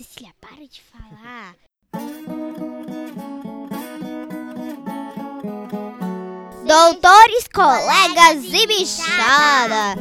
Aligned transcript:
Cecília, 0.00 0.32
para 0.40 0.66
de 0.66 0.80
falar. 0.80 1.54
Doutores, 6.66 7.46
colegas 7.52 8.42
e 8.46 8.66
bichada. 8.66 9.94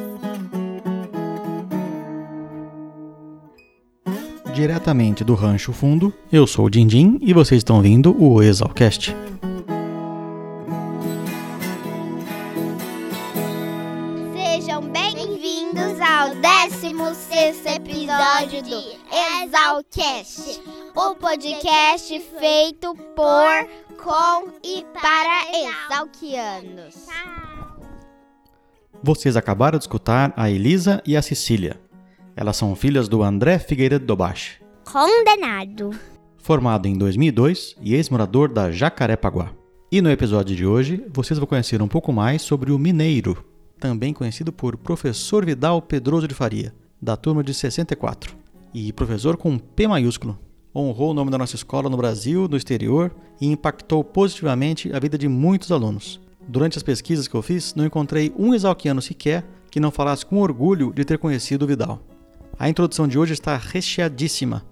Diretamente 4.53 5.25
do 5.25 5.35
Rancho 5.35 5.73
Fundo, 5.73 6.13
eu 6.31 6.47
sou 6.47 6.67
o 6.67 6.69
Dindim 6.69 7.19
e 7.21 7.33
vocês 7.33 7.59
estão 7.59 7.75
ouvindo 7.75 8.15
o 8.17 8.41
Exalcast. 8.41 9.13
Exalcast, 20.19 20.61
o 20.95 21.15
podcast 21.15 22.19
feito 22.39 22.93
por, 23.15 23.69
com 23.97 24.51
e 24.63 24.85
para 24.93 25.45
exalquianos. 25.87 27.07
Vocês 29.01 29.37
acabaram 29.37 29.77
de 29.77 29.85
escutar 29.85 30.33
a 30.35 30.49
Elisa 30.49 31.01
e 31.05 31.15
a 31.15 31.21
Cecília. 31.21 31.79
Elas 32.35 32.57
são 32.57 32.75
filhas 32.75 33.07
do 33.07 33.23
André 33.23 33.59
Figueiredo 33.59 34.05
Dobache, 34.05 34.61
Condenado. 34.83 35.91
formado 36.37 36.87
em 36.87 36.97
2002 36.97 37.77
e 37.81 37.95
ex-morador 37.95 38.51
da 38.51 38.71
Jacarepaguá. 38.71 39.51
E 39.91 40.01
no 40.01 40.11
episódio 40.11 40.55
de 40.55 40.65
hoje, 40.65 41.03
vocês 41.13 41.39
vão 41.39 41.47
conhecer 41.47 41.81
um 41.81 41.87
pouco 41.87 42.11
mais 42.11 42.41
sobre 42.41 42.71
o 42.71 42.77
Mineiro, 42.77 43.43
também 43.79 44.13
conhecido 44.13 44.51
por 44.51 44.75
Professor 44.77 45.45
Vidal 45.45 45.81
Pedroso 45.81 46.27
de 46.27 46.35
Faria, 46.35 46.73
da 47.01 47.15
turma 47.15 47.43
de 47.43 47.53
64. 47.53 48.37
E 48.73 48.93
professor 48.93 49.37
com 49.37 49.57
P 49.57 49.87
maiúsculo. 49.87 50.37
Honrou 50.75 51.11
o 51.11 51.13
nome 51.13 51.31
da 51.31 51.37
nossa 51.37 51.55
escola 51.55 51.89
no 51.89 51.97
Brasil, 51.97 52.47
no 52.47 52.55
exterior 52.55 53.13
e 53.41 53.47
impactou 53.47 54.03
positivamente 54.03 54.93
a 54.93 54.99
vida 54.99 55.17
de 55.17 55.27
muitos 55.27 55.71
alunos. 55.71 56.19
Durante 56.47 56.77
as 56.77 56.83
pesquisas 56.83 57.27
que 57.27 57.35
eu 57.35 57.41
fiz, 57.41 57.73
não 57.75 57.85
encontrei 57.85 58.33
um 58.37 58.53
exalquiano 58.53 59.01
sequer 59.01 59.45
que 59.71 59.79
não 59.79 59.91
falasse 59.91 60.25
com 60.25 60.37
orgulho 60.37 60.93
de 60.93 61.05
ter 61.05 61.17
conhecido 61.17 61.63
o 61.63 61.67
Vidal. 61.67 62.01
A 62.57 62.69
introdução 62.69 63.07
de 63.07 63.17
hoje 63.17 63.33
está 63.33 63.55
recheadíssima. 63.55 64.65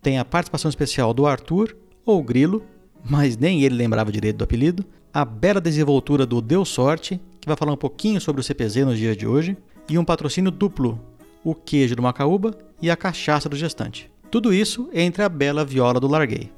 Tem 0.00 0.18
a 0.18 0.24
participação 0.24 0.68
especial 0.68 1.12
do 1.12 1.26
Arthur, 1.26 1.76
ou 2.04 2.22
Grilo, 2.22 2.62
mas 3.04 3.36
nem 3.36 3.62
ele 3.62 3.74
lembrava 3.74 4.12
direito 4.12 4.38
do 4.38 4.44
apelido, 4.44 4.84
a 5.12 5.24
bela 5.24 5.60
desenvoltura 5.60 6.24
do 6.24 6.40
Deu 6.40 6.64
Sorte, 6.64 7.20
que 7.40 7.48
vai 7.48 7.56
falar 7.56 7.72
um 7.72 7.76
pouquinho 7.76 8.20
sobre 8.20 8.40
o 8.40 8.44
CPZ 8.44 8.84
nos 8.86 8.98
dias 8.98 9.16
de 9.16 9.26
hoje, 9.26 9.56
e 9.88 9.98
um 9.98 10.04
patrocínio 10.04 10.50
duplo, 10.50 10.98
o 11.44 11.54
queijo 11.54 11.94
do 11.96 12.02
Macaúba 12.02 12.54
e 12.80 12.90
a 12.90 12.96
cachaça 12.96 13.48
do 13.48 13.56
gestante. 13.56 14.10
Tudo 14.30 14.52
isso 14.52 14.90
entre 14.92 15.22
a 15.22 15.28
bela 15.28 15.64
viola 15.64 16.00
do 16.00 16.08
Larguei. 16.08 16.50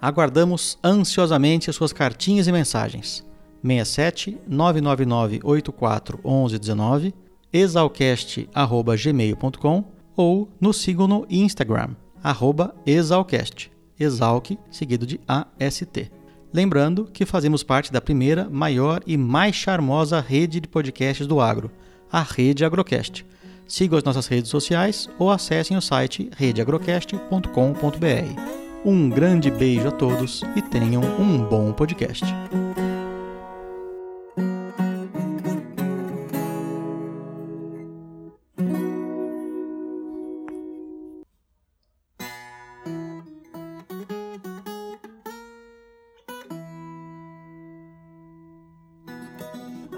Aguardamos 0.00 0.78
ansiosamente 0.82 1.68
as 1.68 1.76
suas 1.76 1.92
cartinhas 1.92 2.46
e 2.46 2.52
mensagens. 2.52 3.26
67 3.62 4.38
999 4.46 5.40
84 5.42 6.20
11 6.24 6.58
19 6.58 7.14
exalcast@gmail.com 7.52 9.84
ou 10.16 10.48
nos 10.60 10.76
sigam 10.76 11.08
no 11.08 11.26
Instagram 11.28 11.96
arroba 12.22 12.74
exalcast, 12.86 13.70
exalc 13.98 14.58
seguido 14.70 15.06
de 15.06 15.20
AST. 15.26 16.10
Lembrando 16.52 17.04
que 17.04 17.26
fazemos 17.26 17.62
parte 17.62 17.92
da 17.92 18.00
primeira, 18.00 18.48
maior 18.48 19.02
e 19.06 19.16
mais 19.16 19.54
charmosa 19.54 20.20
rede 20.20 20.60
de 20.60 20.68
podcasts 20.68 21.26
do 21.26 21.40
agro, 21.40 21.70
a 22.10 22.22
Rede 22.22 22.64
Agrocast. 22.64 23.24
Sigam 23.68 23.98
as 23.98 24.04
nossas 24.04 24.26
redes 24.26 24.50
sociais 24.50 25.08
ou 25.18 25.30
acessem 25.30 25.76
o 25.76 25.82
site 25.82 26.30
redeagrocast.com.br. 26.34 28.58
Um 28.82 29.10
grande 29.10 29.50
beijo 29.50 29.88
a 29.88 29.90
todos 29.90 30.42
e 30.56 30.62
tenham 30.62 31.02
um 31.20 31.44
bom 31.44 31.70
podcast. 31.72 32.24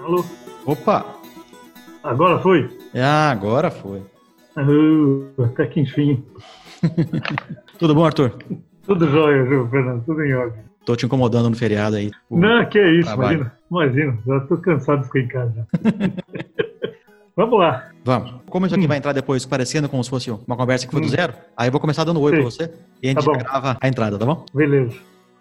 Alô? 0.03 0.25
Opa! 0.65 1.05
Agora 2.03 2.39
foi? 2.39 2.80
Ah, 2.95 3.31
agora 3.31 3.71
foi. 3.71 4.01
Ah, 4.55 5.43
até 5.45 5.65
que 5.67 5.79
enfim. 5.79 6.23
Tudo 7.79 7.95
bom, 7.95 8.05
Arthur? 8.05 8.33
Tudo 8.85 9.09
jóia, 9.09 9.43
viu, 9.43 9.67
Fernando? 9.69 10.03
Tudo 10.05 10.23
em 10.23 10.33
ordem. 10.33 10.63
Tô 10.85 10.95
te 10.95 11.05
incomodando 11.05 11.49
no 11.49 11.55
feriado 11.55 11.95
aí. 11.95 12.11
Não, 12.29 12.65
que 12.65 12.79
é 12.79 12.91
isso, 12.91 13.07
trabalho. 13.07 13.37
imagina. 13.39 13.53
Imagina, 13.71 14.17
já 14.25 14.39
tô 14.41 14.57
cansado 14.57 15.01
de 15.01 15.07
ficar 15.07 15.19
em 15.19 15.27
casa. 15.27 15.67
Vamos 17.37 17.59
lá. 17.59 17.89
Vamos. 18.03 18.33
Como 18.49 18.65
isso 18.65 18.75
aqui 18.75 18.87
vai 18.87 18.97
entrar 18.97 19.13
depois 19.13 19.45
parecendo 19.45 19.87
como 19.87 20.03
se 20.03 20.09
fosse 20.09 20.29
uma 20.29 20.57
conversa 20.57 20.85
que 20.85 20.91
foi 20.91 21.01
do 21.01 21.07
Hum. 21.07 21.09
zero, 21.11 21.33
aí 21.55 21.67
eu 21.67 21.71
vou 21.71 21.79
começar 21.79 22.03
dando 22.03 22.19
oi 22.19 22.31
pra 22.31 22.39
Sim. 22.39 22.45
você 22.45 22.73
e 23.01 23.07
a 23.07 23.11
gente 23.11 23.23
Tá 23.25 23.31
grava 23.37 23.77
a 23.79 23.87
entrada, 23.87 24.17
tá 24.17 24.25
bom? 24.25 24.43
Beleza. 24.53 24.95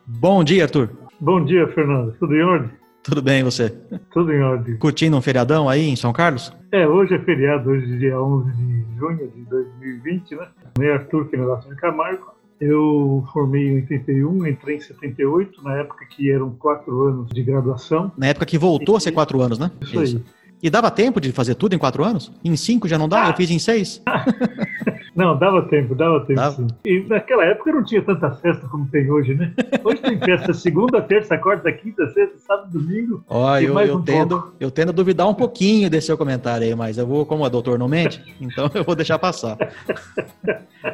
Bom 0.06 0.44
dia, 0.44 0.64
Arthur. 0.64 0.90
Bom 1.18 1.44
dia, 1.44 1.66
Fernando. 1.68 2.14
Tudo 2.20 2.34
em 2.36 2.42
ordem? 2.42 2.70
Tudo 3.02 3.22
bem, 3.22 3.40
e 3.40 3.42
você? 3.42 3.70
Tudo 4.12 4.32
em 4.32 4.42
ordem. 4.42 4.76
Curtindo 4.76 5.16
um 5.16 5.22
feriadão 5.22 5.68
aí 5.68 5.88
em 5.88 5.96
São 5.96 6.12
Carlos? 6.12 6.52
É, 6.70 6.86
hoje 6.86 7.14
é 7.14 7.18
feriado, 7.20 7.70
hoje 7.70 7.92
é 7.94 7.96
dia 7.96 8.20
11 8.20 8.50
de 8.52 8.98
junho 8.98 9.30
de 9.34 9.42
2020, 9.48 10.34
né? 10.36 10.48
Meu 10.78 10.94
Arthur, 10.94 11.28
que 11.28 11.36
é 11.36 11.38
Nelson 11.38 11.74
Camargo. 11.76 12.34
Eu 12.60 13.24
formei 13.32 13.68
em 13.68 13.76
81, 13.76 14.46
entrei 14.46 14.76
em 14.76 14.80
78, 14.80 15.64
na 15.64 15.78
época 15.78 16.04
que 16.04 16.30
eram 16.30 16.50
quatro 16.50 17.08
anos 17.08 17.30
de 17.30 17.42
graduação. 17.42 18.12
Na 18.18 18.26
época 18.26 18.44
que 18.44 18.58
voltou 18.58 18.96
a 18.96 19.00
ser 19.00 19.12
quatro 19.12 19.40
anos, 19.40 19.58
né? 19.58 19.70
Isso 19.80 19.98
aí. 19.98 20.22
E 20.62 20.68
dava 20.68 20.90
tempo 20.90 21.22
de 21.22 21.32
fazer 21.32 21.54
tudo 21.54 21.74
em 21.74 21.78
quatro 21.78 22.04
anos? 22.04 22.30
Em 22.44 22.54
cinco 22.54 22.86
já 22.86 22.98
não 22.98 23.08
dá? 23.08 23.28
Eu 23.28 23.34
fiz 23.34 23.50
em 23.50 23.58
seis? 23.58 24.02
Não, 25.20 25.36
dava 25.38 25.62
tempo, 25.62 25.94
dava 25.94 26.20
tempo 26.20 26.40
Dava? 26.40 26.56
sim. 26.56 26.66
E 26.84 27.00
naquela 27.06 27.44
época 27.44 27.70
não 27.72 27.84
tinha 27.84 28.00
tanta 28.00 28.30
festa 28.30 28.66
como 28.68 28.86
tem 28.88 29.10
hoje, 29.10 29.34
né? 29.34 29.52
Hoje 29.84 30.00
tem 30.00 30.18
festa 30.18 30.54
segunda, 30.54 31.02
terça, 31.02 31.36
quarta, 31.36 31.70
quinta, 31.72 32.06
sexta, 32.08 32.38
sábado, 32.38 32.70
domingo. 32.78 33.22
Ó, 33.28 33.58
E 33.58 33.66
eu, 33.66 33.74
mais 33.74 33.90
eu, 33.90 33.96
um 33.98 34.02
tendo, 34.02 34.52
eu 34.58 34.70
tendo 34.70 34.88
a 34.88 34.92
duvidar 34.92 35.28
um 35.28 35.34
pouquinho 35.34 35.90
desse 35.90 36.06
seu 36.06 36.16
comentário 36.16 36.66
aí, 36.66 36.74
mas 36.74 36.96
eu 36.96 37.06
vou, 37.06 37.26
como 37.26 37.44
a 37.44 37.50
doutor 37.50 37.78
não 37.78 37.86
mente, 37.86 38.22
então 38.40 38.70
eu 38.74 38.82
vou 38.82 38.94
deixar 38.96 39.18
passar. 39.18 39.58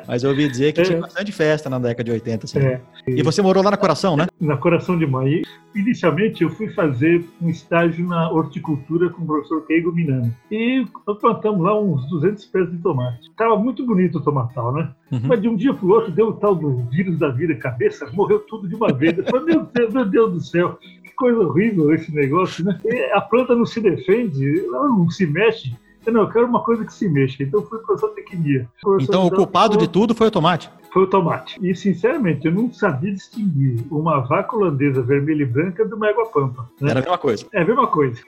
Mas 0.09 0.25
eu 0.25 0.31
ouvi 0.31 0.49
dizer 0.49 0.73
que 0.73 0.81
É. 0.81 0.85
tinha 0.85 1.01
bastante 1.01 1.31
festa 1.31 1.71
na 1.71 1.79
década 1.79 2.03
de 2.05 2.11
80, 2.11 2.47
assim. 2.47 2.59
É, 2.59 2.81
E 3.07 3.23
você 3.23 3.41
morou 3.41 3.63
lá 3.63 3.71
na 3.71 3.77
Coração, 3.77 4.17
né? 4.17 4.27
na 4.41 4.57
Coração 4.57 4.99
de 4.99 5.07
Mãe. 5.07 5.43
Inicialmente 5.75 6.43
eu 6.43 6.51
fui 6.51 6.69
fazer 6.71 7.25
um 7.41 7.49
estágio 7.49 8.07
na 8.07 8.31
horticultura 8.31 9.09
com 9.11 9.23
o 9.23 9.27
professor 9.27 9.65
Keigo 9.67 9.93
Minami. 9.93 10.33
E 10.51 10.85
plantamos 11.21 11.61
lá 11.63 11.79
uns 11.79 12.09
200 12.09 12.45
pés 12.47 12.71
de 12.71 12.79
tomate. 12.79 13.31
Tava 13.37 13.57
muito 13.57 13.85
bonito 13.87 14.16
o 14.17 14.23
tomatal, 14.23 14.73
né? 14.73 14.91
Uhum. 15.11 15.21
Mas 15.25 15.41
de 15.41 15.49
um 15.49 15.57
dia 15.57 15.73
pro 15.75 15.89
outro 15.89 16.11
deu 16.11 16.29
o 16.29 16.33
tal 16.33 16.55
do 16.55 16.77
vírus 16.91 17.19
da 17.19 17.29
vida 17.29 17.55
cabeça, 17.55 18.09
morreu 18.13 18.41
tudo 18.41 18.69
de 18.69 18.75
uma 18.75 18.93
vez. 18.93 19.17
Eu 19.17 19.25
falei, 19.25 19.55
meu 19.55 19.69
Deus, 19.73 19.95
meu 19.95 20.05
Deus 20.05 20.33
do 20.33 20.41
céu, 20.41 20.79
que 21.05 21.15
coisa 21.15 21.39
horrível 21.41 21.93
esse 21.95 22.15
negócio, 22.15 22.65
né? 22.65 22.79
E 22.85 23.13
a 23.13 23.21
planta 23.21 23.55
não 23.55 23.67
se 23.67 23.81
defende, 23.81 24.65
ela 24.67 24.89
não 24.89 25.09
se 25.11 25.27
mexe. 25.27 25.75
Eu, 26.05 26.13
não, 26.13 26.21
eu 26.21 26.29
quero 26.29 26.47
uma 26.47 26.63
coisa 26.63 26.85
que 26.85 26.95
se 26.95 27.09
mexa. 27.09 27.43
Então 27.43 27.63
fui 27.63 27.79
para 27.81 27.97
essa 27.97 28.09
tecnia. 28.09 28.69
Então 29.01 29.27
o 29.27 29.31
culpado 29.31 29.77
de 29.77 29.89
tudo 29.89 30.15
foi 30.15 30.29
o 30.29 30.31
tomate. 30.31 30.71
foi 30.93 31.03
o 31.03 31.07
tomate. 31.07 31.59
E, 31.61 31.75
sinceramente, 31.75 32.47
eu 32.47 32.53
não 32.53 32.73
sabia 32.73 33.13
distinguir 33.13 33.85
uma 33.91 34.21
vaca 34.21 34.57
holandesa 34.57 35.03
vermelha 35.03 35.43
e 35.43 35.47
branca 35.47 35.85
de 35.85 35.93
uma 35.93 36.09
égua 36.09 36.27
pampa. 36.27 36.69
né? 36.81 36.91
Era 36.91 37.01
a 37.01 37.03
mesma 37.03 37.19
coisa. 37.19 37.47
É 37.53 37.61
a 37.61 37.65
mesma 37.65 37.87
coisa. 37.89 38.23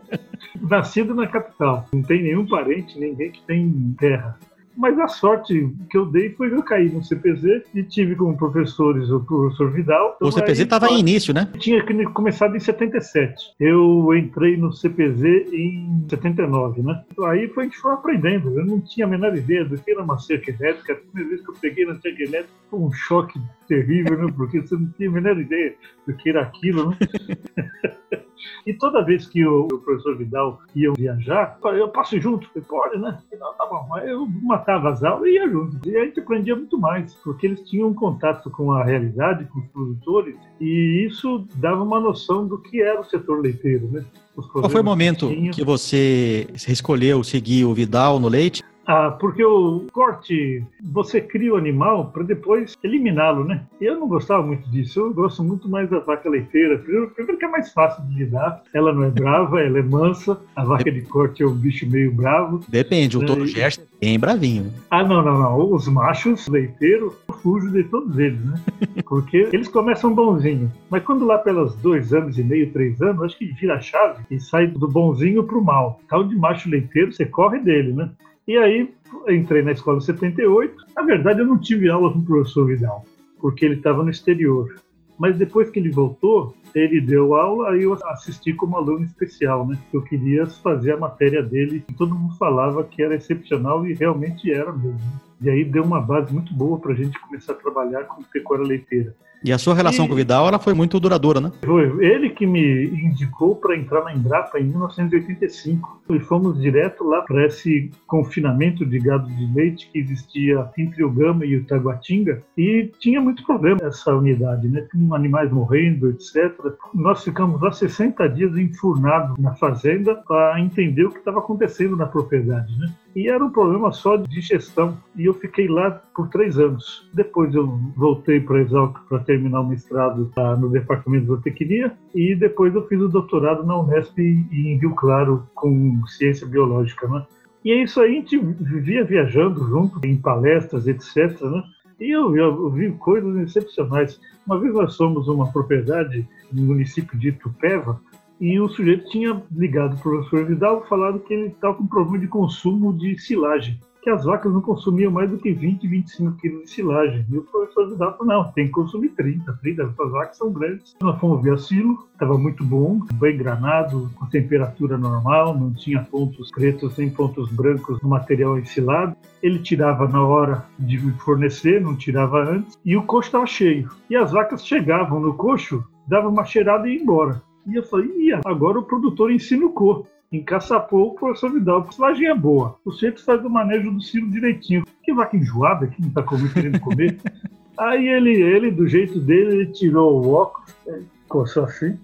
Nascido 0.70 1.14
na 1.14 1.26
capital. 1.26 1.86
Não 1.92 2.02
tem 2.02 2.22
nenhum 2.22 2.46
parente, 2.46 2.98
ninguém 2.98 3.32
que 3.32 3.42
tem 3.42 3.94
terra. 3.98 4.38
Mas 4.76 4.98
a 4.98 5.08
sorte 5.08 5.70
que 5.90 5.96
eu 5.96 6.06
dei 6.06 6.30
foi 6.30 6.48
que 6.50 6.56
eu 6.56 6.62
caí 6.62 6.88
no 6.88 7.02
CPZ 7.04 7.62
e 7.74 7.82
tive 7.82 8.16
como 8.16 8.36
professores 8.36 9.08
o 9.10 9.20
professor 9.20 9.70
Vidal. 9.70 10.16
O 10.20 10.32
CPZ 10.32 10.60
estava 10.60 10.88
em 10.88 10.98
início, 10.98 11.32
né? 11.32 11.48
Tinha 11.58 11.84
que- 11.84 12.04
começado 12.06 12.56
em 12.56 12.60
77. 12.60 13.34
Eu 13.60 14.14
entrei 14.16 14.56
no 14.56 14.72
CPZ 14.72 15.22
em 15.52 16.04
79, 16.08 16.82
né? 16.82 17.02
Aí 17.26 17.48
foi 17.48 17.64
a 17.64 17.66
gente 17.66 17.78
foi 17.78 17.92
aprendendo. 17.92 18.58
Eu 18.58 18.66
não 18.66 18.80
tinha 18.80 19.06
a 19.06 19.08
menor 19.08 19.36
ideia 19.36 19.64
do 19.64 19.78
que 19.78 19.90
era 19.90 20.02
uma 20.02 20.18
cerca 20.18 20.50
elétrica. 20.50 20.92
A 20.92 20.96
primeira 20.96 21.28
vez 21.30 21.40
que 21.42 21.50
eu 21.50 21.54
peguei 21.60 21.86
na 21.86 21.94
cerca 22.00 22.22
elétrica 22.22 22.52
foi 22.70 22.80
um 22.80 22.92
choque 22.92 23.40
terrível, 23.66 24.18
né? 24.18 24.32
Porque 24.36 24.60
você 24.60 24.74
não 24.74 24.86
tinha 24.96 25.08
a 25.08 25.12
menor 25.12 25.38
ideia 25.38 25.74
do 26.06 26.14
que 26.16 26.30
era 26.30 26.42
aquilo, 26.42 26.90
né? 26.90 26.96
E 28.66 28.72
toda 28.74 29.04
vez 29.04 29.26
que 29.26 29.44
o, 29.44 29.66
o 29.66 29.78
professor 29.78 30.16
Vidal 30.16 30.60
ia 30.74 30.92
viajar, 30.92 31.54
eu 31.56 31.62
falei, 31.62 31.82
eu 31.82 31.88
passo 31.88 32.18
junto. 32.20 32.48
Eu 32.54 32.62
falei, 32.62 32.68
pode, 32.68 33.02
né? 33.02 33.18
Não, 33.38 33.54
tá 33.54 33.66
bom. 33.66 33.94
Aí 33.94 34.10
eu 34.10 34.26
matava 34.42 34.90
as 34.90 35.02
aulas 35.02 35.28
e 35.28 35.34
ia 35.34 35.48
junto. 35.48 35.88
E 35.88 35.96
a 35.96 36.04
gente 36.04 36.20
aprendia 36.20 36.56
muito 36.56 36.78
mais, 36.78 37.14
porque 37.16 37.46
eles 37.46 37.60
tinham 37.68 37.88
um 37.88 37.94
contato 37.94 38.50
com 38.50 38.72
a 38.72 38.84
realidade, 38.84 39.44
com 39.46 39.60
os 39.60 39.66
produtores, 39.66 40.36
e 40.60 41.06
isso 41.06 41.46
dava 41.56 41.82
uma 41.82 42.00
noção 42.00 42.46
do 42.46 42.58
que 42.58 42.80
era 42.80 43.00
o 43.00 43.04
setor 43.04 43.40
leiteiro, 43.40 43.88
né? 43.88 44.04
Qual 44.52 44.68
foi 44.68 44.80
o 44.80 44.84
momento 44.84 45.28
tinha. 45.28 45.52
que 45.52 45.64
você 45.64 46.48
escolheu 46.54 47.22
seguir 47.22 47.64
o 47.64 47.72
Vidal 47.72 48.18
no 48.18 48.28
leite 48.28 48.64
Ah, 48.86 49.10
porque 49.10 49.44
o 49.44 49.86
corte, 49.92 50.62
você 50.82 51.20
cria 51.20 51.54
o 51.54 51.56
animal 51.56 52.10
para 52.10 52.22
depois 52.22 52.76
eliminá-lo, 52.82 53.44
né? 53.44 53.62
Eu 53.80 53.98
não 53.98 54.08
gostava 54.08 54.42
muito 54.42 54.68
disso, 54.70 55.00
eu 55.00 55.14
gosto 55.14 55.42
muito 55.42 55.68
mais 55.68 55.88
da 55.88 56.00
vaca 56.00 56.28
leiteira. 56.28 56.78
Primeiro, 56.78 57.10
primeiro 57.10 57.38
que 57.38 57.44
é 57.44 57.48
mais 57.48 57.72
fácil 57.72 58.04
de 58.04 58.14
lidar, 58.14 58.62
ela 58.74 58.92
não 58.92 59.04
é 59.04 59.10
brava, 59.10 59.60
ela 59.60 59.78
é 59.78 59.82
mansa, 59.82 60.38
a 60.54 60.64
vaca 60.64 60.90
de 60.90 61.02
corte 61.02 61.42
é 61.42 61.46
um 61.46 61.54
bicho 61.54 61.88
meio 61.88 62.12
bravo. 62.12 62.60
Depende, 62.68 63.16
o 63.16 63.24
touro 63.24 63.46
Gerson 63.46 63.82
é 63.82 64.06
bem 64.06 64.18
bravinho. 64.18 64.72
Ah, 64.90 65.02
não, 65.02 65.22
não, 65.22 65.38
não. 65.38 65.72
Os 65.72 65.88
machos 65.88 66.46
leiteiros, 66.46 67.14
eu 67.28 67.34
fujo 67.36 67.70
de 67.70 67.84
todos 67.84 68.18
eles, 68.18 68.40
né? 68.44 68.54
Porque 69.06 69.48
eles 69.52 69.68
começam 69.68 70.14
bonzinho. 70.14 70.70
Mas 70.90 71.02
quando 71.04 71.24
lá 71.24 71.38
pelos 71.38 71.74
dois 71.76 72.12
anos 72.12 72.38
e 72.38 72.44
meio, 72.44 72.72
três 72.72 73.00
anos, 73.00 73.22
acho 73.22 73.38
que 73.38 73.46
vira 73.46 73.74
a 73.76 73.80
chave 73.80 74.22
e 74.30 74.38
sai 74.38 74.66
do 74.66 74.88
bonzinho 74.88 75.44
pro 75.44 75.62
mal. 75.62 76.00
Tal 76.08 76.24
de 76.24 76.36
macho 76.36 76.68
leiteiro, 76.68 77.12
você 77.12 77.24
corre 77.24 77.60
dele, 77.60 77.92
né? 77.92 78.10
E 78.46 78.58
aí, 78.58 78.94
entrei 79.28 79.62
na 79.62 79.72
escola 79.72 79.98
em 79.98 80.02
78. 80.02 80.74
Na 80.94 81.02
verdade, 81.02 81.40
eu 81.40 81.46
não 81.46 81.58
tive 81.58 81.88
aula 81.88 82.12
com 82.12 82.18
o 82.18 82.24
professor 82.24 82.66
Vidal, 82.66 83.04
porque 83.40 83.64
ele 83.64 83.76
estava 83.76 84.02
no 84.02 84.10
exterior. 84.10 84.74
Mas 85.18 85.36
depois 85.36 85.70
que 85.70 85.78
ele 85.78 85.90
voltou, 85.90 86.54
ele 86.74 87.00
deu 87.00 87.34
aula, 87.34 87.70
aí 87.70 87.84
eu 87.84 87.94
assisti 88.08 88.52
como 88.52 88.76
aluno 88.76 89.04
especial, 89.04 89.66
né? 89.66 89.78
Eu 89.92 90.02
queria 90.02 90.44
fazer 90.46 90.92
a 90.92 90.96
matéria 90.96 91.42
dele, 91.42 91.84
e 91.88 91.94
todo 91.94 92.14
mundo 92.14 92.36
falava 92.36 92.82
que 92.84 93.02
era 93.02 93.14
excepcional 93.14 93.86
e 93.86 93.94
realmente 93.94 94.52
era 94.52 94.72
mesmo. 94.72 95.00
E 95.40 95.48
aí 95.48 95.64
deu 95.64 95.84
uma 95.84 96.00
base 96.00 96.32
muito 96.32 96.52
boa 96.52 96.78
para 96.78 96.92
a 96.92 96.96
gente 96.96 97.18
começar 97.20 97.52
a 97.52 97.56
trabalhar 97.56 98.04
com 98.04 98.22
pecuária 98.24 98.66
leiteira. 98.66 99.14
E 99.44 99.52
a 99.52 99.58
sua 99.58 99.74
relação 99.74 100.06
E- 100.06 100.08
com 100.08 100.14
o 100.14 100.16
Vidal, 100.16 100.48
ela 100.48 100.58
foi 100.58 100.72
muito 100.72 100.98
duradoura, 100.98 101.38
né? 101.38 101.52
Foi 101.62 101.84
ele 102.02 102.30
que 102.30 102.46
me 102.46 102.86
indicou 102.86 103.54
para 103.54 103.76
entrar 103.76 104.02
na 104.02 104.14
Embrapa 104.14 104.58
em 104.58 104.64
1985. 104.64 106.00
E 106.08 106.18
fomos 106.20 106.58
direto 106.60 107.04
lá 107.04 107.20
para 107.20 107.46
esse 107.46 107.90
confinamento 108.06 108.86
de 108.86 108.98
gado 108.98 109.28
de 109.28 109.54
leite 109.54 109.90
que 109.92 109.98
existia 109.98 110.66
entre 110.78 111.04
o 111.04 111.10
Gama 111.10 111.44
e 111.44 111.56
o 111.56 111.64
Taguatinga. 111.64 112.42
E 112.56 112.90
tinha 112.98 113.20
muito 113.20 113.44
problema 113.44 113.80
essa 113.82 114.14
unidade, 114.14 114.66
né? 114.66 114.86
Tinha 114.90 115.14
animais 115.14 115.52
morrendo, 115.52 116.08
etc. 116.08 116.54
Nós 116.94 117.22
ficamos 117.22 117.60
lá 117.60 117.70
60 117.70 118.26
dias 118.28 118.56
enfurnados 118.56 119.36
na 119.38 119.54
fazenda 119.54 120.14
para 120.26 120.58
entender 120.58 121.04
o 121.04 121.10
que 121.10 121.18
estava 121.18 121.40
acontecendo 121.40 121.96
na 121.96 122.06
propriedade, 122.06 122.78
né? 122.78 122.90
E 123.14 123.28
era 123.28 123.44
um 123.44 123.50
problema 123.50 123.92
só 123.92 124.16
de 124.16 124.40
gestão. 124.40 124.96
E 125.16 125.26
eu 125.26 125.34
fiquei 125.34 125.68
lá 125.68 125.90
por 126.14 126.28
três 126.28 126.58
anos. 126.58 127.08
Depois 127.12 127.54
eu 127.54 127.66
voltei 127.96 128.40
para 128.40 128.60
Exalc 128.60 128.98
para 129.08 129.20
terminar 129.20 129.60
o 129.60 129.68
mestrado 129.68 130.30
no 130.58 130.68
departamento 130.68 131.22
de 131.22 131.28
zootecnia. 131.28 131.92
E 132.14 132.34
depois 132.34 132.74
eu 132.74 132.86
fiz 132.88 133.00
o 133.00 133.08
doutorado 133.08 133.64
na 133.64 133.78
Unesp 133.78 134.18
em 134.18 134.78
Rio 134.78 134.94
Claro 134.94 135.48
com 135.54 136.04
ciência 136.06 136.46
biológica, 136.46 137.06
né? 137.06 137.24
E 137.64 137.72
é 137.72 137.82
isso 137.82 138.00
aí, 138.00 138.10
a 138.10 138.14
gente 138.20 138.36
vivia 138.36 139.04
viajando 139.04 139.66
junto 139.66 140.06
em 140.06 140.16
palestras, 140.16 140.86
etc. 140.86 141.40
Né? 141.40 141.62
E 141.98 142.10
eu, 142.10 142.36
eu 142.36 142.70
vi 142.70 142.90
coisas 142.92 143.34
excepcionais. 143.36 144.20
Uma 144.46 144.60
vez 144.60 144.74
nós 144.74 144.94
fomos 144.94 145.28
uma 145.28 145.50
propriedade 145.50 146.28
no 146.52 146.62
município 146.62 147.18
de 147.18 147.28
Itupeva 147.28 147.98
e 148.40 148.58
o 148.60 148.68
sujeito 148.68 149.08
tinha 149.10 149.42
ligado 149.52 149.96
para 149.98 150.08
o 150.08 150.12
professor 150.16 150.44
Vidal 150.44 150.84
falado 150.86 151.20
que 151.20 151.34
ele 151.34 151.48
estava 151.48 151.74
com 151.74 151.86
problema 151.86 152.18
de 152.18 152.28
consumo 152.28 152.92
de 152.92 153.18
silagem, 153.18 153.78
que 154.02 154.10
as 154.10 154.24
vacas 154.24 154.52
não 154.52 154.60
consumiam 154.60 155.10
mais 155.10 155.30
do 155.30 155.38
que 155.38 155.52
20, 155.52 155.88
25 155.88 156.36
quilos 156.36 156.64
de 156.64 156.70
silagem. 156.70 157.24
E 157.30 157.38
o 157.38 157.42
professor 157.42 157.88
Vidal 157.88 158.18
falou, 158.18 158.26
não, 158.26 158.52
tem 158.52 158.66
que 158.66 158.72
consumir 158.72 159.08
30, 159.10 159.50
30, 159.62 159.82
essas 159.82 160.10
vacas 160.10 160.36
são 160.36 160.52
grandes. 160.52 160.94
Nós 161.00 161.18
fomos 161.18 161.42
ver 161.42 161.54
a 161.54 161.58
silo, 161.58 162.06
estava 162.12 162.36
muito 162.36 162.62
bom, 162.62 163.00
bem 163.14 163.38
granado, 163.38 164.10
com 164.14 164.26
temperatura 164.26 164.98
normal, 164.98 165.56
não 165.58 165.72
tinha 165.72 166.02
pontos 166.02 166.50
pretos 166.50 166.98
nem 166.98 167.08
pontos 167.08 167.50
brancos 167.50 168.02
no 168.02 168.10
material 168.10 168.58
ensilado. 168.58 169.16
Ele 169.42 169.58
tirava 169.58 170.06
na 170.06 170.22
hora 170.22 170.66
de 170.78 170.98
fornecer, 171.20 171.80
não 171.80 171.96
tirava 171.96 172.42
antes, 172.42 172.78
e 172.84 172.96
o 172.96 173.04
coxo 173.04 173.28
estava 173.28 173.46
cheio. 173.46 173.88
E 174.10 174.16
as 174.16 174.32
vacas 174.32 174.66
chegavam 174.66 175.18
no 175.18 175.34
coxo, 175.34 175.82
davam 176.06 176.30
uma 176.30 176.44
cheirada 176.44 176.86
e 176.86 176.96
ia 176.96 177.02
embora. 177.02 177.42
E 177.66 177.76
eu 177.76 177.82
falei, 177.82 178.08
Ih, 178.08 178.32
agora 178.44 178.78
o 178.78 178.84
produtor 178.84 179.32
ensinucou. 179.32 180.06
Encaçapou 180.32 181.08
o 181.08 181.14
professor 181.14 181.52
Vidal, 181.52 181.82
porque 181.82 181.94
silagem 181.94 182.26
é 182.26 182.34
boa. 182.34 182.76
O 182.84 182.90
sujeito 182.90 183.24
faz 183.24 183.44
o 183.44 183.50
manejo 183.50 183.90
do 183.90 184.00
silo 184.00 184.30
direitinho. 184.30 184.84
Que 185.02 185.14
vaca 185.14 185.36
enjoada 185.36 185.86
que 185.86 186.00
não 186.00 186.08
está 186.08 186.22
comendo, 186.22 186.52
querendo 186.52 186.80
comer. 186.80 187.18
Aí 187.78 188.08
ele, 188.08 188.30
ele, 188.40 188.70
do 188.70 188.86
jeito 188.86 189.18
dele, 189.18 189.54
ele 189.54 189.66
tirou 189.66 190.24
o 190.24 190.32
óculos, 190.32 190.74
ele 190.86 191.06
coçou 191.28 191.64
assim, 191.64 191.98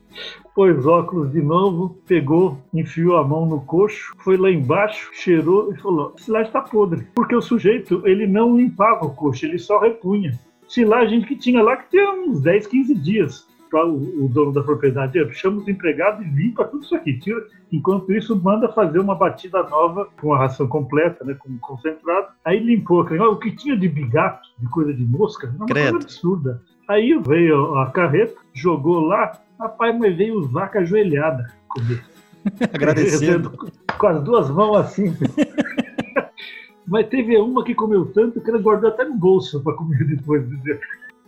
pôs 0.55 0.85
óculos 0.85 1.31
de 1.33 1.41
novo, 1.41 1.97
pegou, 2.07 2.59
enfiou 2.75 3.17
a 3.17 3.27
mão 3.27 3.47
no 3.47 3.61
coxo, 3.61 4.13
foi 4.19 4.37
lá 4.37 4.51
embaixo, 4.51 5.11
cheirou 5.13 5.73
e 5.73 5.77
falou: 5.79 6.13
silagem 6.17 6.49
está 6.49 6.61
podre. 6.61 7.07
Porque 7.15 7.35
o 7.35 7.41
sujeito, 7.41 8.03
ele 8.05 8.27
não 8.27 8.57
limpava 8.57 9.07
o 9.07 9.15
coxo, 9.15 9.47
ele 9.47 9.59
só 9.59 9.79
repunha. 9.79 10.39
Silagem 10.69 11.23
que 11.23 11.37
tinha 11.37 11.63
lá 11.63 11.77
que 11.77 11.91
tinha 11.91 12.11
uns 12.13 12.41
10, 12.41 12.67
15 12.67 12.95
dias. 12.95 13.47
Pra 13.71 13.87
O, 13.87 14.25
o 14.25 14.29
dono 14.29 14.53
da 14.53 14.63
propriedade 14.63 15.17
"Eu 15.17 15.31
chama 15.33 15.59
os 15.59 15.69
empregados 15.69 16.27
e 16.27 16.29
limpa 16.29 16.65
tudo 16.65 16.83
isso 16.85 16.95
aqui. 16.97 17.19
Tira. 17.19 17.41
Enquanto 17.71 18.13
isso, 18.13 18.35
manda 18.35 18.69
fazer 18.73 18.99
uma 18.99 19.15
batida 19.15 19.63
nova 19.63 20.09
com 20.21 20.35
a 20.35 20.39
ração 20.39 20.67
completa, 20.67 21.25
né, 21.25 21.35
com 21.39 21.57
concentrado. 21.59 22.29
Aí 22.45 22.59
limpou. 22.59 23.03
aquele- 23.03 23.21
O 23.23 23.37
que 23.37 23.53
tinha 23.55 23.77
de 23.77 23.89
bigato, 23.89 24.49
de 24.59 24.69
coisa 24.69 24.93
de 24.93 25.05
mosca, 25.05 25.47
era 25.47 25.57
uma 25.57 25.67
Credo. 25.67 25.91
coisa 25.93 26.05
absurda. 26.07 26.63
Aí 26.89 27.17
veio 27.25 27.77
a 27.77 27.91
carreta, 27.93 28.35
jogou 28.53 28.99
lá, 29.01 29.33
rapaz, 29.59 29.97
mas 29.97 30.17
veio 30.17 30.43
vaca 30.49 30.81
ajoelhada 30.81 31.47
comer. 31.69 32.03
Agradecendo. 32.75 33.53
Com 33.99 34.07
as 34.09 34.23
duas 34.25 34.51
mãos 34.51 34.77
assim. 34.79 35.15
mas 36.89 37.07
teve 37.09 37.37
uma 37.39 37.63
que 37.65 37.75
comeu 37.75 38.07
tanto 38.07 38.41
que 38.41 38.51
ela 38.51 38.59
guardou 38.59 38.91
até 38.91 39.05
no 39.05 39.15
bolso 39.17 39.63
para 39.63 39.75
comer 39.75 40.05
depois. 40.05 40.43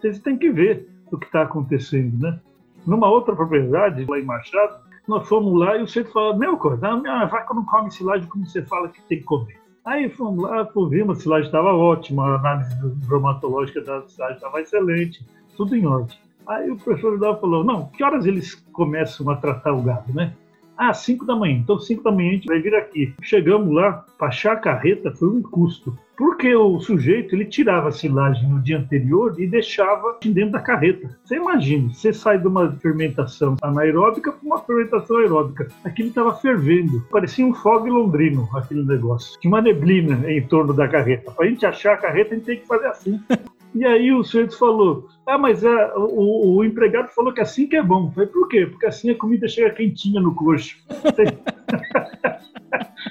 Vocês 0.00 0.18
têm 0.20 0.36
que 0.36 0.50
ver 0.50 0.88
o 1.16 1.18
que 1.18 1.26
está 1.26 1.42
acontecendo, 1.42 2.18
né? 2.18 2.38
Numa 2.86 3.08
outra 3.08 3.34
propriedade, 3.34 4.04
lá 4.04 4.18
em 4.18 4.24
Machado, 4.24 4.80
nós 5.06 5.28
fomos 5.28 5.58
lá 5.58 5.76
e 5.76 5.82
o 5.82 5.86
sujeito 5.86 6.12
falou, 6.12 6.36
meu, 6.36 6.56
coisa, 6.56 6.88
a 6.88 7.24
vaca 7.26 7.54
não 7.54 7.64
come 7.64 7.90
silagem 7.90 8.28
como 8.28 8.46
você 8.46 8.62
fala 8.62 8.88
que 8.88 9.00
tem 9.02 9.18
que 9.18 9.24
comer. 9.24 9.60
Aí 9.84 10.08
fomos 10.10 10.42
lá, 10.44 10.68
vimos, 10.88 11.18
a 11.18 11.20
silagem 11.20 11.46
estava 11.46 11.74
ótima, 11.74 12.24
a 12.24 12.36
análise 12.36 12.74
bromatológica 13.06 13.80
da 13.80 14.02
silagem 14.08 14.36
estava 14.36 14.60
excelente, 14.60 15.26
tudo 15.56 15.74
em 15.74 15.86
ordem. 15.86 16.16
Aí 16.46 16.70
o 16.70 16.76
professor 16.76 17.12
Vidal 17.12 17.40
falou, 17.40 17.64
não, 17.64 17.86
que 17.86 18.02
horas 18.02 18.26
eles 18.26 18.54
começam 18.72 19.28
a 19.30 19.36
tratar 19.36 19.72
o 19.72 19.82
gado, 19.82 20.12
né? 20.12 20.34
Ah, 20.84 20.92
5 20.92 21.24
da 21.24 21.36
manhã. 21.36 21.58
Então, 21.58 21.78
5 21.78 22.02
da 22.02 22.10
manhã 22.10 22.30
a 22.30 22.32
gente 22.32 22.48
vai 22.48 22.60
vir 22.60 22.74
aqui. 22.74 23.14
Chegamos 23.22 23.72
lá, 23.72 24.04
achar 24.18 24.54
a 24.54 24.56
carreta 24.56 25.12
foi 25.12 25.28
um 25.28 25.40
custo. 25.40 25.96
Porque 26.18 26.52
o 26.56 26.80
sujeito, 26.80 27.36
ele 27.36 27.44
tirava 27.44 27.88
a 27.88 27.92
silagem 27.92 28.48
no 28.48 28.60
dia 28.60 28.78
anterior 28.78 29.32
e 29.38 29.46
deixava 29.46 30.18
dentro 30.24 30.50
da 30.50 30.58
carreta. 30.58 31.16
Você 31.24 31.36
imagina, 31.36 31.94
você 31.94 32.12
sai 32.12 32.36
de 32.36 32.48
uma 32.48 32.72
fermentação 32.72 33.54
anaeróbica 33.62 34.32
para 34.32 34.44
uma 34.44 34.58
fermentação 34.58 35.18
aeróbica. 35.18 35.68
Aquilo 35.84 36.08
estava 36.08 36.34
fervendo. 36.34 37.00
Parecia 37.12 37.46
um 37.46 37.54
fog 37.54 37.88
londrino, 37.88 38.48
aquele 38.52 38.82
negócio. 38.82 39.38
Tinha 39.38 39.54
uma 39.54 39.62
neblina 39.62 40.28
em 40.28 40.42
torno 40.42 40.74
da 40.74 40.88
carreta. 40.88 41.30
Para 41.30 41.46
a 41.46 41.48
gente 41.48 41.64
achar 41.64 41.94
a 41.94 41.98
carreta, 41.98 42.34
a 42.34 42.38
gente 42.38 42.46
tem 42.46 42.58
que 42.58 42.66
fazer 42.66 42.88
assim. 42.88 43.20
E 43.74 43.84
aí 43.84 44.12
o 44.12 44.22
sujeito 44.22 44.58
falou, 44.58 45.08
ah, 45.26 45.38
mas 45.38 45.64
é, 45.64 45.92
o, 45.96 46.56
o 46.56 46.64
empregado 46.64 47.08
falou 47.08 47.32
que 47.32 47.40
assim 47.40 47.66
que 47.66 47.76
é 47.76 47.82
bom. 47.82 48.10
Falei, 48.10 48.28
por 48.28 48.48
quê? 48.48 48.66
Porque 48.66 48.86
assim 48.86 49.10
a 49.10 49.14
comida 49.14 49.48
chega 49.48 49.70
quentinha 49.70 50.20
no 50.20 50.34
coxo. 50.34 50.76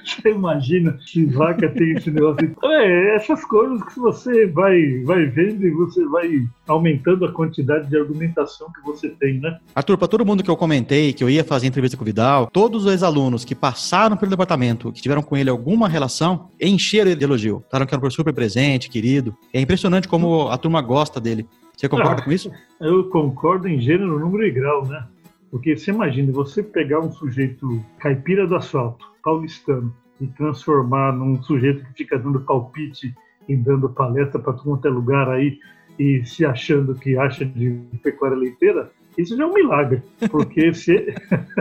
Você 0.22 0.29
imagina 0.31 0.98
que 1.05 1.25
vaca 1.25 1.70
tem 1.70 1.91
esse 1.93 2.10
negócio. 2.12 2.55
É, 2.63 3.15
essas 3.15 3.43
coisas 3.46 3.84
que 3.84 4.00
você 4.00 4.48
vai, 4.48 5.01
vai 5.03 5.25
vendo 5.25 5.65
e 5.65 5.70
você 5.72 6.03
vai 6.05 6.29
aumentando 6.67 7.25
a 7.25 7.31
quantidade 7.31 7.88
de 7.89 7.98
argumentação 7.98 8.67
que 8.72 8.81
você 8.86 9.10
tem, 9.10 9.39
né? 9.39 9.58
Arthur, 9.75 9.98
para 9.98 10.08
todo 10.08 10.25
mundo 10.25 10.43
que 10.43 10.50
eu 10.50 10.58
comentei, 10.58 11.13
que 11.13 11.24
eu 11.24 11.29
ia 11.29 11.43
fazer 11.43 11.67
entrevista 11.67 11.98
com 11.98 12.03
o 12.03 12.05
Vidal, 12.05 12.48
todos 12.48 12.86
os 12.86 12.91
ex-alunos 12.91 13.46
que 13.46 13.53
passaram 13.55 14.17
pelo 14.17 14.31
departamento, 14.31 14.91
que 14.91 15.01
tiveram 15.01 15.22
com 15.22 15.38
ele 15.38 15.50
alguma 15.50 15.88
relação, 15.88 16.50
encheram 16.60 17.12
ele 17.12 17.20
de 17.20 17.25
elogio. 17.25 17.63
Falaram 17.70 17.86
que 17.88 17.93
era 17.93 18.00
um 18.00 18.01
professor 18.01 18.22
super 18.22 18.34
presente, 18.34 18.89
querido. 18.89 19.36
É 19.53 19.62
impressionante 19.62 20.08
como 20.08 20.48
a 20.50 20.58
turma 20.58 20.81
gosta 20.81 21.20
dele. 21.20 21.46
Você 21.75 21.88
concorda 21.89 22.22
Ah. 22.22 22.25
com 22.25 22.31
isso? 22.31 22.51
Eu 22.79 23.05
concordo 23.10 23.67
em 23.67 23.79
gênero, 23.79 24.20
número 24.20 24.46
e 24.46 24.51
grau, 24.51 24.86
né? 24.86 25.03
Porque 25.50 25.75
você 25.75 25.91
imagina, 25.91 26.31
você 26.31 26.63
pegar 26.63 27.00
um 27.00 27.12
sujeito 27.12 27.84
caipira 28.00 28.48
do 28.48 28.55
asfalto, 28.55 29.05
paulistano, 29.23 29.93
e 30.19 30.27
transformar 30.27 31.11
num 31.13 31.41
sujeito 31.41 31.83
que 31.85 31.93
fica 31.93 32.17
dando 32.17 32.41
palpite 32.41 33.13
e 33.49 33.55
dando 33.55 33.89
palestra 33.89 34.39
para 34.39 34.53
todo 34.53 34.63
quanto 34.63 34.87
é 34.87 34.91
lugar 34.91 35.29
aí 35.29 35.57
e 35.99 36.23
se 36.25 36.45
achando 36.45 36.95
que 36.95 37.17
acha 37.17 37.45
de 37.45 37.79
pecuária 38.01 38.37
leiteira, 38.37 38.91
isso 39.17 39.35
já 39.35 39.43
é 39.43 39.45
um 39.45 39.53
milagre. 39.53 40.01
Porque 40.29 40.71
se, 40.73 41.13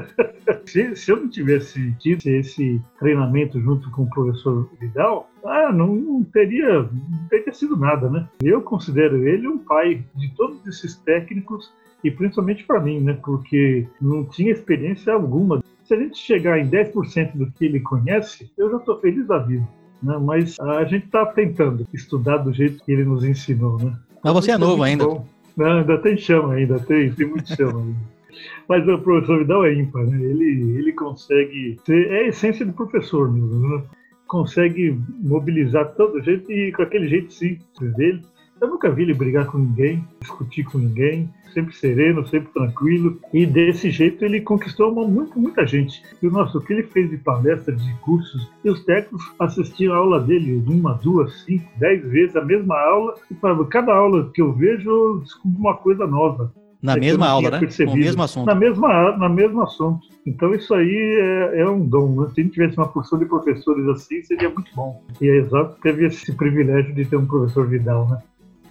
se, 0.66 0.96
se 0.96 1.10
eu 1.10 1.16
não 1.16 1.28
tivesse 1.28 1.92
tido 1.98 2.26
esse 2.26 2.80
treinamento 2.98 3.60
junto 3.60 3.90
com 3.90 4.02
o 4.02 4.10
professor 4.10 4.68
Vidal, 4.80 5.28
ah, 5.44 5.72
não, 5.72 5.94
não 5.94 6.24
teria, 6.24 6.82
não 6.82 7.28
teria 7.28 7.52
sido 7.52 7.76
nada, 7.76 8.08
né? 8.08 8.28
Eu 8.42 8.62
considero 8.62 9.26
ele 9.26 9.48
um 9.48 9.58
pai 9.58 10.04
de 10.14 10.28
todos 10.34 10.64
esses 10.66 10.96
técnicos 10.96 11.72
e 12.04 12.10
principalmente 12.10 12.64
para 12.64 12.80
mim, 12.80 13.00
né? 13.00 13.18
Porque 13.22 13.86
não 14.00 14.24
tinha 14.24 14.52
experiência 14.52 15.12
alguma. 15.12 15.62
Se 15.90 15.94
a 15.94 15.98
gente 15.98 16.18
chegar 16.18 16.56
em 16.56 16.70
10% 16.70 17.32
do 17.34 17.50
que 17.50 17.64
ele 17.64 17.80
conhece, 17.80 18.48
eu 18.56 18.70
já 18.70 18.76
estou 18.76 19.00
feliz 19.00 19.26
da 19.26 19.38
vida. 19.38 19.66
né? 20.00 20.16
mas 20.18 20.56
a 20.60 20.84
gente 20.84 21.06
está 21.06 21.26
tentando 21.26 21.84
estudar 21.92 22.36
do 22.36 22.52
jeito 22.52 22.84
que 22.84 22.92
ele 22.92 23.04
nos 23.04 23.24
ensinou. 23.24 23.76
Né? 23.76 23.92
Mas 24.22 24.32
você 24.32 24.52
é 24.52 24.56
novo 24.56 24.84
ainda. 24.84 25.04
Bom. 25.04 25.26
Não, 25.56 25.78
ainda 25.78 25.98
tem 25.98 26.16
chama 26.16 26.54
ainda, 26.54 26.78
tem, 26.78 27.10
tem 27.10 27.26
muito 27.26 27.56
chama 27.56 27.80
ainda. 27.80 27.98
Mas 28.68 28.86
o 28.86 28.98
professor 29.00 29.40
Vidal 29.40 29.64
é 29.64 29.74
ímpar, 29.74 30.06
né? 30.06 30.22
Ele, 30.22 30.78
ele 30.78 30.92
consegue 30.92 31.76
ser, 31.84 32.06
é 32.06 32.20
a 32.20 32.28
essência 32.28 32.64
do 32.64 32.72
professor 32.72 33.28
mesmo, 33.28 33.58
né? 33.58 33.82
Consegue 34.28 34.96
mobilizar 35.18 35.92
todo 35.96 36.22
jeito 36.22 36.52
e 36.52 36.70
com 36.70 36.82
aquele 36.82 37.08
jeito 37.08 37.32
simples 37.32 37.96
dele. 37.96 38.22
Eu 38.60 38.68
nunca 38.68 38.90
vi 38.90 39.02
ele 39.02 39.14
brigar 39.14 39.46
com 39.46 39.56
ninguém, 39.56 40.04
discutir 40.20 40.64
com 40.64 40.76
ninguém, 40.76 41.30
sempre 41.54 41.74
sereno, 41.74 42.26
sempre 42.26 42.52
tranquilo. 42.52 43.18
E 43.32 43.46
desse 43.46 43.90
jeito 43.90 44.24
ele 44.24 44.40
conquistou 44.40 44.92
uma, 44.92 45.06
muito, 45.06 45.38
muita 45.38 45.66
gente. 45.66 46.02
E 46.22 46.26
o 46.26 46.30
nosso, 46.30 46.58
o 46.58 46.60
que 46.60 46.74
ele 46.74 46.82
fez 46.82 47.08
de 47.08 47.16
palestras, 47.16 47.82
de 47.82 47.94
cursos, 48.00 48.50
e 48.62 48.70
os 48.70 48.84
técnicos 48.84 49.24
assistiam 49.38 49.94
a 49.94 49.96
aula 49.96 50.20
dele 50.20 50.62
uma, 50.66 50.92
duas, 50.94 51.42
cinco, 51.44 51.66
dez 51.78 52.04
vezes 52.04 52.36
a 52.36 52.44
mesma 52.44 52.78
aula. 52.78 53.14
E 53.30 53.64
cada 53.66 53.94
aula 53.94 54.30
que 54.34 54.42
eu 54.42 54.52
vejo, 54.52 54.90
eu 54.90 55.20
descubro 55.20 55.58
uma 55.58 55.74
coisa 55.74 56.06
nova. 56.06 56.52
Na 56.82 56.94
é 56.94 57.00
mesma 57.00 57.28
aula, 57.28 57.50
né? 57.50 57.58
Percebido. 57.58 57.92
Com 57.92 57.98
o 57.98 58.04
mesmo 58.04 58.22
assunto. 58.22 58.46
Na 58.46 58.54
mesma, 58.54 59.16
na 59.16 59.28
mesmo 59.28 59.62
assunto. 59.62 60.00
Então 60.26 60.54
isso 60.54 60.72
aí 60.74 61.50
é, 61.52 61.60
é 61.60 61.68
um 61.68 61.86
dom. 61.86 62.22
Né? 62.22 62.28
Se 62.34 62.40
a 62.40 62.44
gente 62.44 62.54
tivesse 62.54 62.76
uma 62.76 62.88
porção 62.88 63.18
de 63.18 63.26
professores 63.26 63.86
assim, 63.88 64.22
seria 64.22 64.48
muito 64.48 64.70
bom. 64.74 65.02
E 65.20 65.28
a 65.28 65.36
Exato 65.36 65.76
teve 65.82 66.06
esse 66.06 66.32
privilégio 66.34 66.94
de 66.94 67.04
ter 67.04 67.16
um 67.16 67.26
professor 67.26 67.66
Vidal, 67.66 68.08
né? 68.08 68.18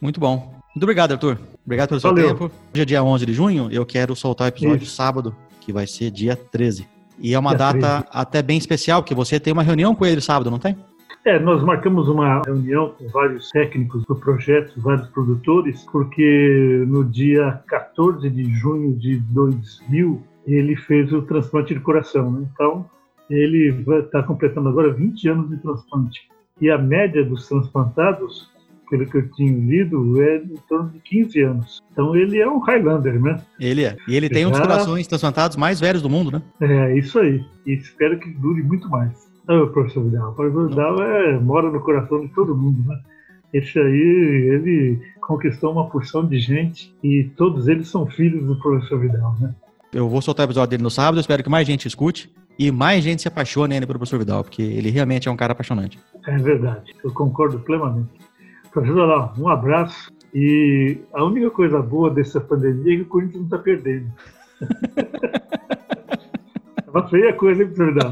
Muito 0.01 0.19
bom. 0.19 0.53
Muito 0.75 0.83
obrigado, 0.83 1.11
Arthur. 1.13 1.37
Obrigado 1.65 1.89
pelo 1.89 1.99
seu 1.99 2.09
Valeu. 2.11 2.29
tempo. 2.29 2.45
Hoje 2.73 2.81
é 2.81 2.85
dia 2.85 3.03
11 3.03 3.25
de 3.25 3.33
junho, 3.33 3.69
eu 3.71 3.85
quero 3.85 4.15
soltar 4.15 4.45
o 4.45 4.49
episódio 4.49 4.83
Isso. 4.83 4.95
sábado, 4.95 5.35
que 5.59 5.73
vai 5.73 5.85
ser 5.87 6.11
dia 6.11 6.35
13. 6.35 6.87
E 7.19 7.33
é 7.33 7.39
uma 7.39 7.49
Dia 7.49 7.57
data 7.57 8.01
13. 8.03 8.05
até 8.11 8.41
bem 8.41 8.57
especial, 8.57 9.01
porque 9.01 9.13
você 9.15 9.39
tem 9.39 9.51
uma 9.51 9.63
reunião 9.63 9.93
com 9.93 10.05
ele 10.05 10.21
sábado, 10.21 10.49
não 10.49 10.59
tem? 10.59 10.77
É, 11.25 11.37
nós 11.37 11.61
marcamos 11.63 12.07
uma 12.07 12.41
reunião 12.45 12.93
com 12.97 13.07
vários 13.09 13.49
técnicos 13.49 14.05
do 14.05 14.15
projeto, 14.15 14.79
vários 14.79 15.07
produtores, 15.09 15.83
porque 15.91 16.85
no 16.87 17.03
dia 17.03 17.61
14 17.67 18.29
de 18.29 18.45
junho 18.55 18.95
de 18.97 19.17
2000 19.17 20.23
ele 20.47 20.77
fez 20.77 21.11
o 21.11 21.21
transplante 21.23 21.73
de 21.73 21.79
coração. 21.81 22.31
né? 22.31 22.47
Então, 22.53 22.85
ele 23.29 23.83
está 23.99 24.23
completando 24.23 24.69
agora 24.69 24.93
20 24.93 25.27
anos 25.27 25.49
de 25.49 25.57
transplante. 25.57 26.21
E 26.61 26.69
a 26.69 26.77
média 26.77 27.23
dos 27.23 27.47
transplantados, 27.49 28.49
pelo 28.89 29.05
que 29.05 29.17
eu 29.17 29.31
tinha 29.31 29.51
lido, 29.51 30.21
é 30.21 30.37
em 30.37 30.55
torno 30.67 30.89
de 30.89 30.99
15 30.99 31.41
anos. 31.41 31.83
Então, 31.91 32.15
ele 32.15 32.39
é 32.39 32.49
um 32.49 32.59
Highlander, 32.59 33.21
né? 33.21 33.39
Ele 33.59 33.83
é. 33.85 33.95
E 34.07 34.15
ele 34.15 34.29
tem 34.29 34.45
um 34.45 34.49
dos 34.49 34.59
Já. 34.59 34.65
corações 34.65 35.07
transplantados 35.07 35.55
mais 35.57 35.79
velhos 35.79 36.01
do 36.01 36.09
mundo, 36.09 36.31
né? 36.31 36.41
É, 36.61 36.97
isso 36.97 37.19
aí. 37.19 37.43
E 37.65 37.73
espero 37.73 38.19
que 38.19 38.29
dure 38.31 38.63
muito 38.63 38.89
mais. 38.89 39.29
O 39.47 39.67
professor 39.67 40.03
Vidal. 40.03 40.31
O 40.31 40.35
professor 40.35 40.69
Vidal 40.69 41.01
é, 41.01 41.39
mora 41.39 41.71
no 41.71 41.79
coração 41.81 42.21
de 42.21 42.27
todo 42.33 42.55
mundo, 42.55 42.87
né? 42.87 42.99
Esse 43.53 43.79
aí, 43.79 44.49
ele 44.53 44.99
conquistou 45.21 45.71
uma 45.71 45.89
porção 45.89 46.25
de 46.25 46.39
gente 46.39 46.95
e 47.03 47.23
todos 47.35 47.67
eles 47.67 47.87
são 47.87 48.05
filhos 48.05 48.45
do 48.45 48.59
professor 48.59 48.99
Vidal, 48.99 49.35
né? 49.39 49.53
Eu 49.91 50.07
vou 50.07 50.21
soltar 50.21 50.45
o 50.45 50.47
episódio 50.47 50.69
dele 50.69 50.83
no 50.83 50.91
sábado, 50.91 51.19
espero 51.19 51.43
que 51.43 51.49
mais 51.49 51.65
gente 51.65 51.87
escute 51.87 52.31
e 52.59 52.71
mais 52.71 53.03
gente 53.03 53.23
se 53.23 53.27
apaixone 53.27 53.73
ainda 53.73 53.87
pelo 53.87 53.97
professor 53.97 54.19
Vidal, 54.19 54.43
porque 54.43 54.61
ele 54.61 54.91
realmente 54.91 55.27
é 55.27 55.31
um 55.31 55.35
cara 55.35 55.53
apaixonante. 55.53 55.97
É 56.27 56.37
verdade, 56.37 56.93
eu 57.03 57.11
concordo 57.11 57.59
plenamente. 57.59 58.09
Professor 58.71 58.93
Vidal, 59.01 59.33
um 59.37 59.49
abraço. 59.49 60.11
E 60.33 60.97
a 61.13 61.23
única 61.23 61.49
coisa 61.49 61.81
boa 61.81 62.09
dessa 62.11 62.39
pandemia 62.39 62.93
é 62.93 62.97
que 62.97 63.01
o 63.03 63.05
Corinthians 63.05 63.37
não 63.39 63.45
está 63.45 63.57
perdendo. 63.57 64.11
uma 66.87 67.07
feia 67.07 67.33
coisa, 67.33 67.63
hein, 67.63 67.69
professor 67.69 67.93
Vidal? 67.93 68.11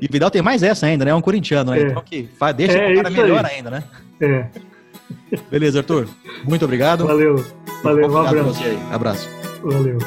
E 0.00 0.06
o 0.06 0.12
Vidal 0.12 0.30
tem 0.30 0.40
mais 0.42 0.62
essa 0.62 0.86
ainda, 0.86 1.04
né? 1.04 1.10
É 1.10 1.14
um 1.14 1.20
corintiano, 1.20 1.72
né? 1.72 1.80
É. 1.80 1.82
Então 1.82 2.02
que 2.02 2.28
fa- 2.38 2.52
deixa 2.52 2.78
É, 2.78 2.92
o 2.92 2.96
cara 2.96 3.10
isso 3.10 3.20
aí. 3.20 3.26
melhor 3.26 3.44
ainda, 3.44 3.70
né? 3.70 3.84
É, 4.20 4.46
Beleza, 5.50 5.80
Arthur. 5.80 6.06
Muito 6.44 6.64
obrigado. 6.64 7.06
valeu, 7.06 7.36
valeu, 7.82 8.10
um 8.10 8.16
abraço. 8.18 8.60
Abraço. 8.92 9.28
Valeu. 9.62 9.98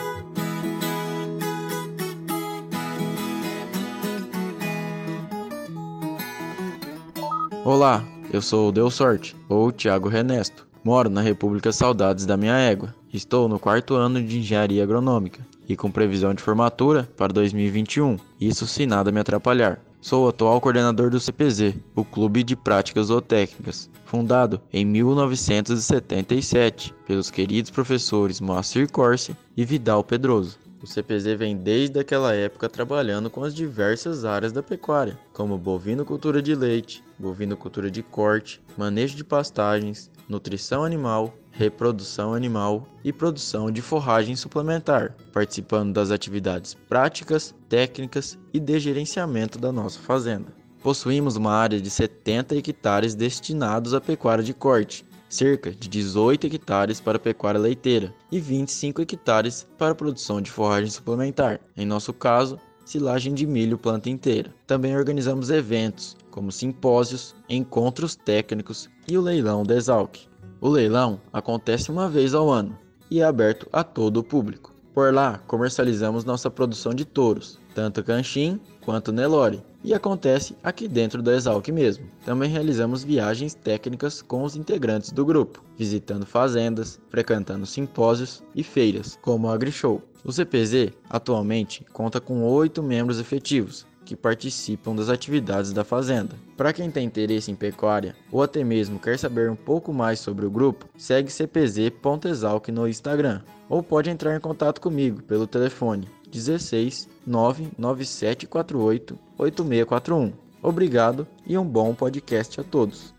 Olá, 7.63 8.03
eu 8.33 8.41
sou 8.41 8.69
o 8.69 8.71
Deu 8.71 8.89
Sorte, 8.89 9.35
ou 9.47 9.71
Thiago 9.71 10.09
Renesto. 10.09 10.67
Moro 10.83 11.11
na 11.11 11.21
República 11.21 11.71
Saudades 11.71 12.25
da 12.25 12.35
Minha 12.35 12.55
Égua. 12.55 12.95
Estou 13.13 13.47
no 13.47 13.59
quarto 13.59 13.93
ano 13.93 14.19
de 14.19 14.39
Engenharia 14.39 14.81
Agronômica 14.81 15.45
e 15.69 15.75
com 15.75 15.91
previsão 15.91 16.33
de 16.33 16.41
formatura 16.41 17.07
para 17.15 17.31
2021, 17.31 18.17
isso 18.39 18.65
se 18.65 18.87
nada 18.87 19.11
me 19.11 19.19
atrapalhar. 19.19 19.79
Sou 20.01 20.25
o 20.25 20.29
atual 20.29 20.59
coordenador 20.59 21.11
do 21.11 21.19
CPZ, 21.19 21.75
o 21.95 22.03
Clube 22.03 22.41
de 22.41 22.55
Práticas 22.55 23.07
Zootécnicas, 23.07 23.91
fundado 24.05 24.59
em 24.73 24.83
1977 24.83 26.95
pelos 27.05 27.29
queridos 27.29 27.69
professores 27.69 28.41
Moacir 28.41 28.91
Corse 28.91 29.37
e 29.55 29.63
Vidal 29.63 30.03
Pedroso. 30.03 30.57
O 30.81 30.87
CPZ 30.87 31.35
vem 31.37 31.55
desde 31.55 31.99
aquela 31.99 32.33
época 32.33 32.67
trabalhando 32.67 33.29
com 33.29 33.43
as 33.43 33.53
diversas 33.53 34.25
áreas 34.25 34.51
da 34.51 34.63
pecuária, 34.63 35.19
como 35.31 35.55
bovinocultura 35.55 36.41
de 36.41 36.55
leite, 36.55 37.03
bovinocultura 37.19 37.91
de 37.91 38.01
corte, 38.01 38.59
manejo 38.75 39.15
de 39.15 39.23
pastagens, 39.23 40.09
nutrição 40.27 40.83
animal, 40.83 41.35
reprodução 41.51 42.33
animal 42.33 42.87
e 43.03 43.13
produção 43.13 43.69
de 43.69 43.79
forragem 43.79 44.35
suplementar, 44.35 45.15
participando 45.31 45.93
das 45.93 46.09
atividades 46.09 46.73
práticas, 46.73 47.53
técnicas 47.69 48.39
e 48.51 48.59
de 48.59 48.79
gerenciamento 48.79 49.59
da 49.59 49.71
nossa 49.71 49.99
fazenda. 49.99 50.47
Possuímos 50.81 51.35
uma 51.35 51.53
área 51.53 51.79
de 51.79 51.91
70 51.91 52.55
hectares 52.55 53.13
destinados 53.13 53.93
à 53.93 54.01
pecuária 54.01 54.43
de 54.43 54.51
corte, 54.51 55.05
cerca 55.31 55.71
de 55.71 55.87
18 55.87 56.45
hectares 56.47 56.99
para 56.99 57.17
pecuária 57.17 57.59
leiteira 57.59 58.13
e 58.31 58.39
25 58.39 59.01
hectares 59.01 59.65
para 59.77 59.95
produção 59.95 60.41
de 60.41 60.51
forragem 60.51 60.91
suplementar, 60.91 61.59
em 61.75 61.85
nosso 61.85 62.13
caso, 62.13 62.59
silagem 62.83 63.33
de 63.33 63.47
milho 63.47 63.77
planta 63.77 64.09
inteira. 64.09 64.53
Também 64.67 64.95
organizamos 64.95 65.49
eventos, 65.49 66.17
como 66.29 66.51
simpósios, 66.51 67.33
encontros 67.49 68.15
técnicos 68.15 68.89
e 69.07 69.17
o 69.17 69.21
leilão 69.21 69.63
da 69.63 69.75
Exalc. 69.75 70.17
O 70.59 70.67
leilão 70.67 71.19
acontece 71.31 71.89
uma 71.89 72.09
vez 72.09 72.33
ao 72.33 72.49
ano 72.49 72.77
e 73.09 73.21
é 73.21 73.23
aberto 73.23 73.67
a 73.71 73.83
todo 73.83 74.17
o 74.17 74.23
público. 74.23 74.75
Por 74.93 75.13
lá, 75.13 75.37
comercializamos 75.47 76.25
nossa 76.25 76.51
produção 76.51 76.93
de 76.93 77.05
touros, 77.05 77.57
tanto 77.73 78.03
canchim 78.03 78.59
quanto 78.81 79.11
Nelore, 79.11 79.63
e 79.83 79.93
acontece 79.93 80.55
aqui 80.63 80.87
dentro 80.87 81.21
da 81.21 81.33
Exalc 81.33 81.67
mesmo. 81.69 82.05
Também 82.25 82.49
realizamos 82.49 83.03
viagens 83.03 83.53
técnicas 83.53 84.21
com 84.21 84.43
os 84.43 84.55
integrantes 84.55 85.11
do 85.11 85.25
grupo, 85.25 85.63
visitando 85.77 86.25
fazendas, 86.25 86.99
frequentando 87.09 87.65
simpósios 87.65 88.43
e 88.55 88.63
feiras, 88.63 89.17
como 89.21 89.47
o 89.47 89.51
AgriShow. 89.51 90.01
O 90.23 90.31
CPZ 90.31 90.91
atualmente 91.09 91.83
conta 91.91 92.21
com 92.21 92.43
oito 92.43 92.83
membros 92.83 93.19
efetivos, 93.19 93.87
que 94.05 94.15
participam 94.15 94.95
das 94.95 95.09
atividades 95.09 95.73
da 95.73 95.83
fazenda. 95.83 96.35
Para 96.57 96.73
quem 96.73 96.91
tem 96.91 97.05
interesse 97.05 97.49
em 97.49 97.55
pecuária 97.55 98.15
ou 98.31 98.43
até 98.43 98.63
mesmo 98.63 98.99
quer 98.99 99.17
saber 99.17 99.49
um 99.49 99.55
pouco 99.55 99.93
mais 99.93 100.19
sobre 100.19 100.45
o 100.45 100.51
grupo, 100.51 100.85
segue 100.97 101.31
cpz.exalc 101.31 102.67
no 102.69 102.87
Instagram 102.87 103.41
ou 103.69 103.81
pode 103.81 104.09
entrar 104.09 104.35
em 104.35 104.39
contato 104.39 104.81
comigo 104.81 105.23
pelo 105.23 105.47
telefone 105.47 106.07
16 106.31 107.09
99748 107.27 109.19
8641. 109.37 110.33
Obrigado 110.63 111.27
e 111.45 111.57
um 111.57 111.65
bom 111.65 111.93
podcast 111.93 112.61
a 112.61 112.63
todos. 112.63 113.13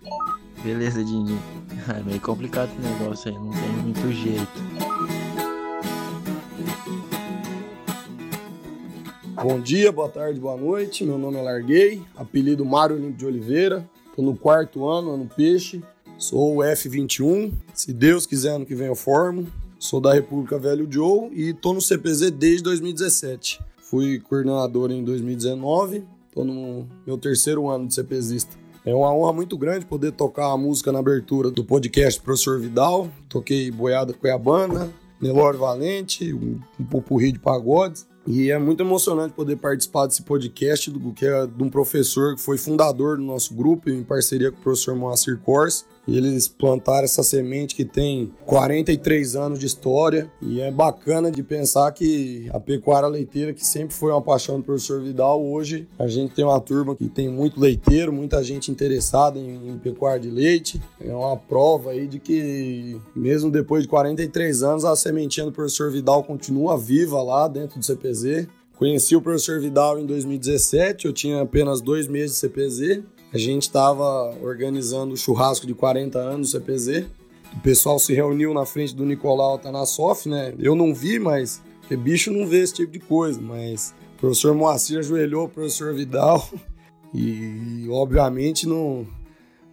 Beleza, 0.63 1.05
Dindim. 1.05 1.39
É 1.89 2.03
meio 2.03 2.21
complicado 2.21 2.71
esse 2.71 2.81
negócio 2.81 3.31
aí, 3.31 3.37
não 3.37 3.51
tem 3.51 3.71
muito 3.83 4.13
jeito. 4.13 4.63
Bom 9.35 9.61
dia, 9.61 9.91
boa 9.91 10.09
tarde, 10.09 10.39
boa 10.39 10.57
noite. 10.57 11.05
Meu 11.05 11.19
nome 11.19 11.37
é 11.37 11.43
Larguei, 11.43 12.03
apelido 12.17 12.65
Mário 12.65 12.95
Olímpio 12.95 13.17
de 13.17 13.27
Oliveira. 13.27 13.85
Tô 14.15 14.23
no 14.23 14.37
quarto 14.37 14.87
ano, 14.89 15.11
ano 15.15 15.29
peixe. 15.35 15.83
Sou 16.17 16.59
o 16.59 16.59
F21. 16.61 17.53
Se 17.75 17.93
Deus 17.93 18.25
quiser, 18.25 18.51
ano 18.51 18.65
que 18.65 18.77
vem 18.77 18.87
eu 18.87 18.95
formo. 18.95 19.49
Sou 19.83 20.01
da 20.01 20.15
República 20.15 20.61
Velho 20.61 20.87
Joe 20.89 21.29
e 21.33 21.53
tô 21.53 21.73
no 21.73 21.81
CPZ 21.81 22.31
desde 22.31 22.63
2017. 22.63 23.61
Fui 23.79 24.21
coordenador 24.21 24.93
em 24.93 25.03
2019. 25.03 26.05
Tô 26.33 26.45
no 26.45 26.87
meu 27.05 27.19
terceiro 27.19 27.69
ano 27.69 27.89
de 27.89 27.95
CPZista. 27.95 28.57
É 28.87 28.95
uma 28.95 29.13
honra 29.13 29.33
muito 29.33 29.59
grande 29.59 29.85
poder 29.85 30.13
tocar 30.13 30.53
a 30.53 30.57
música 30.57 30.93
na 30.93 31.01
abertura 31.01 31.51
do 31.51 31.65
podcast 31.65 32.21
Professor 32.21 32.61
Vidal. 32.61 33.11
Toquei 33.29 33.73
Boiada 33.73 34.13
Cuiabana, 34.13 34.89
Nelore 35.21 35.57
Valente, 35.57 36.33
um, 36.33 36.61
um 36.79 36.85
pupurri 36.85 37.33
de 37.33 37.41
pagodes. 37.41 38.07
E 38.25 38.53
é 38.53 38.59
muito 38.61 38.85
emocionante 38.85 39.35
poder 39.35 39.57
participar 39.57 40.07
desse 40.07 40.23
podcast, 40.23 40.93
do, 40.93 41.13
que 41.13 41.27
é 41.27 41.45
de 41.45 41.61
um 41.61 41.69
professor 41.69 42.37
que 42.37 42.41
foi 42.41 42.57
fundador 42.57 43.17
do 43.17 43.25
nosso 43.25 43.53
grupo, 43.53 43.91
em 43.91 44.05
parceria 44.05 44.53
com 44.53 44.59
o 44.59 44.63
professor 44.63 44.95
Moacir 44.95 45.41
Kors. 45.41 45.85
E 46.07 46.17
eles 46.17 46.49
plantaram 46.49 47.05
essa 47.05 47.23
semente 47.23 47.75
que 47.75 47.85
tem 47.85 48.33
43 48.45 49.37
anos 49.37 49.59
de 49.59 49.67
história 49.67 50.31
e 50.41 50.61
é 50.61 50.71
bacana 50.71 51.31
de 51.31 51.43
pensar 51.43 51.93
que 51.93 52.49
a 52.53 52.59
pecuária 52.59 53.09
leiteira, 53.09 53.53
que 53.53 53.65
sempre 53.65 53.95
foi 53.95 54.11
uma 54.11 54.21
paixão 54.21 54.59
do 54.59 54.65
professor 54.65 55.01
Vidal, 55.01 55.45
hoje 55.45 55.87
a 55.99 56.09
gente 56.09 56.35
tem 56.35 56.45
uma 56.45 56.61
turma 56.61 56.97
que 56.97 57.09
tem 57.09 57.29
muito 57.29 57.61
leiteiro, 57.61 58.13
muita 58.13 58.43
gente 58.43 58.71
interessada 58.71 59.39
em, 59.39 59.69
em 59.69 59.79
pecuária 59.79 60.21
de 60.21 60.31
leite. 60.31 60.83
É 61.01 61.15
uma 61.15 61.37
prova 61.37 61.91
aí 61.91 62.09
de 62.09 62.19
que, 62.19 63.01
mesmo 63.15 63.51
depois 63.51 63.85
de 63.85 63.89
43 63.89 64.63
anos, 64.63 64.85
a 64.85 64.97
sementinha 64.97 65.47
do 65.47 65.53
professor 65.53 65.91
Vidal 65.91 66.25
continua 66.25 66.77
viva 66.77 67.23
lá 67.23 67.47
dentro 67.47 67.79
do 67.79 67.85
CPZ. 67.85 68.49
Conheci 68.77 69.15
o 69.15 69.23
professor 69.23 69.61
Vidal 69.61 70.01
em 70.01 70.07
2017, 70.07 71.07
eu 71.07 71.13
tinha 71.13 71.43
apenas 71.43 71.81
dois 71.81 72.09
meses 72.09 72.33
de 72.33 72.39
CPZ 72.39 73.03
a 73.33 73.39
gente 73.39 73.63
estava 73.63 74.37
organizando 74.43 75.15
o 75.15 75.17
churrasco 75.17 75.67
de 75.67 75.75
40 75.75 76.19
anos 76.19 76.51
do 76.51 76.59
CPZ. 76.59 77.07
O 77.57 77.61
pessoal 77.61 77.99
se 77.99 78.13
reuniu 78.13 78.53
na 78.53 78.67
frente 78.67 78.95
do 78.95 79.05
Nicolau 79.05 79.59
Tanassoff, 79.59 80.29
né? 80.29 80.55
Eu 80.59 80.75
não 80.75 80.95
vi, 80.95 81.19
mas 81.19 81.63
porque 81.81 81.97
bicho 81.97 82.31
não 82.31 82.47
vê 82.47 82.63
esse 82.63 82.75
tipo 82.75 82.93
de 82.93 82.99
coisa, 82.99 83.41
mas 83.41 83.95
o 84.17 84.21
professor 84.21 84.55
Moacir 84.55 84.99
ajoelhou 84.99 85.47
o 85.47 85.49
professor 85.49 85.95
Vidal 85.95 86.47
e 87.13 87.87
obviamente 87.91 88.67
não, 88.67 89.07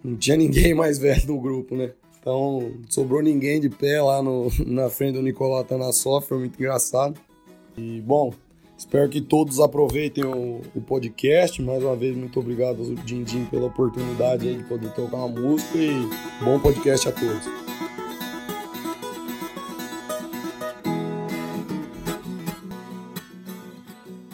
não 0.02 0.16
tinha 0.16 0.36
ninguém 0.36 0.74
mais 0.74 0.98
velho 0.98 1.26
no 1.26 1.40
grupo, 1.40 1.76
né? 1.76 1.92
Então 2.18 2.72
sobrou 2.88 3.22
ninguém 3.22 3.60
de 3.60 3.70
pé 3.70 4.02
lá 4.02 4.22
no, 4.22 4.50
na 4.66 4.90
frente 4.90 5.14
do 5.14 5.22
Nicolau 5.22 5.64
Tanassoff, 5.64 6.28
foi 6.28 6.38
muito 6.38 6.58
engraçado. 6.58 7.18
E 7.76 8.00
bom, 8.00 8.32
Espero 8.80 9.10
que 9.10 9.20
todos 9.20 9.60
aproveitem 9.60 10.24
o, 10.24 10.62
o, 10.74 10.80
podcast. 10.80 11.60
Mais 11.60 11.84
uma 11.84 11.94
vez, 11.94 12.16
muito 12.16 12.40
obrigado 12.40 12.80
ao 12.80 12.94
Dindim 13.04 13.44
pela 13.44 13.66
oportunidade 13.66 14.56
de 14.56 14.64
poder 14.64 14.90
tocar 14.94 15.18
uma 15.18 15.28
música 15.28 15.76
e 15.76 15.90
bom 16.42 16.58
podcast 16.58 17.06
a 17.06 17.12
todos. 17.12 17.46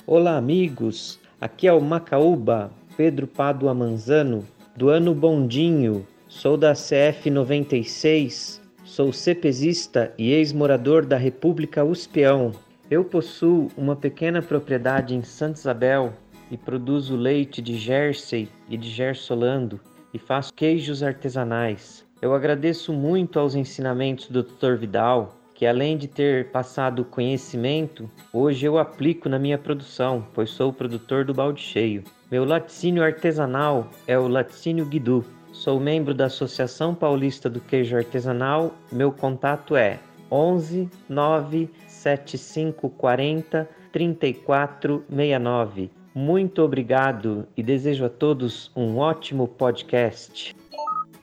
Olá, 0.07 0.37
amigos. 0.37 1.19
Aqui 1.41 1.67
é 1.67 1.73
o 1.73 1.81
Macaúba, 1.81 2.71
Pedro 2.97 3.27
Padua 3.27 3.75
Manzano, 3.75 4.47
do 4.77 4.91
ano 4.91 5.13
Bondinho. 5.13 6.07
Sou 6.29 6.57
da 6.57 6.73
CF 6.73 7.29
96, 7.29 8.63
sou 8.85 9.13
cepesista 9.13 10.15
e 10.17 10.31
ex-morador 10.31 11.05
da 11.05 11.17
República 11.17 11.83
Uspião. 11.83 12.53
Eu 12.89 13.05
possuo 13.05 13.69
uma 13.77 13.97
pequena 13.97 14.41
propriedade 14.41 15.13
em 15.13 15.23
Santa 15.23 15.59
Isabel 15.59 16.13
e 16.49 16.57
produzo 16.57 17.17
leite 17.17 17.61
de 17.61 17.77
Jersey 17.77 18.49
e 18.69 18.77
de 18.77 18.89
Gersolando 18.89 19.81
e 20.15 20.21
faço 20.21 20.55
queijos 20.55 21.03
artesanais. 21.03 22.07
Eu 22.23 22.33
agradeço 22.33 22.93
muito 22.93 23.41
aos 23.41 23.57
ensinamentos 23.57 24.29
do 24.29 24.45
Dr. 24.45 24.77
Vidal, 24.77 25.37
que 25.53 25.67
além 25.67 25.97
de 25.97 26.07
ter 26.07 26.53
passado 26.53 27.05
conhecimento, 27.05 28.09
hoje 28.33 28.67
eu 28.67 28.79
aplico 28.79 29.29
na 29.29 29.39
minha 29.39 29.59
produção, 29.59 30.25
pois 30.33 30.51
sou 30.51 30.71
o 30.71 30.73
produtor 30.73 31.25
do 31.25 31.35
balde 31.35 31.63
cheio. 31.63 32.05
Meu 32.31 32.45
laticínio 32.45 33.03
artesanal 33.03 33.91
é 34.07 34.17
o 34.17 34.29
Laticínio 34.29 34.87
Guidu. 34.87 35.25
Sou 35.51 35.81
membro 35.81 36.15
da 36.15 36.27
Associação 36.27 36.95
Paulista 36.95 37.51
do 37.51 37.61
Queijo 37.61 37.97
Artesanal. 37.97 38.73
Meu 38.93 39.11
contato 39.11 39.75
é 39.75 39.99
11 40.31 40.89
9 41.09 41.71
7540 42.07 43.69
3469. 43.91 45.91
Muito 46.15 46.63
obrigado 46.63 47.49
e 47.57 47.65
desejo 47.65 48.05
a 48.05 48.09
todos 48.09 48.71
um 48.77 48.99
ótimo 48.99 49.49
podcast. 49.49 50.55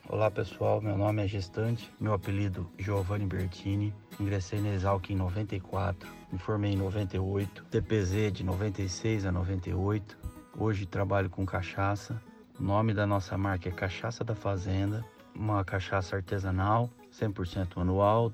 Olá 0.06 0.30
pessoal, 0.30 0.82
meu 0.82 0.98
nome 0.98 1.24
é 1.24 1.26
Gestante, 1.26 1.90
meu 1.98 2.12
apelido 2.12 2.70
Giovanni 2.78 3.24
Bertini. 3.24 3.94
Ingressei 4.20 4.60
na 4.60 4.74
Exalc 4.74 5.08
em 5.08 5.16
94, 5.16 6.06
me 6.30 6.38
formei 6.38 6.72
em 6.72 6.76
98, 6.76 7.64
TPZ 7.64 8.30
de 8.30 8.44
96 8.44 9.24
a 9.24 9.32
98. 9.32 10.18
Hoje 10.58 10.84
trabalho 10.84 11.30
com 11.30 11.46
cachaça. 11.46 12.20
O 12.60 12.62
nome 12.62 12.92
da 12.92 13.06
nossa 13.06 13.38
marca 13.38 13.70
é 13.70 13.72
Cachaça 13.72 14.22
da 14.22 14.34
Fazenda, 14.34 15.02
uma 15.34 15.64
cachaça 15.64 16.14
artesanal, 16.14 16.90
100% 17.10 17.80
anual, 17.80 18.30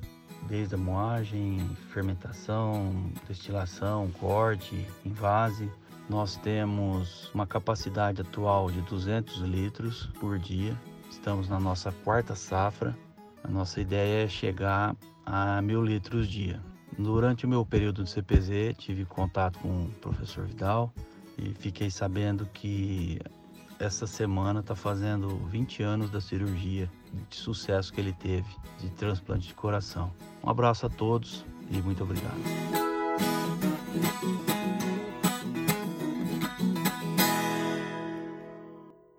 desde 0.48 0.74
a 0.74 0.78
moagem, 0.78 1.58
fermentação, 1.92 3.12
destilação, 3.28 4.10
corte, 4.18 4.86
invase. 5.04 5.70
Nós 6.08 6.36
temos 6.36 7.30
uma 7.32 7.46
capacidade 7.46 8.20
atual 8.20 8.70
de 8.70 8.80
200 8.82 9.40
litros 9.42 10.06
por 10.18 10.38
dia. 10.38 10.76
Estamos 11.10 11.48
na 11.48 11.60
nossa 11.60 11.92
quarta 12.04 12.34
safra. 12.34 12.96
A 13.44 13.48
nossa 13.48 13.80
ideia 13.80 14.24
é 14.24 14.28
chegar 14.28 14.96
a 15.24 15.62
mil 15.62 15.84
litros 15.84 16.28
dia. 16.28 16.60
Durante 16.98 17.46
o 17.46 17.48
meu 17.48 17.64
período 17.64 18.02
de 18.04 18.10
CPZ, 18.10 18.74
tive 18.76 19.04
contato 19.04 19.58
com 19.60 19.84
o 19.84 19.90
professor 20.00 20.46
Vidal 20.46 20.92
e 21.38 21.54
fiquei 21.54 21.90
sabendo 21.90 22.44
que 22.46 23.18
essa 23.78 24.06
semana 24.06 24.60
está 24.60 24.74
fazendo 24.74 25.28
20 25.46 25.82
anos 25.82 26.10
da 26.10 26.20
cirurgia 26.20 26.90
de 27.30 27.36
sucesso 27.36 27.92
que 27.92 28.00
ele 28.00 28.12
teve 28.12 28.48
de 28.78 28.90
transplante 28.90 29.48
de 29.48 29.54
coração. 29.54 30.12
Um 30.42 30.50
abraço 30.50 30.86
a 30.86 30.88
todos 30.88 31.44
e 31.70 31.76
muito 31.78 32.02
obrigado. 32.02 32.38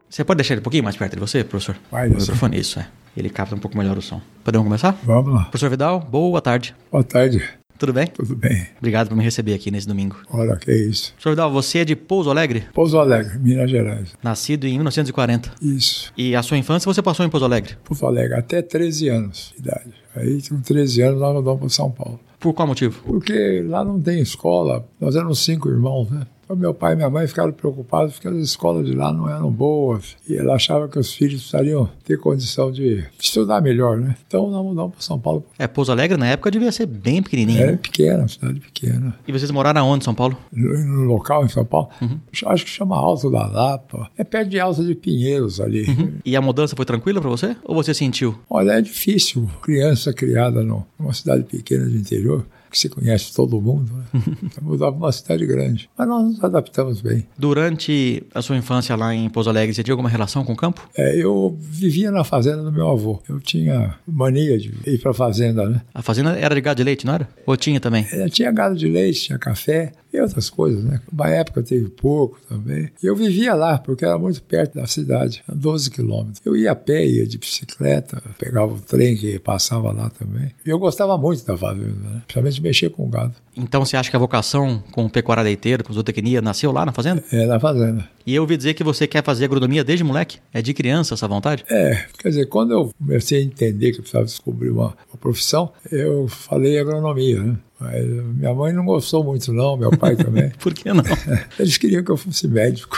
Você 0.10 0.26
pode 0.26 0.38
deixar 0.38 0.56
ele 0.56 0.60
um 0.60 0.64
pouquinho 0.64 0.84
mais 0.84 0.98
perto 0.98 1.14
de 1.14 1.20
você, 1.20 1.44
professor? 1.44 1.78
Vai, 1.90 2.10
o 2.10 2.18
microfone, 2.18 2.60
isso 2.60 2.80
é. 2.80 2.88
Ele 3.16 3.30
capta 3.30 3.56
um 3.56 3.60
pouco 3.60 3.78
melhor 3.78 3.98
o 3.98 4.02
som. 4.02 4.22
Podemos 4.44 4.66
começar? 4.66 4.98
Vamos 5.04 5.34
lá. 5.34 5.44
Professor 5.46 5.70
Vidal, 5.70 6.00
boa 6.02 6.42
tarde. 6.42 6.76
Boa 6.92 7.04
tarde. 7.04 7.42
Tudo 7.78 7.94
bem? 7.94 8.08
Tudo 8.08 8.36
bem. 8.36 8.68
Obrigado 8.78 9.08
por 9.08 9.16
me 9.16 9.24
receber 9.24 9.54
aqui 9.54 9.72
nesse 9.72 9.88
domingo. 9.88 10.18
Olha, 10.30 10.56
que 10.58 10.72
isso. 10.72 11.14
Professor 11.14 11.30
Vidal, 11.32 11.52
você 11.52 11.80
é 11.80 11.86
de 11.86 11.96
Pouso 11.96 12.30
Alegre? 12.30 12.66
Pouso 12.74 13.00
Alegre, 13.00 13.40
Minas 13.40 13.72
Gerais. 13.72 14.14
Nascido 14.22 14.68
em 14.68 14.74
1940. 14.74 15.54
Isso. 15.62 16.12
E 16.18 16.36
a 16.36 16.44
sua 16.44 16.58
infância 16.58 16.92
você 16.92 17.02
passou 17.02 17.26
em 17.26 17.30
Pouso 17.30 17.46
Alegre? 17.46 17.78
Pouso 17.84 18.06
Alegre, 18.06 18.36
até 18.38 18.62
13 18.62 19.08
anos 19.08 19.54
de 19.56 19.62
idade. 19.62 20.01
Aí, 20.16 20.42
com 20.48 20.62
13 20.62 21.02
anos, 21.02 21.20
nós 21.22 21.34
mudamos 21.34 21.60
para 21.60 21.70
São 21.70 21.92
Paulo. 21.92 22.20
Por 22.40 22.54
qual 22.54 22.68
motivo? 22.68 23.02
Porque 23.06 23.64
lá 23.68 23.84
não 23.84 24.02
tem 24.02 24.20
escola. 24.20 24.86
Nós 25.00 25.16
éramos 25.16 25.40
cinco 25.40 25.70
irmãos, 25.70 26.10
né? 26.10 26.26
Meu 26.56 26.74
pai 26.74 26.94
e 26.94 26.96
minha 26.96 27.10
mãe 27.10 27.28
ficaram 27.28 27.52
preocupados 27.52 28.14
porque 28.14 28.28
as 28.28 28.36
escolas 28.36 28.86
de 28.86 28.94
lá 28.94 29.12
não 29.12 29.30
eram 29.30 29.52
boas 29.52 30.16
e 30.28 30.36
ela 30.36 30.56
achava 30.56 30.88
que 30.88 31.00
os 31.00 31.14
filhos 31.14 31.42
precisariam 31.42 31.90
ter 32.04 32.18
condição 32.18 32.72
de 32.72 33.04
estudar 33.20 33.62
melhor, 33.62 33.98
né? 33.98 34.16
Então 34.28 34.50
nós 34.50 34.64
mudamos 34.64 34.94
para 34.94 35.02
São 35.02 35.20
Paulo. 35.20 35.46
É, 35.58 35.68
Pouso 35.68 35.92
Alegre 35.92 36.18
na 36.18 36.28
época 36.28 36.52
devia 36.52 36.72
ser 36.72 36.86
bem 36.86 37.22
pequenininho. 37.22 37.62
É 37.62 37.72
né? 37.72 37.80
pequena, 37.82 38.28
cidade 38.28 38.60
pequena. 38.60 39.16
E 39.28 39.32
vocês 39.32 39.50
moraram 39.52 39.88
onde 39.88 40.04
em 40.04 40.06
São 40.06 40.16
Paulo? 40.16 40.38
No, 40.52 40.78
no 40.86 41.04
local 41.04 41.46
em 41.46 41.50
São 41.50 41.66
Paulo? 41.66 41.90
Uhum. 42.02 42.20
Acho 42.46 42.66
que 42.66 42.72
chama 42.72 42.96
Alto 42.96 43.30
da 43.30 43.46
Lapa. 43.46 44.10
É 44.18 44.24
perto 44.24 44.50
de 44.50 44.60
Alto 44.60 44.84
de 44.84 44.96
Pinheiros 44.96 45.60
ali. 45.60 45.86
Uhum. 45.88 46.14
E 46.26 46.36
a 46.36 46.42
mudança 46.42 46.76
foi 46.76 46.86
tranquila 46.86 47.22
para 47.22 47.30
você? 47.30 47.56
Ou 47.64 47.76
você 47.76 47.94
sentiu? 47.94 48.38
Olha, 48.50 48.74
é 48.74 48.82
difícil. 48.82 49.50
Criança 49.62 50.14
criada 50.14 50.64
numa 50.64 51.14
cidade 51.14 51.44
pequena 51.44 51.86
de 51.88 51.98
interior 51.98 52.46
que 52.72 52.80
se 52.80 52.90
conhece 52.90 53.34
todo 53.36 53.62
mundo, 53.62 53.92
né? 53.94 54.22
mudar 54.62 54.92
para 54.92 54.98
uma 54.98 55.12
cidade 55.12 55.46
grande. 55.46 55.90
Mas 55.98 56.08
nós 56.08 56.24
nos 56.24 56.44
adaptamos 56.44 57.02
bem. 57.02 57.28
Durante 57.38 58.24
a 58.34 58.42
sua 58.42 58.56
infância 58.56 58.96
lá 58.96 59.14
em 59.14 59.30
Pouso 59.30 59.50
Alegre, 59.50 59.74
você 59.74 59.84
tinha 59.84 59.94
alguma 59.94 60.10
relação 60.10 60.46
com 60.46 60.54
o 60.54 60.56
campo? 60.56 60.90
É, 60.96 61.22
eu 61.22 61.58
vivia 61.60 62.10
na 62.12 62.24
fazenda 62.24 62.64
do 62.64 62.72
meu 62.72 62.90
avô. 62.90 63.22
Eu 63.28 63.40
tinha 63.40 63.96
mania 64.08 64.58
de 64.58 64.74
ir 64.88 64.98
para 65.00 65.12
a 65.12 65.14
fazenda, 65.14 65.70
né? 65.70 65.82
A 65.94 66.02
fazenda 66.02 66.32
era 66.38 66.56
de 66.56 66.62
gado 66.62 66.78
de 66.78 66.84
leite, 66.84 67.06
não 67.06 67.14
era? 67.14 67.28
Ou 67.46 67.58
tinha 67.58 67.80
também? 67.80 68.08
É, 68.12 68.30
tinha 68.30 68.52
gado 68.52 68.76
de 68.76 68.88
leite, 68.88 69.22
tinha 69.22 69.38
café 69.38 69.92
e 70.14 70.20
outras 70.20 70.50
coisas, 70.50 70.84
né? 70.84 71.00
Uma 71.12 71.30
época 71.30 71.64
teve 71.64 71.90
pouco 71.90 72.40
também. 72.48 72.90
Eu 73.02 73.16
vivia 73.16 73.54
lá, 73.54 73.78
porque 73.78 74.06
era 74.06 74.18
muito 74.18 74.42
perto 74.44 74.76
da 74.76 74.88
cidade, 74.88 75.44
a 75.48 75.54
12 75.54 75.90
quilômetros. 75.90 76.42
Eu 76.46 76.56
ia 76.56 76.72
a 76.72 76.76
pé, 76.76 77.06
ia 77.06 77.26
de 77.26 77.38
bicicleta, 77.38 78.22
pegava 78.38 78.74
o 78.74 78.80
trem 78.80 79.16
que 79.16 79.40
passava 79.40 79.92
lá 79.92 80.10
também. 80.10 80.52
E 80.66 80.70
eu 80.70 80.80
gostava 80.80 81.18
muito 81.18 81.46
da 81.46 81.58
fazenda, 81.58 81.88
né? 81.88 82.22
Principalmente 82.26 82.62
mexer 82.62 82.90
com 82.90 83.06
o 83.06 83.10
gado. 83.10 83.34
Então 83.56 83.84
você 83.84 83.98
acha 83.98 84.10
que 84.10 84.16
a 84.16 84.20
vocação 84.20 84.84
com 84.92 85.10
pecuária 85.10 85.44
leiteira, 85.44 85.84
com 85.84 85.94
zootecnia, 85.94 86.42
nasceu 86.42 86.72
lá 86.72 86.86
na 86.86 86.92
fazenda? 86.92 87.24
É, 87.32 87.46
na 87.46 87.60
fazenda. 87.60 88.08
E 88.26 88.36
eu 88.36 88.44
ouvi 88.44 88.58
dizer 88.58 88.74
que 88.74 88.84
você 88.84 89.08
quer 89.08 89.24
fazer 89.24 89.46
agronomia 89.46 89.84
desde 89.84 90.04
moleque? 90.04 90.40
É 90.54 90.62
de 90.62 90.74
criança 90.74 91.14
essa 91.14 91.28
vontade? 91.28 91.66
É, 91.70 92.06
quer 92.18 92.30
dizer, 92.30 92.46
quando 92.48 92.72
eu 92.72 92.92
comecei 92.98 93.40
a 93.40 93.44
entender 93.44 93.92
que 93.92 93.98
eu 93.98 94.02
precisava 94.02 94.26
descobrir 94.26 94.70
uma, 94.70 94.96
uma 95.10 95.18
profissão, 95.20 95.72
eu 95.92 96.28
falei 96.28 96.80
agronomia, 96.80 97.42
né? 97.42 97.58
Mas 97.80 98.06
minha 98.06 98.54
mãe 98.54 98.72
não 98.74 98.86
gostou 98.86 99.24
muito, 99.24 99.52
não, 99.52 99.76
meu 99.76 99.90
pai 99.98 100.16
também. 100.16 100.52
Por 100.60 100.74
que 100.74 100.94
não? 100.94 101.04
Eles 101.58 101.78
queriam 101.78 102.04
que 102.04 102.12
eu 102.12 102.18
fosse 102.18 102.48
médico. 102.48 102.98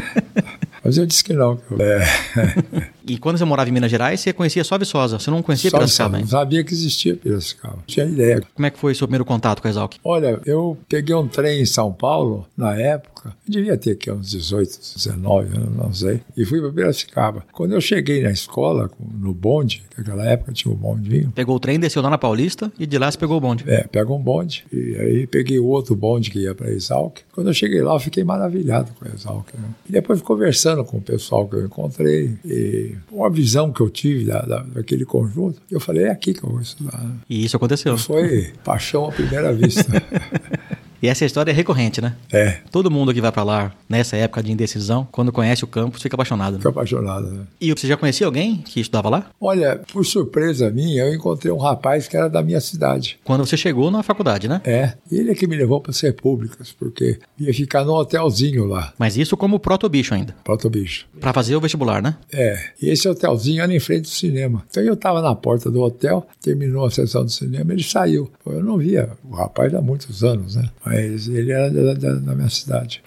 Mas 0.84 0.98
eu 0.98 1.06
disse 1.06 1.24
que 1.24 1.32
não. 1.32 1.56
Que 1.56 1.72
eu... 1.72 1.80
é. 1.80 2.90
E 3.06 3.18
quando 3.18 3.36
você 3.36 3.44
morava 3.44 3.68
em 3.68 3.72
Minas 3.72 3.90
Gerais, 3.90 4.20
você 4.20 4.32
conhecia 4.32 4.64
só 4.64 4.78
Viçosa, 4.78 5.18
você 5.18 5.30
não 5.30 5.42
conhecia 5.42 5.70
Só 5.70 5.76
Piracicaba 5.76 6.10
Não 6.12 6.18
ainda. 6.20 6.30
sabia 6.30 6.64
que 6.64 6.72
existia 6.72 7.14
Piracicaba. 7.14 7.76
Não 7.76 7.82
tinha 7.86 8.06
ideia. 8.06 8.42
Como 8.54 8.64
é 8.66 8.70
que 8.70 8.78
foi 8.78 8.92
o 8.92 8.96
seu 8.96 9.06
primeiro 9.06 9.24
contato 9.24 9.60
com 9.60 9.68
a 9.68 9.70
Exalc? 9.70 9.96
Olha, 10.02 10.40
eu 10.46 10.78
peguei 10.88 11.14
um 11.14 11.28
trem 11.28 11.60
em 11.60 11.66
São 11.66 11.92
Paulo, 11.92 12.46
na 12.56 12.74
época, 12.74 13.34
devia 13.46 13.76
ter 13.76 13.92
aqui 13.92 14.10
uns 14.10 14.30
18, 14.30 14.78
19 14.96 15.56
anos, 15.56 15.76
não 15.76 15.92
sei, 15.92 16.22
e 16.36 16.44
fui 16.46 16.60
para 16.60 16.72
Piracicaba. 16.72 17.44
Quando 17.52 17.72
eu 17.74 17.80
cheguei 17.80 18.22
na 18.22 18.30
escola, 18.30 18.90
no 18.98 19.34
bonde, 19.34 19.82
naquela 19.98 20.24
época 20.24 20.52
tinha 20.52 20.72
o 20.72 20.76
bondinho, 20.76 21.30
Pegou 21.34 21.56
o 21.56 21.60
trem, 21.60 21.78
desceu 21.78 22.00
lá 22.00 22.08
na 22.08 22.16
Paulista 22.18 22.72
e 22.78 22.86
de 22.86 22.96
lá 22.98 23.10
você 23.10 23.18
pegou 23.18 23.36
o 23.36 23.40
bonde. 23.40 23.64
é, 23.66 23.84
pega 23.86 24.10
um 24.12 24.18
bonde, 24.18 24.64
e 24.72 24.96
aí 24.96 25.26
peguei 25.26 25.58
o 25.58 25.66
outro 25.66 25.94
bonde 25.94 26.30
que 26.30 26.38
ia 26.38 26.54
para 26.54 26.70
Exalc. 26.70 27.18
Quando 27.32 27.48
eu 27.48 27.54
cheguei 27.54 27.82
lá, 27.82 27.92
eu 27.94 28.00
fiquei 28.00 28.24
maravilhado 28.24 28.92
com 28.98 29.06
a 29.06 29.12
Exalc. 29.12 29.46
Né? 29.54 29.68
E 29.88 29.92
depois 29.92 30.22
conversando 30.22 30.84
com 30.84 30.96
o 30.96 31.02
pessoal 31.02 31.46
que 31.46 31.56
eu 31.56 31.66
encontrei, 31.66 32.34
e 32.44 32.93
uma 33.10 33.30
visão 33.30 33.72
que 33.72 33.80
eu 33.80 33.88
tive 33.90 34.24
da, 34.26 34.42
da- 34.42 34.62
daquele 34.62 35.04
conjunto, 35.04 35.60
eu 35.70 35.80
falei, 35.80 36.04
é 36.04 36.10
aqui 36.10 36.34
que 36.34 36.44
eu 36.44 36.50
vou 36.50 36.60
estudar. 36.60 37.04
E 37.28 37.44
isso 37.44 37.56
aconteceu. 37.56 37.96
Foi 37.98 38.52
paixão 38.64 39.06
à 39.06 39.12
primeira 39.12 39.52
vista. 39.52 39.84
E 41.04 41.06
essa 41.06 41.22
história 41.26 41.50
é 41.50 41.54
recorrente, 41.54 42.00
né? 42.00 42.16
é, 42.32 42.60
Todo 42.72 42.90
mundo 42.90 43.12
que 43.12 43.20
vai 43.20 43.30
pra 43.30 43.42
lá 43.42 43.70
nessa 43.86 44.16
época 44.16 44.42
de 44.42 44.50
indecisão, 44.50 45.06
quando 45.12 45.30
conhece 45.30 45.62
o 45.62 45.66
campus, 45.66 46.00
fica 46.00 46.16
apaixonado. 46.16 46.52
né? 46.52 46.56
fiquei 46.60 46.70
apaixonado. 46.70 47.30
Né? 47.30 47.44
E 47.60 47.70
você 47.72 47.86
já 47.86 47.94
conhecia 47.94 48.26
alguém 48.26 48.56
que 48.56 48.80
estudava 48.80 49.10
lá? 49.10 49.26
Olha, 49.38 49.82
por 49.92 50.06
surpresa 50.06 50.70
minha, 50.70 51.04
eu 51.04 51.14
encontrei 51.14 51.52
um 51.52 51.58
rapaz 51.58 52.08
que 52.08 52.16
era 52.16 52.26
da 52.26 52.42
minha 52.42 52.58
cidade. 52.58 53.18
Quando 53.22 53.44
você 53.44 53.54
chegou 53.54 53.90
na 53.90 54.02
faculdade, 54.02 54.48
né? 54.48 54.62
É, 54.64 54.94
ele 55.12 55.30
é 55.30 55.34
que 55.34 55.46
me 55.46 55.54
levou 55.54 55.78
para 55.78 55.90
as 55.90 56.00
repúblicas, 56.00 56.72
porque 56.72 57.18
ia 57.38 57.52
ficar 57.52 57.84
num 57.84 57.92
hotelzinho 57.92 58.64
lá, 58.64 58.94
Mas 58.98 59.18
isso 59.18 59.36
como 59.36 59.58
proto-bicho 59.60 60.14
ainda. 60.14 60.34
Proto 60.42 60.70
Bicho. 60.70 61.06
Pra 61.20 61.34
fazer 61.34 61.54
o 61.54 61.60
vestibular, 61.60 62.00
né? 62.02 62.16
É, 62.32 62.58
e 62.80 62.88
esse 62.88 63.06
hotelzinho 63.06 63.62
era 63.62 63.74
em 63.74 63.78
frente 63.78 64.02
do 64.04 64.08
cinema. 64.08 64.64
Então 64.70 64.82
eu 64.82 64.94
estava 64.94 65.20
na 65.20 65.34
porta 65.34 65.70
do 65.70 65.82
hotel, 65.82 66.26
terminou 66.40 66.86
a 66.86 66.90
sessão 66.90 67.26
do 67.26 67.30
cinema, 67.30 67.74
ele 67.74 67.82
saiu. 67.82 68.30
Eu 68.46 68.62
não 68.64 68.78
via 68.78 69.10
o 69.22 69.34
rapaz 69.34 69.74
há 69.74 69.82
muitos 69.82 70.24
anos, 70.24 70.56
né? 70.56 70.70
Mas 70.82 70.93
ele 71.02 71.52
era 71.52 71.70
da, 71.70 71.94
da- 71.94 72.14
da 72.20 72.34
minha 72.34 72.48
cidade. 72.50 73.02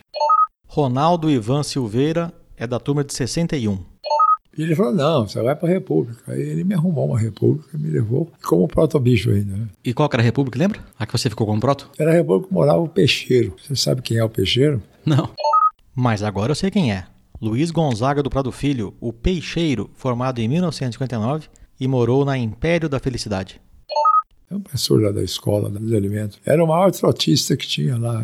Ronaldo 0.67 1.29
Ivan 1.29 1.63
Silveira 1.63 2.33
é 2.55 2.67
da 2.67 2.79
turma 2.79 3.03
de 3.03 3.13
61. 3.13 3.79
E 4.57 4.63
ele 4.63 4.75
falou: 4.75 4.93
não, 4.93 5.27
você 5.27 5.41
vai 5.41 5.55
para 5.55 5.67
a 5.67 5.71
República. 5.71 6.19
Aí 6.31 6.41
ele 6.41 6.63
me 6.63 6.73
arrumou 6.73 7.05
uma 7.07 7.19
República, 7.19 7.77
me 7.77 7.89
levou 7.89 8.31
como 8.43 8.67
proto-bicho 8.67 9.29
ainda. 9.29 9.55
Né? 9.55 9.67
E 9.85 9.93
qual 9.93 10.09
que 10.09 10.15
era 10.15 10.23
a 10.23 10.25
república, 10.25 10.57
lembra? 10.57 10.79
A 10.97 11.05
que 11.05 11.11
você 11.11 11.29
ficou 11.29 11.45
como 11.47 11.59
proto? 11.61 11.89
Era 11.97 12.09
a 12.11 12.13
República 12.13 12.47
que 12.47 12.53
morava 12.53 12.79
o 12.79 12.89
Peixeiro. 12.89 13.55
Você 13.63 13.75
sabe 13.75 14.01
quem 14.01 14.17
é 14.17 14.23
o 14.23 14.29
Peixeiro? 14.29 14.81
Não. 15.05 15.29
Mas 15.95 16.23
agora 16.23 16.51
eu 16.51 16.55
sei 16.55 16.71
quem 16.71 16.91
é. 16.91 17.05
Luiz 17.39 17.69
Gonzaga 17.69 18.23
do 18.23 18.31
Prado 18.31 18.51
Filho, 18.51 18.95
o 18.99 19.13
Peixeiro, 19.13 19.91
formado 19.93 20.39
em 20.39 20.47
1959 20.47 21.47
e 21.79 21.87
morou 21.87 22.25
na 22.25 22.35
Império 22.35 22.89
da 22.89 22.99
Felicidade. 22.99 23.61
É 24.49 24.55
um 24.55 24.59
professor 24.61 25.01
lá 25.01 25.11
da 25.11 25.21
escola 25.23 25.69
dos 25.69 25.91
alimentos. 25.91 26.39
Era 26.45 26.63
o 26.63 26.67
maior 26.67 26.89
trotista 26.91 27.55
que 27.57 27.67
tinha 27.67 27.97
lá. 27.97 28.23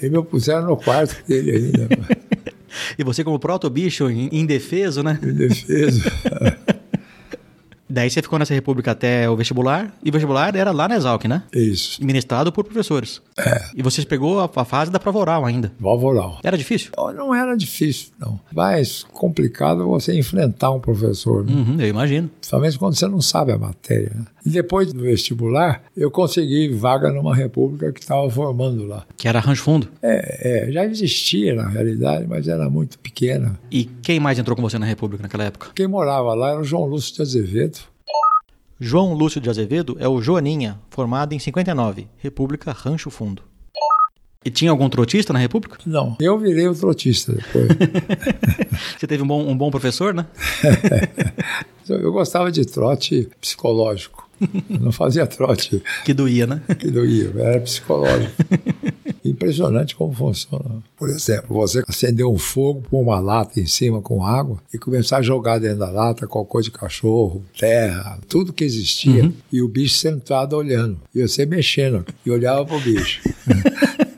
e 0.00 0.08
me 0.08 0.22
puseram 0.22 0.66
no 0.68 0.76
quarto 0.76 1.16
dele 1.26 1.50
ainda, 1.50 1.88
E 2.96 3.02
você 3.02 3.24
como 3.24 3.38
proto-bicho, 3.38 4.08
in- 4.08 4.28
indefeso, 4.30 5.02
né? 5.02 5.18
em 5.22 5.32
defesa. 5.34 6.00
Daí 7.90 8.08
você 8.08 8.22
ficou 8.22 8.38
nessa 8.38 8.54
república 8.54 8.92
até 8.92 9.28
o 9.28 9.36
vestibular, 9.36 9.92
e 10.02 10.08
o 10.08 10.12
vestibular 10.12 10.54
era 10.54 10.70
lá 10.70 10.88
na 10.88 10.96
Exalc, 10.96 11.24
né? 11.26 11.42
Isso, 11.52 12.02
Ministrado 12.04 12.52
por 12.52 12.64
professores. 12.64 13.20
É. 13.38 13.64
E 13.74 13.82
você 13.82 14.04
pegou 14.04 14.40
a, 14.40 14.48
a 14.54 14.64
fase 14.64 14.90
da 14.90 14.98
prova 15.00 15.18
oral 15.18 15.44
ainda. 15.44 15.72
Valva 15.78 16.06
oral. 16.06 16.38
Era 16.42 16.56
difícil? 16.56 16.90
Não, 16.96 17.12
Não 17.12 17.34
era 17.34 17.56
difícil, 17.56 18.08
não. 18.18 18.38
Mais 18.54 19.02
complicado 19.12 19.86
você 19.86 20.16
enfrentar 20.16 20.70
um 20.70 20.80
professor, 20.80 21.44
né? 21.44 21.52
Uhum, 21.52 21.76
eu 21.80 21.88
imagino. 21.88 22.28
principalmente 22.28 22.78
quando 22.78 22.94
você 22.94 23.06
não 23.08 23.20
sabe 23.20 23.52
a 23.52 23.58
matéria. 23.58 24.12
né? 24.14 24.24
Depois 24.44 24.92
do 24.92 25.02
vestibular, 25.02 25.82
eu 25.96 26.10
consegui 26.10 26.68
vaga 26.68 27.12
numa 27.12 27.34
república 27.34 27.92
que 27.92 28.00
estava 28.00 28.28
formando 28.30 28.86
lá. 28.86 29.06
Que 29.16 29.28
era 29.28 29.40
Rancho 29.40 29.62
Fundo. 29.62 29.88
É, 30.02 30.68
é, 30.68 30.72
já 30.72 30.84
existia 30.84 31.54
na 31.54 31.68
realidade, 31.68 32.26
mas 32.26 32.48
era 32.48 32.68
muito 32.70 32.98
pequena. 32.98 33.58
E 33.70 33.84
quem 33.84 34.18
mais 34.18 34.38
entrou 34.38 34.56
com 34.56 34.62
você 34.62 34.78
na 34.78 34.86
república 34.86 35.22
naquela 35.22 35.44
época? 35.44 35.70
Quem 35.74 35.86
morava 35.86 36.34
lá 36.34 36.50
era 36.50 36.60
o 36.60 36.64
João 36.64 36.86
Lúcio 36.86 37.14
de 37.14 37.22
Azevedo. 37.22 37.80
João 38.78 39.12
Lúcio 39.12 39.40
de 39.40 39.50
Azevedo 39.50 39.96
é 40.00 40.08
o 40.08 40.22
Joaninha, 40.22 40.78
formado 40.88 41.34
em 41.34 41.38
59, 41.38 42.08
República 42.16 42.72
Rancho 42.72 43.10
Fundo. 43.10 43.42
E 44.42 44.50
tinha 44.50 44.70
algum 44.70 44.88
trotista 44.88 45.34
na 45.34 45.38
República? 45.38 45.76
Não, 45.84 46.16
eu 46.18 46.38
virei 46.38 46.66
o 46.66 46.74
trotista 46.74 47.30
depois. 47.30 47.68
Você 48.98 49.06
teve 49.06 49.22
um 49.22 49.26
bom, 49.26 49.46
um 49.46 49.54
bom 49.54 49.70
professor, 49.70 50.14
né? 50.14 50.24
eu 51.86 52.10
gostava 52.10 52.50
de 52.50 52.64
trote 52.64 53.28
psicológico. 53.38 54.29
Não 54.68 54.90
fazia 54.92 55.26
trote 55.26 55.82
Que 56.04 56.14
doía, 56.14 56.46
né? 56.46 56.62
que 56.78 56.90
doía, 56.90 57.30
era 57.36 57.60
psicológico. 57.60 58.32
Impressionante 59.24 59.94
como 59.94 60.14
funciona. 60.14 60.82
Por 60.96 61.10
exemplo, 61.10 61.54
você 61.54 61.82
acender 61.86 62.24
um 62.26 62.38
fogo, 62.38 62.82
pôr 62.90 63.02
uma 63.02 63.20
lata 63.20 63.60
em 63.60 63.66
cima 63.66 64.00
com 64.00 64.24
água 64.24 64.58
e 64.72 64.78
começar 64.78 65.18
a 65.18 65.22
jogar 65.22 65.58
dentro 65.58 65.80
da 65.80 65.90
lata 65.90 66.26
cocô 66.26 66.60
de 66.62 66.70
cachorro, 66.70 67.44
terra, 67.58 68.18
tudo 68.28 68.52
que 68.52 68.64
existia, 68.64 69.30
e 69.52 69.60
o 69.60 69.68
bicho 69.68 69.96
sentado 69.96 70.56
olhando. 70.56 70.98
E 71.14 71.20
você 71.20 71.44
mexendo, 71.44 72.04
e 72.24 72.30
olhava 72.30 72.64
pro 72.64 72.80
bicho. 72.80 73.20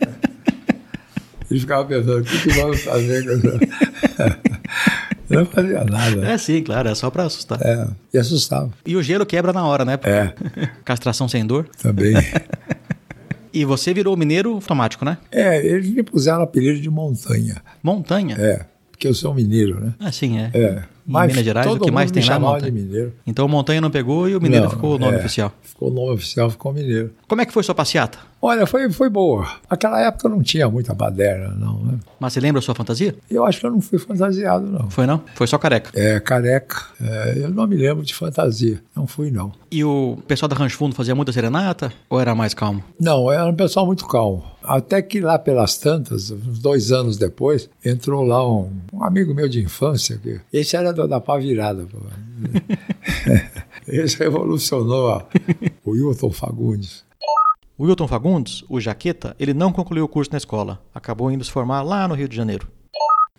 Ele 1.51 1.61
ficava 1.61 1.85
pensando, 1.85 2.21
o 2.21 2.25
que, 2.25 2.43
que 2.43 2.51
vamos 2.55 2.81
fazer 2.81 3.25
não 5.37 5.47
fazia 5.47 5.85
nada. 5.85 6.27
É 6.27 6.39
sim, 6.39 6.63
claro, 6.63 6.89
é 6.89 6.95
só 6.95 7.11
pra 7.11 7.25
assustar. 7.25 7.59
É, 7.63 7.87
e 8.15 8.19
assustava. 8.19 8.71
E 8.87 8.97
o 8.97 9.03
gelo 9.03 9.25
quebra 9.27 9.53
na 9.53 9.67
hora, 9.67 9.85
né? 9.85 9.99
É, 10.05 10.33
Castração 10.85 11.29
sem 11.29 11.47
dor. 11.47 11.69
também. 11.81 12.15
E 13.55 13.67
você 13.67 13.93
virou 13.93 14.17
mineiro 14.17 14.55
automático, 14.55 15.05
né? 15.05 15.19
É, 15.31 15.63
eles 15.65 15.91
me 15.91 16.03
puseram 16.03 16.41
o 16.41 16.43
apelido 16.43 16.81
de 16.81 16.89
montanha. 16.89 17.57
Montanha. 17.83 18.35
É, 18.39 18.65
porque 18.91 19.07
eu 19.07 19.13
sou 19.13 19.35
mineiro, 19.35 19.79
né? 19.79 19.93
Ah, 20.01 20.11
sim, 20.11 20.39
é. 20.39 20.51
É. 20.55 20.83
Em 21.07 21.27
Minas 21.27 21.45
Gerais, 21.45 21.67
o 21.67 21.79
que 21.79 21.91
mais 21.91 22.11
tem 22.11 22.25
lá 22.25 22.37
é 22.37 22.39
montanha. 22.39 22.73
de 22.73 22.81
mineiro. 22.81 23.13
Então 23.27 23.47
montanha 23.47 23.79
não 23.81 23.91
pegou 23.91 24.27
e 24.27 24.35
o 24.35 24.41
mineiro 24.41 24.65
Não, 24.65 24.71
ficou 24.71 24.95
o 24.95 24.99
nome 24.99 25.17
é, 25.17 25.19
oficial. 25.21 25.53
Ficou 25.61 25.91
o 25.91 25.93
nome 25.93 26.13
oficial, 26.13 26.49
ficou 26.49 26.73
mineiro. 26.73 27.11
Como 27.29 27.43
é 27.43 27.45
que 27.45 27.53
foi 27.53 27.63
sua 27.63 27.75
passeata? 27.75 28.19
Olha, 28.45 28.67
foi, 28.67 28.91
foi 28.91 29.09
boa. 29.09 29.47
Naquela 29.71 30.01
época 30.01 30.29
não 30.29 30.43
tinha 30.43 30.69
muita 30.69 30.93
baderna, 30.93 31.55
não. 31.55 31.79
Né? 31.85 31.99
Mas 32.19 32.33
você 32.33 32.41
lembra 32.41 32.59
a 32.59 32.63
sua 32.63 32.75
fantasia? 32.75 33.15
Eu 33.31 33.45
acho 33.47 33.61
que 33.61 33.67
eu 33.67 33.71
não 33.71 33.81
fui 33.81 34.01
fantasiado, 34.01 34.67
não. 34.67 34.91
Foi 34.91 35.07
não? 35.07 35.23
Foi 35.37 35.47
só 35.47 35.57
careca. 35.59 35.93
É, 35.95 36.19
careca. 36.19 36.77
É, 37.01 37.35
eu 37.37 37.51
não 37.51 37.69
me 37.69 37.77
lembro 37.77 38.05
de 38.05 38.13
fantasia. 38.13 38.83
Não 38.97 39.07
fui, 39.07 39.31
não. 39.31 39.53
E 39.71 39.85
o 39.85 40.19
pessoal 40.27 40.49
da 40.49 40.57
Rancho 40.57 40.77
Fundo 40.77 40.93
fazia 40.95 41.15
muita 41.15 41.31
serenata 41.33 41.93
ou 42.11 42.21
era 42.21 42.35
mais 42.35 42.53
calmo? 42.53 42.83
Não, 42.99 43.31
era 43.31 43.47
um 43.47 43.55
pessoal 43.55 43.87
muito 43.87 44.09
calmo. 44.09 44.43
Até 44.61 45.01
que 45.03 45.21
lá 45.21 45.39
pelas 45.39 45.79
tantas, 45.79 46.31
uns 46.33 46.59
dois 46.59 46.91
anos 46.91 47.17
depois, 47.17 47.71
entrou 47.85 48.25
lá 48.25 48.45
um, 48.49 48.73
um 48.93 49.05
amigo 49.05 49.33
meu 49.35 49.49
de 49.49 49.61
infância. 49.63 50.19
Que, 50.19 50.41
esse 50.53 50.77
era 50.77 50.93
da 50.93 51.21
pá 51.21 51.39
virada. 51.39 51.87
Esse 53.87 54.19
revolucionou 54.19 55.11
a- 55.11 55.27
o 55.85 55.91
Wilton 55.93 56.31
Fagundes. 56.31 57.05
O 57.83 57.87
Wilton 57.87 58.07
Fagundes, 58.07 58.63
o 58.69 58.81
Jaqueta, 58.81 59.35
ele 59.41 59.53
não 59.53 59.73
concluiu 59.73 60.05
o 60.05 60.09
curso 60.09 60.31
na 60.31 60.39
escola. 60.39 60.81
Acabou 60.95 61.33
indo 61.33 61.43
se 61.43 61.51
formar 61.51 61.83
lá 61.83 62.07
no 62.07 62.15
Rio 62.15 62.29
de 62.29 62.37
Janeiro. 62.37 62.69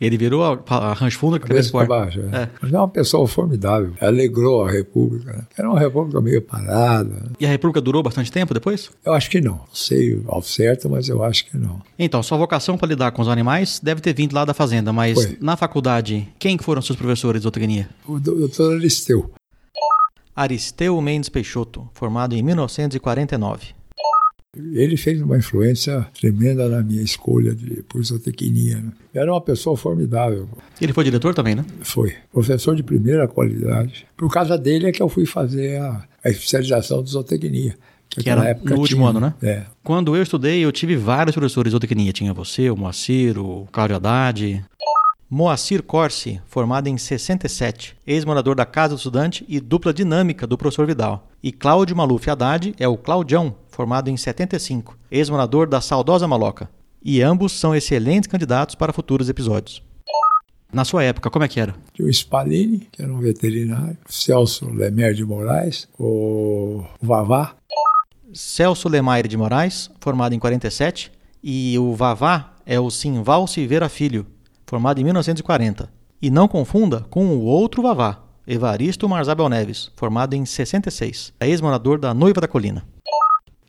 Ele 0.02 0.18
virou 0.18 0.44
a, 0.44 0.60
a 0.68 0.92
Rancho 0.92 1.18
Fundo 1.18 1.40
que 1.40 1.48
Cabeça 1.48 1.72
para 1.72 1.88
baixo. 1.88 2.20
É. 2.30 2.42
É. 2.42 2.50
Mas 2.62 2.74
é 2.74 2.78
uma 2.78 2.90
pessoa 2.90 3.26
formidável. 3.26 3.94
Alegrou 4.02 4.66
a 4.66 4.70
República. 4.70 5.32
né? 5.32 5.44
Era 5.58 5.70
uma 5.70 5.80
República 5.80 6.20
meio 6.20 6.42
parada. 6.42 7.32
E 7.40 7.46
a 7.46 7.50
República 7.50 7.80
durou 7.80 8.04
bastante 8.04 8.30
tempo 8.30 8.54
depois? 8.54 8.92
Eu 9.06 9.14
acho 9.14 9.30
que 9.30 9.40
não. 9.40 9.54
Não 9.60 9.68
sei 9.74 10.22
ao 10.28 10.42
certo, 10.42 10.90
mas 10.90 11.08
eu 11.08 11.24
acho 11.24 11.46
que 11.46 11.56
não. 11.58 11.82
Então, 11.98 12.22
sua 12.22 12.38
vocação 12.38 12.78
para 12.78 12.90
lidar 12.90 13.14
com 13.14 13.22
os 13.22 13.30
animais 13.30 13.80
deve 13.82 14.02
ter 14.02 14.14
vindo 14.14 14.34
lá 14.36 14.44
da 14.44 14.54
fazenda, 14.54 14.92
mas 14.92 15.14
Foi. 15.24 15.38
na 15.40 15.56
faculdade, 15.56 16.28
quem 16.38 16.58
foram 16.58 16.82
seus 16.82 16.98
professores 16.98 17.40
de 17.40 17.44
zootecnia? 17.44 17.88
O 18.06 18.20
do- 18.20 18.40
doutor 18.40 18.74
Aristeu. 18.76 19.32
Aristeu 20.36 21.00
Mendes 21.00 21.30
Peixoto, 21.30 21.88
formado 21.94 22.36
em 22.36 22.42
1949. 22.44 23.68
Ele 24.56 24.96
fez 24.96 25.20
uma 25.20 25.38
influência 25.38 26.08
tremenda 26.14 26.70
na 26.70 26.84
minha 26.84 27.02
escolha 27.02 27.56
de 27.56 27.82
por 27.84 28.04
zootecnia. 28.04 28.78
né? 28.78 28.92
Era 29.12 29.32
uma 29.32 29.42
pessoa 29.42 29.76
formidável. 29.76 30.48
Ele 30.80 30.94
foi 30.94 31.04
diretor 31.04 31.34
também, 31.34 31.56
né? 31.56 31.66
Foi. 31.82 32.14
Professor 32.32 32.76
de 32.76 32.84
primeira 32.84 33.28
qualidade. 33.28 34.06
Por 34.16 34.32
causa 34.32 34.56
dele 34.56 34.88
é 34.88 34.92
que 34.92 35.02
eu 35.02 35.10
fui 35.10 35.26
fazer 35.26 35.82
a, 35.82 36.04
a 36.24 36.30
especialização 36.30 37.02
de 37.02 37.10
zootecnia. 37.10 37.76
Que 38.08 38.20
naquela 38.20 38.48
era 38.48 38.60
no 38.64 38.78
último 38.78 39.00
tinha, 39.02 39.10
ano, 39.10 39.20
né? 39.20 39.34
É. 39.42 39.64
Quando 39.84 40.16
eu 40.16 40.22
estudei, 40.22 40.64
eu 40.64 40.72
tive 40.72 40.96
vários 40.96 41.34
professores 41.34 41.72
de 41.72 41.72
zootecnia. 41.72 42.14
Tinha 42.14 42.32
você, 42.32 42.70
o 42.70 42.78
Moacir, 42.78 43.40
o 43.40 43.68
Cláudio 43.72 43.96
Haddad. 43.96 44.64
Moacir 45.28 45.82
Corsi, 45.82 46.40
formado 46.46 46.88
em 46.88 46.96
67, 46.96 47.96
ex-morador 48.06 48.56
da 48.56 48.68
Casa 48.68 48.94
do 48.94 48.98
Estudante 48.98 49.44
e 49.50 49.60
dupla 49.60 49.92
dinâmica 49.92 50.46
do 50.46 50.56
professor 50.56 50.86
Vidal. 50.86 51.28
E 51.44 51.52
Cláudio 51.52 51.94
Maluf 51.94 52.30
Haddad 52.30 52.74
é 52.80 52.88
o 52.88 52.96
Claudião, 52.96 53.54
formado 53.68 54.10
em 54.10 54.16
75, 54.16 54.98
ex-morador 55.12 55.68
da 55.68 55.82
saudosa 55.82 56.26
Maloca. 56.26 56.70
E 57.04 57.22
ambos 57.22 57.52
são 57.52 57.76
excelentes 57.76 58.28
candidatos 58.28 58.76
para 58.76 58.94
futuros 58.94 59.28
episódios. 59.28 59.84
Na 60.72 60.86
sua 60.86 61.04
época, 61.04 61.30
como 61.30 61.44
é 61.44 61.50
que 61.50 61.60
era? 61.60 61.76
Tinha 61.94 62.08
o 62.08 62.10
Spalini, 62.10 62.88
que 62.90 63.02
era 63.02 63.14
um 63.14 63.20
veterinário, 63.20 63.98
Celso 64.06 64.70
Lemer 64.70 65.14
de 65.14 65.26
Moraes, 65.26 65.86
o 66.00 66.86
Vavá, 67.02 67.58
Celso 68.34 68.88
Lemaire 68.88 69.28
de 69.28 69.36
Moraes, 69.36 69.92
formado 70.00 70.34
em 70.34 70.40
47, 70.40 71.12
e 71.44 71.78
o 71.78 71.94
Vavá 71.94 72.54
é 72.66 72.80
o 72.80 72.90
Simval 72.90 73.48
Silveira 73.48 73.90
Filho, 73.90 74.26
formado 74.66 75.02
em 75.02 75.04
1940. 75.04 75.92
E 76.22 76.30
não 76.30 76.48
confunda 76.48 77.02
com 77.10 77.28
o 77.28 77.42
outro 77.42 77.82
Vavá, 77.82 78.23
Evaristo 78.46 79.08
Marzabel 79.08 79.48
Neves, 79.48 79.90
formado 79.96 80.34
em 80.34 80.46
66, 80.46 81.34
é 81.40 81.48
ex-morador 81.48 81.98
da 81.98 82.14
Noiva 82.14 82.42
da 82.42 82.48
Colina. 82.48 82.84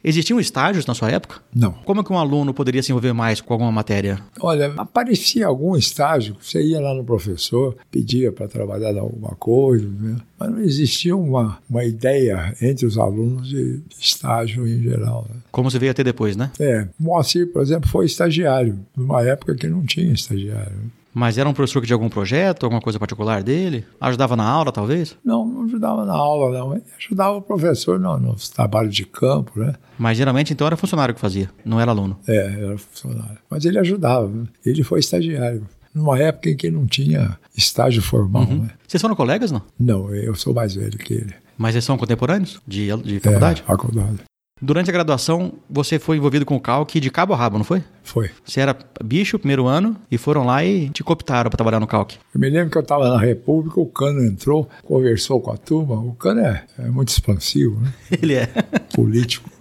Existiam 0.06 0.38
estágios 0.38 0.84
na 0.84 0.92
sua 0.92 1.10
época? 1.10 1.40
não. 1.54 1.72
Como 1.72 2.04
que 2.04 2.12
um 2.12 2.18
aluno 2.18 2.52
poderia 2.52 2.82
se 2.82 2.92
envolver 2.92 3.14
mais 3.14 3.40
com 3.40 3.54
alguma 3.54 3.72
matéria? 3.72 4.20
Olha, 4.38 4.74
aparecia 4.76 5.46
algum 5.46 5.74
estágio, 5.76 6.36
você 6.38 6.60
ia 6.60 6.78
lá 6.78 6.92
no 6.92 7.04
professor, 7.04 7.74
pedia 7.90 8.30
para 8.30 8.46
trabalhar 8.46 8.92
em 8.92 8.98
alguma 8.98 9.30
coisa, 9.36 9.88
né? 9.88 10.16
mas 10.38 10.50
não 10.50 10.60
existia 10.60 11.16
uma, 11.16 11.58
uma 11.70 11.84
ideia 11.84 12.54
entre 12.60 12.84
os 12.84 12.98
alunos 12.98 13.48
de, 13.48 13.80
estágio 13.98 14.68
em 14.68 14.82
geral. 14.82 15.26
Né? 15.30 15.36
Como 15.50 15.70
você 15.70 15.78
veio 15.78 15.92
a 15.92 15.94
ter 15.94 16.04
depois, 16.04 16.36
né? 16.36 16.50
É, 16.60 16.86
Moacir, 16.98 17.50
por 17.50 17.62
exemplo, 17.62 17.88
foi 17.88 18.04
estagiário, 18.04 18.78
numa 18.94 19.22
época 19.22 19.54
que 19.54 19.68
não 19.68 19.86
tinha 19.86 20.12
estagiário. 20.12 20.76
Mas 21.14 21.38
era 21.38 21.48
um 21.48 21.54
professor 21.54 21.80
que 21.80 21.86
tinha 21.86 21.94
algum 21.94 22.08
projeto, 22.08 22.64
alguma 22.64 22.82
coisa 22.82 22.98
particular 22.98 23.42
dele? 23.42 23.86
Ajudava 24.00 24.34
na 24.34 24.44
aula, 24.44 24.72
talvez? 24.72 25.16
Não, 25.24 25.46
não 25.46 25.62
ajudava 25.64 26.04
na 26.04 26.12
aula, 26.12 26.58
não. 26.58 26.82
Ajudava 26.98 27.36
o 27.36 27.42
professor 27.42 28.00
no, 28.00 28.18
nos 28.18 28.48
trabalhos 28.48 28.94
de 28.94 29.04
campo, 29.04 29.60
né? 29.60 29.74
Mas 29.96 30.18
geralmente 30.18 30.52
então 30.52 30.66
era 30.66 30.76
funcionário 30.76 31.14
que 31.14 31.20
fazia, 31.20 31.48
não 31.64 31.80
era 31.80 31.92
aluno. 31.92 32.18
É, 32.26 32.36
era 32.36 32.76
funcionário. 32.76 33.38
Mas 33.48 33.64
ele 33.64 33.78
ajudava, 33.78 34.26
né? 34.26 34.46
ele 34.66 34.82
foi 34.82 34.98
estagiário. 34.98 35.66
Numa 35.94 36.18
época 36.18 36.50
em 36.50 36.56
que 36.56 36.68
não 36.72 36.86
tinha 36.86 37.38
estágio 37.56 38.02
formal, 38.02 38.44
né? 38.46 38.70
Vocês 38.86 39.00
foram 39.00 39.14
colegas, 39.14 39.52
não? 39.52 39.62
Não, 39.78 40.12
eu 40.12 40.34
sou 40.34 40.52
mais 40.52 40.74
velho 40.74 40.98
que 40.98 41.14
ele. 41.14 41.34
Mas 41.56 41.76
eles 41.76 41.84
são 41.84 41.96
contemporâneos 41.96 42.60
de, 42.66 42.88
de 42.96 43.20
faculdade? 43.20 43.62
É, 43.62 43.64
faculdade. 43.64 44.18
Durante 44.64 44.88
a 44.88 44.92
graduação, 44.94 45.52
você 45.68 45.98
foi 45.98 46.16
envolvido 46.16 46.46
com 46.46 46.56
o 46.56 46.60
calque 46.60 46.98
de 46.98 47.10
cabo 47.10 47.34
a 47.34 47.36
rabo, 47.36 47.58
não 47.58 47.64
foi? 47.66 47.84
Foi. 48.02 48.30
Você 48.42 48.60
era 48.60 48.74
bicho 49.04 49.38
primeiro 49.38 49.66
ano 49.66 49.94
e 50.10 50.16
foram 50.16 50.46
lá 50.46 50.64
e 50.64 50.88
te 50.88 51.04
cooptaram 51.04 51.50
para 51.50 51.58
trabalhar 51.58 51.80
no 51.80 51.86
calque. 51.86 52.16
Eu 52.34 52.40
me 52.40 52.48
lembro 52.48 52.70
que 52.70 52.78
eu 52.78 52.82
estava 52.82 53.10
na 53.10 53.18
República, 53.18 53.78
o 53.78 53.84
Cano 53.84 54.24
entrou, 54.24 54.66
conversou 54.82 55.38
com 55.38 55.50
a 55.50 55.58
turma. 55.58 55.96
O 55.96 56.14
Cano 56.14 56.40
é, 56.40 56.64
é 56.78 56.88
muito 56.88 57.10
expansivo, 57.10 57.78
né? 57.78 57.92
Ele 58.22 58.34
é. 58.36 58.46
político. 58.94 59.50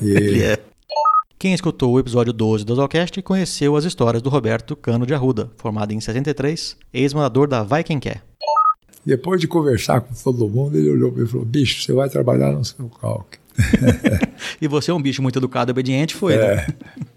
E 0.00 0.10
Ele 0.10 0.42
é. 0.42 0.58
Quem 1.38 1.54
escutou 1.54 1.92
o 1.92 1.98
episódio 1.98 2.32
12 2.32 2.64
do 2.64 2.76
Zalcast 2.76 3.20
conheceu 3.22 3.74
as 3.76 3.84
histórias 3.84 4.22
do 4.22 4.28
Roberto 4.28 4.76
Cano 4.76 5.06
de 5.06 5.14
Arruda, 5.14 5.50
formado 5.56 5.92
em 5.92 6.00
63, 6.00 6.76
ex-morador 6.92 7.48
da 7.48 7.64
Vai 7.64 7.82
Quem 7.82 7.98
Quer. 7.98 8.22
depois 9.04 9.40
de 9.40 9.48
conversar 9.48 10.02
com 10.02 10.14
todo 10.14 10.48
mundo, 10.48 10.76
ele 10.76 10.90
olhou 10.90 11.10
para 11.10 11.22
mim 11.22 11.26
e 11.26 11.30
falou: 11.30 11.46
Bicho, 11.46 11.82
você 11.82 11.92
vai 11.92 12.08
trabalhar 12.08 12.52
no 12.52 12.64
seu 12.64 12.88
calque. 12.90 13.38
E 14.60 14.68
você 14.68 14.90
é 14.90 14.94
um 14.94 15.00
bicho 15.00 15.22
muito 15.22 15.38
educado 15.38 15.70
e 15.70 15.72
obediente, 15.72 16.14
foi, 16.14 16.36
né? 16.36 16.44
É. 16.44 16.66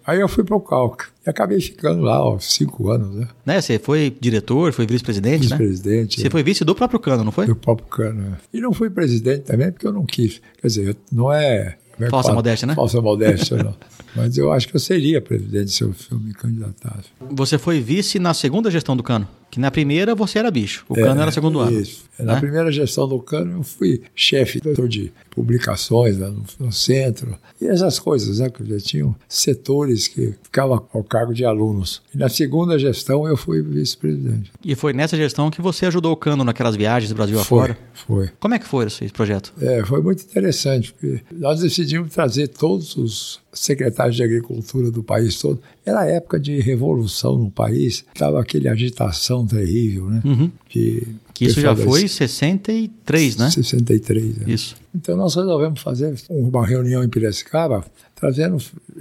Aí 0.05 0.19
eu 0.19 0.27
fui 0.27 0.43
para 0.43 0.55
o 0.55 0.59
calque. 0.59 1.05
E 1.25 1.29
acabei 1.29 1.59
ficando 1.59 2.01
lá, 2.01 2.23
ó, 2.23 2.39
cinco 2.39 2.89
anos, 2.89 3.15
né? 3.15 3.27
né? 3.45 3.61
Você 3.61 3.79
foi 3.79 4.15
diretor, 4.19 4.73
foi 4.73 4.85
vice-presidente, 4.85 5.49
né? 5.49 5.57
Vice-presidente. 5.57 6.21
Você 6.21 6.29
foi 6.29 6.43
vice 6.43 6.65
do 6.65 6.73
próprio 6.75 6.99
Cano, 6.99 7.23
não 7.23 7.31
foi? 7.31 7.45
do 7.45 7.55
próprio 7.55 7.87
Cano. 7.87 8.33
é. 8.33 8.57
E 8.57 8.59
não 8.59 8.73
fui 8.73 8.89
presidente 8.89 9.43
também 9.43 9.71
porque 9.71 9.85
eu 9.87 9.93
não 9.93 10.05
quis. 10.05 10.41
Quer 10.59 10.67
dizer, 10.67 10.97
não 11.11 11.31
é. 11.31 11.77
é 11.99 12.09
Falsa 12.09 12.27
fala? 12.29 12.35
modéstia, 12.35 12.67
né? 12.67 12.75
Falsa 12.75 13.01
modéstia, 13.01 13.57
não. 13.63 13.75
Mas 14.15 14.37
eu 14.37 14.51
acho 14.51 14.67
que 14.67 14.75
eu 14.75 14.79
seria 14.79 15.21
presidente 15.21 15.71
se 15.71 15.83
eu, 15.83 15.93
se 15.93 16.11
eu 16.11 16.19
me 16.19 16.33
candidatasse. 16.33 17.09
Você 17.29 17.57
foi 17.57 17.79
vice 17.79 18.19
na 18.19 18.33
segunda 18.33 18.69
gestão 18.69 18.97
do 18.97 19.03
Cano, 19.03 19.27
que 19.51 19.59
na 19.59 19.69
primeira 19.69 20.15
você 20.15 20.39
era 20.39 20.49
bicho, 20.49 20.85
o 20.87 20.95
Cano 20.95 21.21
era 21.21 21.29
segundo 21.29 21.59
ano. 21.59 21.79
Isso. 21.79 22.05
Na 22.17 22.35
né? 22.35 22.39
primeira 22.39 22.71
gestão 22.71 23.07
do 23.07 23.19
Cano, 23.19 23.59
eu 23.59 23.63
fui 23.63 24.01
chefe 24.15 24.61
de 24.87 25.11
publicações 25.29 26.17
lá 26.17 26.29
no, 26.29 26.43
no 26.59 26.71
centro. 26.71 27.37
E 27.59 27.67
essas 27.67 27.99
coisas, 27.99 28.39
né? 28.39 28.49
Que 28.49 28.63
já 28.65 28.79
tinham 28.79 29.15
setores 29.27 30.07
que 30.07 30.33
ficavam 30.43 30.85
ao 30.93 31.03
cargo 31.03 31.33
de 31.33 31.43
alunos. 31.43 32.01
E 32.13 32.17
na 32.17 32.29
segunda 32.29 32.77
gestão, 32.79 33.27
eu 33.27 33.35
fui 33.35 33.61
vice-presidente. 33.61 34.51
E 34.63 34.75
foi 34.75 34.93
nessa 34.93 35.17
gestão 35.17 35.51
que 35.51 35.61
você 35.61 35.85
ajudou 35.87 36.13
o 36.13 36.17
Cano 36.17 36.43
naquelas 36.43 36.75
viagens 36.75 37.09
do 37.09 37.15
Brasil 37.15 37.37
Foi, 37.43 37.59
afora. 37.59 37.77
foi. 37.93 38.29
Como 38.39 38.53
é 38.53 38.59
que 38.59 38.67
foi 38.67 38.85
esse 38.85 39.09
projeto? 39.09 39.53
É, 39.61 39.83
foi 39.83 40.01
muito 40.01 40.23
interessante, 40.23 40.93
porque 40.93 41.21
nós 41.31 41.59
decidimos 41.59 42.13
trazer 42.13 42.47
todos 42.47 42.95
os 42.95 43.41
secretários 43.51 44.15
de 44.15 44.23
agricultura 44.23 44.91
do 44.91 45.03
país 45.03 45.39
todo. 45.39 45.59
Era 45.85 46.05
época 46.05 46.39
de 46.39 46.59
revolução 46.59 47.37
no 47.37 47.49
país, 47.49 48.05
estava 48.13 48.39
aquele 48.39 48.67
agitação 48.67 49.45
terrível, 49.47 50.09
né? 50.09 50.21
Que, 50.69 51.03
Uhum. 51.07 51.15
Que 51.33 51.45
isso 51.45 51.59
já 51.59 51.75
foi 51.75 52.01
em 52.01 52.03
das 52.03 52.11
63, 52.11 53.37
né? 53.37 53.49
63. 53.49 54.37
né? 54.37 54.43
Isso. 54.47 54.75
Então 54.93 55.17
nós 55.17 55.33
resolvemos 55.33 55.81
fazer 55.81 56.13
uma 56.29 56.65
reunião 56.67 57.03
em 57.03 57.09
Piracicaba, 57.09 57.83
trazendo 58.15 58.57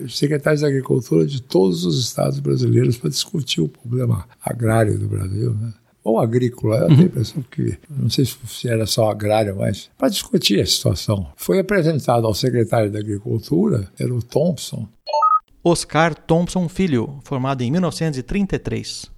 secretários 0.09 0.61
de 0.61 0.67
agricultura 0.67 1.27
de 1.27 1.43
todos 1.43 1.85
os 1.85 2.01
estados 2.01 2.39
brasileiros 2.41 2.97
para 2.97 3.11
discutir 3.11 3.61
o 3.61 3.69
problema 3.69 4.27
agrário 4.43 4.99
do 4.99 5.07
Brasil, 5.07 5.53
né? 5.53 5.75
Ou 6.03 6.19
agrícola, 6.19 6.79
eu 6.79 6.89
tenho 6.89 7.01
a 7.01 7.05
impressão 7.05 7.45
que, 7.51 7.77
não 7.91 8.09
sei 8.09 8.25
se 8.25 8.67
era 8.67 8.87
só 8.87 9.11
agrário, 9.11 9.55
mas 9.59 9.91
para 9.99 10.09
discutir 10.09 10.59
a 10.59 10.65
situação. 10.65 11.27
Foi 11.37 11.59
apresentado 11.59 12.27
ao 12.27 12.33
secretário 12.33 12.91
da 12.91 12.99
Agricultura, 12.99 13.87
era 13.99 14.15
o 14.15 14.23
Thompson, 14.23 14.89
Oscar 15.63 16.15
Thompson 16.15 16.69
Filho, 16.69 17.19
formado 17.23 17.63
em 17.63 17.71
1933. 17.71 19.11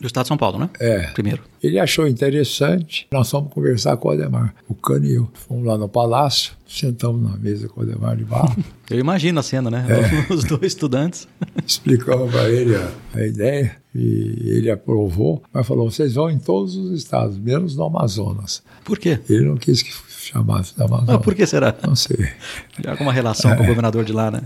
Do 0.00 0.06
estado 0.06 0.24
de 0.24 0.28
São 0.28 0.36
Paulo, 0.36 0.60
né? 0.60 0.70
É. 0.78 1.08
Primeiro. 1.08 1.42
Ele 1.60 1.76
achou 1.76 2.06
interessante, 2.06 3.08
nós 3.10 3.28
fomos 3.28 3.52
conversar 3.52 3.96
com 3.96 4.08
o 4.08 4.10
Ademar, 4.12 4.54
o 4.68 4.74
Cano 4.74 5.04
e 5.04 5.14
eu. 5.14 5.28
Fomos 5.34 5.66
lá 5.66 5.76
no 5.76 5.88
palácio, 5.88 6.52
sentamos 6.68 7.20
na 7.20 7.36
mesa 7.36 7.68
com 7.68 7.80
o 7.80 7.82
Ademar 7.82 8.16
de 8.16 8.24
barro, 8.24 8.56
Eu 8.88 8.98
imagino 8.98 9.40
a 9.40 9.42
cena, 9.42 9.70
né? 9.70 9.86
É. 9.90 10.32
Os 10.32 10.44
dois 10.44 10.62
estudantes. 10.62 11.28
explicamos 11.66 12.30
para 12.30 12.48
ele 12.48 12.74
a, 12.76 12.90
a 13.14 13.26
ideia 13.26 13.76
e 13.94 14.50
ele 14.50 14.70
aprovou, 14.70 15.42
mas 15.52 15.66
falou: 15.66 15.90
vocês 15.90 16.14
vão 16.14 16.30
em 16.30 16.38
todos 16.38 16.76
os 16.76 16.92
estados, 16.92 17.36
menos 17.36 17.76
no 17.76 17.84
Amazonas. 17.84 18.62
Por 18.84 18.98
quê? 18.98 19.18
Ele 19.28 19.44
não 19.44 19.56
quis 19.56 19.82
que 19.82 19.92
chamasse 20.28 20.76
do 20.76 20.84
Amazonas. 20.84 21.14
Ah, 21.14 21.18
por 21.18 21.34
que 21.34 21.46
será? 21.46 21.74
Não 21.86 21.94
sei. 21.94 22.16
Já 22.82 22.92
alguma 22.92 23.12
relação 23.12 23.54
com 23.56 23.62
o 23.62 23.66
governador 23.66 24.04
de 24.04 24.12
lá, 24.12 24.30
né? 24.30 24.40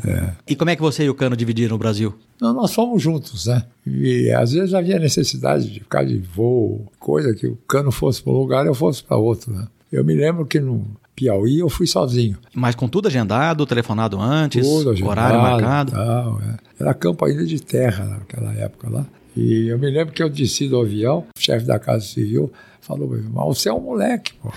E 0.47 0.55
como 0.55 0.71
é 0.71 0.77
que 0.77 0.83
você 0.83 1.05
e 1.05 1.11
o 1.11 1.15
Cano 1.15 1.37
dividiram 1.37 1.77
o 1.77 1.79
Brasil? 1.79 2.15
Não, 2.41 2.53
nós 2.53 2.75
fomos 2.75 3.03
juntos, 3.03 3.47
né? 3.47 3.65
E 3.87 4.31
às 4.31 4.53
vezes 4.53 4.75
havia 4.75 4.99
necessidade 4.99 5.71
de 5.71 5.81
ficar 5.81 6.05
de 6.05 6.19
voo, 6.19 6.91
coisa 6.99 7.35
que 7.35 7.47
o 7.47 7.57
cano 7.69 7.91
fosse 7.91 8.23
para 8.23 8.33
um 8.33 8.37
lugar 8.37 8.67
eu 8.67 8.75
fosse 8.75 9.03
para 9.03 9.17
outro, 9.17 9.53
né? 9.53 9.67
Eu 9.91 10.05
me 10.05 10.15
lembro 10.15 10.47
que 10.47 10.59
no 10.59 10.87
Piauí 11.15 11.59
eu 11.59 11.69
fui 11.69 11.87
sozinho. 11.87 12.39
Mas 12.55 12.75
com 12.75 12.89
tudo 12.89 13.09
agendado, 13.09 13.67
telefonado 13.67 14.21
antes, 14.21 14.67
agendado, 14.67 15.07
horário 15.07 15.41
marcado. 15.41 15.93
Tal, 15.93 16.41
é. 16.41 16.57
Era 16.81 16.95
campo 16.95 17.25
ainda 17.25 17.45
de 17.45 17.61
terra 17.61 18.05
naquela 18.05 18.53
época 18.55 18.89
lá. 18.89 19.07
E 19.37 19.69
eu 19.69 19.79
me 19.79 19.91
lembro 19.91 20.13
que 20.13 20.23
eu 20.23 20.29
desci 20.29 20.69
do 20.69 20.81
avião, 20.81 21.27
o 21.37 21.41
chefe 21.41 21.67
da 21.67 21.79
Casa 21.79 22.05
Civil 22.05 22.53
falou, 22.81 23.09
mas 23.09 23.45
você 23.45 23.69
é 23.69 23.73
um 23.73 23.81
moleque, 23.81 24.35
pô. 24.35 24.53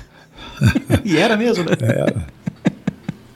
E 1.03 1.17
era 1.17 1.35
mesmo, 1.37 1.63
né? 1.63 1.75
É. 1.81 2.45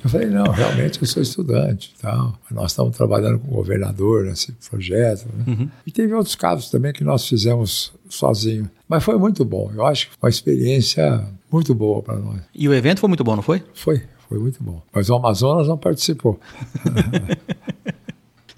Eu 0.02 0.10
falei, 0.10 0.28
não, 0.28 0.46
realmente 0.46 1.00
eu 1.02 1.06
sou 1.06 1.22
estudante 1.22 1.94
tal. 2.02 2.34
Nós 2.50 2.72
estamos 2.72 2.96
trabalhando 2.96 3.38
com 3.38 3.50
o 3.50 3.56
governador 3.56 4.24
nesse 4.24 4.54
projeto. 4.54 5.28
Né? 5.46 5.68
E 5.86 5.92
teve 5.92 6.14
outros 6.14 6.36
casos 6.36 6.72
também 6.72 6.94
que 6.94 7.04
nós 7.04 7.28
fizemos 7.28 7.92
sozinho. 8.08 8.70
Mas 8.88 9.04
foi 9.04 9.18
muito 9.18 9.44
bom. 9.44 9.70
Eu 9.76 9.86
acho 9.86 10.08
que 10.08 10.14
foi 10.18 10.28
uma 10.28 10.30
experiência 10.30 11.28
muito 11.52 11.76
boa 11.76 12.02
para 12.02 12.16
nós. 12.16 12.40
E 12.56 12.68
o 12.68 12.74
evento 12.74 13.02
foi 13.02 13.10
muito 13.10 13.24
bom, 13.26 13.36
não 13.36 13.44
foi? 13.44 13.62
Foi, 13.74 14.02
foi 14.30 14.40
muito 14.40 14.64
bom. 14.64 14.82
Mas 14.94 15.10
o 15.10 15.16
Amazonas 15.16 15.68
não 15.68 15.78
participou. 15.78 16.40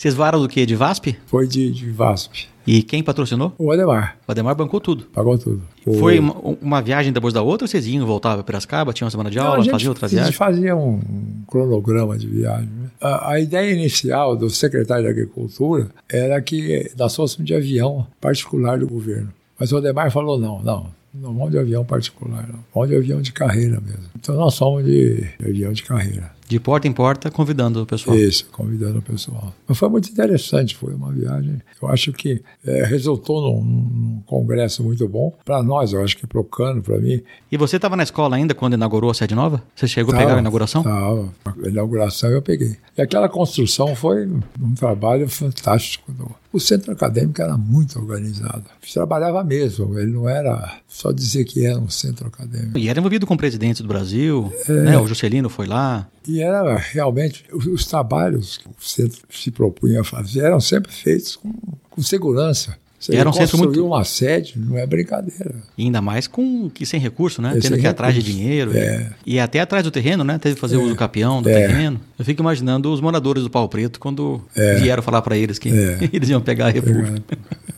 Vocês 0.02 0.16
voaram 0.16 0.42
do 0.42 0.50
quê? 0.50 0.66
De 0.66 0.76
VASP? 0.76 1.16
Foi 1.28 1.48
de, 1.48 1.72
de 1.72 1.92
VASP. 1.92 2.48
E 2.66 2.82
quem 2.82 3.04
patrocinou? 3.04 3.54
O 3.56 3.72
Ademar 3.72 4.18
O 4.28 4.32
Ademar 4.32 4.56
bancou 4.56 4.80
tudo. 4.82 5.04
pagou 5.14 5.38
tudo. 5.38 5.62
O- 5.86 5.94
Foi 5.94 6.18
uma, 6.18 6.34
uma 6.60 6.82
viagem 6.82 7.14
depois 7.14 7.36
da 7.36 7.44
outra 7.44 7.66
ou 7.66 7.68
vocês 7.68 7.86
iam 7.86 8.04
voltavam 8.04 8.38
para 8.38 8.44
Piracicaba? 8.46 8.94
Tinha 8.94 9.06
uma 9.06 9.12
semana 9.12 9.30
de 9.30 9.38
Não, 9.38 9.46
aula, 9.46 9.60
a 9.60 9.62
gente, 9.62 9.72
faziam 9.72 9.90
outra 9.92 10.08
a 10.08 10.10
gente 10.10 10.18
viagem? 10.18 10.34
fazia 10.34 10.76
um 10.76 11.00
cronograma 11.48 12.18
de 12.18 12.26
viagem. 12.26 12.66
né? 12.66 12.90
A, 13.00 13.34
a 13.34 13.40
ideia 13.40 13.72
inicial 13.74 14.36
do 14.36 14.50
secretário 14.50 15.04
de 15.06 15.12
Agricultura 15.12 15.90
era 16.10 16.42
que 16.42 16.92
nós 16.98 17.16
fôssemos 17.16 17.46
de 17.46 17.54
avião 17.54 18.08
particular 18.20 18.80
do 18.80 18.88
governo. 18.88 19.30
Mas 19.60 19.72
o 19.72 19.78
Odemar 19.78 20.10
falou: 20.12 20.40
não, 20.40 20.64
não, 20.64 20.88
não 21.14 21.32
vamos 21.36 21.52
de 21.52 21.60
avião 21.60 21.86
particular, 21.86 22.48
não. 22.52 22.60
Vamos 22.74 22.90
de 22.90 22.96
avião 22.96 23.22
de 23.22 23.32
carreira 23.32 23.80
mesmo. 23.80 24.06
Então 24.20 24.34
nós 24.36 24.58
fomos 24.58 24.84
de, 24.84 25.28
de 25.40 25.46
avião 25.46 25.72
de 25.72 25.84
carreira. 25.84 26.32
De 26.52 26.60
porta 26.60 26.86
em 26.86 26.92
porta, 26.92 27.32
convidando 27.32 27.82
o 27.82 27.86
pessoal. 27.86 28.18
Isso, 28.18 28.46
convidando 28.52 29.00
o 29.00 29.02
pessoal. 29.02 29.56
Mas 29.66 29.78
foi 29.78 29.88
muito 29.88 30.10
interessante, 30.10 30.76
foi 30.76 30.94
uma 30.94 31.10
viagem. 31.10 31.62
Eu 31.82 31.88
acho 31.88 32.12
que 32.12 32.42
é, 32.66 32.84
resultou 32.84 33.42
num, 33.42 33.64
num, 33.64 34.22
congresso 34.26 34.84
muito 34.84 35.08
bom 35.08 35.34
para 35.46 35.64
nós, 35.64 35.94
eu 35.94 36.04
acho 36.04 36.18
que 36.18 36.28
para 36.28 36.42
o 36.42 36.44
Cano, 36.44 36.82
para 36.82 36.98
mim. 36.98 37.24
E 37.50 37.56
você 37.56 37.78
estava 37.78 37.96
na 37.96 38.04
escola 38.04 38.36
ainda 38.36 38.54
quando 38.54 38.74
inaugurou 38.74 39.10
a 39.10 39.14
sede 39.14 39.34
nova? 39.34 39.64
Você 39.74 39.88
chegou 39.88 40.12
tava, 40.12 40.24
a 40.24 40.26
pegar 40.26 40.38
a 40.40 40.42
inauguração? 40.42 40.82
Estava. 40.82 41.34
A 41.46 41.70
inauguração 41.70 42.30
eu 42.30 42.42
peguei. 42.42 42.76
E 42.98 43.02
aquela 43.02 43.30
construção 43.30 43.96
foi 43.96 44.28
um 44.28 44.76
trabalho 44.76 45.30
fantástico. 45.30 46.12
O 46.52 46.60
centro 46.60 46.92
acadêmico 46.92 47.42
era 47.42 47.56
muito 47.56 47.98
organizado. 47.98 48.66
Trabalhava 48.94 49.42
mesmo, 49.42 49.98
ele 49.98 50.12
não 50.12 50.28
era 50.28 50.80
só 50.86 51.14
dizer 51.14 51.46
que 51.46 51.66
era 51.66 51.80
um 51.80 51.90
centro 51.90 52.28
acadêmico. 52.28 52.78
E 52.78 52.90
era 52.90 53.00
envolvido 53.00 53.26
com 53.26 53.38
presidentes 53.38 53.82
do 53.82 53.88
Brasil, 53.88 54.52
é, 54.68 54.74
né? 54.74 54.98
o 54.98 55.08
Juscelino 55.08 55.50
foi 55.50 55.66
lá. 55.66 56.10
E 56.28 56.42
era 56.42 56.78
realmente, 56.78 57.46
os, 57.52 57.66
os, 57.66 57.86
trabalhos 57.86 58.58
que 58.58 58.68
o 58.68 58.74
centro 58.80 59.20
se 59.30 59.50
propunha 59.52 60.02
a 60.02 60.04
fazer 60.04 60.42
eram 60.42 60.60
sempre 60.60 60.92
feitos 60.92 61.36
com, 61.36 61.52
com 61.90 62.02
segurança. 62.02 62.78
Você 63.00 63.16
era 63.16 63.28
um 63.28 63.34
centro 63.34 63.58
muito 63.58 63.84
uma 63.84 64.04
sede, 64.04 64.54
não 64.60 64.78
é 64.78 64.86
brincadeira. 64.86 65.56
E 65.76 65.86
ainda 65.86 66.00
mais 66.02 66.28
com 66.28 66.70
que 66.70 66.86
sem 66.86 67.00
recurso, 67.00 67.42
né? 67.42 67.58
Tendo 67.60 67.76
que 67.76 67.84
ir 67.84 67.88
atrás 67.88 68.14
de 68.14 68.22
dinheiro. 68.22 68.78
É. 68.78 69.12
E, 69.26 69.36
e, 69.36 69.40
até 69.40 69.60
atrás 69.60 69.84
do 69.84 69.90
terreno, 69.90 70.24
né? 70.24 70.38
Teve 70.38 70.54
que 70.54 70.62
fazer 70.62 70.76
é. 70.76 70.78
uso 70.78 70.96
capião 70.96 71.42
do 71.42 71.50
é. 71.50 71.68
terreno. 71.68 72.00
Eu 72.20 72.24
fico 72.24 72.44
imaginando 72.44 72.94
os 72.94 73.02
moradores 73.02 73.42
do 73.42 73.50
Pau 73.50 73.68
Preto 73.68 74.00
quando 74.00 74.40
é. 74.56 74.76
vieram 74.76 75.02
falar 75.02 75.24
para 75.24 75.36
eles 75.36 75.58
que 75.58 75.70
é. 75.70 76.10
eles 76.14 76.30
iam 76.30 76.42
pegar 76.42 76.68
a 76.68 76.70
República. 76.70 77.24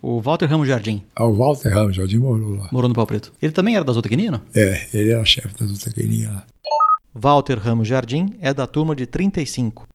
O 0.00 0.20
Walter 0.20 0.46
Ramos 0.46 0.68
Jardim. 0.68 1.02
Ah, 1.14 1.24
o 1.24 1.34
Walter 1.34 1.70
Ramos 1.70 1.96
Jardim 1.96 2.18
morou 2.18 2.54
lá. 2.54 2.68
Morou 2.70 2.88
no 2.88 2.94
Pau 2.94 3.04
Preto. 3.04 3.32
Ele 3.42 3.50
também 3.50 3.74
era 3.74 3.84
da 3.84 3.92
Zootecnia, 3.92 4.30
não? 4.30 4.40
É, 4.54 4.86
ele 4.94 5.10
era 5.10 5.24
chefe 5.24 5.48
da 5.58 5.66
Zootecnia 5.66 6.30
lá. 6.30 6.46
Walter 7.14 7.58
Ramos 7.58 7.88
Jardim 7.88 8.34
é 8.40 8.52
da 8.52 8.66
turma 8.66 8.94
de 8.94 9.06
35. 9.06 9.86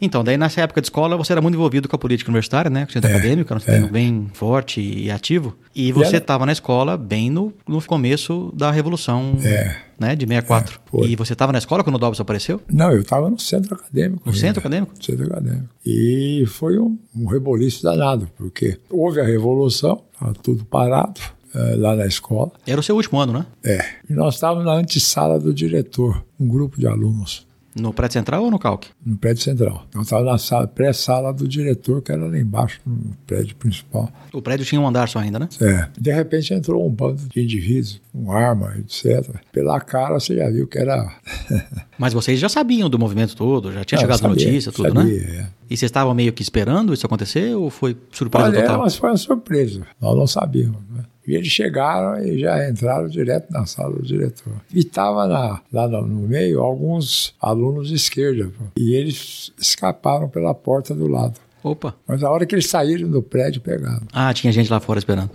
Então, 0.00 0.22
daí 0.22 0.36
nessa 0.36 0.60
época 0.60 0.80
de 0.80 0.86
escola 0.86 1.16
você 1.16 1.32
era 1.32 1.40
muito 1.40 1.54
envolvido 1.54 1.88
com 1.88 1.96
a 1.96 1.98
política 1.98 2.30
universitária, 2.30 2.70
né? 2.70 2.84
Com 2.84 2.90
o 2.90 2.92
centro 2.92 3.10
é, 3.10 3.14
acadêmico, 3.14 3.52
era 3.52 3.56
um 3.58 3.60
centro 3.60 3.86
é. 3.86 3.90
bem 3.90 4.30
forte 4.34 4.80
e 4.80 5.10
ativo. 5.10 5.56
E 5.74 5.90
você 5.92 6.18
estava 6.18 6.44
na 6.44 6.52
escola 6.52 6.96
bem 6.96 7.30
no, 7.30 7.52
no 7.66 7.80
começo 7.82 8.52
da 8.54 8.70
Revolução 8.70 9.38
é. 9.42 9.76
né, 9.98 10.14
de 10.14 10.26
64. 10.26 10.80
É, 10.94 11.06
e 11.06 11.16
você 11.16 11.32
estava 11.32 11.52
na 11.52 11.58
escola 11.58 11.82
quando 11.82 11.96
o 11.96 11.98
Dobbs 11.98 12.20
apareceu? 12.20 12.60
Não, 12.70 12.92
eu 12.92 13.00
estava 13.00 13.30
no 13.30 13.38
centro 13.38 13.74
acadêmico. 13.74 14.22
No 14.26 14.34
centro 14.34 14.60
acadêmico? 14.60 14.92
No 14.96 15.04
centro 15.04 15.26
acadêmico. 15.26 15.68
E 15.84 16.44
foi 16.46 16.78
um, 16.78 16.98
um 17.14 17.26
reboliço 17.26 17.82
danado, 17.82 18.28
porque 18.36 18.78
houve 18.90 19.20
a 19.20 19.24
Revolução, 19.24 20.02
estava 20.12 20.34
tudo 20.34 20.64
parado 20.64 21.20
é, 21.54 21.76
lá 21.76 21.96
na 21.96 22.06
escola. 22.06 22.52
Era 22.66 22.80
o 22.80 22.82
seu 22.82 22.96
último 22.96 23.18
ano, 23.18 23.32
né? 23.32 23.46
É. 23.64 23.84
E 24.10 24.12
nós 24.12 24.34
estávamos 24.34 24.66
na 24.66 24.72
antessala 24.72 25.40
do 25.40 25.54
diretor, 25.54 26.22
um 26.38 26.46
grupo 26.46 26.78
de 26.78 26.86
alunos. 26.86 27.46
No 27.78 27.92
prédio 27.92 28.14
central 28.14 28.42
ou 28.42 28.50
no 28.50 28.58
calque? 28.58 28.88
No 29.04 29.18
prédio 29.18 29.42
central. 29.42 29.84
Eu 29.94 30.00
estava 30.00 30.24
na 30.24 30.38
sala, 30.38 30.66
pré-sala 30.66 31.30
do 31.30 31.46
diretor, 31.46 32.00
que 32.00 32.10
era 32.10 32.24
lá 32.26 32.38
embaixo, 32.38 32.80
no 32.86 33.14
prédio 33.26 33.54
principal. 33.56 34.10
O 34.32 34.40
prédio 34.40 34.64
tinha 34.64 34.80
um 34.80 34.88
andar 34.88 35.06
só 35.10 35.18
ainda, 35.18 35.38
né? 35.38 35.46
É. 35.60 35.86
De 35.98 36.10
repente 36.10 36.54
entrou 36.54 36.86
um 36.86 36.90
bando 36.90 37.20
de 37.28 37.42
indivíduos, 37.42 38.00
com 38.14 38.32
arma, 38.32 38.74
etc. 38.78 39.28
Pela 39.52 39.78
cara 39.78 40.18
você 40.18 40.34
já 40.36 40.48
viu 40.48 40.66
que 40.66 40.78
era. 40.78 41.06
Mas 41.98 42.14
vocês 42.14 42.40
já 42.40 42.48
sabiam 42.48 42.88
do 42.88 42.98
movimento 42.98 43.36
todo, 43.36 43.70
já 43.70 43.84
tinha 43.84 43.98
Não, 43.98 44.04
chegado 44.04 44.20
sabia, 44.20 44.46
notícia, 44.46 44.72
tudo, 44.72 44.94
né? 44.94 45.02
sabia, 45.02 45.22
né? 45.22 45.38
É. 45.40 45.46
E 45.68 45.76
vocês 45.76 45.90
estavam 45.90 46.14
meio 46.14 46.32
que 46.32 46.42
esperando 46.42 46.94
isso 46.94 47.04
acontecer 47.04 47.54
ou 47.54 47.68
foi 47.68 47.94
surpresa 48.10 48.48
Olha, 48.48 48.60
total? 48.62 48.76
É, 48.76 48.78
mas 48.78 48.96
foi 48.96 49.10
uma 49.10 49.16
surpresa. 49.18 49.86
Nós 50.00 50.16
não 50.16 50.26
sabíamos, 50.26 50.80
né? 50.90 51.04
E 51.26 51.34
eles 51.34 51.48
chegaram 51.48 52.22
e 52.24 52.38
já 52.38 52.68
entraram 52.68 53.08
direto 53.08 53.50
na 53.50 53.66
sala 53.66 53.96
do 53.96 54.02
diretor. 54.02 54.52
E 54.72 54.80
estava 54.80 55.24
lá 55.24 55.62
no 55.72 56.28
meio 56.28 56.60
alguns 56.60 57.34
alunos 57.40 57.88
de 57.88 57.94
esquerda. 57.94 58.50
E 58.76 58.94
eles 58.94 59.52
escaparam 59.58 60.28
pela 60.28 60.54
porta 60.54 60.94
do 60.94 61.08
lado. 61.08 61.40
Opa. 61.62 61.96
Mas 62.06 62.22
a 62.22 62.30
hora 62.30 62.46
que 62.46 62.54
eles 62.54 62.68
saíram 62.68 63.10
do 63.10 63.22
prédio, 63.22 63.60
pegaram. 63.60 64.06
Ah, 64.12 64.32
tinha 64.32 64.52
gente 64.52 64.70
lá 64.70 64.78
fora 64.78 65.00
esperando. 65.00 65.30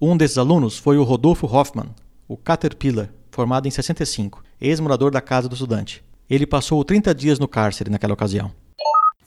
Um 0.00 0.16
desses 0.16 0.38
alunos 0.38 0.78
foi 0.78 0.96
o 0.96 1.02
Rodolfo 1.02 1.46
Hoffman, 1.46 1.90
o 2.26 2.36
Caterpillar, 2.36 3.10
formado 3.30 3.68
em 3.68 3.70
65, 3.70 4.42
ex-morador 4.60 5.10
da 5.10 5.20
Casa 5.20 5.48
do 5.48 5.54
Estudante. 5.54 6.02
Ele 6.30 6.46
passou 6.46 6.82
30 6.84 7.14
dias 7.14 7.38
no 7.38 7.48
cárcere 7.48 7.90
naquela 7.90 8.14
ocasião. 8.14 8.50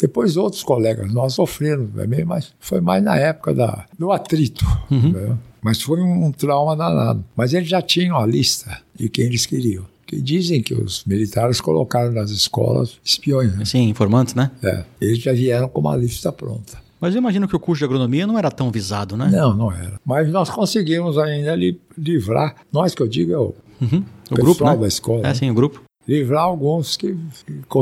Depois 0.01 0.35
outros 0.35 0.63
colegas 0.63 1.13
nós 1.13 1.33
sofreram 1.33 1.85
também, 1.85 2.25
mas 2.25 2.51
foi 2.59 2.81
mais 2.81 3.03
na 3.03 3.15
época 3.15 3.53
da, 3.53 3.85
do 3.97 4.11
atrito. 4.11 4.65
Uhum. 4.89 5.11
Né? 5.11 5.37
Mas 5.61 5.79
foi 5.79 6.01
um 6.01 6.31
trauma 6.31 6.75
danado. 6.75 7.23
Mas 7.35 7.53
eles 7.53 7.69
já 7.69 7.83
tinham 7.83 8.17
a 8.17 8.25
lista 8.25 8.81
de 8.95 9.07
quem 9.07 9.25
eles 9.25 9.45
queriam. 9.45 9.85
Que 10.07 10.19
dizem 10.19 10.61
que 10.61 10.73
os 10.73 11.05
militares 11.05 11.61
colocaram 11.61 12.11
nas 12.11 12.31
escolas 12.31 12.97
espiões. 13.05 13.55
Né? 13.55 13.63
Sim, 13.63 13.89
informantes, 13.89 14.33
né? 14.33 14.49
É. 14.63 14.83
Eles 14.99 15.19
já 15.19 15.31
vieram 15.31 15.69
com 15.69 15.79
uma 15.79 15.95
lista 15.95 16.31
pronta. 16.31 16.79
Mas 16.99 17.13
eu 17.13 17.19
imagino 17.19 17.47
que 17.47 17.55
o 17.55 17.59
curso 17.59 17.79
de 17.79 17.85
agronomia 17.85 18.25
não 18.25 18.37
era 18.37 18.49
tão 18.49 18.71
visado, 18.71 19.15
né? 19.15 19.29
Não, 19.31 19.55
não 19.55 19.71
era. 19.71 19.99
Mas 20.03 20.27
nós 20.29 20.49
conseguimos 20.49 21.17
ainda 21.17 21.55
livrar, 21.97 22.55
nós 22.71 22.95
que 22.95 23.01
eu 23.01 23.07
digo 23.07 23.33
é 23.33 23.37
o, 23.37 23.53
uhum. 23.81 24.03
o 24.31 24.35
grupo 24.35 24.65
né? 24.65 24.75
da 24.75 24.87
escola. 24.87 25.19
É, 25.19 25.23
né? 25.23 25.33
sim, 25.35 25.49
o 25.49 25.53
grupo 25.53 25.81
livrar 26.07 26.43
alguns 26.43 26.97
que, 26.97 27.15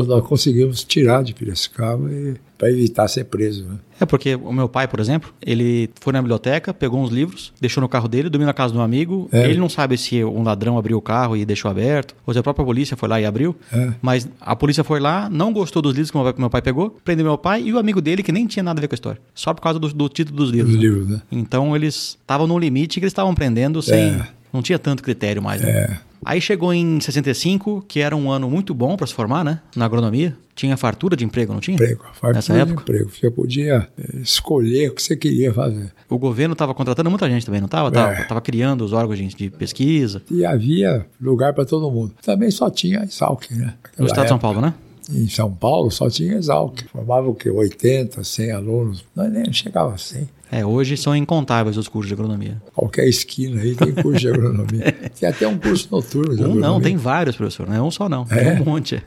nós 0.08 0.28
conseguimos 0.28 0.84
tirar 0.84 1.24
de 1.24 1.34
Piracicaba 1.34 2.10
para 2.58 2.70
evitar 2.70 3.08
ser 3.08 3.24
preso. 3.24 3.66
Né? 3.66 3.78
É 4.02 4.06
porque 4.06 4.36
o 4.36 4.52
meu 4.52 4.68
pai, 4.68 4.88
por 4.88 5.00
exemplo, 5.00 5.34
ele 5.42 5.90
foi 6.02 6.12
na 6.12 6.22
biblioteca, 6.22 6.74
pegou 6.74 7.00
uns 7.02 7.10
livros, 7.10 7.54
deixou 7.60 7.82
no 7.82 7.88
carro 7.88 8.08
dele, 8.08 8.30
dormiu 8.30 8.46
na 8.46 8.54
casa 8.54 8.74
de 8.74 8.80
um 8.80 8.82
amigo. 8.82 9.30
É. 9.32 9.46
Ele 9.46 9.58
não 9.58 9.70
sabe 9.70 9.98
se 9.98 10.24
um 10.24 10.44
ladrão 10.44 10.78
abriu 10.78 10.98
o 10.98 11.02
carro 11.02 11.38
e 11.38 11.46
deixou 11.46 11.72
aberto, 11.72 12.16
ou 12.26 12.34
se 12.34 12.40
a 12.40 12.44
própria 12.44 12.66
polícia 12.66 12.98
foi 12.98 13.08
lá 13.08 13.20
e 13.22 13.26
abriu. 13.26 13.56
É. 13.72 13.94
Mas 14.02 14.28
a 14.42 14.56
polícia 14.56 14.84
foi 14.84 15.00
lá, 15.00 15.30
não 15.30 15.54
gostou 15.54 15.82
dos 15.82 15.94
livros 15.94 16.12
que 16.12 16.40
meu 16.40 16.50
pai 16.50 16.62
pegou, 16.62 16.98
prendeu 17.04 17.26
meu 17.26 17.38
pai 17.38 17.64
e 17.64 17.74
o 17.74 17.80
amigo 17.80 18.02
dele, 18.02 18.22
que 18.22 18.32
nem 18.32 18.46
tinha 18.46 18.64
nada 18.64 18.80
a 18.80 18.82
ver 18.82 18.90
com 18.90 18.94
a 18.94 18.98
história. 18.98 19.22
Só 19.34 19.54
por 19.54 19.62
causa 19.62 19.80
do, 19.80 19.94
do 19.94 20.10
título 20.10 20.38
dos 20.38 20.50
livros. 20.50 20.74
Dos 20.74 20.82
livros, 20.84 21.08
né? 21.08 21.22
Então 21.32 21.76
eles 21.76 22.18
estavam 22.22 22.46
no 22.46 22.60
limite 22.60 23.00
que 23.00 23.06
eles 23.06 23.12
estavam 23.12 23.34
prendendo 23.34 23.82
sem. 23.82 24.10
É. 24.10 24.28
Não 24.52 24.62
tinha 24.62 24.80
tanto 24.80 25.04
critério 25.04 25.42
mais. 25.42 25.62
Né? 25.62 25.70
É. 25.70 26.09
Aí 26.24 26.42
chegou 26.42 26.74
em 26.74 27.00
65, 27.00 27.86
que 27.88 28.00
era 28.00 28.16
um 28.16 28.30
ano 28.30 28.50
muito 28.50 28.74
bom 28.74 28.98
para 28.98 29.08
se 29.08 29.14
formar, 29.14 29.44
né? 29.44 29.60
Na 29.76 29.86
agronomia. 29.86 30.36
Tinha 30.56 30.76
fartura 30.76 31.16
de 31.16 31.24
emprego, 31.24 31.54
não 31.54 31.62
tinha? 31.62 31.76
Emprego, 31.76 32.04
fartura 32.14 32.34
Nessa 32.34 32.54
de 32.54 32.60
época? 32.60 32.82
emprego. 32.82 33.10
Você 33.10 33.32
podia 33.32 33.88
eh, 33.98 34.18
escolher 34.18 34.90
o 34.90 34.96
que 34.96 35.02
você 35.02 35.16
queria 35.16 35.54
fazer. 35.54 35.94
O 36.10 36.18
governo 36.18 36.52
estava 36.52 36.74
contratando 36.74 37.10
muita 37.10 37.30
gente 37.30 37.46
também, 37.46 37.62
não 37.62 37.68
estava? 37.68 37.88
Estava 37.88 38.40
é. 38.40 38.42
criando 38.42 38.84
os 38.84 38.92
órgãos 38.92 39.18
de 39.18 39.50
pesquisa. 39.50 40.22
E 40.30 40.44
havia 40.44 41.06
lugar 41.22 41.54
para 41.54 41.64
todo 41.64 41.90
mundo. 41.90 42.14
Também 42.22 42.52
só 42.52 42.70
tinha 42.70 43.04
Exalc, 43.04 43.50
né? 43.52 43.76
no 43.98 44.06
estado 44.06 44.24
de 44.24 44.30
São 44.30 44.40
Paulo, 44.40 44.60
né? 44.60 44.74
Em 45.12 45.28
São 45.30 45.52
Paulo 45.52 45.90
só 45.90 46.10
tinha 46.10 46.36
Exalc. 46.36 46.84
Formava 46.92 47.28
o 47.28 47.34
quê? 47.34 47.50
80, 47.50 48.24
100 48.24 48.52
alunos. 48.52 49.06
Não, 49.16 49.30
nem 49.30 49.52
chegava 49.52 49.94
a 49.94 49.98
100. 49.98 50.28
É, 50.52 50.66
hoje 50.66 50.98
são 50.98 51.16
incontáveis 51.16 51.78
os 51.78 51.88
cursos 51.88 52.08
de 52.08 52.14
agronomia. 52.14 52.62
Qualquer 52.74 53.08
esquina 53.08 53.62
aí 53.62 53.76
tem 53.76 53.94
curso 53.94 54.20
de 54.20 54.30
agronomia. 54.30 54.92
tem 55.20 55.30
até 55.30 55.48
um 55.48 55.58
curso 55.58 55.88
noturno 55.92 56.36
de 56.36 56.42
um 56.42 56.46
agronomia. 56.46 56.70
Não, 56.70 56.82
tem 56.82 56.98
vários, 56.98 57.36
professor. 57.36 57.68
Não 57.68 57.76
é 57.76 57.82
um 57.82 57.92
só, 57.92 58.10
não. 58.10 58.26
É, 58.32 58.60
um 58.60 58.66
monte. 58.66 59.02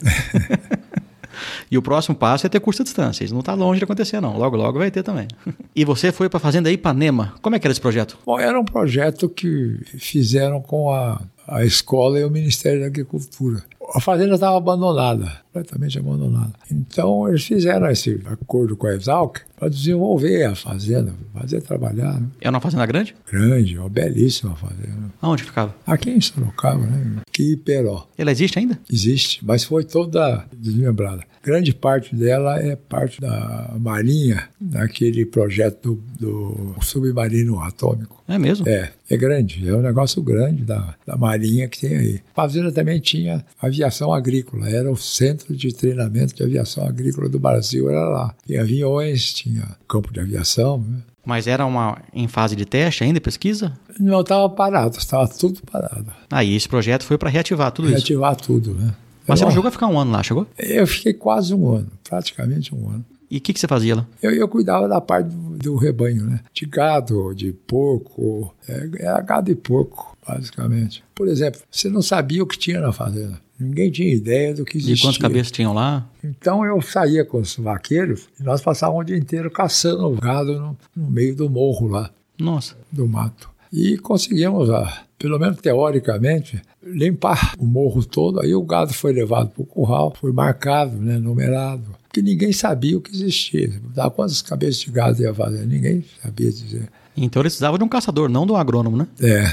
e 1.68 1.76
o 1.76 1.82
próximo 1.82 2.14
passo 2.14 2.46
é 2.46 2.48
ter 2.48 2.60
curso 2.60 2.82
à 2.82 2.84
distância. 2.84 3.24
Isso 3.24 3.34
não 3.34 3.40
está 3.40 3.54
longe 3.54 3.78
de 3.78 3.84
acontecer, 3.84 4.20
não. 4.20 4.36
Logo, 4.36 4.56
logo 4.56 4.78
vai 4.78 4.90
ter 4.90 5.02
também. 5.02 5.26
e 5.74 5.84
você 5.84 6.12
foi 6.12 6.28
para 6.28 6.36
a 6.36 6.40
Fazenda 6.40 6.70
Ipanema. 6.70 7.34
Como 7.42 7.56
é 7.56 7.58
que 7.58 7.66
era 7.66 7.72
esse 7.72 7.80
projeto? 7.80 8.18
Bom, 8.24 8.38
era 8.38 8.58
um 8.58 8.64
projeto 8.64 9.28
que 9.28 9.80
fizeram 9.98 10.60
com 10.60 10.92
a, 10.92 11.20
a 11.48 11.64
escola 11.64 12.20
e 12.20 12.24
o 12.24 12.30
Ministério 12.30 12.80
da 12.80 12.86
Agricultura 12.86 13.64
a 13.94 14.00
fazenda 14.00 14.34
estava 14.34 14.56
abandonada, 14.56 15.30
completamente 15.52 15.98
abandonada. 15.98 16.52
Então 16.70 17.28
eles 17.28 17.44
fizeram 17.44 17.90
esse 17.90 18.20
acordo 18.24 18.76
com 18.76 18.86
a 18.86 18.94
Exalc 18.94 19.40
para 19.62 19.68
desenvolver 19.68 20.42
a 20.42 20.56
fazenda, 20.56 21.14
fazer 21.32 21.60
trabalhar. 21.62 22.20
Né? 22.20 22.26
É 22.40 22.50
uma 22.50 22.60
fazenda 22.60 22.84
grande? 22.84 23.14
Grande, 23.30 23.78
uma 23.78 23.88
belíssima 23.88 24.56
fazenda. 24.56 25.12
Aonde 25.20 25.44
ficava? 25.44 25.72
Aqui 25.86 26.10
em 26.10 26.20
Sorocaba, 26.20 26.84
né? 26.84 27.20
Aqui 27.24 27.52
em 27.52 27.56
Peró. 27.56 28.08
Ela 28.18 28.32
existe 28.32 28.58
ainda? 28.58 28.76
Existe, 28.90 29.38
mas 29.44 29.62
foi 29.62 29.84
toda 29.84 30.44
desmembrada. 30.52 31.22
Grande 31.44 31.72
parte 31.74 32.14
dela 32.14 32.58
é 32.60 32.76
parte 32.76 33.20
da 33.20 33.74
Marinha, 33.78 34.48
naquele 34.60 35.26
projeto 35.26 36.00
do, 36.18 36.74
do 36.74 36.74
submarino 36.80 37.60
atômico. 37.60 38.22
É 38.28 38.38
mesmo? 38.38 38.68
É, 38.68 38.92
é 39.10 39.16
grande, 39.16 39.68
é 39.68 39.74
um 39.74 39.82
negócio 39.82 40.22
grande 40.22 40.62
da, 40.62 40.94
da 41.04 41.16
Marinha 41.16 41.68
que 41.68 41.80
tem 41.80 41.96
aí. 41.96 42.20
A 42.32 42.42
fazenda 42.42 42.70
também 42.70 43.00
tinha 43.00 43.44
aviação 43.60 44.12
agrícola, 44.12 44.68
era 44.68 44.90
o 44.90 44.96
centro 44.96 45.54
de 45.54 45.74
treinamento 45.74 46.34
de 46.34 46.42
aviação 46.42 46.86
agrícola 46.86 47.28
do 47.28 47.40
Brasil, 47.40 47.90
era 47.90 48.08
lá. 48.08 48.34
Tinha 48.46 48.62
aviões, 48.62 49.32
tinha 49.32 49.51
campo 49.88 50.12
de 50.12 50.20
aviação. 50.20 50.78
Né? 50.78 51.02
Mas 51.24 51.46
era 51.46 51.64
uma 51.64 51.98
em 52.12 52.26
fase 52.26 52.56
de 52.56 52.64
teste 52.64 53.04
ainda, 53.04 53.20
pesquisa? 53.20 53.72
Não, 53.98 54.20
estava 54.20 54.48
parado, 54.48 54.96
estava 54.96 55.28
tudo 55.28 55.60
parado. 55.70 56.06
Aí 56.30 56.52
ah, 56.52 56.56
esse 56.56 56.68
projeto 56.68 57.04
foi 57.04 57.16
para 57.16 57.30
reativar 57.30 57.70
tudo 57.70 57.88
reativar 57.88 58.32
isso? 58.32 58.46
Reativar 58.52 58.74
tudo, 58.74 58.74
né? 58.74 58.94
Mas 59.26 59.38
você 59.38 59.44
não 59.44 59.52
chegou 59.52 59.68
a 59.68 59.72
ficar 59.72 59.86
um 59.86 59.98
ano 59.98 60.10
lá, 60.10 60.22
chegou? 60.22 60.46
Eu 60.58 60.86
fiquei 60.86 61.14
quase 61.14 61.54
um 61.54 61.70
ano, 61.70 61.88
praticamente 62.02 62.74
um 62.74 62.88
ano. 62.88 63.04
E 63.30 63.38
o 63.38 63.40
que, 63.40 63.52
que 63.54 63.60
você 63.60 63.66
fazia 63.68 63.96
lá? 63.96 64.06
Eu, 64.22 64.30
eu 64.32 64.46
cuidava 64.46 64.86
da 64.86 65.00
parte 65.00 65.30
do, 65.30 65.56
do 65.56 65.76
rebanho, 65.76 66.26
né? 66.26 66.40
De 66.52 66.66
gado, 66.66 67.32
de 67.34 67.52
porco. 67.52 68.54
É, 68.68 68.90
era 68.98 69.20
gado 69.22 69.50
e 69.50 69.54
porco, 69.54 70.11
basicamente. 70.26 71.02
Por 71.14 71.28
exemplo, 71.28 71.60
você 71.70 71.88
não 71.88 72.02
sabia 72.02 72.42
o 72.42 72.46
que 72.46 72.58
tinha 72.58 72.80
na 72.80 72.92
fazenda. 72.92 73.40
Ninguém 73.58 73.90
tinha 73.90 74.12
ideia 74.12 74.54
do 74.54 74.64
que 74.64 74.78
existia. 74.78 74.94
E 74.94 75.00
quantas 75.00 75.18
cabeças 75.18 75.52
tinham 75.52 75.72
lá? 75.72 76.08
Então 76.22 76.64
eu 76.64 76.80
saía 76.82 77.24
com 77.24 77.38
os 77.38 77.56
vaqueiros 77.56 78.28
e 78.38 78.42
nós 78.42 78.60
passávamos 78.60 79.02
o 79.02 79.04
dia 79.04 79.16
inteiro 79.16 79.50
caçando 79.50 80.06
o 80.06 80.16
gado 80.16 80.58
no, 80.58 80.76
no 80.96 81.10
meio 81.10 81.34
do 81.36 81.48
morro 81.48 81.86
lá, 81.86 82.10
Nossa. 82.38 82.76
do 82.90 83.06
mato. 83.06 83.50
E 83.72 83.96
conseguimos, 83.98 84.68
ah, 84.68 85.04
pelo 85.18 85.38
menos 85.38 85.58
teoricamente, 85.60 86.60
limpar 86.82 87.54
o 87.58 87.64
morro 87.64 88.04
todo. 88.04 88.40
Aí 88.40 88.54
o 88.54 88.62
gado 88.62 88.92
foi 88.92 89.12
levado 89.12 89.50
para 89.50 89.62
o 89.62 89.66
curral, 89.66 90.14
foi 90.20 90.32
marcado, 90.32 90.96
né, 90.96 91.18
numerado. 91.18 91.96
Porque 92.02 92.20
ninguém 92.20 92.52
sabia 92.52 92.98
o 92.98 93.00
que 93.00 93.10
existia. 93.10 93.72
Quantas 94.14 94.42
cabeças 94.42 94.80
de 94.82 94.90
gado 94.90 95.22
ia 95.22 95.32
fazer? 95.32 95.66
Ninguém 95.66 96.04
sabia 96.22 96.50
dizer. 96.50 96.90
Então 97.16 97.42
eles 97.42 97.52
precisavam 97.52 97.78
de 97.78 97.84
um 97.84 97.88
caçador, 97.88 98.28
não 98.28 98.46
de 98.46 98.52
um 98.52 98.56
agrônomo, 98.56 98.96
né? 98.96 99.06
É. 99.20 99.44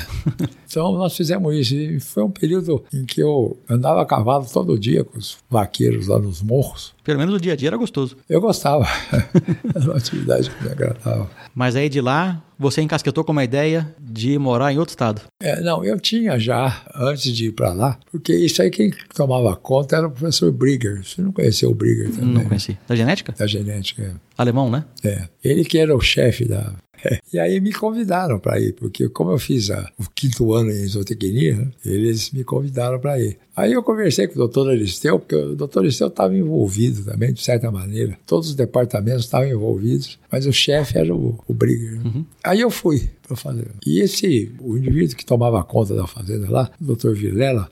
Então 0.69 0.93
nós 0.93 1.17
fizemos 1.17 1.55
isso. 1.55 1.73
E 1.73 1.99
foi 1.99 2.21
um 2.21 2.29
período 2.29 2.83
em 2.93 3.03
que 3.03 3.19
eu 3.19 3.57
andava 3.67 4.03
a 4.03 4.05
cavalo 4.05 4.45
todo 4.45 4.77
dia 4.77 5.03
com 5.03 5.17
os 5.17 5.37
vaqueiros 5.49 6.05
lá 6.05 6.19
nos 6.19 6.43
morros. 6.43 6.93
Pelo 7.03 7.17
menos 7.17 7.33
o 7.33 7.39
dia 7.39 7.53
a 7.53 7.55
dia 7.55 7.69
era 7.69 7.77
gostoso. 7.77 8.15
Eu 8.29 8.39
gostava. 8.39 8.85
Era 9.73 9.85
uma 9.85 9.97
atividade 9.97 10.49
que 10.49 10.63
me 10.63 10.69
agradava. 10.69 11.27
Mas 11.55 11.75
aí 11.75 11.89
de 11.89 11.99
lá, 11.99 12.39
você 12.57 12.81
encasquetou 12.81 13.23
com 13.23 13.31
uma 13.31 13.43
ideia 13.43 13.95
de 13.99 14.37
morar 14.37 14.71
em 14.71 14.77
outro 14.77 14.91
estado. 14.91 15.21
É, 15.41 15.59
não, 15.61 15.83
eu 15.83 15.99
tinha 15.99 16.37
já, 16.37 16.83
antes 16.93 17.33
de 17.35 17.47
ir 17.47 17.51
para 17.53 17.73
lá, 17.73 17.97
porque 18.11 18.35
isso 18.35 18.61
aí 18.61 18.69
quem 18.69 18.93
tomava 19.15 19.55
conta 19.55 19.95
era 19.95 20.07
o 20.07 20.11
professor 20.11 20.51
Brigger. 20.51 21.03
Você 21.03 21.21
não 21.21 21.31
conheceu 21.31 21.71
o 21.71 21.75
Brigger 21.75 22.11
também? 22.11 22.33
Não 22.33 22.45
conheci. 22.45 22.77
Da 22.87 22.95
genética? 22.95 23.33
Da 23.35 23.47
genética. 23.47 24.21
Alemão, 24.37 24.69
né? 24.69 24.85
É. 25.03 25.23
Ele 25.43 25.65
que 25.65 25.79
era 25.79 25.95
o 25.95 25.99
chefe 26.01 26.45
da. 26.45 26.73
E 27.31 27.37
aí 27.37 27.59
me 27.59 27.71
convidaram 27.71 28.39
para 28.39 28.59
ir, 28.59 28.73
porque 28.73 29.07
como 29.07 29.31
eu 29.31 29.37
fiz 29.37 29.69
a, 29.69 29.91
o 29.99 30.03
quinto 30.09 30.51
ano 30.53 30.71
em 30.71 30.87
zootecnia, 30.87 31.55
né, 31.55 31.67
eles 31.85 32.31
me 32.31 32.43
convidaram 32.43 32.99
para 32.99 33.19
ir. 33.19 33.37
Aí 33.55 33.73
eu 33.73 33.83
conversei 33.83 34.27
com 34.27 34.33
o 34.33 34.37
doutor 34.37 34.69
Aristeu, 34.69 35.19
porque 35.19 35.35
o 35.35 35.55
doutor 35.55 35.81
Aristeu 35.81 36.07
estava 36.07 36.35
envolvido 36.35 37.03
também, 37.03 37.31
de 37.31 37.41
certa 37.43 37.69
maneira. 37.69 38.17
Todos 38.25 38.49
os 38.49 38.55
departamentos 38.55 39.25
estavam 39.25 39.47
envolvidos, 39.47 40.17
mas 40.31 40.45
o 40.45 40.51
chefe 40.53 40.97
era 40.97 41.13
o, 41.13 41.39
o 41.47 41.53
Brigger. 41.53 42.03
né? 42.03 42.23
Aí 42.43 42.61
eu 42.61 42.71
fui 42.71 43.09
para 43.21 43.33
a 43.33 43.37
fazenda. 43.37 43.71
E 43.85 44.01
esse, 44.01 44.51
o 44.59 44.77
indivíduo 44.77 45.15
que 45.15 45.25
tomava 45.25 45.63
conta 45.63 45.93
da 45.93 46.07
fazenda 46.07 46.49
lá, 46.49 46.71
o 46.81 46.83
doutor 46.83 47.13
Vilela, 47.15 47.69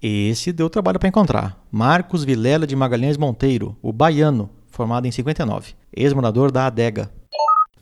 Esse 0.00 0.52
deu 0.52 0.70
trabalho 0.70 0.98
para 0.98 1.08
encontrar. 1.08 1.60
Marcos 1.70 2.24
Vilela 2.24 2.66
de 2.66 2.76
Magalhães 2.76 3.16
Monteiro, 3.16 3.76
o 3.82 3.92
baiano, 3.92 4.48
formado 4.70 5.06
em 5.06 5.10
59, 5.10 5.72
ex-morador 5.92 6.52
da 6.52 6.66
adega. 6.66 7.10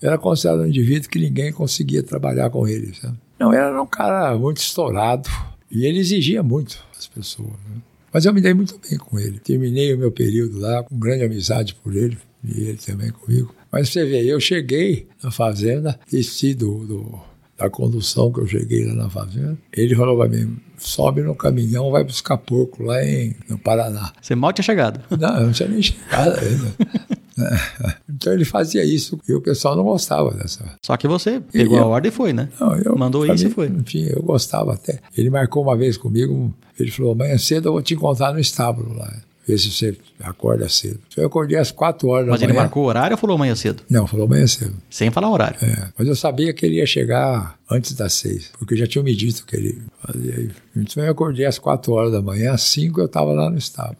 Era 0.03 0.19
considerado 0.19 0.61
um 0.63 0.67
indivíduo 0.67 1.09
que 1.11 1.19
ninguém 1.19 1.53
conseguia 1.53 2.03
trabalhar 2.03 2.51
com 2.51 2.67
ele. 2.67 2.93
Sabe? 3.01 3.17
Não, 3.39 3.53
era 3.53 3.81
um 3.83 3.87
cara 3.87 4.37
muito 4.37 4.59
estourado 4.59 5.29
e 5.71 5.85
ele 5.87 5.99
exigia 5.99 6.43
muito 6.43 6.79
das 6.95 7.07
pessoas. 7.07 7.51
né? 7.69 7.77
Mas 8.13 8.25
eu 8.25 8.33
me 8.33 8.41
dei 8.41 8.55
muito 8.55 8.79
bem 8.89 8.99
com 8.99 9.19
ele. 9.19 9.39
Terminei 9.41 9.93
o 9.93 9.99
meu 9.99 10.11
período 10.11 10.59
lá 10.59 10.83
com 10.83 10.99
grande 10.99 11.25
amizade 11.25 11.75
por 11.75 11.95
ele 11.95 12.17
e 12.45 12.61
ele 12.63 12.79
também 12.79 13.11
comigo. 13.11 13.55
Mas 13.71 13.91
você 13.91 14.05
vê, 14.07 14.25
eu 14.25 14.41
cheguei 14.41 15.07
na 15.23 15.31
fazenda, 15.31 15.99
desci 16.11 16.55
do, 16.55 16.87
do- 16.87 17.21
da 17.59 17.69
condução 17.71 18.31
que 18.33 18.41
eu 18.41 18.47
cheguei 18.47 18.85
lá 18.87 18.95
na 18.95 19.11
fazenda. 19.11 19.57
Ele 19.73 19.95
falou 19.97 20.17
para 20.19 20.29
mim: 20.29 20.57
sobe 20.79 21.23
no 21.23 21.35
caminhão, 21.35 21.91
vai 21.91 22.05
buscar 22.05 22.37
porco 22.39 22.83
lá 22.83 23.03
em, 23.05 23.35
no 23.49 23.59
Paraná. 23.59 24.13
Você 24.23 24.35
mal 24.35 24.53
tinha 24.53 24.63
chegado. 24.63 25.01
Não, 25.19 25.37
eu 25.41 25.47
não 25.47 25.53
tinha 25.53 25.69
nem 25.69 25.83
chegado 25.83 26.39
ainda. 26.39 26.75
Então 28.09 28.33
ele 28.33 28.45
fazia 28.45 28.85
isso 28.85 29.19
e 29.29 29.33
o 29.35 29.41
pessoal 29.41 29.77
não 29.77 29.85
gostava 29.85 30.31
dessa. 30.33 30.65
Só 30.83 30.97
que 30.97 31.07
você 31.07 31.41
pegou 31.41 31.77
eu- 31.77 31.83
a 31.85 31.87
ordem 31.87 32.09
e 32.11 32.13
foi, 32.13 32.33
né? 32.33 32.49
Não, 32.59 32.77
eu, 32.77 32.97
Mandou 32.97 33.27
isso 33.27 33.45
e 33.45 33.49
mim, 33.49 33.55
foi. 33.55 33.67
Enfim, 33.69 34.07
eu 34.09 34.23
gostava 34.23 34.73
até. 34.75 35.01
Ele 35.17 35.29
marcou 35.31 35.63
uma 35.63 35.77
vez 35.77 35.97
comigo, 35.97 36.55
ele 36.79 36.91
falou: 36.91 37.13
amanhã 37.13 37.37
cedo 37.39 37.69
eu 37.69 37.73
vou 37.73 37.83
te 37.83 37.95
encontrar 37.95 38.33
no 38.33 38.41
estábulo 38.41 38.95
lá. 38.97 39.13
Ver 39.47 39.59
se 39.59 39.71
você 39.71 39.97
acorda 40.19 40.69
cedo. 40.69 40.99
Então 41.07 41.23
eu 41.23 41.29
acordei 41.29 41.57
às 41.57 41.71
quatro 41.71 42.09
horas 42.09 42.27
Mas 42.29 42.41
da 42.41 42.47
ele 42.47 42.53
manhã. 42.53 42.63
marcou 42.65 42.83
o 42.83 42.87
horário 42.87 43.15
ou 43.15 43.19
falou 43.19 43.37
amanhã 43.37 43.55
cedo? 43.55 43.81
Não, 43.89 44.05
falou 44.05 44.27
amanhã 44.27 44.45
cedo. 44.45 44.75
Sem 44.91 45.09
falar 45.13 45.31
horário. 45.31 45.57
É, 45.63 45.89
mas 45.97 46.09
eu 46.09 46.17
sabia 46.17 46.53
que 46.53 46.67
ele 46.67 46.77
ia 46.77 46.87
chegar 46.87 47.57
antes 47.71 47.93
das 47.93 48.13
seis, 48.15 48.51
porque 48.59 48.75
já 48.75 48.89
tinham 48.89 49.05
me 49.05 49.15
dito 49.15 49.47
que 49.47 49.55
ele 49.55 49.83
fazia 50.05 50.41
isso. 50.41 50.55
Então 50.75 51.05
eu 51.05 51.13
acordei 51.13 51.47
às 51.47 51.61
quatro 51.61 51.93
horas 51.93 52.11
da 52.11 52.21
manhã, 52.21 52.55
às 52.55 52.63
cinco 52.63 53.01
eu 53.01 53.07
estava 53.07 53.31
lá 53.35 53.49
no 53.49 53.57
estábulo. 53.57 53.99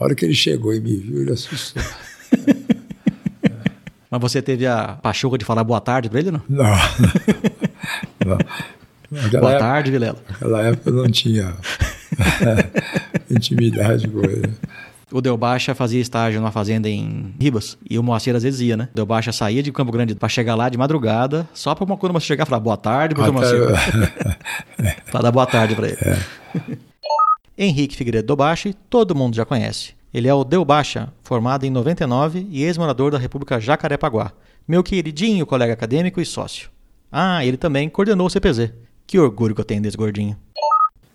A 0.00 0.04
hora 0.04 0.16
que 0.16 0.24
ele 0.24 0.34
chegou 0.34 0.74
e 0.74 0.80
me 0.80 0.96
viu, 0.96 1.20
ele 1.22 1.30
assustou. 1.32 1.80
Mas 4.12 4.20
você 4.20 4.42
teve 4.42 4.66
a 4.66 4.98
pachorra 5.02 5.38
de 5.38 5.44
falar 5.46 5.64
boa 5.64 5.80
tarde 5.80 6.10
pra 6.10 6.20
ele, 6.20 6.30
não? 6.30 6.42
Não. 6.46 6.64
não. 8.26 8.38
Naquela 9.10 9.40
Boa 9.40 9.52
época- 9.52 9.58
tarde, 9.58 9.90
Vilela. 9.90 10.18
Naquela 10.28 10.62
época 10.62 10.90
eu 10.90 10.94
não 10.94 11.10
tinha 11.10 11.54
intimidade 13.30 14.06
com 14.08 14.20
ele. 14.20 14.52
O 15.10 15.20
Del 15.20 15.36
Baixa 15.36 15.74
fazia 15.74 16.00
estágio 16.00 16.40
numa 16.40 16.50
fazenda 16.50 16.88
em 16.88 17.34
Ribas 17.40 17.76
e 17.88 17.98
o 17.98 18.02
Moacir 18.02 18.34
às 18.36 18.42
vezes 18.42 18.60
ia, 18.60 18.76
né? 18.76 18.88
O 18.92 18.96
Del 18.96 19.06
Baixa 19.06 19.32
saía 19.32 19.62
de 19.62 19.70
Campo 19.72 19.92
Grande 19.92 20.14
pra 20.14 20.28
chegar 20.28 20.54
lá 20.54 20.68
de 20.68 20.76
madrugada, 20.78 21.46
só 21.54 21.74
pra 21.74 21.84
uma 21.84 21.96
quando 21.96 22.12
você 22.12 22.26
chegar 22.26 22.44
e 22.44 22.48
falar 22.48 22.60
boa 22.60 22.76
tarde 22.76 23.14
pro 23.14 23.32
Moacir. 23.32 23.58
pra 25.10 25.20
dar 25.22 25.30
boa 25.32 25.46
tarde 25.46 25.74
pra 25.74 25.88
ele. 25.88 25.98
Henrique 27.56 27.96
Figueiredo 27.96 28.26
Del 28.26 28.36
Baixa, 28.36 28.70
todo 28.88 29.14
mundo 29.14 29.34
já 29.36 29.44
conhece. 29.44 29.92
Ele 30.12 30.28
é 30.28 30.34
o 30.34 30.44
Del 30.44 30.62
Baixa, 30.62 31.10
formado 31.22 31.64
em 31.64 31.70
99 31.70 32.46
e 32.50 32.64
ex-morador 32.64 33.12
da 33.12 33.18
República 33.18 33.58
Jacarepaguá. 33.58 34.32
Meu 34.68 34.82
queridinho 34.82 35.46
colega 35.46 35.72
acadêmico 35.72 36.20
e 36.20 36.26
sócio. 36.26 36.68
Ah, 37.10 37.44
ele 37.44 37.56
também 37.56 37.88
coordenou 37.88 38.26
o 38.26 38.30
CPZ. 38.30 38.72
Que 39.06 39.18
orgulho 39.18 39.54
que 39.54 39.62
eu 39.62 39.64
tenho 39.64 39.80
desse 39.80 39.96
gordinho. 39.96 40.36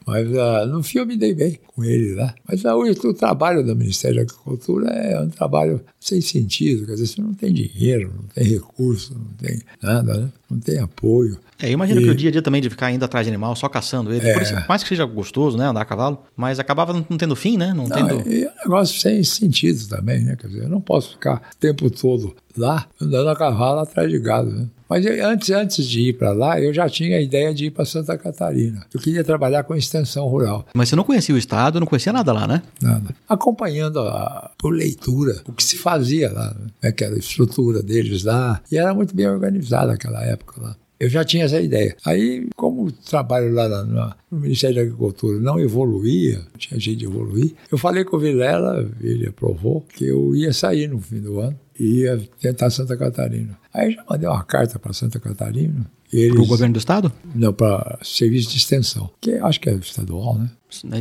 Mas 0.08 0.36
ah, 0.36 0.66
no 0.66 0.82
fim 0.82 0.98
eu 1.00 1.06
me 1.06 1.16
dei 1.16 1.36
bem 1.36 1.60
com 1.68 1.84
ele 1.84 2.16
lá. 2.16 2.34
Mas 2.48 2.66
ah, 2.66 2.76
hoje 2.76 2.98
o 3.04 3.14
trabalho 3.14 3.64
do 3.64 3.76
Ministério 3.76 4.18
da 4.18 4.24
Agricultura 4.24 4.90
é 4.90 5.22
um 5.22 5.30
trabalho 5.30 5.80
sem 6.00 6.20
sentido. 6.20 6.88
Quer 6.88 6.94
dizer, 6.94 7.08
você 7.08 7.22
não 7.22 7.36
tem 7.36 7.54
dinheiro, 7.54 8.12
não 8.16 8.24
tem 8.24 8.46
recurso, 8.46 9.14
não 9.14 9.34
tem 9.36 9.62
nada, 9.80 10.18
né? 10.18 10.32
não 10.50 10.60
tem 10.60 10.80
apoio. 10.80 11.38
É, 11.60 11.68
eu 11.68 11.72
imagino 11.72 12.00
E- 12.02 12.04
que 12.04 12.10
o 12.10 12.16
dia 12.16 12.30
a 12.30 12.32
dia 12.32 12.42
também 12.42 12.62
de 12.62 12.70
ficar 12.70 12.92
indo 12.92 13.04
atrás 13.04 13.26
de 13.26 13.32
animal, 13.32 13.56
só 13.56 13.68
caçando 13.68 14.14
ele. 14.14 14.28
É. 14.28 14.34
Por 14.34 14.42
isso, 14.42 14.54
mais 14.70 14.84
que 14.84 14.90
seja 14.90 15.06
gostoso, 15.06 15.58
né, 15.58 15.66
andar 15.66 15.82
a 15.82 15.86
cavalo, 15.86 16.24
mas 16.36 16.60
acabava 16.60 16.94
não 16.94 17.18
tendo 17.18 17.36
fim, 17.36 17.58
né? 17.58 17.74
Não, 17.74 17.88
Não, 17.88 17.96
tendo. 17.96 18.30
e 18.30 18.44
é 18.44 18.50
um 18.52 18.64
negócio 18.64 19.00
sem 19.00 19.24
sentido 19.24 19.88
também, 19.88 20.24
né? 20.24 20.36
Quer 20.36 20.48
dizer, 20.48 20.64
eu 20.64 20.70
não 20.70 20.82
posso 20.82 21.12
ficar 21.12 21.42
o 21.54 21.58
tempo 21.60 21.90
todo 21.90 22.36
lá 22.56 22.88
andando 23.02 23.30
a 23.30 23.36
cavalo 23.36 23.80
atrás 23.80 24.10
de 24.10 24.20
gado, 24.20 24.52
né? 24.52 24.66
Mas 24.90 25.06
eu- 25.06 25.28
antes, 25.28 25.50
antes 25.50 25.86
de 25.86 26.00
ir 26.10 26.14
para 26.14 26.32
lá, 26.32 26.62
eu 26.62 26.74
já 26.74 26.88
tinha 26.88 27.18
a 27.18 27.22
ideia 27.22 27.54
de 27.54 27.66
ir 27.66 27.72
para 27.72 27.84
Santa 27.84 28.18
Catarina. 28.18 28.86
Eu 28.94 29.02
queria 29.02 29.22
trabalhar 29.22 29.64
com 29.64 29.76
extensão 29.76 30.26
rural. 30.28 30.66
Mas 30.74 30.88
você 30.88 30.96
não 30.96 31.04
conhecia 31.04 31.36
o 31.36 31.38
estado, 31.38 31.78
não 31.80 31.86
conhecia 31.88 32.14
nada 32.14 32.32
lá, 32.32 32.48
né? 32.48 32.62
Nada. 32.82 33.14
Acompanhando 33.28 34.00
a- 34.00 34.52
por 34.58 34.70
leitura 34.74 35.42
o 35.46 35.52
que 35.52 35.62
se 35.64 35.78
fazia 35.78 36.32
lá, 36.32 36.56
né? 36.82 36.92
que 36.94 37.04
era 37.04 37.16
a 37.16 37.20
estrutura 37.20 37.84
deles 37.84 38.24
lá. 38.24 38.62
E 38.72 38.78
era 38.78 38.94
muito 38.94 39.14
bem 39.14 39.28
organizada 39.28 39.88
naquela 39.88 40.24
época 40.24 40.62
lá. 40.62 40.76
Eu 41.00 41.10
já 41.10 41.24
tinha 41.24 41.46
essa 41.46 41.60
ideia. 41.62 41.96
Aí, 42.06 42.48
como 42.56 42.86
o 42.86 42.92
trabalho 42.92 43.54
lá 43.54 43.70
na- 43.70 43.84
na- 43.84 44.16
no 44.32 44.40
Ministério 44.40 44.76
da 44.78 44.82
Agricultura 44.82 45.40
não 45.40 45.60
evoluía, 45.60 46.40
não 46.40 46.58
tinha 46.58 46.80
jeito 46.80 47.00
de 47.00 47.06
evoluir, 47.06 47.54
eu 47.72 47.78
falei 47.78 48.04
com 48.04 48.18
o 48.18 48.20
Vilela, 48.20 48.90
ele 49.02 49.28
aprovou, 49.28 49.82
que 49.96 50.06
eu 50.06 50.36
ia 50.36 50.52
sair 50.54 50.88
no 50.88 51.00
fim 51.00 51.20
do 51.20 51.40
ano 51.40 51.58
e 51.80 52.00
ia 52.02 52.18
tentar 52.40 52.70
Santa 52.72 52.98
Catarina. 52.98 53.58
Aí 53.74 53.92
já 53.92 54.04
mandei 54.10 54.28
uma 54.28 54.44
carta 54.44 54.80
para 54.80 54.92
Santa 54.94 55.20
Catarina. 55.20 55.86
Eles, 56.12 56.34
Pro 56.36 56.46
governo 56.46 56.74
do 56.74 56.80
estado? 56.80 57.12
Não, 57.36 57.52
para 57.52 58.00
serviço 58.02 58.50
de 58.52 58.58
extensão, 58.58 59.10
que 59.20 59.32
acho 59.34 59.60
que 59.60 59.70
é 59.70 59.74
estadual, 59.76 60.38
né? 60.40 60.50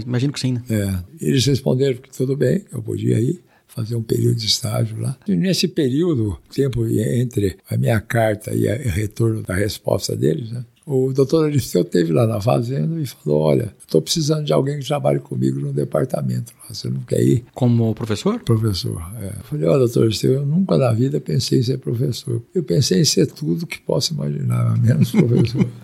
Imagino 0.04 0.32
que 0.32 0.40
sim, 0.40 0.52
né? 0.54 0.62
É, 0.68 1.24
eles 1.24 1.46
responderam 1.46 1.96
que 1.98 2.10
tudo 2.10 2.36
bem, 2.36 2.64
eu 2.72 2.82
podia 2.82 3.18
ir 3.20 3.40
fazer 3.76 3.94
um 3.94 4.02
período 4.02 4.36
de 4.36 4.46
estágio 4.46 4.98
lá. 4.98 5.18
E 5.28 5.36
nesse 5.36 5.68
período, 5.68 6.38
tempo 6.52 6.86
entre 6.86 7.58
a 7.68 7.76
minha 7.76 8.00
carta 8.00 8.54
e 8.54 8.66
o 8.66 8.90
retorno 8.90 9.42
da 9.42 9.54
resposta 9.54 10.16
deles, 10.16 10.50
né, 10.50 10.64
o 10.86 11.12
doutor 11.12 11.46
Aristeu 11.46 11.82
esteve 11.82 12.12
lá 12.12 12.28
na 12.28 12.40
fazenda 12.40 13.00
e 13.00 13.06
falou, 13.06 13.40
olha, 13.40 13.74
estou 13.80 14.00
precisando 14.00 14.44
de 14.44 14.52
alguém 14.52 14.78
que 14.78 14.86
trabalhe 14.86 15.18
comigo 15.18 15.58
no 15.58 15.72
departamento 15.72 16.52
lá, 16.62 16.72
você 16.72 16.88
não 16.88 17.00
quer 17.00 17.20
ir? 17.20 17.44
Como 17.52 17.92
professor? 17.92 18.38
Professor. 18.38 19.02
É. 19.20 19.26
Eu 19.26 19.44
falei, 19.44 19.68
olha, 19.68 19.78
doutor 19.80 20.04
Aristeu, 20.04 20.34
eu 20.34 20.46
nunca 20.46 20.78
na 20.78 20.92
vida 20.92 21.20
pensei 21.20 21.58
em 21.58 21.62
ser 21.64 21.78
professor. 21.78 22.40
Eu 22.54 22.62
pensei 22.62 23.00
em 23.00 23.04
ser 23.04 23.26
tudo 23.26 23.66
que 23.66 23.80
posso 23.80 24.14
imaginar, 24.14 24.78
menos 24.78 25.10
professor. 25.10 25.66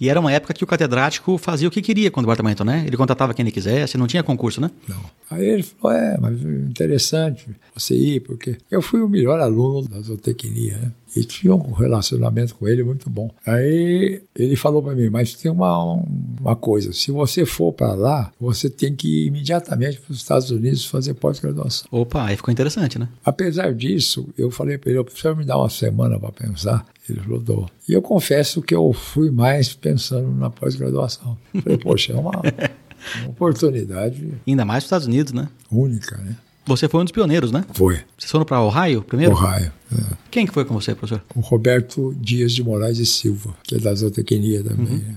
E 0.00 0.08
era 0.08 0.20
uma 0.20 0.32
época 0.32 0.54
que 0.54 0.64
o 0.64 0.66
catedrático 0.66 1.36
fazia 1.36 1.68
o 1.68 1.70
que 1.70 1.82
queria 1.82 2.10
com 2.10 2.20
o 2.20 2.22
departamento, 2.22 2.64
né? 2.64 2.84
Ele 2.86 2.96
contratava 2.96 3.34
quem 3.34 3.42
ele 3.42 3.52
quisesse, 3.52 3.98
não 3.98 4.06
tinha 4.06 4.22
concurso, 4.22 4.60
né? 4.60 4.70
Não. 4.88 5.00
Aí 5.30 5.44
ele 5.44 5.62
falou, 5.62 5.96
é, 5.96 6.18
mas 6.18 6.40
interessante 6.40 7.48
você 7.74 7.94
ir, 7.94 8.20
porque 8.20 8.56
eu 8.70 8.80
fui 8.80 9.00
o 9.00 9.08
melhor 9.08 9.40
aluno 9.40 9.88
da 9.88 10.00
zootecnia, 10.00 10.78
né? 10.78 10.92
E 11.16 11.24
tinha 11.24 11.54
um 11.54 11.72
relacionamento 11.72 12.54
com 12.54 12.68
ele 12.68 12.84
muito 12.84 13.08
bom. 13.08 13.30
Aí 13.46 14.22
ele 14.34 14.56
falou 14.56 14.82
para 14.82 14.94
mim, 14.94 15.08
mas 15.08 15.34
tem 15.34 15.50
uma, 15.50 16.02
uma 16.40 16.54
coisa, 16.54 16.92
se 16.92 17.10
você 17.10 17.46
for 17.46 17.72
para 17.72 17.94
lá, 17.94 18.32
você 18.38 18.68
tem 18.68 18.94
que 18.94 19.08
ir 19.08 19.26
imediatamente 19.26 19.98
para 19.98 20.12
os 20.12 20.18
Estados 20.18 20.50
Unidos 20.50 20.84
fazer 20.84 21.14
pós-graduação. 21.14 21.88
Opa, 21.90 22.24
aí 22.24 22.36
ficou 22.36 22.52
interessante, 22.52 22.98
né? 22.98 23.08
Apesar 23.24 23.72
disso, 23.74 24.28
eu 24.36 24.50
falei 24.50 24.76
para 24.78 24.90
ele, 24.90 24.98
eu 24.98 25.04
preciso 25.04 25.34
me 25.34 25.44
dar 25.44 25.58
uma 25.58 25.70
semana 25.70 26.18
para 26.18 26.32
pensar. 26.32 26.86
Ele 27.08 27.20
falou, 27.20 27.40
dou. 27.40 27.70
E 27.88 27.92
eu 27.92 28.02
confesso 28.02 28.60
que 28.60 28.74
eu 28.74 28.92
fui 28.92 29.30
mais 29.30 29.72
pensando 29.72 30.30
na 30.32 30.50
pós-graduação. 30.50 31.38
Falei, 31.62 31.78
poxa, 31.78 32.12
é 32.12 32.16
uma, 32.16 32.32
uma 33.22 33.30
oportunidade 33.30 34.34
Ainda 34.46 34.64
mais 34.64 34.82
nos 34.82 34.86
Estados 34.86 35.06
Unidos, 35.06 35.32
né? 35.32 35.48
única, 35.70 36.16
né? 36.18 36.36
Você 36.66 36.88
foi 36.88 37.00
um 37.00 37.04
dos 37.04 37.12
pioneiros, 37.12 37.52
né? 37.52 37.64
Foi, 37.72 38.00
Vocês 38.18 38.30
foram 38.30 38.44
para 38.44 38.60
Ohio 38.60 39.02
primeiro? 39.02 39.32
Ohio. 39.32 39.72
é. 39.92 40.16
Quem 40.30 40.44
que 40.46 40.52
foi 40.52 40.64
com 40.64 40.74
você, 40.74 40.94
professor? 40.94 41.22
O 41.34 41.40
Roberto 41.40 42.12
Dias 42.20 42.52
de 42.52 42.62
Moraes 42.62 42.98
e 42.98 43.06
Silva, 43.06 43.54
que 43.62 43.76
é 43.76 43.78
da 43.78 43.94
zootecnia 43.94 44.62
também. 44.64 44.86
Uhum. 44.86 44.98
né? 44.98 45.14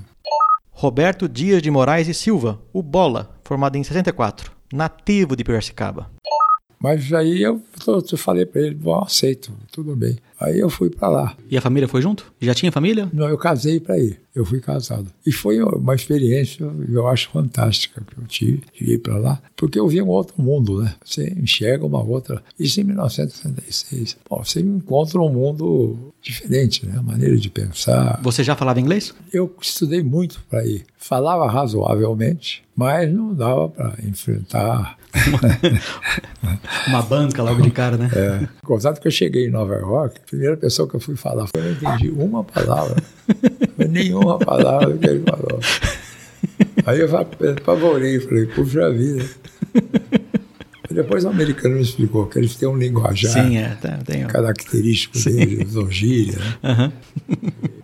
Roberto 0.72 1.28
Dias 1.28 1.62
de 1.62 1.70
Moraes 1.70 2.08
e 2.08 2.14
Silva, 2.14 2.60
o 2.72 2.82
Bola, 2.82 3.36
formado 3.44 3.76
em 3.78 3.84
64, 3.84 4.52
nativo 4.72 5.36
de 5.36 5.44
Piracicaba. 5.44 6.10
Mas 6.82 7.12
aí 7.12 7.42
eu, 7.42 7.62
eu 7.88 8.18
falei 8.18 8.46
para 8.46 8.62
ele, 8.62 8.76
bom, 8.76 9.04
aceito, 9.04 9.52
tudo 9.72 9.96
bem. 9.96 10.18
Aí 10.40 10.58
eu 10.58 10.70
fui 10.70 10.90
para 10.90 11.10
lá. 11.10 11.36
E 11.52 11.58
a 11.58 11.62
família 11.62 11.88
foi 11.88 12.02
junto? 12.02 12.32
Já 12.40 12.54
tinha 12.54 12.72
família? 12.72 13.10
Não, 13.12 13.28
eu 13.28 13.38
casei 13.38 13.80
para 13.80 14.00
ir. 14.00 14.22
Eu 14.34 14.46
fui 14.46 14.62
casado. 14.62 15.08
E 15.26 15.34
foi 15.34 15.62
uma 15.62 15.94
experiência, 15.94 16.66
eu 16.88 17.08
acho 17.08 17.30
fantástica 17.30 18.02
que 18.02 18.18
eu 18.18 18.26
tive 18.26 18.64
ir 18.80 19.00
para 19.00 19.18
lá, 19.18 19.42
porque 19.58 19.78
eu 19.78 19.86
vi 19.86 20.02
um 20.02 20.08
outro 20.08 20.42
mundo, 20.42 20.82
né? 20.82 20.96
Você 21.04 21.34
enxerga 21.38 21.86
uma 21.86 22.02
outra. 22.02 22.42
Isso 22.58 22.80
em 22.80 22.86
1966. 22.86 24.18
Bom, 24.30 24.42
você 24.42 24.62
encontra 24.62 25.20
um 25.20 25.30
mundo 25.30 26.14
diferente, 26.22 26.86
né? 26.86 26.96
A 26.98 27.02
maneira 27.02 27.36
de 27.36 27.50
pensar. 27.50 28.22
Você 28.22 28.42
já 28.42 28.56
falava 28.56 28.80
inglês? 28.80 29.14
Eu 29.34 29.54
estudei 29.62 30.02
muito 30.02 30.42
para 30.50 30.66
ir. 30.66 30.86
Falava 30.98 31.50
razoavelmente, 31.50 32.64
mas 32.80 33.12
não 33.12 33.34
dava 33.34 33.68
para 33.68 33.94
enfrentar. 34.08 34.98
Uma 36.88 37.02
banca 37.02 37.44
logo 37.44 37.62
de 37.62 37.72
cara, 37.72 37.98
né? 37.98 38.10
É. 38.16 38.48
Contanto 38.64 39.02
que 39.02 39.08
eu 39.10 39.12
cheguei 39.12 39.48
em 39.48 39.52
Nova 39.52 39.76
York, 39.76 40.18
a 40.18 40.26
primeira 40.30 40.56
pessoa 40.56 40.88
que 40.88 40.96
eu 40.96 41.00
fui 41.02 41.18
falar, 41.18 41.50
eu 41.54 41.62
não 41.62 41.72
entendi 41.72 42.10
uma 42.10 42.42
palavra. 42.42 42.96
Nenhuma 43.90 44.40
palavra 44.40 44.98
que 44.98 45.06
ele 45.06 45.24
falou. 45.30 45.60
Aí 46.86 47.02
eu 47.02 47.18
apavorei, 47.18 48.18
falei, 48.22 48.46
puxa 48.46 48.90
vida. 48.94 49.26
Depois 50.90 51.26
o 51.26 51.30
americano 51.30 51.76
me 51.76 51.82
explicou 51.82 52.28
que 52.28 52.40
eles 52.40 52.56
têm 52.56 52.70
um 52.70 52.78
linguajar 52.78 53.34
Sim, 53.34 53.58
é. 53.58 53.78
Tem. 54.06 54.26
característico 54.26 55.20
deles, 55.20 55.68
usam 55.68 55.92
gíria, 55.92 56.40
né? 56.40 56.56
Aham. 56.64 56.94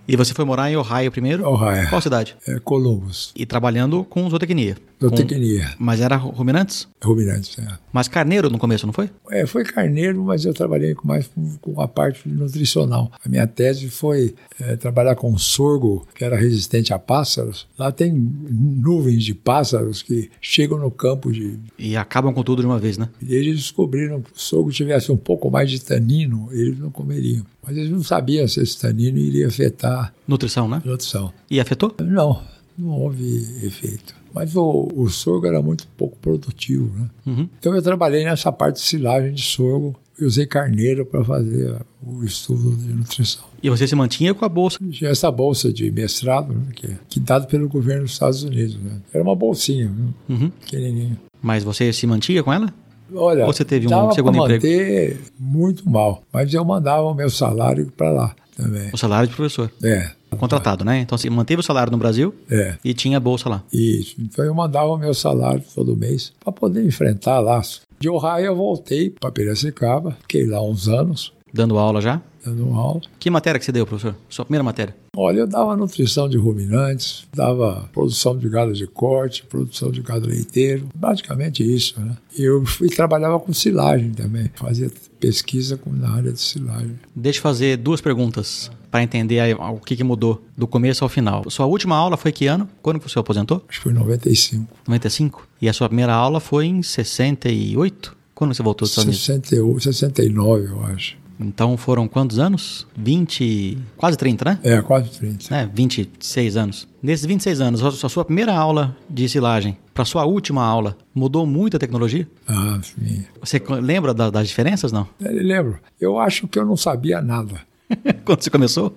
E 0.08 0.16
você 0.16 0.34
foi 0.34 0.46
morar 0.46 0.70
em 0.72 0.76
Ohio 0.76 1.12
primeiro? 1.12 1.44
Ohio. 1.48 1.90
Qual 1.90 2.02
cidade? 2.02 2.36
É, 2.48 2.60
Columbus, 2.60 3.32
E 3.36 3.46
trabalhando 3.46 4.04
com 4.04 4.30
zootecnia. 4.30 4.78
zootecnia, 5.02 5.74
Mas 5.80 6.00
era 6.00 6.16
ruminantes? 6.16 6.88
ruminantes. 7.04 7.58
É. 7.60 7.68
Mas 7.92 8.08
carneiro 8.08 8.50
no 8.50 8.58
começo, 8.58 8.86
não 8.86 8.94
foi? 8.94 9.10
É, 9.30 9.46
foi 9.46 9.64
carneiro, 9.64 10.24
mas 10.24 10.44
eu 10.46 10.54
trabalhei 10.54 10.94
com 10.96 11.08
mais 11.08 11.28
com, 11.28 11.58
com 11.62 11.82
a 11.82 11.88
parte 11.88 12.28
nutricional. 12.28 13.12
A 13.24 13.30
minha 13.30 13.48
tese 13.48 13.90
foi 13.90 14.36
é, 14.60 14.76
trabalhar 14.76 15.16
com 15.16 15.36
sorgo, 15.38 16.08
que 16.16 16.24
era 16.24 16.36
resistente 16.36 16.94
a 16.94 17.00
pássaros. 17.00 17.68
Lá 17.78 17.92
tem 17.92 18.12
nuvens 18.14 19.24
de 19.24 19.34
pássaros 19.34 20.02
que 20.02 20.30
chegam 20.42 20.78
no 20.78 20.92
campo 20.92 21.32
de. 21.32 21.58
E 21.78 21.96
acabam 21.98 22.34
com 22.34 22.44
tudo 22.44 22.62
de 22.62 22.68
uma 22.68 22.80
vez, 22.80 22.98
né? 22.98 23.10
E 23.22 23.34
eles 23.34 23.56
descobriram 23.58 24.22
que 24.22 24.32
o 24.32 24.40
sorgo 24.40 24.72
tivesse 24.72 25.12
um 25.12 25.18
pouco 25.18 25.50
mais 25.50 25.70
de 25.70 25.80
tanino, 25.82 26.50
eles 26.52 26.78
não 26.80 26.90
comeriam. 26.90 27.46
Mas 27.68 27.78
eles 27.78 27.90
não 27.90 28.04
sabiam 28.04 28.48
se 28.48 28.62
esse 28.62 28.78
tanino 28.80 29.18
iria 29.18 29.48
afetar 29.48 29.95
Nutrição, 30.28 30.68
né? 30.68 30.82
nutrição. 30.86 31.32
E 31.50 31.60
afetou? 31.60 31.94
Não, 32.00 32.42
não 32.78 32.90
houve 32.90 33.24
efeito. 33.66 34.16
Mas 34.34 34.56
o, 34.56 34.92
o 34.94 35.10
sorgo 35.10 35.48
era 35.48 35.62
muito 35.62 35.88
pouco 35.96 36.18
produtivo, 36.18 36.92
né? 37.00 37.10
Uhum. 37.26 37.50
Então 37.58 37.74
eu 37.74 37.82
trabalhei 37.82 38.26
nessa 38.26 38.52
parte 38.52 38.76
de 38.76 38.82
silagem 38.82 39.34
de 39.34 39.42
sorgo 39.42 39.96
e 40.20 40.26
usei 40.26 40.46
carneiro 40.46 41.06
para 41.06 41.24
fazer 41.24 41.76
o 42.06 42.24
estudo 42.24 42.76
de 42.76 42.94
nutrição. 42.94 43.44
E 43.64 43.70
você 43.70 43.88
se 43.88 43.96
mantinha 43.96 44.34
com 44.34 44.44
a 44.44 44.50
bolsa. 44.50 44.78
Tinha 44.92 45.10
essa 45.10 45.32
bolsa 45.32 45.72
de 45.72 45.90
mestrado, 45.90 46.54
né, 46.54 46.66
que, 46.76 46.98
que 47.10 47.20
dado 47.20 47.48
pelo 47.48 47.68
governo 47.70 48.04
dos 48.04 48.12
Estados 48.12 48.44
Unidos. 48.44 48.76
Né? 48.76 49.00
Era 49.14 49.24
uma 49.24 49.36
bolsinha, 49.36 49.90
viu? 49.90 50.14
Uhum. 50.38 50.50
pequenininha. 50.50 51.18
Mas 51.42 51.64
você 51.64 51.92
se 51.94 52.06
mantinha 52.06 52.44
com 52.44 52.52
ela? 52.52 52.74
Olha, 53.14 53.46
Ou 53.46 53.54
você 53.54 53.64
teve 53.64 53.88
um 53.88 54.12
segundo 54.12 54.38
emprego? 54.38 54.66
manter 54.66 55.20
muito 55.40 55.88
mal, 55.88 56.24
mas 56.34 56.54
eu 56.54 56.66
mandava 56.66 57.04
o 57.04 57.14
meu 57.14 57.30
salário 57.30 57.92
para 57.96 58.10
lá 58.10 58.36
também. 58.56 58.90
O 58.94 58.98
salário 58.98 59.28
de 59.30 59.36
professor. 59.36 59.72
É, 59.84 60.12
Contratado, 60.38 60.84
né? 60.84 61.00
Então 61.00 61.18
você 61.18 61.30
manteve 61.30 61.62
o 61.62 61.64
salário 61.64 61.92
no 61.92 61.98
Brasil 61.98 62.36
é. 62.52 62.76
e 62.84 62.94
tinha 62.94 63.20
bolsa 63.20 63.48
lá. 63.48 63.64
Isso. 63.72 64.16
Então 64.20 64.44
eu 64.44 64.54
mandava 64.54 64.88
o 64.88 64.98
meu 64.98 65.14
salário 65.14 65.64
todo 65.74 65.96
mês 65.96 66.34
para 66.44 66.52
poder 66.52 66.86
enfrentar 66.86 67.40
lá. 67.40 67.62
De 67.98 68.10
Ohio 68.10 68.46
eu 68.46 68.56
voltei 68.56 69.10
para 69.10 69.32
Piracicaba, 69.32 70.18
fiquei 70.22 70.46
lá 70.46 70.62
uns 70.62 70.90
anos 70.90 71.34
Dando 71.56 71.78
aula 71.78 72.02
já. 72.02 72.22
Dando 72.46 72.74
aula. 72.74 73.02
Que 73.20 73.30
matéria 73.30 73.60
que 73.60 73.66
você 73.66 73.72
deu, 73.72 73.86
professor? 73.86 74.16
Sua 74.30 74.46
primeira 74.46 74.64
matéria? 74.64 74.96
Olha, 75.16 75.40
eu 75.40 75.48
dava 75.48 75.76
nutrição 75.76 76.28
de 76.28 76.38
ruminantes, 76.38 77.26
dava 77.34 77.90
produção 77.94 78.38
de 78.38 78.50
gado 78.50 78.74
de 78.74 78.86
corte, 78.86 79.44
produção 79.44 79.92
de 79.92 80.02
gado 80.02 80.28
leiteiro, 80.28 80.88
basicamente 80.94 81.64
isso, 81.64 82.00
né? 82.00 82.18
E 82.38 82.44
eu 82.44 82.66
fui, 82.66 82.90
trabalhava 82.90 83.40
com 83.40 83.54
silagem 83.54 84.12
também, 84.12 84.52
fazia 84.56 84.92
pesquisa 85.20 85.80
na 85.88 86.12
área 86.12 86.32
de 86.32 86.40
silagem. 86.40 87.00
Deixa 87.16 87.40
eu 87.40 87.44
fazer 87.44 87.78
duas 87.78 88.02
perguntas 88.02 88.70
para 88.92 89.04
entender 89.04 89.56
o 89.58 89.80
que, 89.80 90.02
mudou 90.04 90.42
do 90.56 90.68
começo 90.68 91.04
ao 91.04 91.10
final. 91.10 91.44
Sua 91.50 91.66
última 91.66 91.96
aula 91.96 92.16
foi 92.16 92.32
que 92.32 92.48
ano? 92.48 92.70
Quando 92.82 93.00
você 93.02 93.18
aposentou? 93.18 93.64
Acho 93.68 93.80
que 93.80 93.84
foi 93.84 93.92
em 93.92 93.96
95. 93.96 94.74
95? 94.88 95.48
E 95.62 95.68
a 95.68 95.74
sua 95.74 95.88
primeira 95.90 96.14
aula 96.14 96.40
foi 96.40 96.66
em 96.68 96.82
68? 96.82 98.16
Quando 98.34 98.54
você 98.54 98.62
voltou 98.62 98.86
dos 98.86 98.92
Estados 98.92 99.08
Unidos? 99.08 99.26
68, 99.26 99.84
69, 99.84 100.66
eu 100.68 100.84
acho. 100.86 101.18
Então 101.40 101.76
foram 101.76 102.08
quantos 102.08 102.40
anos? 102.40 102.88
20, 102.98 103.78
quase 103.98 104.18
30, 104.18 104.46
né? 104.46 104.60
É, 104.64 104.82
quase 104.82 105.10
30. 105.12 105.54
É, 105.56 105.66
26 105.66 106.56
anos. 106.58 106.88
Nesses 107.04 107.26
26 107.26 107.62
anos, 107.62 107.84
a 107.84 108.10
sua- 108.10 108.24
primeira 108.26 108.54
aula 108.56 108.96
de 109.10 109.28
silagem 109.28 109.78
para 109.94 110.06
sua 110.06 110.26
última 110.26 110.64
aula, 110.64 110.98
mudou 111.14 111.46
muito 111.46 111.78
a 111.78 111.80
tecnologia? 111.80 112.28
Ah, 112.48 112.80
sim. 112.82 113.24
Você 113.40 113.62
lembra 113.82 114.14
da- 114.14 114.30
das 114.30 114.48
diferenças, 114.48 114.92
não? 114.92 115.08
Eu 115.20 115.32
lembro. 115.44 115.80
Eu 116.00 116.18
acho 116.20 116.48
que 116.48 116.58
eu 116.58 116.66
não 116.66 116.76
sabia 116.78 117.22
nada. 117.22 117.62
Quando 118.26 118.42
você 118.42 118.50
começou? 118.50 118.94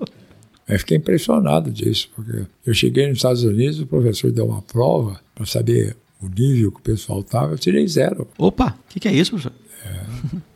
Eu 0.66 0.78
fiquei 0.78 0.96
impressionado 0.98 1.70
disso, 1.70 2.10
porque 2.14 2.46
eu 2.66 2.74
cheguei 2.74 3.08
nos 3.08 3.18
Estados 3.18 3.42
Unidos, 3.42 3.80
o 3.80 3.86
professor 3.86 4.30
deu 4.30 4.46
uma 4.46 4.60
prova 4.62 5.18
para 5.34 5.46
saber 5.46 5.96
o 6.20 6.28
nível 6.28 6.70
que 6.72 6.78
o 6.80 6.82
pessoal 6.82 7.20
estava, 7.20 7.52
eu 7.52 7.58
tirei 7.58 7.86
zero. 7.88 8.26
Opa, 8.36 8.76
o 8.86 8.88
que, 8.92 9.00
que 9.00 9.08
é 9.08 9.12
isso, 9.12 9.30
professor? 9.30 9.52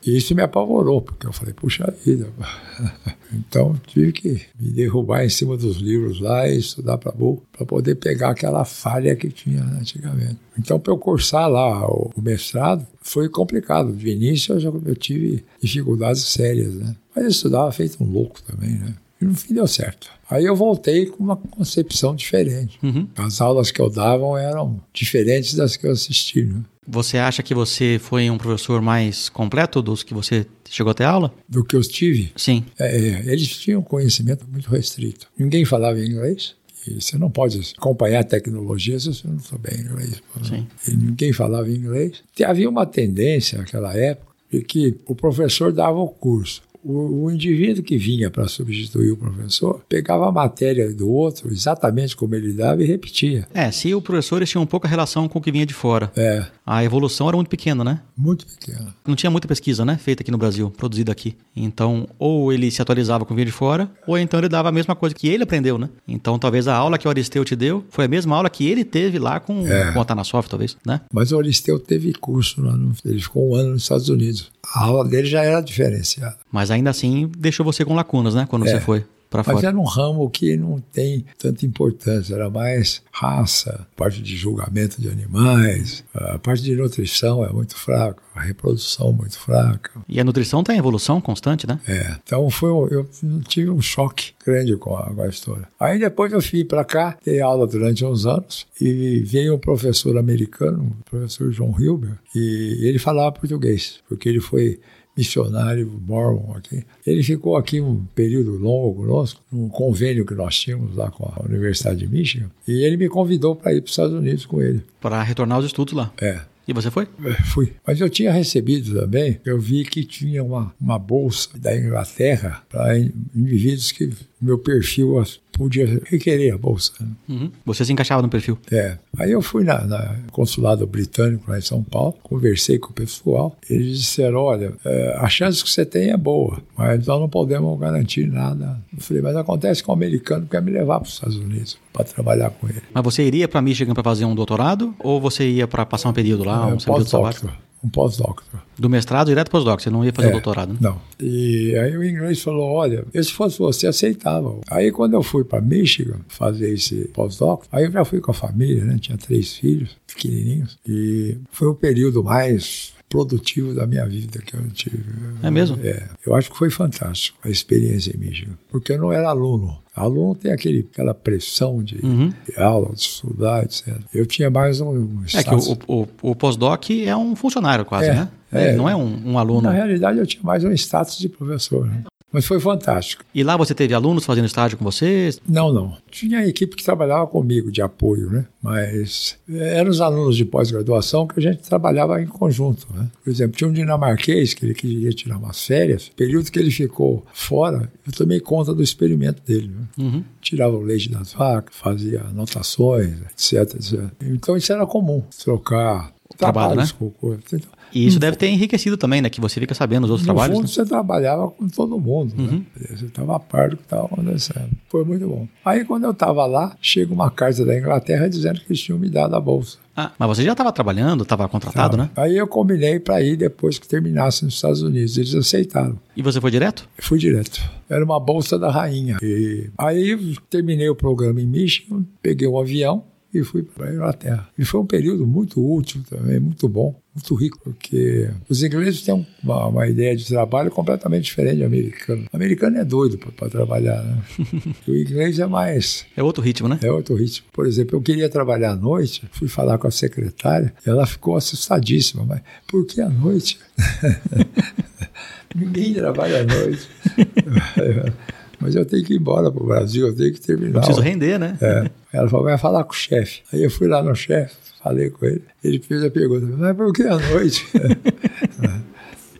E 0.04 0.16
isso 0.16 0.34
me 0.34 0.42
apavorou, 0.42 1.00
porque 1.00 1.26
eu 1.26 1.32
falei, 1.32 1.54
puxa 1.54 1.92
vida. 2.04 2.28
Então 3.34 3.80
tive 3.86 4.12
que 4.12 4.42
me 4.60 4.70
derrubar 4.72 5.24
em 5.24 5.28
cima 5.30 5.56
dos 5.56 5.78
livros 5.78 6.20
lá 6.20 6.46
e 6.46 6.58
estudar 6.58 6.98
para 6.98 7.12
para 7.12 7.64
poder 7.64 7.94
pegar 7.94 8.28
aquela 8.28 8.62
falha 8.62 9.16
que 9.16 9.30
tinha 9.30 9.62
antigamente. 9.62 10.36
Então, 10.58 10.78
para 10.78 10.92
eu 10.92 10.98
cursar 10.98 11.48
lá 11.48 11.86
o, 11.86 12.10
o 12.14 12.20
mestrado, 12.20 12.86
foi 13.00 13.30
complicado. 13.30 13.94
De 13.94 14.10
início 14.10 14.54
eu, 14.54 14.60
já, 14.60 14.68
eu 14.68 14.94
tive 14.94 15.42
dificuldades 15.62 16.24
sérias, 16.24 16.74
né? 16.74 16.94
Mas 17.14 17.24
eu 17.24 17.30
estudava 17.30 17.72
feito 17.72 18.04
um 18.04 18.10
louco 18.10 18.42
também, 18.42 18.72
né? 18.72 18.94
E 19.22 19.24
no 19.24 19.34
fim 19.34 19.54
deu 19.54 19.68
certo. 19.68 20.10
Aí 20.28 20.44
eu 20.44 20.56
voltei 20.56 21.06
com 21.06 21.22
uma 21.22 21.36
concepção 21.36 22.14
diferente. 22.14 22.78
Uhum. 22.82 23.06
As 23.16 23.40
aulas 23.40 23.70
que 23.70 23.80
eu 23.80 23.88
dava 23.88 24.24
eram 24.40 24.80
diferentes 24.92 25.54
das 25.54 25.76
que 25.76 25.86
eu 25.86 25.92
assisti, 25.92 26.42
né? 26.44 26.62
Você 26.88 27.16
acha 27.16 27.44
que 27.44 27.54
você 27.54 28.00
foi 28.02 28.28
um 28.28 28.36
professor 28.36 28.82
mais 28.82 29.28
completo 29.28 29.80
dos 29.80 30.02
que 30.02 30.12
você 30.12 30.44
chegou 30.68 30.90
a 30.90 30.94
ter 30.94 31.04
aula? 31.04 31.32
Do 31.48 31.64
que 31.64 31.76
eu 31.76 31.82
tive, 31.82 32.32
Sim. 32.34 32.64
É, 32.76 32.96
é, 32.96 33.32
eles 33.32 33.46
tinham 33.48 33.80
um 33.80 33.84
conhecimento 33.84 34.44
muito 34.50 34.68
restrito. 34.68 35.28
Ninguém 35.38 35.64
falava 35.64 36.00
inglês. 36.00 36.56
E 36.84 37.00
você 37.00 37.16
não 37.16 37.30
pode 37.30 37.60
acompanhar 37.78 38.20
a 38.20 38.24
tecnologia 38.24 38.98
se 38.98 39.14
você 39.14 39.28
não 39.28 39.38
souber 39.38 39.78
inglês. 39.78 40.20
Sim. 40.42 40.66
E 40.88 40.96
ninguém 40.96 41.32
falava 41.32 41.70
inglês. 41.70 42.24
E 42.36 42.42
havia 42.42 42.68
uma 42.68 42.84
tendência 42.84 43.58
naquela 43.58 43.96
época 43.96 44.32
de 44.50 44.62
que 44.62 44.96
o 45.06 45.14
professor 45.14 45.72
dava 45.72 45.98
o 45.98 46.08
curso. 46.08 46.60
O, 46.84 47.24
o 47.24 47.30
indivíduo 47.30 47.82
que 47.82 47.96
vinha 47.96 48.30
para 48.30 48.48
substituir 48.48 49.12
o 49.12 49.16
professor 49.16 49.82
pegava 49.88 50.28
a 50.28 50.32
matéria 50.32 50.92
do 50.92 51.08
outro 51.10 51.48
exatamente 51.50 52.16
como 52.16 52.34
ele 52.34 52.52
dava 52.52 52.82
e 52.82 52.86
repetia. 52.86 53.46
É, 53.54 53.70
se 53.70 53.94
o 53.94 54.02
professor 54.02 54.44
tinha 54.44 54.60
um 54.60 54.66
pouco 54.66 54.86
a 54.86 54.90
relação 54.90 55.28
com 55.28 55.38
o 55.38 55.42
que 55.42 55.52
vinha 55.52 55.66
de 55.66 55.74
fora. 55.74 56.10
É, 56.16 56.44
a 56.64 56.84
evolução 56.84 57.26
era 57.28 57.36
muito 57.36 57.48
pequena, 57.48 57.82
né? 57.82 58.00
Muito 58.16 58.46
pequena. 58.46 58.94
Não 59.06 59.16
tinha 59.16 59.30
muita 59.30 59.48
pesquisa, 59.48 59.84
né? 59.84 59.96
Feita 59.98 60.22
aqui 60.22 60.30
no 60.30 60.38
Brasil, 60.38 60.70
produzida 60.70 61.10
aqui. 61.10 61.36
Então, 61.56 62.06
ou 62.18 62.52
ele 62.52 62.70
se 62.70 62.80
atualizava 62.80 63.24
com 63.24 63.34
o 63.34 63.36
vídeo 63.36 63.50
de 63.50 63.56
fora, 63.56 63.90
ou 64.06 64.16
então 64.16 64.38
ele 64.38 64.48
dava 64.48 64.68
a 64.68 64.72
mesma 64.72 64.94
coisa 64.94 65.14
que 65.14 65.26
ele 65.28 65.42
aprendeu, 65.42 65.76
né? 65.76 65.88
Então, 66.06 66.38
talvez 66.38 66.68
a 66.68 66.74
aula 66.76 66.98
que 66.98 67.06
o 67.06 67.10
Aristeu 67.10 67.44
te 67.44 67.56
deu 67.56 67.84
foi 67.90 68.04
a 68.04 68.08
mesma 68.08 68.36
aula 68.36 68.48
que 68.48 68.66
ele 68.66 68.84
teve 68.84 69.18
lá 69.18 69.40
com, 69.40 69.66
É. 69.66 69.92
com 69.92 70.00
a 70.00 70.04
Tanasoft, 70.04 70.48
talvez, 70.48 70.76
né? 70.86 71.00
Mas 71.12 71.32
o 71.32 71.38
Aristeu 71.38 71.78
teve 71.80 72.12
curso 72.12 72.62
lá, 72.62 72.76
no, 72.76 72.92
ele 73.04 73.20
ficou 73.20 73.50
um 73.50 73.54
ano 73.54 73.70
nos 73.70 73.82
Estados 73.82 74.08
Unidos. 74.08 74.50
A 74.74 74.84
aula 74.84 75.04
dele 75.08 75.26
já 75.26 75.42
era 75.42 75.60
diferenciada. 75.60 76.36
Mas 76.50 76.70
ainda 76.70 76.90
assim, 76.90 77.30
deixou 77.36 77.64
você 77.66 77.84
com 77.84 77.94
lacunas, 77.94 78.34
né? 78.34 78.46
Quando 78.48 78.66
É. 78.66 78.70
você 78.70 78.80
foi 78.80 79.04
pra 79.32 79.42
Mas 79.44 79.54
fora. 79.56 79.68
era 79.68 79.78
um 79.78 79.84
ramo 79.84 80.28
que 80.28 80.56
não 80.58 80.78
tem 80.92 81.24
tanta 81.38 81.64
importância, 81.64 82.34
era 82.34 82.50
mais 82.50 83.02
raça, 83.10 83.86
parte 83.96 84.20
de 84.20 84.36
julgamento 84.36 85.00
de 85.00 85.08
animais, 85.08 86.04
a 86.14 86.38
parte 86.38 86.62
de 86.62 86.76
nutrição 86.76 87.44
é 87.44 87.50
muito 87.50 87.74
fraca, 87.74 88.22
a 88.34 88.40
reprodução 88.40 89.10
muito 89.12 89.38
fraca. 89.38 89.90
E 90.06 90.20
a 90.20 90.24
nutrição 90.24 90.62
tá 90.62 90.74
em 90.74 90.78
evolução 90.78 91.20
constante, 91.20 91.66
né? 91.66 91.80
É, 91.88 92.16
então 92.22 92.48
foi 92.50 92.70
eu 92.70 93.08
tive 93.48 93.70
um 93.70 93.80
choque 93.80 94.34
grande 94.44 94.76
com 94.76 94.94
a, 94.94 95.04
com 95.14 95.22
a 95.22 95.28
história. 95.28 95.66
Aí 95.80 95.98
depois 95.98 96.30
eu 96.32 96.40
vim 96.40 96.64
para 96.64 96.84
cá, 96.84 97.16
dei 97.24 97.40
aula 97.40 97.66
durante 97.66 98.04
uns 98.04 98.26
anos 98.26 98.66
e 98.78 99.20
veio 99.20 99.54
um 99.54 99.58
professor 99.58 100.18
americano, 100.18 100.94
o 101.00 101.10
professor 101.10 101.50
John 101.50 101.74
Hilber, 101.78 102.18
e 102.34 102.80
ele 102.82 102.98
falava 102.98 103.32
português, 103.32 104.00
porque 104.08 104.28
ele 104.28 104.40
foi 104.40 104.78
missionário 105.16 105.90
mormon 106.06 106.54
aqui. 106.56 106.84
Ele 107.06 107.22
ficou 107.22 107.56
aqui 107.56 107.80
um 107.80 108.04
período 108.14 108.56
longo 108.56 109.02
conosco, 109.02 109.40
num 109.50 109.68
convênio 109.68 110.24
que 110.24 110.34
nós 110.34 110.58
tínhamos 110.58 110.96
lá 110.96 111.10
com 111.10 111.24
a 111.24 111.44
Universidade 111.44 112.00
de 112.00 112.08
Michigan, 112.08 112.50
e 112.66 112.84
ele 112.84 112.96
me 112.96 113.08
convidou 113.08 113.54
para 113.54 113.72
ir 113.74 113.80
para 113.80 113.86
os 113.86 113.92
Estados 113.92 114.14
Unidos 114.14 114.46
com 114.46 114.60
ele. 114.62 114.82
Para 115.00 115.22
retornar 115.22 115.56
aos 115.56 115.66
estudos 115.66 115.94
lá. 115.94 116.12
É, 116.20 116.40
E 116.66 116.72
você 116.72 116.90
foi? 116.90 117.06
é, 117.24 117.32
Fui. 117.44 117.72
Mas 117.86 118.00
eu 118.00 118.08
tinha 118.08 118.32
recebido 118.32 118.98
também, 119.00 119.38
eu 119.44 119.58
vi 119.60 119.84
que 119.84 120.04
tinha 120.04 120.42
uma, 120.42 120.72
uma 120.80 120.98
bolsa 120.98 121.48
da 121.58 121.76
Inglaterra 121.76 122.62
para 122.70 122.98
indivíduos 122.98 123.92
que 123.92 124.10
meu 124.40 124.58
perfil 124.58 125.20
podia 125.52 126.00
requerer 126.06 126.54
a 126.54 126.58
bolsa. 126.58 126.92
né? 127.00 127.06
Uhum. 127.28 127.50
Você 127.64 127.84
se 127.84 127.92
encaixava 127.92 128.22
no 128.22 128.28
perfil. 128.28 128.58
É. 128.70 128.96
Aí 129.18 129.30
eu 129.30 129.42
fui 129.42 129.64
na, 129.64 129.84
na 129.84 130.16
consulado 130.32 130.86
britânico 130.86 131.50
lá 131.50 131.58
em 131.58 131.62
São 131.62 131.82
Paulo, 131.82 132.14
conversei 132.22 132.78
com 132.78 132.90
o 132.90 132.92
pessoal, 132.92 133.56
eles 133.68 133.98
disseram, 133.98 134.40
olha, 134.40 134.72
é, 134.84 135.16
a 135.18 135.28
chance 135.28 135.62
que 135.62 135.70
você 135.70 135.84
tem 135.84 136.10
é 136.10 136.16
boa, 136.16 136.62
mas 136.76 137.06
nós 137.06 137.20
não 137.20 137.28
podemos 137.28 137.78
garantir 137.78 138.26
nada. 138.26 138.78
Eu 138.94 139.00
falei, 139.02 139.22
mas 139.22 139.36
acontece 139.36 139.82
que 139.82 139.90
o 139.90 139.92
americano 139.92 140.46
quer 140.50 140.62
me 140.62 140.70
levar 140.70 141.00
para 141.00 141.06
os 141.08 141.14
Estados 141.14 141.36
Unidos 141.36 141.78
para 141.92 142.04
trabalhar 142.04 142.50
com 142.50 142.68
ele. 142.68 142.82
Mas 142.92 143.04
você 143.04 143.22
iria 143.22 143.46
para 143.46 143.60
Michigan 143.62 143.92
para 143.94 144.02
fazer 144.02 144.24
um 144.24 144.34
doutorado 144.34 144.94
ou 144.98 145.20
você 145.20 145.48
ia 145.48 145.68
para 145.68 145.84
passar 145.84 146.08
um 146.08 146.12
período 146.12 146.44
lá, 146.44 146.70
É, 146.70 146.72
um 146.72 146.76
período 146.78 147.08
sabático? 147.08 147.48
Um 147.84 147.88
pós-doctor. 147.88 148.60
Do 148.78 148.88
mestrado 148.88 149.26
direto 149.26 149.50
para 149.50 149.58
pós-doc, 149.58 149.80
você 149.80 149.90
não 149.90 150.04
ia 150.04 150.12
fazer 150.12 150.28
É, 150.28 150.32
doutorado, 150.32 150.72
né? 150.72 150.78
Não. 150.80 151.00
E 151.20 151.74
aí 151.76 151.96
o 151.96 152.04
inglês 152.04 152.40
falou: 152.40 152.70
olha, 152.70 153.04
se 153.12 153.32
fosse 153.32 153.58
você, 153.58 153.86
aceitava. 153.86 154.56
Aí 154.70 154.92
quando 154.92 155.14
eu 155.14 155.22
fui 155.22 155.42
para 155.44 155.60
Michigan 155.60 156.20
fazer 156.28 156.72
esse 156.72 157.08
pós-doc, 157.08 157.64
aí 157.72 157.84
eu 157.84 157.90
já 157.90 158.04
fui 158.04 158.20
com 158.20 158.30
a 158.30 158.34
família, 158.34 158.84
né? 158.84 158.98
Tinha 159.00 159.18
três 159.18 159.54
filhos 159.54 159.96
pequenininhos. 160.06 160.78
E 160.86 161.36
foi 161.50 161.68
o 161.68 161.74
período 161.74 162.22
mais 162.22 162.91
produtivo 163.12 163.74
da 163.74 163.86
minha 163.86 164.06
vida 164.06 164.40
que 164.40 164.54
eu 164.56 164.60
tive. 164.70 165.04
É 165.42 165.50
mesmo? 165.50 165.78
É. 165.84 166.08
Eu 166.26 166.34
acho 166.34 166.50
que 166.50 166.56
foi 166.56 166.70
fantástico 166.70 167.38
a 167.44 167.50
experiência 167.50 168.10
em 168.16 168.18
Michigan. 168.18 168.54
Porque 168.70 168.92
eu 168.92 168.98
não 168.98 169.12
era 169.12 169.28
aluno. 169.28 169.78
Aluno 169.94 170.34
tem 170.34 170.50
aquele, 170.50 170.88
aquela 170.90 171.12
pressão 171.12 171.82
de, 171.82 171.98
Uhum. 172.02 172.32
de 172.48 172.58
aula, 172.58 172.94
de 172.94 173.00
estudar, 173.02 173.62
etc. 173.64 173.94
Eu 174.14 174.24
tinha 174.24 174.48
mais 174.50 174.80
um, 174.80 174.88
um 174.88 175.20
É 175.24 175.26
que 175.26 175.38
status- 175.38 175.68
o, 175.86 176.02
o, 176.22 176.30
o 176.30 176.34
pós-doc 176.34 176.90
é 176.90 177.14
um 177.14 177.36
funcionário 177.36 177.84
quase, 177.84 178.08
É, 178.08 178.14
né? 178.14 178.28
é. 178.50 178.68
Ele 178.68 178.76
não 178.78 178.88
é 178.88 178.96
um, 178.96 179.32
um 179.32 179.38
aluno. 179.38 179.60
Na 179.62 179.72
realidade, 179.72 180.18
eu 180.18 180.26
tinha 180.26 180.42
mais 180.42 180.64
um 180.64 180.72
status 180.72 181.18
de 181.18 181.28
professor. 181.28 181.86
Né? 181.86 182.04
Mas 182.32 182.46
foi 182.46 182.58
fantástico. 182.58 183.24
E 183.34 183.42
lá 183.42 183.56
você 183.56 183.74
teve 183.74 183.92
alunos 183.92 184.24
fazendo 184.24 184.46
estágio 184.46 184.78
com 184.78 184.84
você? 184.84 185.30
Não, 185.46 185.72
não. 185.72 185.96
Tinha 186.10 186.38
a 186.38 186.46
equipe 186.46 186.74
que 186.74 186.82
trabalhava 186.82 187.26
comigo 187.26 187.70
de 187.70 187.82
apoio, 187.82 188.30
né? 188.30 188.46
Mas 188.62 189.36
eh, 189.48 189.78
eram 189.78 189.90
os 189.90 190.00
alunos 190.00 190.36
de 190.36 190.44
pós-graduação 190.44 191.26
que 191.26 191.38
a 191.38 191.42
gente 191.42 191.62
trabalhava 191.62 192.22
em 192.22 192.26
conjunto, 192.26 192.86
né? 192.94 193.08
Por 193.22 193.30
exemplo, 193.30 193.56
tinha 193.56 193.68
um 193.68 193.72
dinamarquês 193.72 194.54
que 194.54 194.64
ele 194.64 194.74
queria 194.74 195.10
tirar 195.10 195.36
umas 195.36 195.64
férias. 195.64 196.10
Período 196.16 196.50
que 196.50 196.58
ele 196.58 196.70
ficou 196.70 197.24
fora, 197.34 197.92
eu 198.06 198.12
tomei 198.12 198.40
conta 198.40 198.72
do 198.72 198.82
experimento 198.82 199.42
dele. 199.42 199.68
Né? 199.68 199.86
Uhum. 199.98 200.24
Tirava 200.40 200.74
o 200.74 200.80
leite 200.82 201.10
das 201.10 201.34
vacas, 201.34 201.74
fazia 201.76 202.22
anotações, 202.22 203.18
etc, 203.30 203.74
etc. 203.74 204.00
Então 204.22 204.56
isso 204.56 204.72
era 204.72 204.86
comum, 204.86 205.22
trocar 205.42 206.12
Trabalho, 206.36 206.76
né? 206.76 206.88
com. 206.98 207.12
Então, 207.34 207.60
E 207.94 208.06
isso 208.06 208.18
deve 208.18 208.36
ter 208.36 208.48
enriquecido 208.48 208.96
também, 208.96 209.20
né? 209.20 209.28
Que 209.28 209.40
você 209.40 209.60
fica 209.60 209.74
sabendo 209.74 210.04
os 210.04 210.10
outros 210.10 210.26
no 210.26 210.34
trabalhos. 210.34 210.56
fundo, 210.56 210.66
né? 210.66 210.72
você 210.72 210.84
trabalhava 210.84 211.50
com 211.50 211.68
todo 211.68 211.98
mundo. 211.98 212.34
Uhum. 212.38 212.58
Né? 212.58 212.86
Você 212.96 213.06
estava 213.06 213.36
a 213.36 213.40
par 213.40 213.70
do 213.70 213.76
que 213.76 213.82
estava 213.82 214.06
acontecendo. 214.06 214.70
Foi 214.88 215.04
muito 215.04 215.26
bom. 215.28 215.46
Aí, 215.64 215.84
quando 215.84 216.04
eu 216.04 216.12
estava 216.12 216.46
lá, 216.46 216.76
chega 216.80 217.12
uma 217.12 217.30
carta 217.30 217.64
da 217.64 217.76
Inglaterra 217.78 218.28
dizendo 218.28 218.60
que 218.60 218.66
eles 218.68 218.80
tinham 218.80 218.98
me 218.98 219.08
dado 219.08 219.34
a 219.34 219.40
bolsa. 219.40 219.78
Ah, 219.94 220.10
mas 220.18 220.28
você 220.28 220.42
já 220.42 220.52
estava 220.52 220.72
trabalhando, 220.72 221.22
estava 221.22 221.46
contratado, 221.48 221.96
Tava. 221.96 222.04
né? 222.04 222.10
Aí 222.16 222.36
eu 222.36 222.46
combinei 222.46 222.98
para 222.98 223.20
ir 223.20 223.36
depois 223.36 223.78
que 223.78 223.86
terminasse 223.86 224.44
nos 224.44 224.54
Estados 224.54 224.80
Unidos. 224.82 225.18
Eles 225.18 225.34
aceitaram. 225.34 225.98
E 226.16 226.22
você 226.22 226.40
foi 226.40 226.50
direto? 226.50 226.88
Eu 226.96 227.04
fui 227.04 227.18
direto. 227.18 227.60
Era 227.90 228.02
uma 228.02 228.18
bolsa 228.18 228.58
da 228.58 228.70
rainha. 228.70 229.18
E 229.22 229.68
aí 229.76 230.36
terminei 230.48 230.88
o 230.88 230.94
programa 230.94 231.40
em 231.42 231.46
Michigan, 231.46 232.04
peguei 232.22 232.48
um 232.48 232.58
avião 232.58 233.04
e 233.34 233.42
fui 233.42 233.62
para 233.62 233.90
a 233.90 233.92
Inglaterra. 233.92 234.48
E 234.58 234.64
foi 234.64 234.80
um 234.80 234.86
período 234.86 235.26
muito 235.26 235.60
útil 235.60 236.02
também, 236.08 236.40
muito 236.40 236.68
bom, 236.68 236.94
muito 237.14 237.34
rico, 237.34 237.58
porque 237.62 238.30
os 238.48 238.62
ingleses 238.62 239.02
têm 239.02 239.26
uma, 239.42 239.66
uma 239.66 239.86
ideia 239.86 240.16
de 240.16 240.26
trabalho 240.26 240.70
completamente 240.70 241.24
diferente 241.24 241.58
do 241.58 241.66
americano. 241.66 242.24
O 242.32 242.36
americano 242.36 242.78
é 242.78 242.84
doido 242.84 243.18
para 243.18 243.48
trabalhar, 243.50 244.02
né? 244.02 244.18
o 244.88 244.94
inglês 244.94 245.38
é 245.38 245.46
mais 245.46 246.06
É 246.16 246.22
outro 246.22 246.42
ritmo, 246.42 246.68
né? 246.68 246.78
é 246.82 246.90
outro 246.90 247.14
ritmo. 247.14 247.46
Por 247.52 247.66
exemplo, 247.66 247.96
eu 247.96 248.02
queria 248.02 248.28
trabalhar 248.28 248.70
à 248.72 248.76
noite, 248.76 249.22
fui 249.32 249.46
falar 249.48 249.76
com 249.78 249.86
a 249.86 249.90
secretária, 249.90 250.72
e 250.86 250.88
ela 250.88 251.06
ficou 251.06 251.36
assustadíssima. 251.36 252.24
Mas 252.24 252.40
por 252.66 252.86
que 252.86 253.00
à 253.00 253.08
noite? 253.08 253.58
Ninguém 255.54 255.92
trabalha 255.92 256.40
à 256.40 256.44
noite. 256.44 256.88
Mas 258.58 258.74
eu 258.76 258.86
tenho 258.86 259.04
que 259.04 259.14
ir 259.14 259.16
embora 259.16 259.50
para 259.50 259.62
o 259.62 259.66
Brasil, 259.66 260.06
eu 260.06 260.14
tenho 260.14 260.32
que 260.32 260.40
terminar. 260.40 260.80
Preciso 260.80 261.00
render, 261.00 261.36
né? 261.38 261.58
É. 261.60 261.90
Ela 262.12 262.28
falou, 262.28 262.44
vai 262.46 262.56
falar 262.56 262.84
com 262.84 262.92
o 262.92 262.96
chefe. 262.96 263.42
Aí 263.52 263.62
eu 263.62 263.70
fui 263.70 263.88
lá 263.88 264.02
no 264.02 264.14
chefe, 264.14 264.54
falei 264.82 265.10
com 265.10 265.24
ele. 265.26 265.42
Ele 265.62 265.78
fez 265.78 266.02
a 266.02 266.10
pergunta, 266.10 266.46
mas 266.56 266.76
por 266.76 266.92
que 266.92 267.02
à 267.02 267.18
noite? 267.18 267.66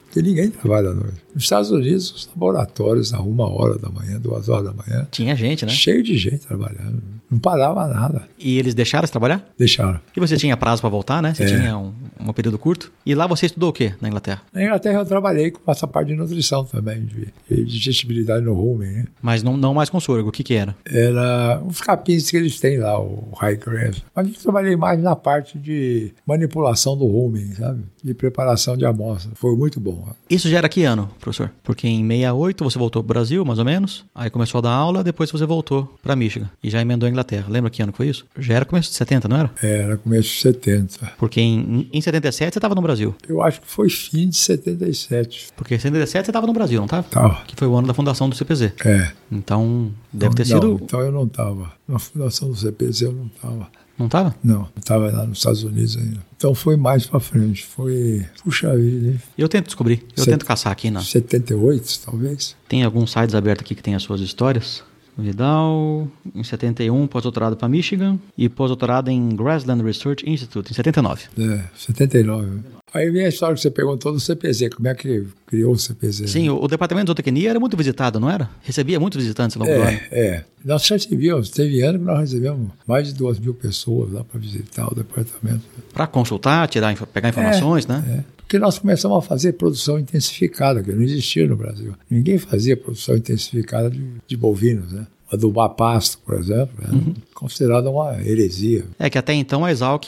Porque 0.05 0.23
ninguém 0.23 0.51
trabalha 0.51 0.91
à 0.91 0.95
noite. 0.95 1.23
Nos 1.35 1.45
Estados 1.45 1.71
Unidos, 1.71 2.11
os 2.13 2.27
laboratórios, 2.29 3.13
a 3.15 3.21
uma 3.21 3.49
hora 3.49 3.79
da 3.79 3.89
manhã, 3.89 4.19
duas 4.21 4.49
horas 4.49 4.65
da 4.65 4.73
manhã, 4.73 5.07
Tinha 5.11 5.35
gente, 5.35 5.65
né? 5.65 5.73
cheio 5.73 6.03
de 6.03 6.17
gente 6.19 6.47
trabalhando. 6.47 7.03
Não 7.31 7.39
parava 7.39 7.87
nada. 7.87 8.29
E 8.39 8.59
eles 8.59 8.75
deixaram 8.75 9.07
você 9.07 9.13
trabalhar? 9.13 9.43
Deixaram. 9.59 9.99
E 10.15 10.21
você 10.21 10.37
tinha 10.37 10.55
prazo 10.55 10.83
para 10.83 10.91
voltar, 10.91 11.23
né? 11.23 11.33
Você 11.33 11.45
É. 11.45 11.47
tinha 11.47 11.79
um, 11.79 11.95
um 12.21 12.33
período 12.35 12.59
curto. 12.59 12.93
E 13.07 13.15
lá 13.15 13.27
você 13.27 13.47
estudou 13.47 13.71
o 13.71 13.73
quê 13.73 13.95
na 14.03 14.09
Inglaterra? 14.09 14.43
Na 14.53 14.63
Inglaterra 14.63 14.99
eu 14.99 15.07
trabalhei 15.07 15.51
com 15.51 15.71
essa 15.71 15.87
parte 15.87 16.09
de 16.09 16.15
nutrição 16.15 16.65
também, 16.65 17.05
de 17.07 17.33
de 17.49 17.65
digestibilidade 17.65 18.45
no 18.45 18.53
rumen. 18.55 18.91
Né? 18.91 19.05
Mas 19.23 19.43
não, 19.43 19.57
não 19.57 19.73
mais 19.73 19.89
com 19.89 19.99
sorgo. 20.01 20.29
O 20.29 20.33
que 20.33 20.43
que 20.45 20.53
era? 20.55 20.77
Era 20.85 21.63
uns 21.65 21.81
capins 21.81 22.31
que 22.31 22.37
eles 22.37 22.61
têm 22.61 22.79
lá, 22.79 23.01
o 23.01 23.31
high 23.39 23.57
grass. 23.57 24.03
Mas 24.15 24.29
eu 24.29 24.35
trabalhei 24.35 24.77
mais 24.77 25.03
na 25.03 25.17
parte 25.17 25.59
de 25.59 26.13
manipulação 26.27 26.97
do 26.97 27.07
rumen, 27.07 27.53
sabe? 27.55 27.83
De 28.05 28.13
preparação 28.15 28.77
de 28.77 28.85
amostra. 28.85 29.31
Foi 29.35 29.57
muito 29.57 29.81
bom. 29.81 30.13
Isso 30.29 30.49
já 30.51 30.59
era 30.59 30.69
que 30.69 30.85
ano, 30.85 31.09
professor? 31.23 31.51
Porque 31.63 31.87
em 31.89 32.07
68 32.07 32.65
você 32.65 32.79
voltou 32.79 33.03
pro 33.03 33.15
Brasil, 33.15 33.45
mais 33.45 33.59
ou 33.59 33.65
menos. 33.65 34.05
Aí 34.15 34.29
começou 34.29 34.59
a 34.59 34.63
dar 34.63 34.73
aula, 34.73 35.03
depois 35.05 35.31
você 35.31 35.47
voltou 35.47 35.99
para 36.03 36.17
Michigan. 36.17 36.51
E 36.63 36.69
já 36.69 36.81
emendou 36.81 37.07
a 37.07 37.11
Inglaterra. 37.11 37.47
Lembra 37.49 37.71
que 37.71 37.83
ano 37.83 37.93
que 37.93 37.99
foi 37.99 38.09
isso? 38.09 38.27
Já 38.37 38.55
era 38.55 38.65
começo 38.65 38.91
de 38.91 38.97
70, 38.97 39.29
não 39.29 39.37
era? 39.37 39.51
Era 39.63 39.97
começo 39.97 40.29
de 40.29 40.41
70. 40.41 41.13
Porque 41.17 41.41
em, 41.41 41.89
em 41.93 42.01
77 42.01 42.53
você 42.53 42.59
estava 42.59 42.75
no 42.75 42.83
Brasil. 42.83 43.15
Eu 43.27 43.41
acho 43.41 43.61
que 43.61 43.69
foi 43.69 43.89
fim 43.89 44.29
de 44.29 44.37
77. 44.37 45.49
Porque 45.57 45.77
em 45.77 45.79
77 45.79 46.27
você 46.27 46.31
estava 46.31 46.47
no 46.47 46.53
Brasil, 46.53 46.79
não 46.79 46.87
estava? 46.87 47.05
Tava. 47.05 47.43
Que 47.47 47.55
foi 47.57 47.69
o 47.69 47.77
ano 47.77 47.87
da 47.87 47.95
fundação 47.95 48.29
do 48.29 48.35
CPZ. 48.35 48.73
É. 48.85 49.13
Então, 49.31 49.93
deve 50.13 50.35
ter 50.35 50.47
Não, 50.49 50.61
sido... 50.61 50.81
Então 50.83 51.01
eu 51.01 51.13
não 51.13 51.25
estava. 51.25 51.73
Na 51.93 51.99
fundação 51.99 52.49
do 52.49 52.57
CPZ 52.57 53.03
eu 53.03 53.13
não 53.13 53.27
estava. 53.27 53.69
Não 53.99 54.07
estava? 54.07 54.35
Não, 54.43 54.67
estava 54.79 55.11
lá 55.11 55.27
nos 55.27 55.37
Estados 55.39 55.63
Unidos 55.63 55.97
ainda. 55.99 56.25
Então 56.37 56.55
foi 56.55 56.75
mais 56.75 57.07
pra 57.07 57.21
frente. 57.21 57.67
Foi. 57.67 58.25
Puxa 58.43 58.75
vida, 58.75 59.09
hein? 59.09 59.21
Eu 59.37 59.47
tento 59.47 59.67
descobrir. 59.67 60.03
Eu 60.17 60.25
Set- 60.25 60.33
tento 60.33 60.47
caçar 60.47 60.73
aqui, 60.73 60.91
na... 60.91 61.03
78, 61.03 62.01
talvez. 62.05 62.57
Tem 62.67 62.83
alguns 62.83 63.13
sites 63.13 63.35
abertos 63.35 63.65
aqui 63.67 63.75
que 63.75 63.83
tem 63.83 63.95
as 63.95 64.03
suas 64.03 64.23
histórias. 64.23 64.83
Vidal, 65.17 66.09
em 66.35 66.43
71, 66.43 67.07
pós-doutorado 67.07 67.57
para 67.57 67.69
Michigan 67.69 68.19
e 68.37 68.49
pós-doutorado 68.49 69.11
em 69.11 69.29
Grassland 69.31 69.83
Research 69.83 70.29
Institute, 70.29 70.71
em 70.71 70.75
79. 70.75 71.25
É, 71.39 71.65
79. 71.77 72.61
Aí 72.95 73.11
vem 73.11 73.25
a 73.25 73.29
história 73.29 73.55
que 73.55 73.61
você 73.61 73.71
perguntou 73.71 74.13
do 74.13 74.21
CPZ, 74.21 74.69
como 74.75 74.87
é 74.87 74.95
que 74.95 75.27
criou 75.47 75.73
o 75.73 75.79
CPZ? 75.79 76.31
Sim, 76.31 76.51
o, 76.51 76.63
o 76.63 76.69
departamento 76.69 77.07
de 77.07 77.11
zootecnia 77.11 77.51
era 77.51 77.59
muito 77.59 77.75
visitado, 77.77 78.21
não 78.21 78.29
era? 78.29 78.51
Recebia 78.63 79.01
muitos 79.01 79.23
visitantes 79.23 79.57
ao 79.57 79.67
longo 79.67 79.75
do 79.75 79.83
ano. 79.83 79.99
É, 80.11 80.21
é. 80.21 80.45
Nós 80.63 80.87
recebíamos, 80.89 81.51
teve 81.51 81.81
ano 81.83 81.99
que 81.99 82.05
nós 82.05 82.21
recebemos 82.21 82.71
mais 82.87 83.09
de 83.09 83.15
duas 83.15 83.39
mil 83.39 83.55
pessoas 83.55 84.13
lá 84.13 84.23
para 84.23 84.39
visitar 84.39 84.93
o 84.93 84.95
departamento. 84.95 85.63
Para 85.93 86.07
consultar, 86.07 86.69
tirar, 86.69 86.95
pegar 87.07 87.31
informações, 87.31 87.87
né? 87.87 88.05
É, 88.09 88.42
porque 88.53 88.59
nós 88.59 88.79
começamos 88.79 89.17
a 89.17 89.23
fazer 89.23 89.55
produção 89.55 89.99
intensificada, 89.99 90.83
que 90.83 90.93
não 90.93 91.01
existia 91.01 91.47
no 91.47 91.57
Brasil. 91.57 91.95
Ninguém 92.11 92.37
fazia 92.37 92.77
produção 92.77 93.17
intensificada 93.17 93.89
de, 93.89 94.07
de 94.27 94.37
bovinos, 94.37 94.93
né? 94.93 95.07
Adubar 95.33 95.71
pasto, 95.71 96.19
por 96.27 96.35
exemplo, 96.39 96.71
é 96.87 96.93
Uhum. 96.93 97.15
considerada 97.35 97.89
uma 97.91 98.21
heresia. 98.21 98.85
É 98.99 99.09
que 99.09 99.17
até 99.17 99.33
então 99.33 99.65
a 99.65 99.71
Exalc 99.73 100.05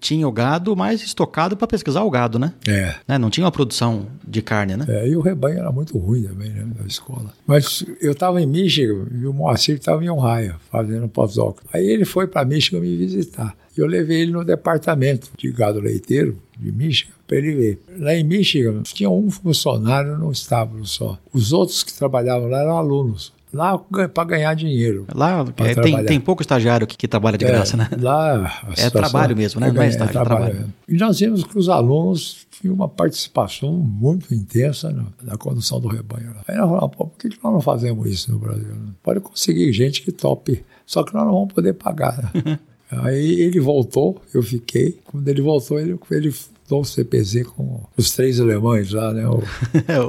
tinha 0.00 0.26
o 0.26 0.32
gado 0.32 0.74
mais 0.74 1.02
estocado 1.02 1.56
para 1.56 1.66
pesquisar 1.66 2.02
o 2.02 2.10
gado, 2.10 2.38
né? 2.38 2.52
É. 2.66 2.94
Né? 3.06 3.18
Não 3.18 3.28
tinha 3.30 3.44
uma 3.44 3.52
produção 3.52 4.06
de 4.26 4.40
carne, 4.40 4.76
né? 4.76 4.86
É, 4.88 5.08
e 5.08 5.14
o 5.16 5.20
rebanho 5.20 5.58
era 5.58 5.70
muito 5.70 5.96
ruim 5.98 6.22
também, 6.22 6.50
né, 6.50 6.64
da 6.80 6.86
escola. 6.86 7.32
Mas 7.46 7.84
eu 8.00 8.12
estava 8.12 8.40
em 8.40 8.46
Michigan 8.46 9.06
e 9.20 9.26
o 9.26 9.32
Moacir 9.32 9.76
estava 9.76 10.02
em 10.04 10.08
Ohio, 10.08 10.54
fazendo 10.70 11.06
pós-doc. 11.08 11.58
Aí 11.72 11.84
ele 11.86 12.04
foi 12.04 12.26
para 12.26 12.44
Michigan 12.44 12.80
me 12.80 12.96
visitar. 12.96 13.54
E 13.76 13.80
eu 13.80 13.86
levei 13.86 14.20
ele 14.22 14.32
no 14.32 14.44
departamento 14.44 15.30
de 15.38 15.50
gado 15.50 15.80
leiteiro 15.80 16.36
de 16.58 16.70
Michigan 16.72 17.12
para 17.26 17.38
ele 17.38 17.54
ver. 17.54 17.82
Lá 17.98 18.14
em 18.14 18.24
Michigan 18.24 18.82
tinha 18.82 19.08
um 19.08 19.30
funcionário 19.30 20.18
no 20.18 20.30
estábulo 20.30 20.84
só. 20.86 21.18
Os 21.32 21.52
outros 21.52 21.82
que 21.82 21.92
trabalhavam 21.92 22.48
lá 22.48 22.60
eram 22.60 22.76
alunos. 22.76 23.32
Lá 23.52 23.76
para 23.78 24.24
ganhar 24.24 24.54
dinheiro. 24.54 25.06
Lá 25.14 25.44
é, 25.58 25.74
tem, 25.74 26.04
tem 26.04 26.20
pouco 26.20 26.40
estagiário 26.42 26.86
que, 26.86 26.96
que 26.96 27.06
trabalha 27.06 27.36
de 27.36 27.44
graça, 27.44 27.76
né? 27.76 27.88
Lá 28.00 28.62
É 28.78 28.88
trabalho 28.88 29.36
mesmo, 29.36 29.60
né? 29.60 29.68
é 29.68 29.70
Não 29.72 29.76
é 29.76 29.78
ganhar- 29.80 29.90
estágio, 29.90 30.10
é 30.10 30.12
trabalho 30.24 30.50
trabalho. 30.52 30.72
E 30.88 30.94
nós 30.96 31.20
vimos 31.20 31.44
que 31.44 31.58
os 31.58 31.68
alunos 31.68 32.46
tinham 32.50 32.74
uma 32.74 32.88
participação 32.88 33.72
muito 33.72 34.34
intensa 34.34 34.90
na, 34.90 35.04
na 35.22 35.36
condução 35.36 35.80
do 35.80 35.88
rebanho. 35.88 36.30
lá. 36.34 36.42
Aí 36.48 36.56
nós 36.56 36.68
falamos, 36.68 36.96
pô, 36.96 37.06
por 37.06 37.18
que, 37.18 37.28
que 37.28 37.38
nós 37.44 37.52
não 37.52 37.60
fazemos 37.60 38.08
isso 38.10 38.32
no 38.32 38.38
Brasil? 38.38 38.68
né? 38.74 38.92
Pode 39.02 39.20
conseguir 39.20 39.70
gente 39.72 40.02
que 40.02 40.12
tope, 40.12 40.64
só 40.86 41.02
que 41.02 41.12
nós 41.12 41.24
não 41.26 41.32
vamos 41.32 41.52
poder 41.52 41.74
pagar. 41.74 42.30
né? 42.34 42.58
Aí 42.90 43.40
ele 43.40 43.58
voltou, 43.60 44.20
eu 44.34 44.42
fiquei. 44.42 44.98
Quando 45.04 45.26
ele 45.28 45.40
voltou, 45.40 45.80
ele, 45.80 45.98
ele 46.10 46.34
o 46.70 46.84
CPZ 46.84 47.44
com 47.48 47.82
os 47.98 48.12
três 48.12 48.40
alemães 48.40 48.92
lá, 48.92 49.12
né? 49.12 49.26
O 49.28 49.42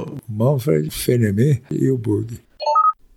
o 0.06 0.16
Manfred, 0.28 0.88
o 0.88 0.90
Fenemé 0.90 1.60
e 1.70 1.90
o 1.90 1.98
Burg. 1.98 2.38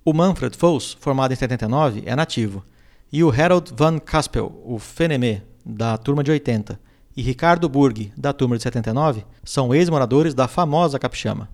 O 0.09 0.13
Manfred 0.13 0.55
Foss, 0.55 0.95
formado 1.01 1.33
em 1.33 1.35
79, 1.35 2.03
é 2.05 2.15
nativo. 2.15 2.63
E 3.11 3.21
o 3.25 3.29
Harold 3.29 3.73
Van 3.75 3.99
Caspel, 3.99 4.57
o 4.65 4.79
Fenemé, 4.79 5.41
da 5.65 5.97
turma 5.97 6.23
de 6.23 6.31
80, 6.31 6.79
e 7.15 7.21
Ricardo 7.21 7.67
Burg, 7.67 8.13
da 8.15 8.31
turma 8.31 8.55
de 8.55 8.63
79, 8.63 9.25
são 9.43 9.75
ex-moradores 9.75 10.33
da 10.33 10.47
famosa 10.47 10.97
Capixama. 10.97 11.49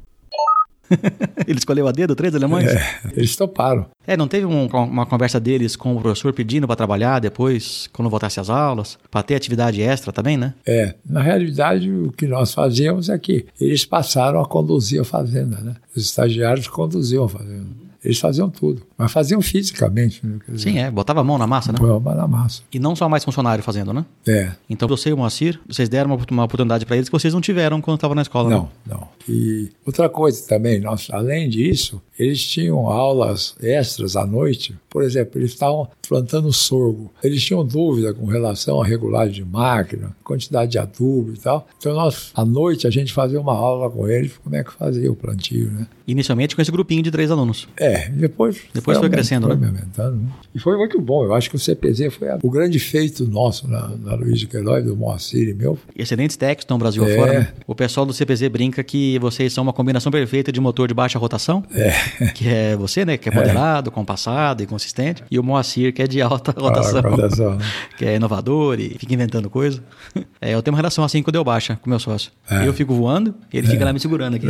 Ele 1.47 1.57
escolheu 1.57 1.87
a 1.87 1.91
dedo 1.91 2.13
três 2.15 2.35
alemães? 2.35 2.69
É, 2.69 2.83
eles 3.15 3.35
toparam. 3.35 3.87
É, 4.05 4.15
não 4.15 4.27
teve 4.27 4.45
um- 4.45 4.67
uma 4.67 5.05
conversa 5.07 5.39
deles 5.39 5.75
com 5.75 5.95
o 5.95 6.01
professor 6.01 6.31
pedindo 6.31 6.67
para 6.67 6.75
trabalhar 6.75 7.19
depois, 7.19 7.89
quando 7.91 8.09
voltasse 8.09 8.39
às 8.39 8.51
aulas, 8.51 8.99
para 9.09 9.23
ter 9.23 9.33
atividade 9.33 9.81
extra 9.81 10.11
também, 10.13 10.37
né? 10.37 10.53
É, 10.67 10.93
na 11.03 11.21
realidade, 11.23 11.89
o 11.89 12.11
que 12.11 12.27
nós 12.27 12.53
fazíamos 12.53 13.09
é 13.09 13.17
que 13.17 13.47
eles 13.59 13.83
passaram 13.85 14.39
a 14.39 14.45
conduzir 14.47 15.01
a 15.01 15.05
fazenda, 15.05 15.59
né? 15.61 15.75
Os 15.95 16.03
estagiários 16.03 16.67
conduziam 16.67 17.23
a 17.25 17.29
fazenda. 17.29 17.82
Eles 18.03 18.19
faziam 18.19 18.49
tudo, 18.49 18.83
mas 18.97 19.11
faziam 19.11 19.41
fisicamente. 19.41 20.25
Né? 20.25 20.39
Dizer, 20.47 20.71
Sim, 20.71 20.79
é, 20.79 20.91
botava 20.91 21.21
a 21.21 21.23
mão 21.23 21.37
na 21.37 21.47
massa, 21.47 21.71
né? 21.71 21.77
Põe 21.79 21.89
a 21.89 21.99
mão 21.99 22.15
na 22.15 22.27
massa. 22.27 22.61
E 22.71 22.77
não 22.77 22.95
só 22.95 23.07
mais 23.07 23.23
funcionário 23.23 23.63
fazendo, 23.63 23.93
né? 23.93 24.05
É, 24.27 24.51
Então 24.69 24.87
você 24.87 25.09
e 25.09 25.13
o 25.13 25.17
Moacir, 25.17 25.59
vocês 25.67 25.87
deram 25.87 26.13
uma, 26.13 26.25
uma 26.29 26.43
oportunidade 26.43 26.85
para 26.85 26.97
eles 26.97 27.07
que 27.07 27.13
vocês 27.13 27.33
não 27.33 27.39
tiveram 27.39 27.79
quando 27.79 27.95
estavam 27.95 28.15
na 28.15 28.21
escola, 28.21 28.49
né? 28.49 28.55
não, 28.55 28.69
não. 28.85 29.07
E 29.27 29.69
outra 29.85 30.09
coisa 30.09 30.45
também, 30.47 30.81
nós, 30.81 31.07
além 31.11 31.49
disso, 31.49 32.01
eles 32.23 32.41
tinham 32.45 32.87
aulas 32.89 33.55
extras 33.61 34.15
à 34.15 34.25
noite. 34.25 34.75
Por 34.89 35.03
exemplo, 35.03 35.39
eles 35.39 35.51
estavam 35.51 35.87
plantando 36.07 36.51
sorgo. 36.53 37.11
Eles 37.23 37.43
tinham 37.43 37.65
dúvida 37.65 38.13
com 38.13 38.25
relação 38.25 38.81
à 38.81 38.85
regulagem 38.85 39.33
de 39.33 39.45
máquina, 39.45 40.15
quantidade 40.23 40.71
de 40.71 40.77
adubo 40.77 41.33
e 41.33 41.37
tal. 41.39 41.67
Então, 41.77 41.93
nós, 41.93 42.31
à 42.35 42.45
noite, 42.45 42.85
a 42.85 42.89
gente 42.91 43.11
fazia 43.11 43.39
uma 43.41 43.53
aula 43.53 43.89
com 43.89 44.07
eles, 44.07 44.33
como 44.43 44.55
é 44.55 44.63
que 44.63 44.71
fazia 44.73 45.11
o 45.11 45.15
plantio, 45.15 45.71
né? 45.71 45.87
Inicialmente 46.05 46.55
com 46.55 46.61
esse 46.61 46.71
grupinho 46.71 47.01
de 47.01 47.09
três 47.09 47.31
alunos. 47.31 47.67
É, 47.77 48.09
depois, 48.09 48.57
Depois 48.73 48.97
foi 48.97 49.05
aument- 49.07 49.11
crescendo, 49.13 49.47
foi 49.47 49.55
né? 49.55 49.67
aumentando, 49.67 50.17
né? 50.17 50.29
E 50.53 50.59
foi 50.59 50.77
muito 50.77 50.99
bom. 51.01 51.23
Eu 51.23 51.33
acho 51.33 51.49
que 51.49 51.55
o 51.55 51.59
CPZ 51.59 52.13
foi 52.13 52.29
a- 52.29 52.37
o 52.43 52.49
grande 52.49 52.77
feito 52.77 53.25
nosso 53.27 53.67
na, 53.67 53.87
na 53.97 54.13
Luiz 54.15 54.37
de 54.39 54.45
Queiroz, 54.45 54.83
do 54.85 54.95
Moacir 54.95 55.47
e 55.49 55.53
meu. 55.53 55.77
Excelentes 55.95 56.35
técnicos 56.35 56.63
estão 56.65 56.77
Brasil 56.77 57.03
É. 57.07 57.13
afora, 57.15 57.39
né? 57.39 57.53
O 57.65 57.73
pessoal 57.73 58.05
do 58.05 58.13
CPZ 58.13 58.47
brinca 58.49 58.83
que 58.83 59.17
vocês 59.19 59.53
são 59.53 59.63
uma 59.63 59.73
combinação 59.73 60.11
perfeita 60.11 60.51
de 60.51 60.59
motor 60.59 60.87
de 60.87 60.93
baixa 60.93 61.17
rotação, 61.17 61.63
É, 61.73 61.91
que 62.33 62.47
é 62.47 62.75
você, 62.75 63.05
né? 63.05 63.17
Que 63.17 63.29
é 63.29 63.31
moderado, 63.31 63.91
compassado 63.91 64.63
e 64.63 64.65
consistente, 64.65 65.23
e 65.29 65.39
o 65.39 65.43
Moacir, 65.43 65.93
que 65.93 66.01
é 66.01 66.07
de 66.07 66.21
alta 66.21 66.51
rotação, 66.51 66.99
a 66.99 67.09
rotação, 67.09 67.57
que 67.97 68.05
é 68.05 68.15
inovador 68.15 68.79
e 68.79 68.89
fica 68.97 69.13
inventando 69.13 69.49
coisa. 69.49 69.81
É, 70.41 70.53
eu 70.53 70.61
tenho 70.61 70.73
uma 70.73 70.77
relação 70.77 71.05
assim 71.05 71.23
com 71.23 71.29
o 71.29 71.31
Deu 71.31 71.43
Baixa, 71.43 71.79
com 71.81 71.89
meu 71.89 71.99
sócio. 71.99 72.29
É. 72.49 72.67
Eu 72.67 72.73
fico 72.73 72.93
voando 72.93 73.33
e 73.51 73.57
ele 73.57 73.67
fica 73.67 73.85
lá 73.85 73.93
me 73.93 73.99
segurando 73.99 74.35
aqui. 74.35 74.47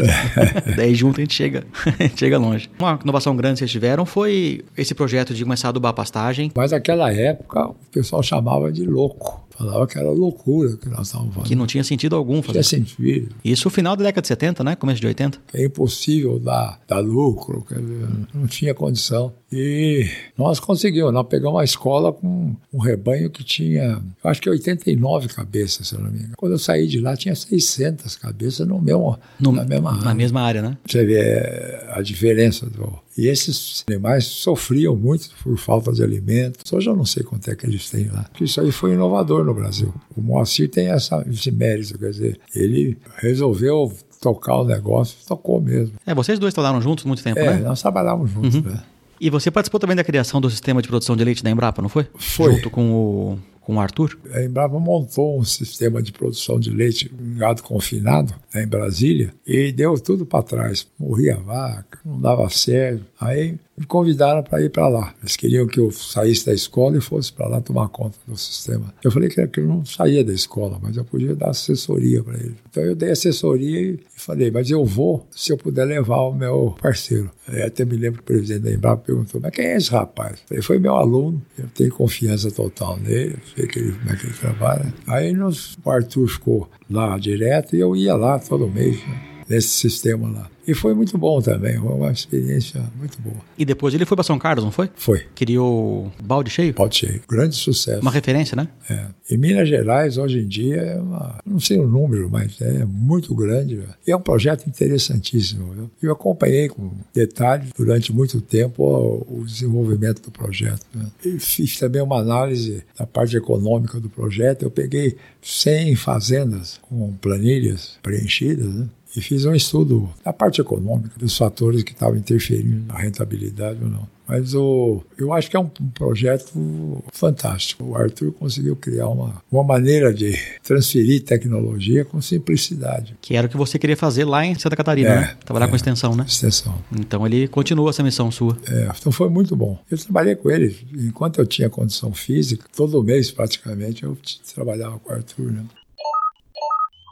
Daí 0.76 0.96
junto 0.96 1.20
a 1.20 1.24
gente 1.24 1.36
chega, 1.36 1.66
a 1.86 2.04
gente 2.04 2.20
chega 2.20 2.38
longe. 2.38 2.68
Uma 2.80 3.00
inovação 3.04 3.36
grande 3.36 3.54
que 3.54 3.60
vocês 3.60 3.72
tiveram 3.72 4.04
foi 4.04 4.66
esse 4.76 4.96
projeto 4.96 5.36
de 5.36 5.44
começar 5.44 5.68
a 5.68 5.70
adubar 5.70 5.92
a 5.92 5.94
pastagem. 5.94 6.52
Mas 6.56 6.72
naquela 6.72 7.14
época, 7.14 7.68
o 7.68 7.76
pessoal 7.92 8.24
chamava 8.24 8.72
de 8.72 8.86
louco. 8.86 9.44
Falava 9.64 9.88
que 9.88 9.98
era 9.98 10.12
loucura 10.12 10.76
que 10.76 10.90
nós 10.90 11.08
estávamos 11.08 11.34
fazendo. 11.36 11.48
Que 11.48 11.56
não 11.56 11.66
tinha 11.66 11.84
sentido 11.84 12.16
algum 12.18 12.42
tinha 12.42 12.44
fazer. 12.44 12.64
sentido. 12.64 13.34
Isso 13.46 13.68
no 13.68 13.72
final 13.72 13.96
da 13.96 14.04
década 14.04 14.22
de 14.22 14.28
70, 14.28 14.64
né? 14.64 14.76
Começo 14.76 15.00
de 15.00 15.08
80. 15.08 15.40
É 15.54 15.66
impossível 15.66 16.38
dar, 16.38 16.82
dar 16.86 17.00
lucro, 17.00 17.66
quer 17.68 17.80
dizer, 17.80 18.08
não 18.34 18.46
tinha 18.46 18.74
condição. 18.74 19.34
E 19.56 20.10
nós 20.38 20.60
conseguimos, 20.60 21.14
nós 21.14 21.28
pegamos 21.28 21.60
a 21.62 21.64
escola 21.64 22.12
com 22.12 22.56
um 22.74 22.80
rebanho 22.80 23.30
que 23.30 23.44
tinha, 23.44 24.02
acho 24.24 24.42
que 24.42 24.50
89 24.50 25.28
cabeças, 25.28 25.90
se 25.90 25.96
não 25.96 26.10
me 26.10 26.18
engano. 26.18 26.34
Quando 26.36 26.54
eu 26.54 26.60
saí 26.60 26.88
de 26.88 27.00
lá, 27.00 27.16
tinha 27.16 27.36
600 27.36 28.16
cabeças 28.16 28.68
no 28.68 28.82
mesmo, 28.82 29.18
No- 29.40 29.52
na 29.52 29.64
mesma 29.64 29.92
área. 29.92 30.04
Na 30.06 30.16
mesma 30.16 30.42
área, 30.42 30.62
né? 30.64 30.78
Você 30.88 31.06
vê 31.06 31.20
é, 31.20 31.88
a 31.94 32.02
diferença. 32.02 32.66
Do... 32.66 32.94
E 33.16 33.28
esses 33.28 33.84
animais 33.88 34.26
sofriam 34.26 34.96
muito 34.96 35.30
por 35.44 35.56
falta 35.58 35.92
de 35.94 36.02
alimentos. 36.04 36.74
Hoje 36.74 36.90
eu 36.90 36.96
não 36.96 37.06
sei 37.06 37.22
quanto 37.22 37.50
é 37.52 37.56
que 37.56 37.66
eles 37.68 37.90
têm 37.92 38.08
lá. 38.10 38.24
Porque 38.32 38.46
Isso 38.46 38.60
aí 38.60 38.72
foi 38.72 38.94
inovador 38.94 39.44
no 39.46 39.54
Brasil. 39.54 39.94
O 40.18 40.22
Moacir 40.22 40.68
tem 40.70 40.88
essa, 40.88 41.24
esse 41.30 41.52
mérito, 41.52 41.98
quer 42.00 42.10
dizer, 42.10 42.40
ele 42.56 42.98
resolveu 43.18 43.94
tocar 44.20 44.56
o 44.56 44.64
negócio, 44.66 45.18
tocou 45.28 45.62
mesmo. 45.62 45.94
É, 46.08 46.16
vocês 46.16 46.40
dois 46.40 46.54
trabalharam 46.54 46.82
juntos 46.82 47.04
muito 47.06 47.22
tempo, 47.22 47.40
É, 47.40 47.56
né? 47.56 47.60
nós 47.60 47.82
trabalhávamos 47.82 48.32
juntos, 48.32 48.64
né? 48.64 48.82
E 49.24 49.30
você 49.30 49.50
participou 49.50 49.80
também 49.80 49.96
da 49.96 50.04
criação 50.04 50.42
do 50.42 50.50
sistema 50.50 50.82
de 50.82 50.90
produção 50.90 51.16
de 51.16 51.24
leite 51.24 51.42
da 51.42 51.50
Embrapa, 51.50 51.82
não 51.82 51.88
foi? 51.88 52.06
Foi. 52.14 52.56
Junto 52.56 52.70
com 52.70 52.92
o, 52.92 53.40
com 53.62 53.78
o 53.78 53.80
Arthur? 53.80 54.20
A 54.34 54.44
Embrapa 54.44 54.78
montou 54.78 55.40
um 55.40 55.46
sistema 55.46 56.04
de 56.04 56.12
produção 56.12 56.60
de 56.60 56.70
leite 56.70 57.10
em 57.18 57.38
gado 57.38 57.64
confinado 57.64 58.36
né, 58.54 58.64
em 58.64 58.68
Brasília 58.68 59.34
e 59.48 59.72
deu 59.72 59.98
tudo 59.98 60.26
para 60.26 60.44
trás. 60.44 60.86
Morria 61.00 61.36
a 61.36 61.40
vaca, 61.40 62.00
não 62.04 62.20
dava 62.20 62.50
certo. 62.50 63.06
Aí 63.18 63.56
me 63.78 63.86
convidaram 63.86 64.44
para 64.44 64.62
ir 64.62 64.70
para 64.70 64.88
lá. 64.88 65.14
Eles 65.22 65.36
queriam 65.36 65.68
que 65.68 65.80
eu 65.80 65.92
saísse 65.92 66.46
da 66.46 66.54
escola 66.54 66.98
e 66.98 67.02
fosse 67.02 67.34
para 67.34 67.48
lá 67.48 67.62
tomar 67.62 67.88
conta 67.90 68.18
do 68.28 68.38
sistema. 68.38 68.94
Eu 69.04 69.12
falei 69.12 69.30
que, 69.30 69.60
eu 69.60 69.68
não 69.68 69.84
saía 69.84 70.24
da 70.24 70.34
escola, 70.34 70.80
mas 70.82 70.96
eu 70.96 71.04
podia 71.04 71.36
dar 71.36 71.50
assessoria 71.50 72.24
para 72.24 72.36
eles. 72.36 72.56
Então 72.70 72.84
eu 72.84 72.96
dei 72.96 73.12
assessoria 73.12 73.82
e 73.82 74.00
falei, 74.16 74.52
mas 74.52 74.70
eu 74.70 74.86
vou 74.86 75.28
se 75.32 75.52
eu 75.52 75.58
puder 75.58 75.86
levar 75.86 76.22
o 76.22 76.34
meu 76.34 76.76
parceiro. 76.82 77.32
Aí 77.48 77.64
até 77.64 77.84
me 77.84 77.96
lembro 77.96 78.22
que 78.22 78.32
o 78.32 78.36
presidente 78.36 78.64
da 78.64 78.72
Embrapa 78.72 79.04
perguntou, 79.04 79.42
mas 79.42 79.52
quem 79.52 79.66
é 79.66 79.78
esse 79.78 79.90
rapaz? 79.90 80.40
Eu 80.42 80.48
falei, 80.48 80.64
foi 80.64 80.80
meu 80.80 80.96
aluno, 80.96 81.42
eu 81.58 81.68
tenho 81.74 81.92
confiança 81.92 82.52
total 82.52 82.98
nele, 82.98 83.34
eu 83.34 83.56
sei 83.56 83.68
que 83.68 83.80
ele, 83.80 83.92
como 83.94 84.12
é 84.12 84.16
que 84.16 84.26
ele 84.28 84.34
trabalha. 84.34 84.94
Aí 85.08 85.34
nós, 85.34 85.78
o 85.84 85.90
Arthur 85.90 86.28
ficou 86.28 86.70
lá 86.90 87.18
direto 87.18 87.76
e 87.76 87.80
eu 87.80 87.96
ia 87.96 88.16
lá 88.16 88.38
todo 88.38 88.68
mês, 88.70 88.98
né, 89.08 89.33
nesse 89.54 89.70
sistema 89.70 90.30
lá. 90.30 90.50
E 90.66 90.74
foi 90.74 90.94
muito 90.94 91.18
bom 91.18 91.42
também, 91.42 91.78
foi 91.78 91.92
uma 91.92 92.12
experiência 92.12 92.82
muito 92.98 93.22
boa. 93.22 93.36
E 93.58 93.66
depois 93.66 93.94
ele 93.94 94.06
foi 94.06 94.16
para 94.16 94.24
São 94.24 94.40
Carlos, 94.40 94.64
não 94.64 94.72
foi? 94.72 94.90
Foi, 94.96 95.26
Criou 95.36 96.12
balde 96.24 96.50
cheio? 96.50 96.74
pode 96.74 96.98
ser, 96.98 97.22
grande 97.28 97.56
sucesso. 97.56 98.02
Uma 98.02 98.12
referência, 98.12 98.56
né? 98.56 98.68
É. 98.90 99.08
Em 99.30 99.38
Minas 99.38 99.68
Gerais, 99.68 100.18
hoje 100.18 100.40
em 100.40 100.48
dia, 100.48 100.78
é 100.78 100.96
uma, 101.00 101.38
não 101.46 101.60
sei 101.60 101.80
o 101.80 101.88
número, 101.88 102.30
mas 102.32 102.60
é 102.62 102.86
muito 102.86 103.36
grande. 103.36 103.82
E 104.08 104.12
é 104.12 104.16
um 104.16 104.22
projeto 104.22 104.68
interessantíssimo. 104.68 105.74
Viu? 105.74 105.92
Eu 106.02 106.14
acompanhei 106.14 106.70
com 106.70 106.92
detalhes 107.14 107.70
durante 107.78 108.14
muito 108.14 108.40
tempo 108.40 108.84
o, 108.84 109.42
o 109.42 109.46
desenvolvimento 109.46 110.22
do 110.22 110.32
projeto. 110.32 110.86
Né? 110.94 111.06
E 111.26 111.40
fiz 111.40 111.78
também 111.78 112.02
uma 112.02 112.20
análise 112.20 112.84
da 112.98 113.06
parte 113.06 113.36
econômica 113.36 114.00
do 114.00 114.10
projeto. 114.10 114.64
Eu 114.64 114.72
peguei 114.72 115.18
100 115.42 115.96
fazendas 115.96 116.80
com 116.82 117.14
planilhas 117.14 117.98
preenchidas, 118.02 118.74
né? 118.74 118.88
E 119.16 119.22
fiz 119.22 119.46
um 119.46 119.54
estudo 119.54 120.10
da 120.24 120.34
parte 120.34 120.60
econômica, 120.60 121.12
dos 121.18 121.38
fatores 121.38 121.84
que 121.84 121.92
estavam 121.92 122.18
interferindo 122.18 122.86
na 122.88 122.98
rentabilidade 122.98 123.80
ou 123.84 123.90
não. 123.90 124.14
Mas 124.28 124.56
o, 124.56 125.04
eu 125.18 125.34
acho 125.34 125.50
que 125.50 125.58
é 125.58 125.60
um, 125.60 125.70
um, 125.82 125.90
projeto 125.90 127.04
fantástico. 127.12 127.84
O 127.84 127.96
Arthur 127.96 128.32
conseguiu 128.32 128.76
criar 128.76 129.10
uma, 129.10 129.44
uma 129.52 129.64
maneira 129.64 130.14
de 130.14 130.34
transferir 130.64 131.24
tecnologia 131.24 132.06
com 132.06 132.22
simplicidade. 132.22 133.18
Que 133.22 133.36
era 133.36 133.48
o 133.48 133.50
que 133.50 133.58
você 133.58 133.78
queria 133.78 133.98
fazer 133.98 134.24
lá 134.24 134.46
em 134.46 134.58
Santa 134.58 134.76
Catarina, 134.76 135.10
é, 135.10 135.16
né? 135.16 135.38
Trabalhar 135.44 135.66
é, 135.66 135.70
com 135.70 135.76
extensão, 135.76 136.16
né? 136.16 136.24
Extensão. 136.26 136.74
Então 136.98 137.26
ele 137.26 137.48
continua 137.50 137.90
essa 137.90 138.02
missão 138.02 138.32
sua. 138.32 138.58
É, 138.68 138.90
então 138.98 139.12
foi 139.12 139.30
muito 139.30 139.56
bom. 139.56 139.78
Eu 139.92 139.98
trabalhei 139.98 140.36
com 140.36 140.50
ele 140.50 140.76
enquanto 140.94 141.40
eu 141.40 141.46
tinha 141.46 141.70
condição 141.70 142.14
física, 142.14 142.66
todo 142.76 143.04
mês 143.04 143.30
praticamente 143.30 144.04
eu 144.04 144.18
trabalhava 144.56 145.00
com 145.00 145.12
o 145.12 145.16
Arthur. 145.16 145.52
Né? 145.52 145.66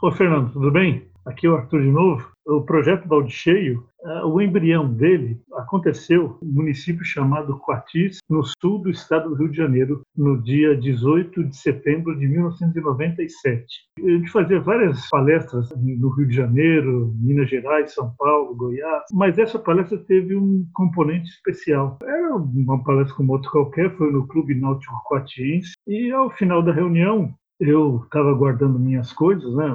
Ô 0.02 0.10
Fernando, 0.10 0.50
tudo 0.50 0.72
bem? 0.72 1.11
Aqui 1.24 1.46
é 1.46 1.50
o 1.50 1.56
Arthur 1.56 1.82
de 1.82 1.90
novo. 1.90 2.32
O 2.44 2.62
projeto 2.62 3.06
Balde 3.06 3.32
Cheio, 3.32 3.86
uh, 4.00 4.26
o 4.26 4.42
embrião 4.42 4.92
dele 4.92 5.40
aconteceu 5.54 6.36
no 6.42 6.52
município 6.52 7.04
chamado 7.04 7.56
Coatis, 7.60 8.18
no 8.28 8.42
sul 8.42 8.80
do 8.80 8.90
estado 8.90 9.28
do 9.28 9.36
Rio 9.36 9.50
de 9.50 9.56
Janeiro, 9.56 10.02
no 10.16 10.42
dia 10.42 10.76
18 10.76 11.44
de 11.44 11.56
setembro 11.56 12.18
de 12.18 12.26
1997. 12.26 13.64
A 13.96 14.10
gente 14.10 14.30
fazia 14.30 14.60
várias 14.60 15.08
palestras 15.08 15.70
no 15.76 16.08
Rio 16.08 16.26
de 16.26 16.34
Janeiro, 16.34 17.14
Minas 17.20 17.48
Gerais, 17.48 17.94
São 17.94 18.12
Paulo, 18.18 18.56
Goiás, 18.56 19.04
mas 19.12 19.38
essa 19.38 19.58
palestra 19.60 19.98
teve 19.98 20.34
um 20.34 20.66
componente 20.74 21.30
especial. 21.30 21.98
Era 22.02 22.34
uma 22.34 22.82
palestra 22.82 23.14
como 23.16 23.34
outra 23.34 23.50
qualquer, 23.52 23.96
foi 23.96 24.10
no 24.10 24.26
Clube 24.26 24.56
Náutico 24.56 25.00
Coatiense, 25.04 25.74
e 25.86 26.10
ao 26.10 26.28
final 26.30 26.60
da 26.60 26.72
reunião, 26.72 27.32
eu 27.62 28.02
estava 28.04 28.34
guardando 28.34 28.78
minhas 28.78 29.12
coisas, 29.12 29.54
né, 29.54 29.66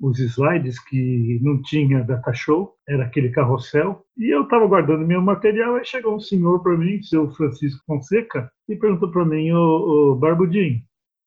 os 0.00 0.18
slides 0.18 0.78
que 0.78 1.38
não 1.42 1.60
tinha 1.60 2.02
data 2.02 2.32
show, 2.32 2.74
era 2.88 3.04
aquele 3.04 3.28
carrossel, 3.28 4.02
e 4.16 4.34
eu 4.34 4.44
estava 4.44 4.66
guardando 4.66 5.06
meu 5.06 5.20
material, 5.20 5.74
aí 5.74 5.84
chegou 5.84 6.16
um 6.16 6.20
senhor 6.20 6.62
para 6.62 6.76
mim, 6.76 7.02
seu 7.02 7.30
Francisco 7.32 7.82
Fonseca, 7.86 8.50
e 8.68 8.76
perguntou 8.76 9.10
para 9.10 9.24
mim, 9.26 9.52
ô, 9.52 10.12
ô 10.12 10.16
Barbudinho, 10.16 10.80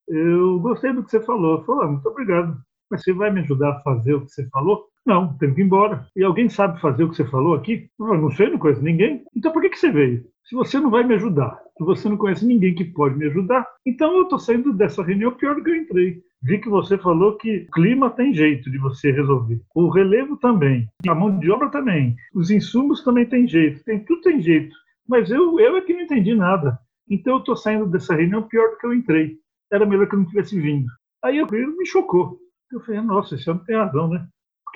eu 0.07 0.59
gostei 0.59 0.93
do 0.93 1.03
que 1.03 1.11
você 1.11 1.19
falou. 1.21 1.59
Eu 1.59 1.65
falei, 1.65 1.85
ah, 1.85 1.91
muito 1.91 2.09
obrigado. 2.09 2.57
Mas 2.89 3.03
você 3.03 3.13
vai 3.13 3.29
me 3.29 3.41
ajudar 3.41 3.71
a 3.71 3.79
fazer 3.81 4.13
o 4.13 4.25
que 4.25 4.31
você 4.31 4.47
falou? 4.49 4.85
Não, 5.05 5.37
tenho 5.37 5.53
que 5.53 5.61
ir 5.61 5.65
embora. 5.65 6.07
E 6.15 6.23
alguém 6.23 6.49
sabe 6.49 6.79
fazer 6.79 7.03
o 7.03 7.09
que 7.09 7.15
você 7.15 7.25
falou 7.25 7.53
aqui? 7.53 7.89
Eu 7.99 8.17
não 8.17 8.31
sei, 8.31 8.49
não 8.49 8.57
conheço 8.57 8.81
ninguém. 8.81 9.23
Então 9.35 9.51
por 9.51 9.61
que, 9.61 9.69
que 9.69 9.77
você 9.77 9.91
veio? 9.91 10.25
Se 10.47 10.55
você 10.55 10.79
não 10.79 10.89
vai 10.89 11.03
me 11.03 11.13
ajudar, 11.15 11.61
se 11.77 11.83
você 11.83 12.07
não 12.07 12.15
conhece 12.15 12.45
ninguém 12.45 12.73
que 12.73 12.85
pode 12.85 13.17
me 13.17 13.25
ajudar, 13.25 13.67
então 13.85 14.15
eu 14.15 14.23
estou 14.23 14.39
saindo 14.39 14.71
dessa 14.71 15.03
reunião 15.03 15.33
pior 15.33 15.55
do 15.55 15.61
que 15.61 15.69
eu 15.69 15.75
entrei. 15.75 16.21
Vi 16.41 16.59
que 16.59 16.69
você 16.69 16.97
falou 16.97 17.35
que 17.35 17.67
clima 17.73 18.09
tem 18.11 18.33
jeito 18.33 18.71
de 18.71 18.77
você 18.77 19.11
resolver. 19.11 19.59
O 19.75 19.89
relevo 19.89 20.37
também. 20.37 20.87
A 21.05 21.13
mão 21.13 21.37
de 21.37 21.51
obra 21.51 21.69
também. 21.69 22.15
Os 22.33 22.49
insumos 22.49 23.03
também 23.03 23.25
tem 23.25 23.45
jeito. 23.45 23.83
Tem, 23.83 23.99
tudo 24.05 24.21
tem 24.21 24.41
jeito. 24.41 24.73
Mas 25.05 25.29
eu, 25.29 25.59
eu 25.59 25.75
é 25.75 25.81
que 25.81 25.93
não 25.93 26.03
entendi 26.03 26.33
nada. 26.33 26.79
Então 27.09 27.33
eu 27.33 27.39
estou 27.39 27.57
saindo 27.57 27.85
dessa 27.85 28.15
reunião 28.15 28.43
pior 28.43 28.69
do 28.69 28.77
que 28.77 28.85
eu 28.85 28.93
entrei. 28.93 29.37
Era 29.69 29.85
melhor 29.85 30.07
que 30.07 30.15
eu 30.15 30.19
não 30.19 30.27
tivesse 30.27 30.57
vindo. 30.57 30.87
Aí 31.21 31.39
eu 31.39 31.47
me 31.47 31.85
chocou. 31.85 32.39
Eu 32.71 32.79
falei, 32.79 33.01
nossa, 33.01 33.35
esse 33.35 33.49
homem 33.49 33.65
tem 33.65 33.75
razão, 33.75 34.07
né? 34.07 34.25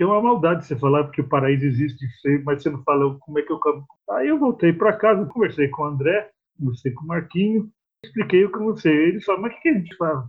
Porque 0.01 0.11
é 0.11 0.15
uma 0.15 0.29
maldade 0.29 0.65
você 0.65 0.75
falar 0.75 1.11
que 1.11 1.21
o 1.21 1.29
paraíso 1.29 1.63
existe, 1.63 2.07
mas 2.43 2.63
você 2.63 2.71
não 2.71 2.81
fala 2.81 3.15
como 3.19 3.37
é 3.37 3.43
que 3.43 3.53
eu 3.53 3.59
Aí 4.09 4.29
eu 4.29 4.39
voltei 4.39 4.73
para 4.73 4.97
casa, 4.97 5.27
conversei 5.27 5.67
com 5.67 5.83
o 5.83 5.85
André, 5.85 6.27
conversei 6.57 6.91
com 6.91 7.03
o 7.03 7.07
Marquinho, 7.07 7.69
expliquei 8.03 8.43
o 8.43 8.51
que 8.51 8.57
eu. 8.57 8.91
Ele 8.91 9.21
falou, 9.21 9.41
mas 9.41 9.53
o 9.53 9.61
que 9.61 9.69
a 9.69 9.73
gente 9.73 9.95
faz? 9.97 10.25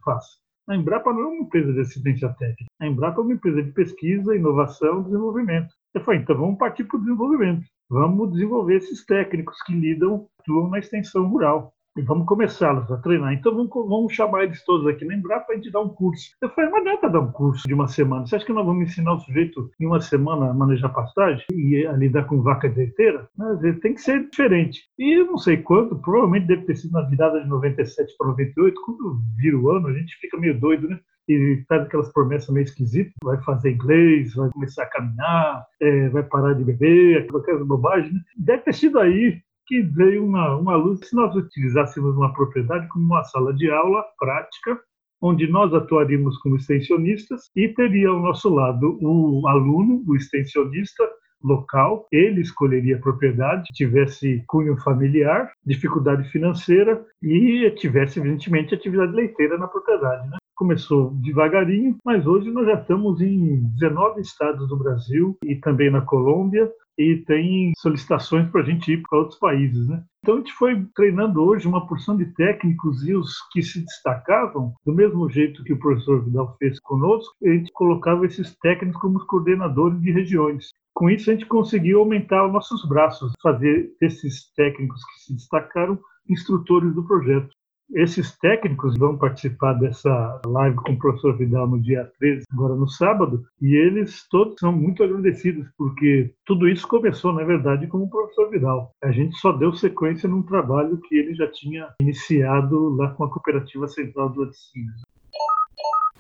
A 0.69 0.77
Embrapa 0.77 1.11
não 1.15 1.23
é 1.23 1.27
uma 1.27 1.45
empresa 1.45 1.73
de 1.73 1.81
assistência 1.81 2.29
técnica. 2.39 2.67
A 2.83 2.87
Embrapa 2.87 3.23
é 3.23 3.25
uma 3.25 3.33
empresa 3.33 3.63
de 3.63 3.73
pesquisa, 3.73 4.37
inovação 4.37 5.01
e 5.01 5.05
desenvolvimento. 5.05 5.73
Eu 5.95 6.05
falei, 6.05 6.21
então 6.21 6.37
vamos 6.37 6.59
partir 6.59 6.85
para 6.85 6.99
o 6.99 7.01
desenvolvimento. 7.01 7.65
Vamos 7.89 8.31
desenvolver 8.31 8.77
esses 8.77 9.07
técnicos 9.07 9.57
que 9.63 9.73
lidam, 9.73 10.29
atuam 10.39 10.69
na 10.69 10.81
extensão 10.81 11.27
rural 11.29 11.73
e 11.97 12.03
vamos 12.03 12.27
começá-los 12.27 12.91
a 12.91 12.97
treinar. 12.99 13.35
Então 13.35 13.55
vamos, 13.55 13.71
vamos, 13.71 14.15
chamar 14.15 14.45
eles 14.45 14.65
todos 14.65 14.87
aqui 14.87 15.05
lembrar 15.05 15.41
para 15.41 15.55
a 15.55 15.59
gente 15.59 15.71
dar 15.71 15.81
um 15.81 15.89
curso. 15.89 16.31
Eu 16.41 16.49
falei, 16.51 16.71
mas 16.71 16.85
não 16.85 16.93
é 16.93 16.97
para 16.97 17.09
dar 17.11 17.21
um 17.21 17.33
curso 17.33 17.67
de 17.67 17.75
uma 17.75 17.89
semana. 17.89 18.27
Você 18.27 18.37
acha 18.37 18.47
que 18.47 18.53
nós 18.53 18.65
vamos 18.65 18.89
ensinar 18.89 19.15
o 19.15 19.21
sujeito 19.21 19.71
em 19.81 19.87
uma 19.87 20.01
semana 20.01 20.51
a 20.51 20.55
manejar 20.55 20.89
pastagem 20.89 21.45
e 21.53 21.87
a 21.87 21.93
lidar 21.93 22.25
com 22.25 22.43
vaca 22.43 22.69
leiteira? 22.69 23.29
Mas 23.37 23.63
ele 23.63 23.81
tem 23.81 23.95
que 23.95 24.01
ser 24.01 24.29
diferente. 24.29 24.81
E 24.99 25.21
eu 25.21 25.27
não 25.27 25.39
sei 25.39 25.59
quando, 25.59 25.99
provavelmente 25.99 26.47
deve 26.47 26.63
ter 26.63 26.77
sido 26.77 26.93
na 26.93 27.03
virada 27.03 27.41
de 27.41 27.49
97 27.49 28.15
para 28.17 28.29
98, 28.29 28.81
quando 28.85 29.21
vira 29.37 29.59
o 29.59 29.71
ano, 29.71 29.89
a 29.89 29.93
gente 29.93 30.17
fica 30.17 30.39
meio 30.39 30.59
doido, 30.59 30.89
né? 30.89 30.99
e 31.29 31.65
faz 31.69 31.83
aquelas 31.83 32.13
promessas 32.13 32.49
meio 32.51 32.65
esquisitas, 32.65 33.13
vai 33.23 33.41
fazer 33.43 33.71
inglês, 33.71 34.35
vai 34.35 34.51
começar 34.51 34.83
a 34.83 34.91
caminhar, 34.91 35.67
é, 35.81 36.09
vai 36.09 36.23
parar 36.25 36.55
de 36.55 36.65
beber, 36.65 37.29
aquelas 37.29 37.67
bobagens. 37.67 38.13
Né? 38.13 38.21
Deve 38.37 38.63
ter 38.63 38.75
sido 38.75 38.99
aí 38.99 39.41
que 39.67 39.83
veio 39.83 40.25
uma, 40.25 40.57
uma 40.57 40.77
luz 40.77 41.01
se 41.09 41.15
nós 41.15 41.35
utilizássemos 41.35 42.17
uma 42.17 42.33
propriedade 42.33 42.89
como 42.89 43.05
uma 43.05 43.25
sala 43.25 43.53
de 43.55 43.71
aula 43.71 44.05
prática, 44.19 44.79
onde 45.21 45.47
nós 45.47 45.73
atuaríamos 45.73 46.37
como 46.39 46.57
extensionistas 46.57 47.51
e 47.55 47.69
teria 47.69 48.09
ao 48.09 48.21
nosso 48.21 48.49
lado 48.49 48.99
o 49.01 49.47
aluno, 49.47 50.03
o 50.07 50.17
extensionista 50.17 51.09
local, 51.43 52.07
ele 52.13 52.41
escolheria 52.41 52.97
a 52.97 53.01
propriedade, 53.01 53.69
tivesse 53.73 54.43
cunho 54.47 54.77
familiar, 54.79 55.51
dificuldade 55.65 56.29
financeira 56.31 57.05
e 57.23 57.71
tivesse, 57.73 58.21
evidentemente, 58.21 58.75
atividade 58.75 59.13
leiteira 59.13 59.59
na 59.59 59.67
propriedade. 59.67 60.29
Né? 60.29 60.39
Começou 60.55 61.11
devagarinho, 61.15 61.97
mas 62.05 62.27
hoje 62.27 62.51
nós 62.51 62.67
já 62.67 62.75
estamos 62.75 63.21
em 63.21 63.63
19 63.79 64.21
estados 64.21 64.69
do 64.69 64.77
Brasil 64.77 65.37
e 65.45 65.57
também 65.57 65.91
na 65.91 66.03
Colômbia, 66.03 66.71
e 66.99 67.17
tem 67.27 67.73
solicitações 67.79 68.49
para 68.51 68.63
a 68.63 68.65
gente 68.65 68.93
ir 68.93 69.03
para 69.03 69.19
outros 69.19 69.39
países, 69.39 69.89
né? 69.89 70.03
Então 70.21 70.37
a 70.37 70.39
gente 70.39 70.53
foi 70.53 70.87
treinando 70.95 71.43
hoje 71.43 71.67
uma 71.67 71.87
porção 71.87 72.17
de 72.17 72.27
técnicos 72.35 73.07
e 73.07 73.15
os 73.15 73.35
que 73.51 73.63
se 73.63 73.85
destacavam, 73.85 74.73
do 74.87 74.95
mesmo 74.95 75.29
jeito 75.29 75.65
que 75.65 75.73
o 75.73 75.79
professor 75.79 76.25
Vidal 76.25 76.57
fez 76.59 76.79
conosco, 76.81 77.35
a 77.45 77.49
gente 77.49 77.73
colocava 77.73 78.27
esses 78.27 78.57
técnicos 78.59 79.01
como 79.01 79.27
coordenadores 79.27 80.01
de 80.01 80.13
regiões. 80.13 80.69
Com 80.95 81.11
isso 81.11 81.31
a 81.31 81.33
gente 81.33 81.47
conseguiu 81.47 82.01
aumentar 82.01 82.47
os 82.47 82.53
nossos 82.53 82.87
braços, 82.87 83.33
fazer 83.43 83.91
esses 84.01 84.53
técnicos 84.55 85.01
que 85.07 85.21
se 85.23 85.35
destacaram 85.35 85.99
instrutores 86.29 86.95
do 86.95 87.05
projeto. 87.05 87.51
Esses 87.95 88.37
técnicos 88.39 88.97
vão 88.97 89.19
participar 89.19 89.75
dessa 89.75 90.41
live 90.47 90.77
com 90.77 90.93
o 90.93 90.99
professor 90.99 91.37
Vidal 91.37 91.69
no 91.69 91.81
dia 91.81 92.11
13, 92.19 92.47
agora 92.51 92.75
no 92.75 92.89
sábado, 92.89 93.45
e 93.61 93.75
eles 93.75 94.27
todos 94.31 94.55
são 94.59 94.73
muito 94.73 95.03
agradecidos, 95.03 95.69
porque 95.77 96.33
tudo 96.47 96.69
isso 96.69 96.89
começou, 96.89 97.35
na 97.35 97.45
verdade, 97.45 97.87
com 97.87 97.99
o 97.99 98.09
professor 98.09 98.49
Vidal. 98.51 98.93
A 99.03 99.13
gente 99.13 99.37
só 99.37 99.53
deu 99.53 99.75
sequência 99.75 100.29
num 100.29 100.43
trabalho 100.43 100.99
que 101.03 101.17
ele 101.17 101.35
já 101.35 101.47
tinha 101.49 101.89
iniciado 102.01 102.97
lá 102.97 103.11
com 103.11 103.25
a 103.25 103.31
Cooperativa 103.31 103.87
Central 103.87 104.31
do 104.31 104.41
Laticínios. 104.41 105.03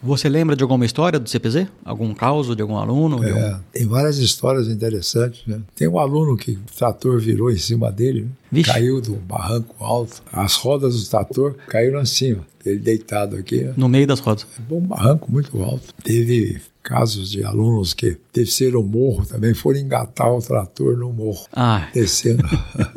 Você 0.02 0.28
lembra 0.28 0.56
de 0.56 0.62
alguma 0.64 0.84
história 0.84 1.18
do 1.18 1.30
CPZ? 1.30 1.68
Algum 1.84 2.12
caso 2.12 2.56
de 2.56 2.62
algum 2.62 2.76
aluno? 2.76 3.22
É, 3.22 3.30
algum... 3.30 3.62
Tem 3.72 3.86
várias 3.86 4.18
histórias 4.18 4.66
interessantes. 4.66 5.46
Né? 5.46 5.60
Tem 5.76 5.86
um 5.86 5.98
aluno 5.98 6.36
que 6.36 6.52
o 6.52 6.76
trator 6.76 7.20
virou 7.20 7.52
em 7.52 7.56
cima 7.56 7.92
dele, 7.92 8.28
né? 8.50 8.62
caiu 8.64 9.00
do 9.00 9.14
barranco 9.14 9.76
alto, 9.78 10.20
as 10.32 10.54
rodas 10.56 11.00
do 11.00 11.08
trator 11.08 11.54
caíram 11.68 12.00
assim, 12.00 12.36
ele 12.66 12.80
deitado 12.80 13.36
aqui. 13.36 13.70
No 13.76 13.88
meio 13.88 14.06
das 14.06 14.18
rodas. 14.18 14.44
É 14.58 14.74
um 14.74 14.80
barranco 14.80 15.30
muito 15.30 15.62
alto. 15.62 15.94
Teve 16.02 16.60
casos 16.82 17.30
de 17.30 17.44
alunos 17.44 17.94
que 17.94 18.18
desceram 18.32 18.80
o 18.80 18.84
morro 18.84 19.24
também, 19.24 19.54
foram 19.54 19.78
engatar 19.78 20.32
o 20.32 20.42
trator 20.42 20.96
no 20.96 21.12
morro, 21.12 21.46
ah. 21.52 21.88
descendo. 21.94 22.42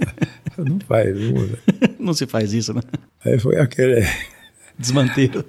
não 0.58 0.80
faz, 0.88 1.16
não, 1.16 1.46
né? 1.46 1.58
não 2.00 2.14
se 2.16 2.26
faz 2.26 2.52
isso, 2.52 2.74
né? 2.74 2.82
Aí 3.24 3.38
foi 3.38 3.60
aquele 3.60 4.04
desmanteiro. 4.80 5.46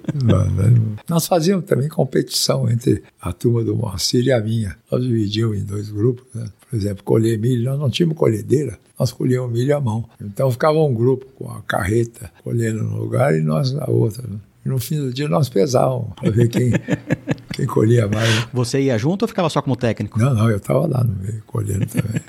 Nós 1.07 1.27
fazíamos 1.27 1.65
também 1.65 1.89
competição 1.89 2.69
entre 2.69 3.03
a 3.21 3.33
turma 3.33 3.63
do 3.63 3.75
Moacir 3.75 4.25
e 4.25 4.31
a 4.31 4.39
minha. 4.39 4.75
Nós 4.91 5.03
dividíamos 5.03 5.57
em 5.57 5.63
dois 5.63 5.89
grupos. 5.89 6.25
Né? 6.33 6.47
Por 6.69 6.75
exemplo, 6.75 7.03
colher 7.03 7.37
milho. 7.37 7.69
Nós 7.69 7.79
não 7.79 7.89
tínhamos 7.89 8.17
colhedeira, 8.17 8.77
nós 8.99 9.11
colhíamos 9.11 9.51
milho 9.51 9.75
à 9.75 9.79
mão. 9.79 10.05
Então 10.21 10.51
ficava 10.51 10.77
um 10.79 10.93
grupo 10.93 11.25
com 11.35 11.49
a 11.49 11.61
carreta 11.61 12.31
colhendo 12.43 12.83
no 12.83 12.97
lugar 12.97 13.35
e 13.35 13.41
nós 13.41 13.71
na 13.71 13.85
outra. 13.85 14.23
Né? 14.27 14.37
E 14.65 14.69
no 14.69 14.79
fim 14.79 14.97
do 14.97 15.13
dia 15.13 15.27
nós 15.27 15.49
pesávamos 15.49 16.13
para 16.15 16.29
ver 16.29 16.49
quem, 16.49 16.71
quem 17.53 17.65
colhia 17.65 18.07
mais. 18.07 18.29
Né? 18.29 18.47
Você 18.53 18.81
ia 18.81 18.97
junto 18.97 19.23
ou 19.23 19.27
ficava 19.27 19.49
só 19.49 19.61
como 19.61 19.75
técnico? 19.75 20.19
Não, 20.19 20.33
não, 20.33 20.49
eu 20.49 20.57
estava 20.57 20.85
lá 20.85 21.03
no 21.03 21.15
meio, 21.15 21.41
colhendo 21.47 21.85
também. 21.85 22.21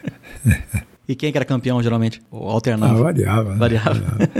e 1.09 1.17
quem 1.17 1.33
que 1.33 1.39
era 1.39 1.45
campeão 1.45 1.83
geralmente? 1.83 2.23
Ou 2.31 2.49
alternava? 2.49 2.99
Ah, 2.99 3.03
variava. 3.03 3.53
Né? 3.53 3.57
Variava. 3.57 3.95
variava. 3.95 4.31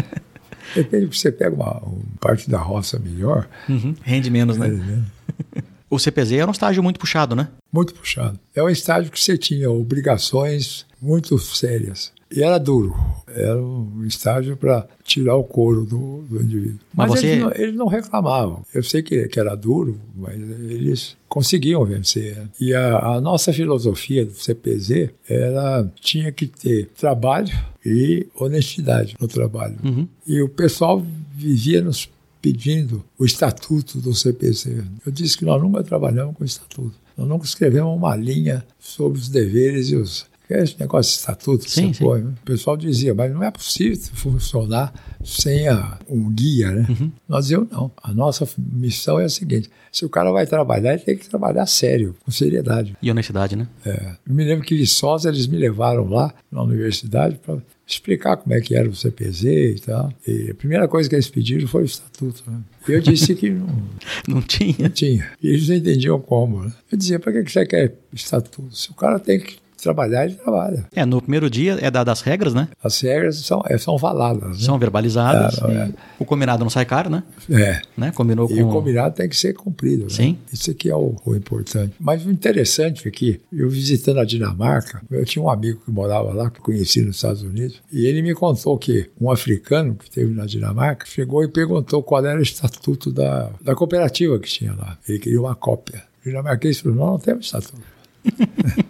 Depende 0.75 1.09
que 1.09 1.19
você 1.19 1.33
pega 1.33 1.55
uma, 1.55 1.79
uma, 1.79 2.03
parte 2.21 2.49
da 2.51 2.59
roça 2.59 2.99
melhor. 2.99 3.49
Uhum. 3.69 3.95
Rende 4.03 4.31
menos, 4.31 4.57
né? 4.57 4.67
Rende 4.67 4.85
menos. 4.85 5.07
o 5.91 5.99
CPZ 5.99 6.33
era 6.33 6.49
um 6.49 6.53
estágio 6.53 6.83
muito 6.83 7.01
puxado, 7.01 7.35
né? 7.35 7.49
Muito 7.73 7.95
puxado. 7.95 8.39
É 8.55 8.63
um 8.63 8.69
estágio 8.69 9.11
que 9.11 9.21
você 9.21 9.37
tinha 9.37 9.71
obrigações 9.71 10.87
muito 11.01 11.39
sérias. 11.39 12.13
E 12.31 12.43
era 12.43 12.59
duro. 12.59 12.95
Era 13.27 13.57
um 13.61 14.05
estágio 14.07 14.57
para 14.57 14.87
tirar 15.05 15.37
o 15.37 15.45
couro 15.45 15.85
do, 15.85 16.23
do 16.29 16.43
indivíduo. 16.43 16.79
Mas 16.95 17.11
Mas, 17.11 17.21
você- 17.21 17.27
eles, 17.27 17.43
não, 17.43 17.53
eles 17.53 17.75
não 17.75 17.87
reclamavam. 17.87 18.65
Eu 18.75 18.83
sei 18.83 19.03
que, 19.03 19.27
que 19.29 19.39
era 19.41 19.55
duro, 19.55 19.99
mas 20.17 20.35
eles 20.39 21.17
conseguiam 21.29 21.85
vencer. 21.85 22.37
E 22.61 22.75
a, 22.75 22.99
a 23.15 23.21
nossa 23.21 23.53
filosofia 23.53 24.25
do 24.25 24.33
CPZ 24.35 25.11
era 25.29 25.87
tinha 26.01 26.31
que 26.33 26.47
ter 26.47 26.89
trabalho 26.99 27.55
e 27.85 28.27
honestidade 28.35 29.15
no 29.21 29.29
trabalho. 29.29 29.77
Uhum. 29.85 30.07
E 30.27 30.43
o 30.43 30.49
pessoal 30.49 31.03
vivia 31.35 31.81
nos 31.83 32.09
pedindo 32.41 33.05
o 33.19 33.25
estatuto 33.25 34.01
do 34.01 34.15
CPC. 34.15 34.83
Eu 35.05 35.13
disse 35.13 35.37
que 35.37 35.45
nós 35.45 35.61
nunca 35.63 35.83
trabalhamos 35.83 36.37
com 36.37 36.45
estatuto. 36.45 36.95
Nós 37.17 37.27
nunca 37.29 37.45
escrevemos 37.45 37.97
uma 37.97 38.15
linha 38.15 38.65
sobre 38.79 39.19
os 39.19 39.29
deveres 39.29 39.91
e 39.91 39.97
os. 39.97 40.27
Esse 40.51 40.77
negócio 40.81 41.13
de 41.13 41.19
estatuto 41.19 41.65
que 41.67 41.71
Sim, 41.71 41.93
você 41.93 41.99
sim. 41.99 42.05
O 42.07 42.35
pessoal 42.45 42.77
dizia, 42.77 43.15
mas 43.15 43.33
não 43.33 43.43
é 43.43 43.51
possível 43.51 43.99
funcionar 44.15 44.93
sem 45.25 45.69
a- 45.69 45.99
um 46.09 46.31
guia, 46.33 46.71
né? 46.71 46.87
Uhum. 46.89 47.13
Nós 47.29 47.45
dizíamos, 47.45 47.69
não. 47.71 47.91
A 48.03 48.13
nossa 48.15 48.49
missão 48.59 49.21
é 49.21 49.25
a 49.25 49.29
seguinte: 49.29 49.69
se 49.93 50.05
o 50.05 50.09
cara 50.09 50.31
vai 50.33 50.47
trabalhar, 50.47 50.95
ele 50.95 51.03
tem 51.03 51.17
que 51.17 51.29
trabalhar 51.29 51.67
sério, 51.67 52.17
com 52.25 52.31
seriedade. 52.31 52.97
E 53.03 53.11
honestidade, 53.11 53.57
né? 53.57 53.67
É, 53.85 54.17
eu 54.27 54.35
me 54.35 54.45
lembro 54.45 54.65
que 54.65 54.75
Viçosa 54.77 55.29
eles 55.29 55.47
me 55.47 55.59
levaram 55.59 56.09
lá 56.09 56.33
na 56.51 56.63
universidade 56.63 57.37
para 57.45 57.59
explicar 57.87 58.37
como 58.37 58.55
é 58.55 58.61
que 58.61 58.75
era 58.75 58.89
o 58.89 58.95
CPZ 58.95 59.45
e 59.45 59.81
tal. 59.85 60.13
E 60.27 60.51
a 60.51 60.55
primeira 60.55 60.87
coisa 60.89 61.09
que 61.09 61.15
eles 61.15 61.29
pediram 61.29 61.67
foi 61.69 61.83
o 61.83 61.87
estatuto. 61.87 62.43
Né? 62.47 62.59
Eu 62.89 63.01
disse 63.01 63.35
que 63.35 63.51
não, 63.51 63.67
Não 64.29 64.41
tinha. 64.43 64.75
não 64.79 64.91
tinha. 64.91 65.31
E 65.43 65.49
eles 65.49 65.69
não 65.69 65.77
entendiam 65.77 66.19
como. 66.21 66.65
Né? 66.65 66.73
Eu 66.93 66.97
dizia, 66.99 67.19
para 67.19 67.33
que 67.43 67.51
você 67.51 67.67
quer 67.67 67.95
estatuto? 68.13 68.75
Se 68.77 68.91
o 68.91 68.95
cara 68.95 69.19
tem 69.19 69.41
que 69.41 69.57
trabalhar, 69.83 70.25
ele 70.25 70.35
trabalha. 70.35 70.87
É, 70.95 71.05
no 71.05 71.21
primeiro 71.21 71.49
dia 71.49 71.79
é 71.81 71.91
dadas 71.91 72.19
as 72.19 72.21
regras, 72.23 72.55
né? 72.55 72.69
As 72.83 73.01
regras 73.01 73.37
são, 73.39 73.63
é, 73.67 73.77
são 73.79 73.99
faladas. 73.99 74.59
Né? 74.59 74.65
São 74.65 74.79
verbalizadas. 74.79 75.59
Não 75.61 75.71
é. 75.71 75.91
O 76.19 76.25
combinado 76.25 76.63
não 76.65 76.71
sai 76.71 76.85
caro, 76.85 77.09
né? 77.11 77.23
É. 77.51 77.81
né? 77.97 78.13
Combinou 78.15 78.51
E 78.51 78.57
com. 78.63 78.69
o 78.69 78.73
combinado 78.73 79.15
tem 79.15 79.29
que 79.29 79.37
ser 79.37 79.55
cumprido. 79.55 80.05
né? 80.05 80.11
Sim. 80.11 80.39
Isso 80.53 80.71
aqui 80.71 80.91
é 80.91 80.97
o, 80.97 81.15
o 81.25 81.35
importante. 81.37 81.95
Mas 81.99 82.25
o 82.25 82.31
interessante 82.31 83.07
é 83.07 83.11
que 83.11 83.41
eu 83.53 83.69
visitando 83.69 84.19
a 84.21 84.25
Dinamarca, 84.25 85.01
eu 85.11 85.25
tinha 85.25 85.43
um 85.43 85.51
amigo 85.51 85.81
que 85.85 85.91
morava 85.91 86.33
lá, 86.33 86.51
que 86.51 86.61
eu 86.61 86.65
conheci 86.65 87.03
nos 87.03 87.17
Estados 87.17 87.43
Unidos, 87.43 87.81
e 87.93 88.07
ele 88.07 88.23
me 88.23 88.35
contou 88.35 88.77
que 88.79 89.11
um 89.21 89.31
africano 89.31 89.95
que 89.95 90.05
esteve 90.05 90.33
na 90.35 90.47
Dinamarca 90.47 91.07
chegou 91.07 91.43
e 91.45 91.49
perguntou 91.49 92.03
qual 92.03 92.25
era 92.25 92.39
o 92.39 92.43
estatuto 92.43 93.11
da, 93.13 93.51
da 93.63 93.75
cooperativa 93.75 94.39
que 94.39 94.49
tinha 94.49 94.73
lá. 94.75 94.99
Ele 95.09 95.19
queria 95.19 95.41
uma 95.41 95.55
cópia. 95.55 96.03
O 96.25 96.29
dinamarquês 96.29 96.81
falou: 96.81 96.97
não, 96.97 97.07
não 97.13 97.19
temos 97.19 97.47
estatuto. 97.47 97.81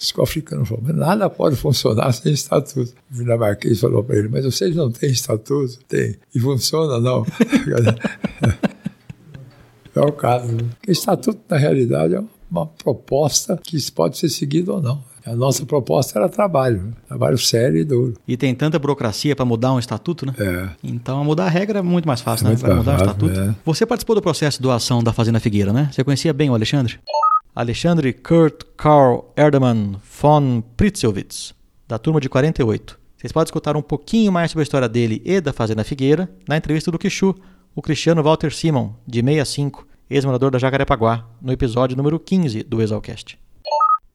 Que 0.00 0.18
o 0.18 0.22
africano 0.22 0.64
falou, 0.64 0.82
mas 0.86 0.96
nada 0.96 1.28
pode 1.28 1.56
funcionar 1.56 2.10
sem 2.14 2.32
estatuto. 2.32 2.92
O 3.12 3.14
dinamarquês 3.14 3.80
falou 3.80 4.02
para 4.02 4.16
ele, 4.16 4.28
mas 4.28 4.44
vocês 4.46 4.74
não 4.74 4.90
têm 4.90 5.10
estatuto? 5.10 5.78
Tem. 5.86 6.16
E 6.34 6.40
funciona, 6.40 6.98
não. 6.98 7.26
É 9.94 10.00
o 10.00 10.12
caso. 10.12 10.52
né? 10.52 10.64
Porque 10.78 10.92
estatuto, 10.92 11.40
na 11.48 11.56
realidade, 11.56 12.14
é 12.14 12.22
uma 12.50 12.64
proposta 12.66 13.58
que 13.62 13.76
pode 13.90 14.16
ser 14.18 14.28
seguida 14.28 14.72
ou 14.72 14.80
não. 14.80 15.02
A 15.26 15.34
nossa 15.36 15.66
proposta 15.66 16.18
era 16.18 16.28
trabalho, 16.28 16.82
né? 16.82 16.92
trabalho 17.08 17.36
sério 17.36 17.76
e 17.78 17.84
duro. 17.84 18.14
E 18.26 18.36
tem 18.36 18.54
tanta 18.54 18.78
burocracia 18.78 19.36
para 19.36 19.44
mudar 19.44 19.72
um 19.72 19.78
estatuto, 19.78 20.24
né? 20.24 20.32
É. 20.38 20.68
Então, 20.82 21.22
mudar 21.24 21.44
a 21.44 21.48
regra 21.48 21.80
é 21.80 21.82
muito 21.82 22.06
mais 22.06 22.20
fácil, 22.22 22.46
É 22.46 22.50
né? 22.50 22.56
Para 22.56 22.74
mudar 22.76 22.94
o 22.94 22.98
fácil, 22.98 23.10
estatuto. 23.26 23.40
é. 23.40 23.54
Você 23.66 23.84
participou 23.84 24.16
do 24.16 24.22
processo 24.22 24.58
de 24.58 24.62
doação 24.62 25.02
da 25.02 25.12
Fazenda 25.12 25.38
Figueira, 25.40 25.72
né? 25.72 25.90
Você 25.92 26.02
conhecia 26.02 26.32
bem 26.32 26.48
o 26.48 26.54
Alexandre? 26.54 26.98
Alexandre 27.54 28.12
Kurt 28.12 28.62
Karl 28.76 29.24
Erdemann 29.36 29.96
von 30.20 30.62
Pritzewitz, 30.76 31.52
da 31.88 31.98
turma 31.98 32.20
de 32.20 32.28
48. 32.28 32.96
Vocês 33.16 33.32
podem 33.32 33.46
escutar 33.46 33.76
um 33.76 33.82
pouquinho 33.82 34.30
mais 34.30 34.52
sobre 34.52 34.62
a 34.62 34.62
história 34.62 34.88
dele 34.88 35.20
e 35.24 35.40
da 35.40 35.52
Fazenda 35.52 35.82
Figueira 35.82 36.30
na 36.48 36.56
entrevista 36.56 36.92
do 36.92 36.98
Quixu, 36.98 37.34
o 37.74 37.82
Cristiano 37.82 38.22
Walter 38.22 38.52
Simon, 38.52 38.94
de 39.04 39.20
65, 39.20 39.84
ex-morador 40.08 40.52
da 40.52 40.60
Jacarepaguá, 40.60 41.26
no 41.42 41.52
episódio 41.52 41.96
número 41.96 42.20
15 42.20 42.62
do 42.62 42.80
Exalcast. 42.80 43.36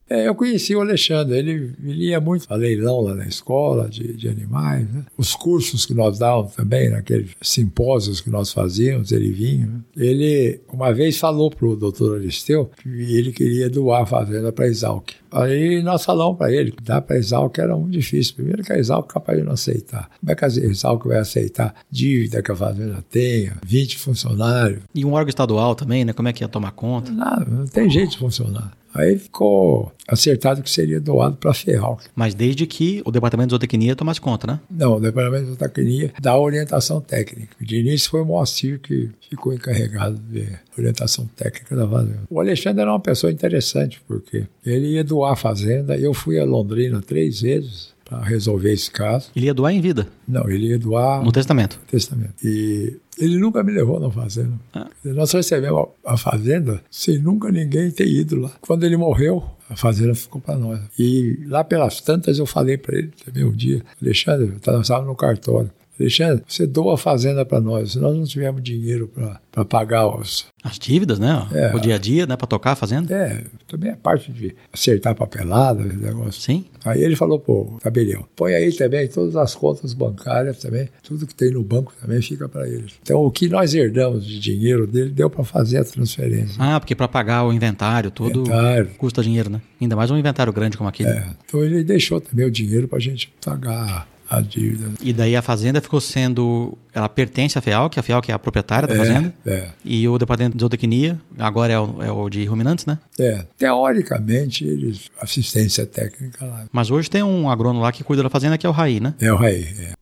É, 0.08 0.28
eu 0.28 0.36
conheci 0.36 0.76
o 0.76 0.82
Alexandre, 0.82 1.38
ele, 1.38 1.74
ele 1.84 2.10
ia 2.10 2.20
muito 2.20 2.46
a 2.48 2.56
leilão 2.56 3.02
lá 3.02 3.16
na 3.16 3.26
escola 3.26 3.90
de, 3.90 4.14
de 4.14 4.30
animais, 4.30 4.88
né? 4.92 5.04
os 5.18 5.34
cursos 5.36 5.84
que 5.86 5.96
nós 5.96 6.20
dávamos 6.20 6.54
também, 6.54 6.90
naqueles 6.92 7.32
simpósios 7.42 8.22
que 8.22 8.30
nós 8.30 8.52
fazíamos, 8.52 9.12
ele 9.12 9.32
vinha. 9.32 9.66
né? 9.66 9.80
Ele 9.98 10.60
uma 10.72 10.94
vez 10.94 11.18
falou 11.18 11.50
para 11.50 11.66
o 11.66 11.76
doutor 11.76 12.20
Aristeu 12.20 12.70
que 12.84 12.90
ele 12.90 13.32
queria 13.32 13.70
doar 13.70 14.04
a 14.04 14.06
fazenda 14.06 14.52
para 14.52 14.68
Exalc. 14.68 15.10
Aí 15.32 15.82
nós 15.82 16.06
falamos 16.06 16.38
para 16.38 16.52
ele 16.54 16.72
que 16.72 16.84
dar 16.84 17.02
para 17.02 17.18
Exalc 17.18 17.58
era 17.58 17.76
muito 17.76 17.92
difícil. 17.92 18.36
Primeiro 18.36 18.64
que 18.64 18.72
a 18.72 18.78
Exalc 18.78 19.10
é 19.10 19.14
capaz 19.14 19.40
de 19.40 19.44
não 19.44 19.54
aceitar. 19.54 20.10
Como 20.20 20.32
é 20.32 20.36
que 20.36 20.46
a 20.46 20.48
Exalc 20.48 21.06
vai 21.08 21.18
aceitar 21.18 21.74
dívida 21.90 22.44
que 22.44 22.52
a 22.52 22.56
fazenda 22.56 23.04
tenha, 23.10 23.58
20 23.66 23.98
funcionários? 23.98 24.84
E 24.94 25.04
um 25.04 25.14
órgão 25.14 25.30
estadual 25.30 25.74
também, 25.76 26.06
né? 26.06 26.14
Como 26.14 26.28
é 26.28 26.34
que 26.34 26.44
ia 26.44 26.48
tomar 26.48 26.72
conta? 26.72 27.12
Não, 27.12 27.58
não 27.60 27.66
tem 27.66 27.90
jeito 27.90 28.12
de 28.12 28.18
funcionar. 28.20 28.72
Aí 28.96 29.18
ficou 29.20 29.92
acertado 30.08 30.64
que 30.64 30.70
seria 30.70 31.00
doado 31.02 31.36
para 31.36 31.52
a 31.52 31.54
FEAL. 31.54 32.00
Mas 32.16 32.34
desde 32.34 32.66
que 32.66 33.02
o 33.06 33.12
Departamento 33.12 33.50
de 33.50 33.54
Zootecnia 33.54 33.96
tomasse 33.96 34.22
conta, 34.22 34.48
né? 34.48 34.60
Não, 34.72 34.94
o 34.96 35.00
Departamento 35.00 35.44
de 35.44 35.50
Zootecnia 35.52 36.14
dá 36.22 36.38
orientação 36.38 37.02
técnica. 37.02 37.56
De 37.60 37.78
início 37.78 38.10
foi 38.10 38.22
o 38.22 38.26
Moacir 38.26 38.80
que 38.80 39.10
ficou 39.30 39.54
encarregado 39.54 40.18
de 40.18 40.48
orientação 40.78 41.28
técnica 41.36 41.76
da 41.76 41.88
fazenda. 41.88 42.22
O 42.30 42.40
Alexandre 42.40 42.82
era 42.82 42.92
uma 42.92 43.00
pessoa 43.00 43.32
interessante, 43.32 44.02
porque 44.08 44.48
ele 44.66 44.94
ia 44.94 45.04
doar 45.04 45.34
a 45.34 45.36
fazenda. 45.36 45.98
Eu 45.98 46.14
fui 46.14 46.40
a 46.40 46.46
Londrina 46.46 47.02
três 47.02 47.42
vezes 47.42 47.94
para 48.06 48.22
resolver 48.24 48.72
esse 48.72 48.90
caso. 48.92 49.32
Ele 49.36 49.48
ia 49.48 49.54
doar 49.54 49.74
em 49.74 49.82
vida, 49.82 50.08
Não, 50.28 50.48
ele 50.50 50.68
ia 50.68 50.80
doar 50.80 51.24
no 51.24 51.32
testamento. 51.32 51.80
testamento. 51.90 52.34
E 52.44 52.98
ele 53.18 53.38
nunca 53.38 53.64
me 53.64 53.72
levou 53.72 54.00
na 54.00 54.12
fazenda. 54.12 54.54
Ah. 54.74 54.90
Nós 55.04 55.32
recebemos 55.32 55.88
a 56.06 56.18
fazenda 56.18 56.82
sem 56.90 57.20
nunca 57.20 57.52
ninguém 57.52 57.92
ter 57.92 58.08
ido 58.08 58.40
lá. 58.42 58.52
Quando 58.62 58.84
ele 58.84 58.98
morreu, 58.98 59.44
a 59.70 59.76
fazenda 59.76 60.14
ficou 60.14 60.42
para 60.42 60.58
nós. 60.58 60.80
E 60.98 61.40
lá 61.48 61.64
pelas 61.64 62.02
tantas 62.02 62.40
eu 62.40 62.46
falei 62.46 62.78
para 62.78 62.98
ele 62.98 63.12
também 63.24 63.44
um 63.44 63.52
dia, 63.52 63.84
Alexandre, 64.02 64.54
nós 64.66 64.82
estávamos 64.82 65.08
no 65.08 65.16
cartório. 65.16 65.72
Alexandre, 66.00 66.44
você 66.48 66.68
doa 66.68 66.96
a 66.96 66.98
fazenda 66.98 67.46
para 67.46 67.62
nós. 67.62 67.94
Se 67.94 68.00
nós 68.00 68.16
não 68.16 68.24
tivermos 68.26 68.62
dinheiro 68.62 69.12
para 69.52 69.66
pagar 69.66 70.08
os. 70.08 70.46
As 70.64 70.78
dívidas, 70.80 71.20
né? 71.20 71.48
É. 71.54 71.76
O 71.76 71.80
dia 71.80 71.96
a 71.96 71.98
dia, 71.98 72.26
né? 72.26 72.36
Pra 72.36 72.48
tocar 72.48 72.72
a 72.72 72.76
fazenda. 72.76 73.14
É, 73.14 73.44
também 73.68 73.92
a 73.92 73.96
parte 73.96 74.32
de 74.32 74.56
acertar 74.74 75.16
papelada, 75.16 75.86
esse 75.86 75.96
negócio. 75.98 76.42
Sim. 76.42 76.66
Aí 76.84 77.04
ele 77.04 77.16
falou, 77.16 77.40
pô, 77.40 77.78
tabelião, 77.82 78.26
põe 78.36 78.54
aí 78.54 78.72
também 78.74 79.08
todas 79.08 79.36
as 79.36 79.56
contas 79.56 79.94
bancárias 79.94 80.58
também, 80.60 80.90
tudo 81.04 81.26
que 81.26 81.34
tem 81.34 81.52
no 81.52 81.64
banco 81.64 81.94
também 82.02 82.22
fica 82.22 82.50
para 82.50 82.68
eles. 82.68 82.94
Então 83.02 83.24
o 83.24 83.32
que 83.32 83.48
nós 83.48 83.74
herdamos 83.74 84.26
de 84.26 84.40
dinheiro 84.40 84.86
dele 84.88 85.12
deu 85.12 85.30
para 85.30 85.44
fazer 85.44 85.78
a 85.78 85.84
transferência. 85.86 86.56
Ah, 86.60 86.80
porque 86.80 86.96
pra 86.96 87.08
pagar 87.08 87.46
o 87.46 87.54
inventário, 87.54 88.12
tudo 88.12 88.42
Inventário. 88.42 88.90
custa 88.98 89.22
dinheiro, 89.24 89.50
né? 89.50 89.62
Ainda 89.80 89.96
mais 89.96 90.12
um 90.12 90.18
inventário 90.18 90.52
grande 90.52 90.78
como 90.78 90.90
aquele. 90.90 91.10
É, 91.10 91.28
então 91.46 91.64
ele 91.64 91.84
deixou 91.84 92.20
também 92.20 92.46
o 92.46 92.52
dinheiro 92.52 92.88
para 92.88 92.98
a 92.98 93.02
gente 93.02 93.32
pagar 93.44 94.08
a 94.30 94.42
dívida. 94.42 94.92
E 95.02 95.14
daí 95.14 95.36
a 95.36 95.42
fazenda 95.42 95.80
ficou 95.82 96.02
sendo. 96.02 96.78
Ela 96.94 97.08
pertence 97.10 97.58
à 97.58 97.62
FEAL, 97.62 97.90
que 97.90 98.00
a 98.00 98.04
FEAL 98.04 98.22
que 98.22 98.32
é 98.32 98.36
a 98.36 98.40
proprietária 98.40 98.88
da 98.88 98.96
fazenda. 98.96 99.34
É, 99.46 99.70
E 99.84 100.08
o 100.08 100.18
departamento 100.18 100.58
de 100.58 100.62
zootecnia, 100.62 101.20
agora 101.38 101.74
é 101.74 101.80
o, 101.80 102.02
é 102.04 102.12
o 102.12 102.30
de 102.30 102.46
ruminantes, 102.46 102.86
né? 102.86 102.98
é. 103.20 103.46
Teoricamente, 103.58 104.66
eles, 104.66 105.10
assistência 105.22 105.86
técnica 105.86 106.46
lá. 106.46 106.66
Mas 106.72 106.90
hoje 106.90 107.10
tem 107.10 107.22
um 107.24 107.50
agrônomo 107.50 107.82
lá 107.82 107.92
que 107.92 108.04
cuida 108.04 108.24
da 108.24 108.30
fazenda, 108.30 108.58
que 108.58 108.66
é 108.66 108.70
o 108.70 108.74
Raí, 108.74 109.00
né? 109.00 109.14
É 109.20 109.32
o 109.32 109.36
Raí, 109.36 109.64
é. 109.80 109.94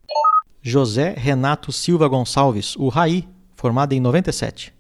José 0.62 1.14
Renato 1.18 1.72
Silva 1.72 2.08
Gonçalves, 2.08 2.76
o 2.78 2.88
Raí, 2.88 3.28
formado 3.56 3.94
em 3.94 4.00
97. 4.00 4.74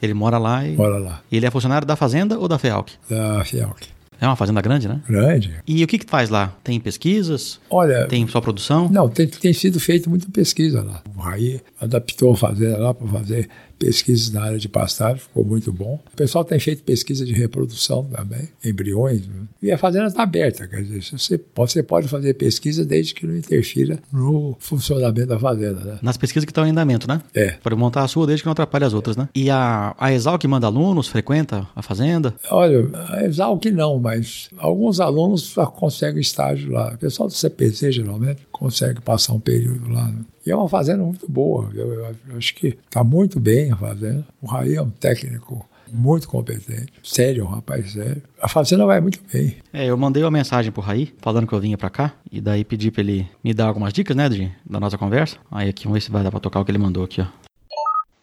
Ele 0.00 0.14
mora 0.14 0.38
lá 0.38 0.66
e. 0.66 0.76
Bora 0.76 0.98
lá, 0.98 1.20
Ele 1.30 1.44
é 1.44 1.50
funcionário 1.50 1.86
da 1.86 1.94
fazenda 1.96 2.38
ou 2.38 2.48
da 2.48 2.58
FEALC? 2.58 2.92
da 3.08 3.44
Fialc. 3.44 3.86
É 4.20 4.26
uma 4.26 4.36
fazenda 4.36 4.60
grande, 4.60 4.86
né? 4.86 5.00
Grande. 5.08 5.54
E 5.66 5.82
o 5.82 5.86
que, 5.86 5.98
que 5.98 6.10
faz 6.10 6.28
lá? 6.28 6.54
Tem 6.62 6.78
pesquisas? 6.78 7.58
Olha, 7.70 8.06
Tem 8.06 8.26
só 8.28 8.40
produção? 8.40 8.88
Não, 8.90 9.08
tem, 9.08 9.26
tem 9.26 9.52
sido 9.54 9.80
feita 9.80 10.10
muita 10.10 10.26
pesquisa 10.30 10.82
lá. 10.82 11.02
O 11.16 11.20
Raí 11.20 11.60
adaptou 11.80 12.32
a 12.32 12.36
fazenda 12.36 12.76
lá 12.76 12.92
para 12.92 13.08
fazer 13.08 13.48
pesquisas 13.80 14.30
na 14.30 14.42
área 14.42 14.58
de 14.58 14.68
pastagem, 14.68 15.16
ficou 15.16 15.42
muito 15.42 15.72
bom. 15.72 15.98
O 16.12 16.16
pessoal 16.16 16.44
tem 16.44 16.60
feito 16.60 16.84
pesquisa 16.84 17.24
de 17.24 17.32
reprodução 17.32 18.04
também, 18.04 18.46
embriões. 18.62 19.26
né? 19.26 19.46
E 19.62 19.72
a 19.72 19.78
fazenda 19.78 20.06
está 20.06 20.22
aberta, 20.22 20.68
quer 20.68 20.82
dizer, 20.82 21.18
você 21.18 21.38
pode, 21.38 21.72
você 21.72 21.82
pode 21.82 22.06
fazer 22.06 22.34
pesquisa 22.34 22.84
desde 22.84 23.14
que 23.14 23.26
não 23.26 23.34
interfira 23.34 23.98
no 24.12 24.54
funcionamento 24.60 25.28
da 25.28 25.38
fazenda, 25.38 25.80
né? 25.80 25.98
Nas 26.02 26.18
pesquisas 26.18 26.44
que 26.44 26.50
estão 26.50 26.66
em 26.66 26.70
andamento, 26.70 27.08
né? 27.08 27.22
É. 27.34 27.52
Para 27.52 27.74
montar 27.74 28.04
a 28.04 28.08
sua 28.08 28.26
desde 28.26 28.42
que 28.42 28.46
não 28.46 28.52
atrapalhe 28.52 28.84
as 28.84 28.92
outras, 28.92 29.16
né? 29.16 29.28
E 29.34 29.48
a, 29.48 29.94
a 29.98 30.12
Exalc 30.12 30.44
manda 30.44 30.66
alunos, 30.66 31.08
frequenta 31.08 31.66
a 31.74 31.80
fazenda? 31.80 32.34
Olha, 32.50 32.86
a 33.08 33.24
Exalc 33.24 33.64
não, 33.72 33.98
mas 33.98 34.50
alguns 34.58 35.00
alunos 35.00 35.54
conseguem 35.76 36.20
estágio 36.20 36.70
lá. 36.70 36.92
O 36.94 36.98
pessoal 36.98 37.28
do 37.28 37.34
CPC, 37.34 37.92
geralmente, 37.92 38.42
consegue 38.60 39.00
passar 39.00 39.32
um 39.32 39.40
período 39.40 39.88
lá. 39.88 40.06
né? 40.06 40.20
E 40.46 40.50
é 40.50 40.54
uma 40.56 40.68
fazenda 40.68 41.02
muito 41.02 41.28
boa. 41.28 41.70
Eu, 41.74 41.92
eu- 41.94 42.16
eu 42.28 42.36
acho 42.36 42.54
que 42.54 42.68
está 42.86 43.02
muito 43.02 43.40
bem 43.40 43.72
a 43.72 43.76
fazenda. 43.76 44.24
O 44.42 44.46
Raí 44.46 44.74
é 44.74 44.82
um 44.82 44.90
técnico 44.90 45.66
muito 45.92 46.28
competente, 46.28 46.92
sério, 47.02 47.44
um 47.44 47.48
rapaz 47.48 47.92
sério. 47.92 48.22
A 48.40 48.46
fazenda 48.46 48.86
vai 48.86 49.00
muito 49.00 49.18
bem. 49.32 49.56
É, 49.72 49.86
eu 49.86 49.96
mandei 49.96 50.22
uma 50.22 50.30
mensagem 50.30 50.70
pro 50.70 50.80
Raí, 50.80 51.12
falando 51.20 51.48
que 51.48 51.52
eu 51.52 51.58
vinha 51.60 51.76
pra 51.76 51.90
cá, 51.90 52.12
e 52.30 52.40
daí 52.40 52.64
pedi 52.64 52.92
pra 52.92 53.00
ele 53.02 53.26
me 53.42 53.52
dar 53.52 53.66
algumas 53.66 53.92
dicas, 53.92 54.14
né, 54.16 54.28
de, 54.28 54.52
da 54.64 54.78
nossa 54.78 54.96
conversa. 54.96 55.36
Aí 55.50 55.68
aqui, 55.68 55.84
vamos 55.84 55.96
ver 55.96 56.00
se 56.02 56.10
vai 56.12 56.22
dar 56.22 56.30
pra 56.30 56.38
tocar 56.38 56.60
o 56.60 56.64
que 56.64 56.70
ele 56.70 56.78
mandou 56.78 57.02
aqui, 57.02 57.20
ó. 57.22 57.26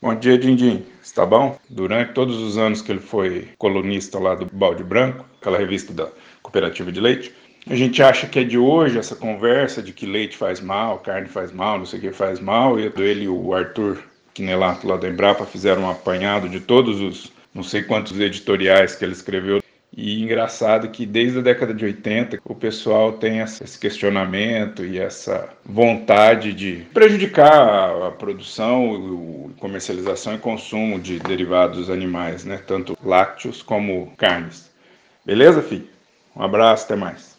Bom 0.01 0.15
dia, 0.15 0.37
Dindim. 0.37 0.83
Está 1.03 1.25
bom? 1.25 1.57
Durante 1.69 2.13
todos 2.13 2.37
os 2.37 2.57
anos 2.57 2.81
que 2.81 2.91
ele 2.91 2.99
foi 3.01 3.49
colunista 3.57 4.17
lá 4.19 4.35
do 4.35 4.45
Balde 4.45 4.83
Branco, 4.83 5.25
aquela 5.41 5.57
revista 5.57 5.91
da 5.91 6.07
Cooperativa 6.41 6.89
de 6.91 7.01
Leite, 7.01 7.33
a 7.69 7.75
gente 7.75 8.01
acha 8.01 8.27
que 8.27 8.39
é 8.39 8.43
de 8.43 8.57
hoje 8.57 8.97
essa 8.97 9.15
conversa 9.15 9.81
de 9.81 9.91
que 9.91 10.05
leite 10.05 10.37
faz 10.37 10.61
mal, 10.61 10.99
carne 10.99 11.27
faz 11.27 11.51
mal, 11.51 11.77
não 11.77 11.85
sei 11.85 11.99
o 11.99 12.01
que 12.01 12.11
faz 12.11 12.39
mal. 12.39 12.79
E 12.79 12.91
ele 12.97 13.25
e 13.25 13.29
o 13.29 13.53
Arthur 13.53 13.97
Quinelato 14.33 14.87
lá 14.87 14.97
da 14.97 15.09
Embrapa 15.09 15.45
fizeram 15.45 15.83
um 15.83 15.89
apanhado 15.89 16.47
de 16.47 16.59
todos 16.59 16.99
os 17.01 17.31
não 17.53 17.63
sei 17.63 17.81
quantos 17.81 18.19
editoriais 18.19 18.95
que 18.95 19.03
ele 19.03 19.13
escreveu. 19.13 19.61
E 19.95 20.21
engraçado 20.21 20.89
que 20.89 21.07
desde 21.07 21.39
a 21.39 21.41
década 21.41 21.73
de 21.73 21.83
80 21.83 22.39
o 22.45 22.53
pessoal 22.53 23.13
tem 23.13 23.39
esse 23.39 23.79
questionamento 23.79 24.85
e 24.85 24.99
essa 24.99 25.49
vontade 25.65 26.53
de 26.53 26.85
prejudicar 26.93 28.03
a 28.03 28.11
produção, 28.11 29.51
comercialização 29.59 30.35
e 30.35 30.37
consumo 30.37 30.99
de 30.99 31.17
derivados 31.17 31.89
animais, 31.89 32.45
né? 32.45 32.61
tanto 32.67 32.95
lácteos 33.03 33.63
como 33.63 34.13
carnes. 34.17 34.69
Beleza, 35.25 35.63
filho? 35.63 35.87
Um 36.35 36.43
abraço, 36.43 36.85
até 36.85 36.95
mais. 36.95 37.36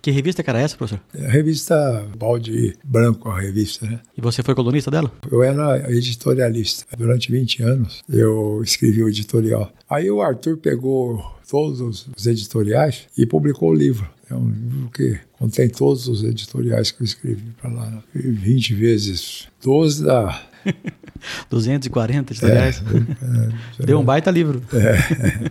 Que 0.00 0.10
revista 0.10 0.42
que 0.42 0.50
era 0.50 0.60
essa, 0.60 0.76
professor? 0.76 1.00
A 1.14 1.28
revista 1.28 2.06
Balde 2.16 2.76
Branco, 2.84 3.28
a 3.28 3.40
revista, 3.40 3.86
né? 3.86 4.00
E 4.16 4.20
você 4.20 4.42
foi 4.42 4.54
colunista 4.54 4.90
dela? 4.90 5.10
Eu 5.30 5.42
era 5.42 5.90
editorialista. 5.90 6.84
Durante 6.96 7.30
20 7.30 7.62
anos 7.62 8.02
eu 8.08 8.62
escrevi 8.62 9.02
o 9.02 9.08
editorial. 9.08 9.72
Aí 9.88 10.10
o 10.10 10.22
Arthur 10.22 10.56
pegou 10.58 11.24
todos 11.48 12.06
os 12.16 12.26
editoriais 12.26 13.06
e 13.16 13.26
publicou 13.26 13.70
o 13.70 13.74
livro. 13.74 14.08
É 14.30 14.34
um 14.34 14.48
livro 14.48 14.90
que 14.94 15.18
contém 15.32 15.68
todos 15.68 16.06
os 16.06 16.22
editoriais 16.22 16.90
que 16.90 17.02
eu 17.02 17.04
escrevi 17.06 17.50
para 17.60 17.70
lá. 17.70 18.02
20 18.14 18.74
vezes 18.74 19.48
12 19.62 20.04
dá 20.04 20.42
240 21.50 22.32
editoriais. 22.32 22.82
É, 22.82 23.82
é, 23.82 23.86
Deu 23.86 23.98
um 23.98 24.04
baita 24.04 24.30
livro. 24.30 24.62
É, 24.72 25.50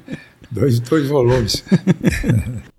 dois, 0.52 0.80
dois 0.80 1.08
volumes. 1.08 1.64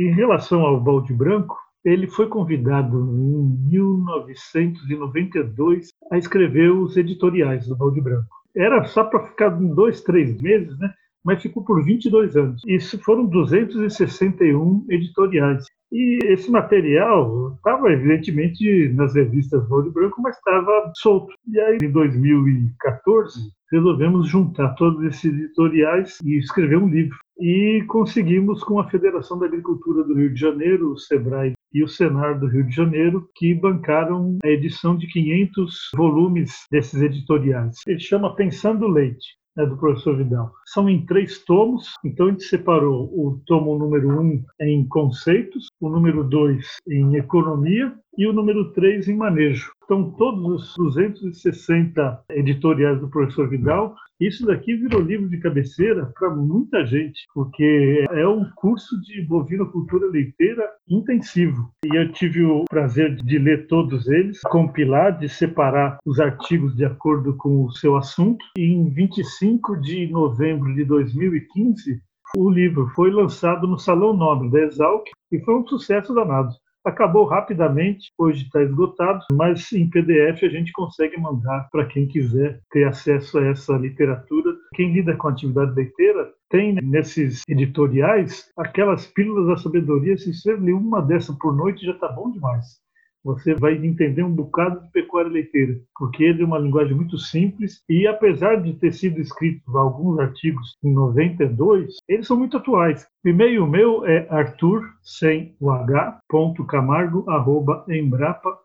Em 0.00 0.12
relação 0.14 0.62
ao 0.62 0.80
balde 0.80 1.12
branco, 1.12 1.54
ele 1.84 2.06
foi 2.06 2.26
convidado 2.26 2.96
em 2.96 3.68
1992 3.68 5.90
a 6.10 6.16
escrever 6.16 6.72
os 6.72 6.96
editoriais 6.96 7.66
do 7.66 7.76
balde 7.76 8.00
branco. 8.00 8.34
Era 8.56 8.82
só 8.86 9.04
para 9.04 9.26
ficar 9.26 9.50
dois, 9.50 10.00
três 10.00 10.40
meses, 10.40 10.78
né? 10.78 10.90
mas 11.22 11.42
ficou 11.42 11.62
por 11.62 11.84
22 11.84 12.34
anos. 12.34 12.62
Isso 12.66 12.98
foram 13.00 13.26
261 13.26 14.86
editoriais. 14.88 15.66
E 15.92 16.18
esse 16.24 16.50
material 16.50 17.54
estava, 17.56 17.92
evidentemente, 17.92 18.88
nas 18.90 19.14
revistas 19.14 19.68
Balde 19.68 19.90
Branco, 19.90 20.22
mas 20.22 20.36
estava 20.36 20.92
solto. 20.96 21.34
E 21.48 21.58
aí, 21.60 21.78
em 21.82 21.90
2014, 21.90 23.40
resolvemos 23.72 24.28
juntar 24.28 24.74
todos 24.74 25.04
esses 25.04 25.32
editoriais 25.32 26.18
e 26.24 26.38
escrever 26.38 26.76
um 26.76 26.88
livro 26.88 27.16
e 27.40 27.82
conseguimos 27.88 28.62
com 28.62 28.78
a 28.78 28.88
Federação 28.90 29.38
da 29.38 29.46
Agricultura 29.46 30.04
do 30.04 30.14
Rio 30.14 30.34
de 30.34 30.38
Janeiro, 30.38 30.92
o 30.92 30.98
SEBRAE 30.98 31.54
e 31.72 31.82
o 31.82 31.88
Senar 31.88 32.38
do 32.38 32.46
Rio 32.46 32.64
de 32.66 32.74
Janeiro, 32.74 33.28
que 33.34 33.54
bancaram 33.54 34.36
a 34.44 34.48
edição 34.48 34.96
de 34.96 35.06
500 35.06 35.90
volumes 35.96 36.66
desses 36.70 37.00
editoriais. 37.00 37.76
Ele 37.86 37.98
chama 37.98 38.36
Pensando 38.36 38.86
Leite 38.86 39.40
né, 39.56 39.66
do 39.66 39.76
professor 39.76 40.16
Vidal. 40.16 40.52
São 40.66 40.88
em 40.88 41.04
três 41.06 41.42
tomos, 41.44 41.92
então 42.04 42.26
a 42.26 42.30
gente 42.30 42.44
separou 42.44 43.04
o 43.06 43.40
tomo 43.46 43.78
número 43.78 44.20
um 44.20 44.44
em 44.60 44.86
conceitos, 44.86 45.68
o 45.80 45.88
número 45.88 46.22
dois 46.22 46.76
em 46.88 47.16
economia 47.16 47.92
e 48.16 48.26
o 48.26 48.32
número 48.32 48.72
três 48.72 49.08
em 49.08 49.16
manejo. 49.16 49.72
Então, 49.84 50.10
todos 50.12 50.44
os 50.44 50.74
260 50.76 52.24
editoriais 52.30 53.00
do 53.00 53.08
professor 53.08 53.48
Vidal, 53.48 53.96
isso 54.20 54.44
daqui 54.46 54.76
virou 54.76 55.00
livro 55.00 55.28
de 55.28 55.38
cabeceira 55.38 56.12
para 56.18 56.28
muita 56.30 56.84
gente, 56.84 57.24
porque 57.34 58.04
é 58.10 58.28
um 58.28 58.44
curso 58.54 59.00
de 59.00 59.22
bovinocultura 59.22 60.06
leiteira 60.08 60.62
intensivo. 60.86 61.72
E 61.84 61.96
eu 61.96 62.12
tive 62.12 62.44
o 62.44 62.66
prazer 62.68 63.16
de 63.16 63.38
ler 63.38 63.66
todos 63.66 64.06
eles, 64.08 64.40
compilar, 64.42 65.18
de 65.18 65.28
separar 65.28 65.98
os 66.04 66.20
artigos 66.20 66.76
de 66.76 66.84
acordo 66.84 67.34
com 67.36 67.64
o 67.64 67.70
seu 67.72 67.96
assunto. 67.96 68.44
E 68.58 68.62
em 68.62 68.90
25 68.90 69.80
de 69.80 70.06
novembro 70.08 70.74
de 70.74 70.84
2015, 70.84 72.02
o 72.36 72.50
livro 72.50 72.88
foi 72.94 73.10
lançado 73.10 73.66
no 73.66 73.78
Salão 73.78 74.12
Nobre 74.12 74.50
da 74.50 74.60
Exalc 74.60 75.08
e 75.32 75.40
foi 75.40 75.54
um 75.54 75.66
sucesso 75.66 76.14
danado. 76.14 76.54
Acabou 76.84 77.26
rapidamente, 77.26 78.10
hoje 78.16 78.44
está 78.44 78.62
esgotado, 78.62 79.26
mas 79.32 79.70
em 79.72 79.90
PDF 79.90 80.42
a 80.44 80.48
gente 80.48 80.72
consegue 80.72 81.20
mandar 81.20 81.68
para 81.70 81.84
quem 81.84 82.06
quiser 82.06 82.58
ter 82.70 82.84
acesso 82.84 83.38
a 83.38 83.46
essa 83.46 83.74
literatura. 83.74 84.56
Quem 84.74 84.92
lida 84.92 85.14
com 85.14 85.28
atividade 85.28 85.74
leiteira 85.74 86.32
tem 86.48 86.74
nesses 86.82 87.42
editoriais 87.46 88.50
aquelas 88.56 89.06
pílulas 89.06 89.48
da 89.48 89.62
sabedoria. 89.62 90.16
Se 90.16 90.32
você 90.32 90.56
ler 90.56 90.72
uma 90.72 91.02
dessa 91.02 91.36
por 91.38 91.54
noite 91.54 91.84
já 91.84 91.92
está 91.92 92.08
bom 92.08 92.30
demais 92.30 92.80
você 93.24 93.54
vai 93.54 93.74
entender 93.74 94.22
um 94.22 94.34
bocado 94.34 94.80
de 94.80 94.90
pecuária 94.90 95.30
leiteira, 95.30 95.78
porque 95.96 96.24
ele 96.24 96.42
é 96.42 96.46
uma 96.46 96.58
linguagem 96.58 96.94
muito 96.94 97.16
simples 97.18 97.82
e 97.88 98.06
apesar 98.06 98.62
de 98.62 98.74
ter 98.74 98.92
sido 98.92 99.18
escrito 99.20 99.62
alguns 99.76 100.18
artigos 100.18 100.76
em 100.82 100.92
92, 100.92 101.96
eles 102.08 102.26
são 102.26 102.36
muito 102.36 102.56
atuais. 102.56 103.06
O 103.24 103.28
e-mail 103.28 103.64
meu 103.66 104.04
é 104.06 104.26
arthur 104.30 104.82
sem 105.02 105.54
o 105.60 105.70
h, 105.70 106.18
ponto 106.28 106.64
camargo, 106.64 107.30
arroba, 107.30 107.84
embrapa.br. 107.88 108.58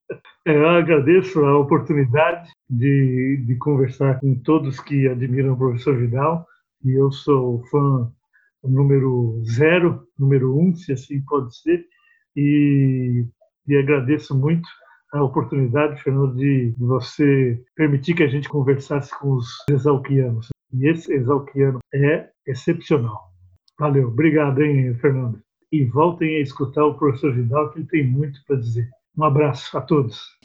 É, 0.48 0.56
eu 0.56 0.70
agradeço 0.70 1.44
a 1.44 1.58
oportunidade 1.58 2.52
de, 2.70 3.44
de 3.48 3.56
conversar 3.56 4.20
com 4.20 4.36
todos 4.36 4.80
que 4.80 5.08
admiram 5.08 5.54
o 5.54 5.58
professor 5.58 5.98
Vidal. 5.98 6.46
E 6.84 6.92
eu 6.92 7.12
sou 7.12 7.64
fã 7.66 8.12
número 8.64 9.42
zero, 9.44 10.08
número 10.20 10.56
um, 10.56 10.76
se 10.76 10.94
assim 10.94 11.20
pode 11.22 11.58
ser. 11.58 11.88
E, 12.36 13.26
e 13.68 13.76
agradeço 13.76 14.38
muito 14.38 14.70
a 15.14 15.24
oportunidade, 15.24 16.02
Fernando, 16.02 16.36
de 16.36 16.74
você 16.78 17.62
permitir 17.76 18.16
que 18.16 18.24
a 18.24 18.28
gente 18.28 18.50
conversasse 18.50 19.18
com 19.20 19.34
os 19.34 19.48
exalquianos. 19.70 20.50
E 20.74 20.90
esse 20.90 21.14
exalquiano 21.14 21.80
é 21.94 22.30
excepcional. 22.46 23.32
Valeu, 23.80 24.08
obrigado, 24.08 24.62
hein, 24.62 24.94
Fernando. 24.96 25.40
E 25.72 25.86
voltem 25.86 26.38
a 26.38 26.42
escutar 26.42 26.86
o 26.86 26.96
professor 26.96 27.34
Vidal, 27.34 27.72
que 27.72 27.80
ele 27.80 27.88
tem 27.88 28.08
muito 28.08 28.40
para 28.48 28.58
dizer. 28.58 28.90
Um 29.18 29.24
abraço 29.24 29.78
a 29.78 29.82
todos. 29.82 30.36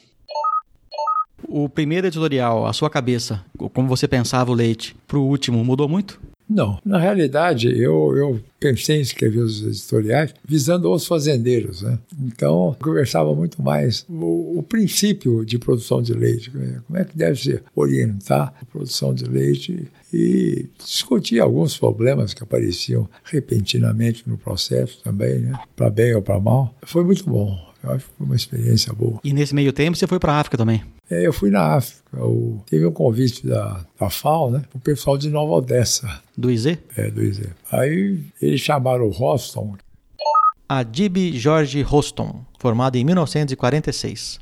O 1.47 1.67
primeiro 1.67 2.07
editorial, 2.07 2.65
a 2.65 2.73
sua 2.73 2.89
cabeça, 2.89 3.43
como 3.73 3.87
você 3.87 4.07
pensava 4.07 4.51
o 4.51 4.53
leite, 4.53 4.95
para 5.07 5.17
o 5.17 5.25
último, 5.25 5.63
mudou 5.63 5.87
muito? 5.87 6.19
Não. 6.51 6.79
Na 6.85 6.99
realidade, 6.99 7.67
eu, 7.69 8.15
eu 8.17 8.41
pensei 8.59 8.97
em 8.97 9.01
escrever 9.01 9.39
os 9.39 9.63
editoriais 9.63 10.33
visando 10.45 10.91
os 10.91 11.07
fazendeiros. 11.07 11.81
Né? 11.81 11.97
Então, 12.23 12.75
conversava 12.81 13.33
muito 13.33 13.61
mais 13.61 14.05
o, 14.09 14.59
o, 14.59 14.63
princípio 14.63 15.45
de 15.45 15.57
produção 15.57 16.01
de 16.01 16.13
leite, 16.13 16.51
como 16.85 16.99
é 16.99 17.05
que 17.05 17.17
deve 17.17 17.41
se 17.41 17.61
orientar 17.73 18.53
a 18.61 18.65
produção 18.65 19.13
de 19.13 19.23
leite 19.23 19.87
e 20.13 20.65
discutir 20.77 21.39
alguns 21.39 21.77
problemas 21.77 22.33
que 22.33 22.43
apareciam 22.43 23.09
repentinamente 23.23 24.27
no 24.27 24.37
processo 24.37 25.01
também, 25.01 25.39
né? 25.39 25.57
para 25.73 25.89
bem 25.89 26.13
ou 26.13 26.21
para 26.21 26.39
mal. 26.39 26.75
Foi 26.83 27.03
muito 27.03 27.23
bom. 27.23 27.57
Eu 27.83 27.91
acho 27.91 28.05
que 28.05 28.11
foi 28.17 28.25
uma 28.25 28.35
experiência 28.35 28.93
boa. 28.93 29.19
E 29.23 29.33
nesse 29.33 29.55
meio 29.55 29.73
tempo 29.73 29.97
você 29.97 30.05
foi 30.05 30.19
para 30.19 30.33
a 30.33 30.39
África 30.39 30.57
também? 30.57 30.83
É, 31.11 31.27
eu 31.27 31.33
fui 31.33 31.51
na 31.51 31.75
África. 31.75 32.01
Eu, 32.13 32.63
teve 32.65 32.85
um 32.85 32.91
convite 32.91 33.45
da, 33.45 33.85
da 33.99 34.09
FAO, 34.09 34.49
né? 34.49 34.63
O 34.73 34.79
pessoal 34.79 35.17
de 35.17 35.29
Nova 35.29 35.51
Odessa. 35.51 36.21
Do 36.37 36.49
IZ? 36.49 36.77
É, 36.95 37.11
do 37.11 37.21
IZ. 37.21 37.41
Aí 37.69 38.23
eles 38.41 38.61
chamaram 38.61 39.05
o 39.05 39.09
Roston. 39.09 39.75
Adib 40.69 41.33
Jorge 41.33 41.81
Roston, 41.81 42.45
formado 42.57 42.95
em 42.95 43.03
1946 43.03 44.39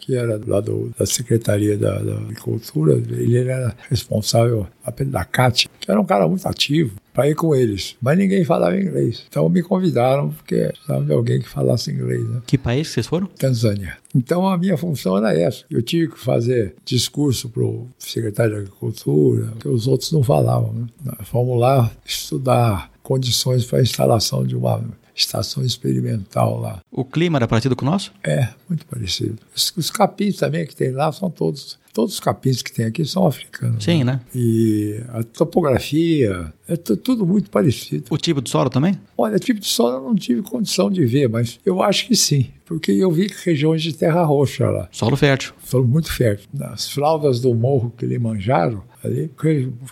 que 0.00 0.16
era 0.16 0.40
lá 0.46 0.60
do, 0.60 0.90
da 0.98 1.04
Secretaria 1.04 1.76
da, 1.76 1.98
da, 1.98 2.14
Agricultura, 2.14 2.94
ele 2.94 3.36
era 3.36 3.76
responsável 3.88 4.66
da 5.06 5.24
CAT, 5.24 5.68
que 5.78 5.90
era 5.90 6.00
um 6.00 6.06
cara 6.06 6.26
muito 6.26 6.48
ativo, 6.48 6.96
para 7.20 7.28
ir 7.28 7.34
com 7.34 7.54
eles. 7.54 7.96
Mas 8.00 8.16
ninguém 8.16 8.46
falava 8.46 8.80
inglês. 8.80 9.24
Então 9.28 9.46
me 9.50 9.62
convidaram 9.62 10.30
porque 10.30 10.56
precisavam 10.56 11.04
de 11.04 11.12
alguém 11.12 11.38
que 11.38 11.48
falasse 11.50 11.90
inglês. 11.90 12.26
Né? 12.26 12.40
Que 12.46 12.56
país 12.56 12.88
vocês 12.88 13.06
foram? 13.06 13.26
Tanzânia. 13.26 13.98
Então 14.14 14.48
a 14.48 14.56
minha 14.56 14.78
função 14.78 15.18
era 15.18 15.38
essa. 15.38 15.66
Eu 15.70 15.82
tive 15.82 16.12
que 16.12 16.18
fazer 16.18 16.74
discurso 16.82 17.50
para 17.50 17.62
o 17.62 17.86
secretário 17.98 18.54
de 18.54 18.60
Agricultura, 18.60 19.52
que 19.60 19.68
os 19.68 19.86
outros 19.86 20.10
não 20.12 20.22
falavam. 20.22 20.72
Né? 20.72 21.12
Fomos 21.24 21.60
lá 21.60 21.90
estudar 22.06 22.90
condições 23.02 23.66
para 23.66 23.80
a 23.80 23.82
instalação 23.82 24.46
de 24.46 24.56
uma 24.56 24.82
estação 25.14 25.62
experimental 25.62 26.58
lá. 26.58 26.80
O 26.90 27.04
clima 27.04 27.36
era 27.36 27.46
parecido 27.46 27.76
com 27.76 27.84
o 27.84 27.90
nosso? 27.90 28.14
É, 28.24 28.48
muito 28.66 28.86
parecido. 28.86 29.36
Os, 29.54 29.70
os 29.76 29.90
capins 29.90 30.36
também 30.36 30.66
que 30.66 30.74
tem 30.74 30.90
lá 30.90 31.12
são 31.12 31.30
todos. 31.30 31.78
Todos 31.92 32.14
os 32.14 32.20
capins 32.20 32.62
que 32.62 32.72
tem 32.72 32.86
aqui 32.86 33.04
são 33.04 33.26
africanos. 33.26 33.82
Sim, 33.82 34.04
né? 34.04 34.20
E 34.34 35.00
a 35.08 35.22
topografia, 35.24 36.52
é 36.68 36.76
tudo 36.76 37.26
muito 37.26 37.50
parecido. 37.50 38.04
O 38.10 38.16
tipo 38.16 38.40
de 38.40 38.48
solo 38.50 38.70
também? 38.70 38.98
Olha, 39.16 39.38
tipo 39.38 39.58
de 39.60 39.66
solo 39.66 39.96
eu 39.96 40.02
não 40.02 40.14
tive 40.14 40.42
condição 40.42 40.90
de 40.90 41.04
ver, 41.04 41.28
mas 41.28 41.58
eu 41.64 41.82
acho 41.82 42.06
que 42.06 42.14
sim. 42.16 42.48
Porque 42.64 42.92
eu 42.92 43.10
vi 43.10 43.28
regiões 43.44 43.82
de 43.82 43.92
terra 43.92 44.22
roxa 44.22 44.70
lá. 44.70 44.88
Solo 44.92 45.16
fértil. 45.16 45.52
Solo 45.64 45.86
muito 45.86 46.12
fértil. 46.12 46.48
Nas 46.54 46.90
flaudas 46.90 47.40
do 47.40 47.52
morro 47.54 47.90
que 47.90 48.06
Kilimanjaro, 48.06 48.84
ali, 49.02 49.30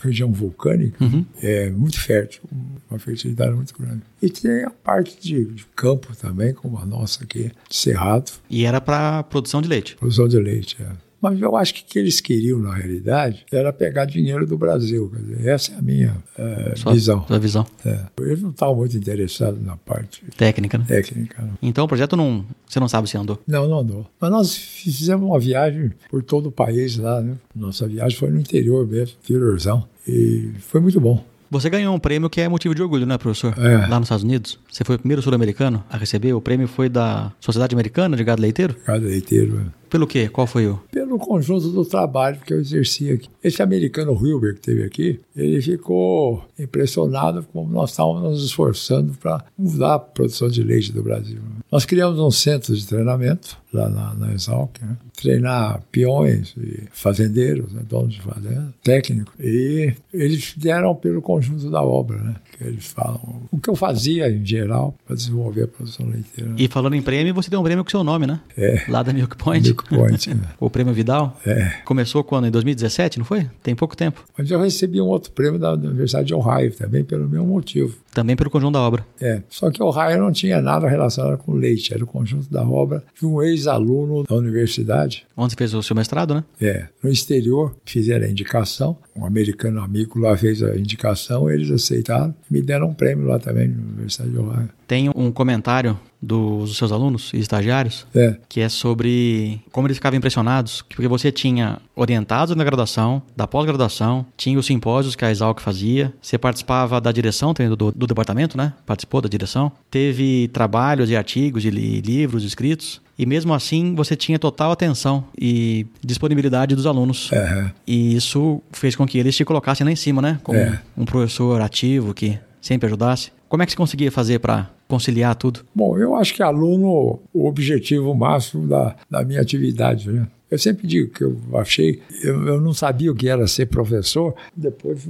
região 0.01 0.31
vulcânica, 0.33 1.03
Uhum. 1.03 1.25
é 1.43 1.69
muito 1.71 1.99
fértil, 2.01 2.43
uma 2.89 2.99
fertilidade 3.01 3.53
muito 3.55 3.75
grande. 3.77 4.03
E 4.23 4.29
tem 4.31 4.63
a 4.65 4.71
parte 4.71 5.21
de, 5.21 5.45
de 5.47 5.67
campo 5.75 6.15
também, 6.17 6.55
como 6.55 6.79
a 6.79 6.87
nossa 6.87 7.25
aqui, 7.25 7.51
de 7.69 7.77
cerrado, 7.77 8.31
E 8.49 8.65
era 8.65 8.81
para 8.81 9.23
produção 9.25 9.61
de 9.61 9.69
leite. 9.69 9.97
produção 9.97 10.29
de 10.29 10.39
leite. 10.39 10.77
é. 10.81 11.08
Mas 11.21 11.41
eu 11.41 11.57
acho 11.57 11.75
que 11.75 11.83
o 11.83 11.85
que 11.85 11.99
eles 11.99 12.21
queriam, 12.21 12.59
na 12.59 12.75
realidade, 12.75 13.45
era 13.51 13.73
pegar 13.73 14.05
dinheiro 14.05 14.47
do 14.47 14.57
Brasil. 14.57 15.11
Dizer, 15.15 15.49
essa 15.49 15.73
é 15.73 15.77
a 15.77 15.83
minha 15.83 16.17
é, 16.37 16.75
Sua, 16.77 16.93
visão. 16.95 17.27
Sua 17.27 17.39
visão 17.39 17.67
É. 17.85 18.01
Eles 18.21 18.43
não 18.43 18.51
estavam 18.51 18.77
muito 18.77 18.97
interessados 18.97 19.61
na 19.63 19.77
parte 19.77 20.23
técnica, 20.37 20.79
né? 20.79 20.85
técnica. 20.87 21.43
Não. 21.43 21.59
Então 21.61 21.85
o 21.85 21.89
projeto 21.89 22.17
não. 22.17 22.45
Você 22.67 22.79
não 22.79 22.89
sabe 22.89 23.09
se 23.09 23.17
andou. 23.17 23.41
Não, 23.47 23.69
não 23.69 23.81
andou. 23.81 24.07
Mas 24.21 24.31
nós 24.31 24.55
fizemos 24.57 25.27
uma 25.27 25.39
viagem 25.39 25.93
por 26.11 26.23
todo 26.23 26.51
o 26.51 26.53
país 26.53 26.97
lá, 26.97 27.21
né? 27.21 27.37
Nossa 27.55 27.89
viagem 27.89 28.17
foi 28.17 28.31
no 28.31 28.39
interior 28.39 28.87
mesmo, 28.87 29.17
interiorzão. 29.25 29.87
E 30.07 30.51
foi 30.61 30.81
muito 30.81 31.01
bom. 31.01 31.25
Você 31.51 31.71
ganhou 31.71 31.95
um 31.95 31.99
prêmio 31.99 32.29
que 32.29 32.41
é 32.41 32.49
motivo 32.49 32.75
de 32.75 32.83
orgulho, 32.83 33.07
né, 33.07 33.17
professor? 33.17 33.55
É. 33.59 33.87
Lá 33.87 33.99
nos 33.99 34.07
Estados 34.07 34.25
Unidos. 34.25 34.59
Você 34.71 34.85
foi 34.85 34.97
o 34.97 34.99
primeiro 34.99 35.23
sul-americano 35.23 35.83
a 35.89 35.97
receber. 35.97 36.33
O 36.35 36.41
prêmio 36.41 36.69
foi 36.69 36.89
da 36.89 37.33
Sociedade 37.41 37.75
Americana 37.75 38.17
de 38.17 38.25
Gado 38.25 38.43
Leiteiro? 38.43 38.75
Cada 38.85 39.07
leiteiro. 39.07 39.63
é. 39.75 39.79
Pelo 39.89 40.07
quê? 40.07 40.29
Qual 40.29 40.47
foi 40.47 40.67
o? 40.67 40.79
Pelo 40.91 41.19
conjunto 41.19 41.71
do 41.71 41.85
trabalho 41.85 42.39
que 42.45 42.53
eu 42.53 42.61
exerci 42.61 43.11
aqui. 43.11 43.29
Esse 43.43 43.63
americano 43.63 44.13
Wilber 44.13 44.55
que 44.55 44.61
teve 44.61 44.85
aqui, 44.85 45.21
ele 45.35 45.63
ficou 45.63 46.45
impressionado 46.59 47.43
como 47.53 47.73
nós 47.73 47.91
estávamos 47.91 48.23
nos 48.23 48.45
esforçando 48.45 49.15
para 49.15 49.43
mudar 49.57 49.95
a 49.95 49.99
produção 49.99 50.49
de 50.49 50.63
leite 50.63 50.93
do 50.93 51.03
Brasil. 51.03 51.39
Nós 51.73 51.87
criamos 51.87 52.19
um 52.19 52.31
centro 52.31 52.75
de 52.77 52.87
treinamento 52.87 53.57
lá 53.73 53.89
na, 53.89 54.15
na 54.15 54.33
Exalc, 54.33 54.79
né? 54.83 54.97
treinar 55.17 55.83
peões 55.91 56.55
e 56.59 56.85
fazendeiros, 56.93 57.73
né? 57.73 57.83
donos 57.89 58.15
de 58.15 58.21
fazenda, 58.21 58.75
técnicos. 58.83 59.33
E 59.41 59.95
eles 60.13 60.55
deram 60.57 60.95
pelo 60.95 61.23
conjunto 61.23 61.38
da 61.71 61.83
obra, 61.83 62.19
né? 62.19 62.35
que 62.57 62.65
eles 62.65 62.87
falam. 62.87 63.43
O 63.51 63.59
que 63.59 63.71
eu 63.71 63.77
fazia 63.77 64.31
em 64.31 64.45
geral 64.45 64.95
para 65.07 65.15
desenvolver 65.15 65.65
a 65.65 65.69
produção 65.69 66.07
leiteira. 66.07 66.53
E 66.57 66.69
falando 66.69 66.95
em 66.95 67.03
prêmio, 67.03 67.33
você 67.33 67.49
deu 67.49 67.61
um 67.61 67.63
prêmio 67.63 67.85
com 67.85 67.91
seu 67.91 68.03
nome, 68.03 68.27
né? 68.27 68.41
É. 68.57 68.85
Lá 68.89 69.03
da 69.03 69.13
Milk 69.13 69.37
Point. 69.37 69.67
Milk 69.67 69.89
Point, 69.89 70.35
né? 70.35 70.43
o 70.59 70.69
prêmio 70.69 70.93
Vidal. 70.93 71.39
É. 71.47 71.81
Começou 71.85 72.25
quando? 72.25 72.47
Em 72.47 72.51
2017, 72.51 73.19
não 73.19 73.25
foi? 73.25 73.49
Tem 73.63 73.75
pouco 73.75 73.97
tempo. 73.97 74.25
Mas 74.37 74.51
eu 74.51 74.61
recebi 74.61 75.01
um 75.01 75.07
outro 75.07 75.31
prêmio 75.33 75.59
da 75.59 75.73
Universidade 75.73 76.29
de 76.29 76.35
Ohio, 76.35 76.73
também 76.75 77.05
pelo 77.05 77.29
mesmo 77.29 77.47
motivo. 77.47 77.97
Também 78.13 78.35
pelo 78.35 78.51
conjunto 78.51 78.73
da 78.73 78.81
obra. 78.81 79.07
É, 79.21 79.43
só 79.49 79.71
que 79.71 79.83
Ohio 79.83 80.19
não 80.19 80.33
tinha 80.33 80.61
nada 80.61 80.89
relacionado 80.89 81.39
com 81.39 81.53
leite, 81.53 81.95
era 81.95 82.03
o 82.03 82.07
conjunto 82.07 82.51
da 82.51 82.63
obra 82.63 83.05
de 83.19 83.25
um 83.25 83.41
ex-aluno 83.43 84.25
da 84.25 84.35
universidade. 84.35 85.25
Onde 85.37 85.53
você 85.53 85.57
fez 85.57 85.75
o 85.75 85.83
seu 85.83 85.95
mestrado, 85.95 86.35
né? 86.35 86.45
É, 86.61 86.89
no 87.03 87.11
exterior 87.11 87.77
fizeram 87.85 88.27
a 88.27 88.29
indicação, 88.29 88.97
um 89.15 89.25
americano 89.25 89.81
amigo 89.81 90.19
lá 90.19 90.37
fez 90.37 90.63
a 90.63 90.77
indicação, 90.77 91.28
eles 91.51 91.71
aceitaram, 91.71 92.35
me 92.51 92.63
deram 92.63 92.89
um 92.89 92.95
prêmio 92.95 93.27
lá 93.27 93.39
também 93.39 93.69
na 93.69 93.83
Universidade 93.83 94.31
de 94.31 94.39
Ohio. 94.39 94.69
Tem 94.87 95.11
um 95.15 95.31
comentário 95.31 95.99
dos 96.21 96.77
seus 96.77 96.91
alunos 96.91 97.33
e 97.33 97.39
estagiários 97.39 98.07
É, 98.15 98.37
que 98.49 98.61
é 98.61 98.69
sobre 98.69 99.61
como 99.71 99.87
eles 99.87 99.97
ficavam 99.99 100.17
impressionados, 100.17 100.83
porque 100.83 101.07
você 101.07 101.31
tinha 101.31 101.79
orientados 101.95 102.55
na 102.57 102.65
graduação, 102.65 103.23
da 103.37 103.47
pós-graduação, 103.47 104.27
tinha 104.37 104.59
os 104.59 104.67
simpósios 104.67 105.15
que 105.15 105.25
a 105.25 105.31
Exalc 105.31 105.61
fazia, 105.61 106.13
você 106.21 106.37
participava 106.37 107.01
da 107.01 107.13
direção 107.13 107.55
também 107.55 107.75
do, 107.77 107.93
do 107.93 108.07
departamento, 108.07 108.57
né? 108.57 108.73
Participou 108.85 109.21
da 109.21 109.29
direção, 109.29 109.71
teve 109.91 110.49
trabalhos 110.53 111.09
e 111.11 111.17
artigos 111.17 111.65
e 111.65 111.71
li- 111.71 112.01
livros 112.01 112.43
escritos, 112.45 113.01
e 113.19 113.25
mesmo 113.27 113.53
assim 113.55 113.95
você 113.95 114.15
tinha 114.17 114.39
total 114.39 114.71
atenção 114.73 115.25
e 115.41 115.87
disponibilidade 116.05 116.75
dos 116.75 116.87
alunos. 116.87 117.31
é, 117.33 117.71
E 117.87 118.15
isso 118.15 118.61
fez 118.73 118.95
com 118.97 119.07
que 119.07 119.19
eles 119.19 119.37
te 119.37 119.45
colocassem 119.45 119.85
lá 119.85 119.91
em 119.93 119.97
cima, 119.97 120.21
né? 120.23 120.41
Como 120.43 120.59
É. 120.59 120.81
um 120.97 121.05
professor 121.05 121.61
ativo 121.61 122.13
que 122.15 122.39
sempre 122.61 122.87
ajudasse. 122.87 123.31
Como 123.49 123.63
é 123.63 123.67
que 123.67 123.73
você 123.73 123.77
conseguia 123.79 124.11
fazer 124.13 124.39
para 124.39 124.71
conciliar 124.87 125.35
tudo? 125.37 125.61
Bom, 125.75 125.97
eu 125.99 126.15
acho 126.15 126.35
que 126.35 126.43
aluno, 126.43 127.19
o 127.33 127.47
objetivo 127.49 128.15
máximo 128.15 128.67
da, 128.67 128.95
da 129.11 129.25
minha 129.25 129.41
atividade, 129.41 130.11
né? 130.11 130.27
Eu 130.51 130.59
sempre 130.59 130.87
digo 130.87 131.11
que 131.13 131.23
eu 131.25 131.39
achei, 131.55 132.01
eu, 132.23 132.47
eu 132.47 132.61
não 132.61 132.73
sabia 132.73 133.13
o 133.13 133.15
que 133.15 133.29
era 133.29 133.47
ser 133.47 133.67
professor, 133.67 134.35
depois 134.57 135.07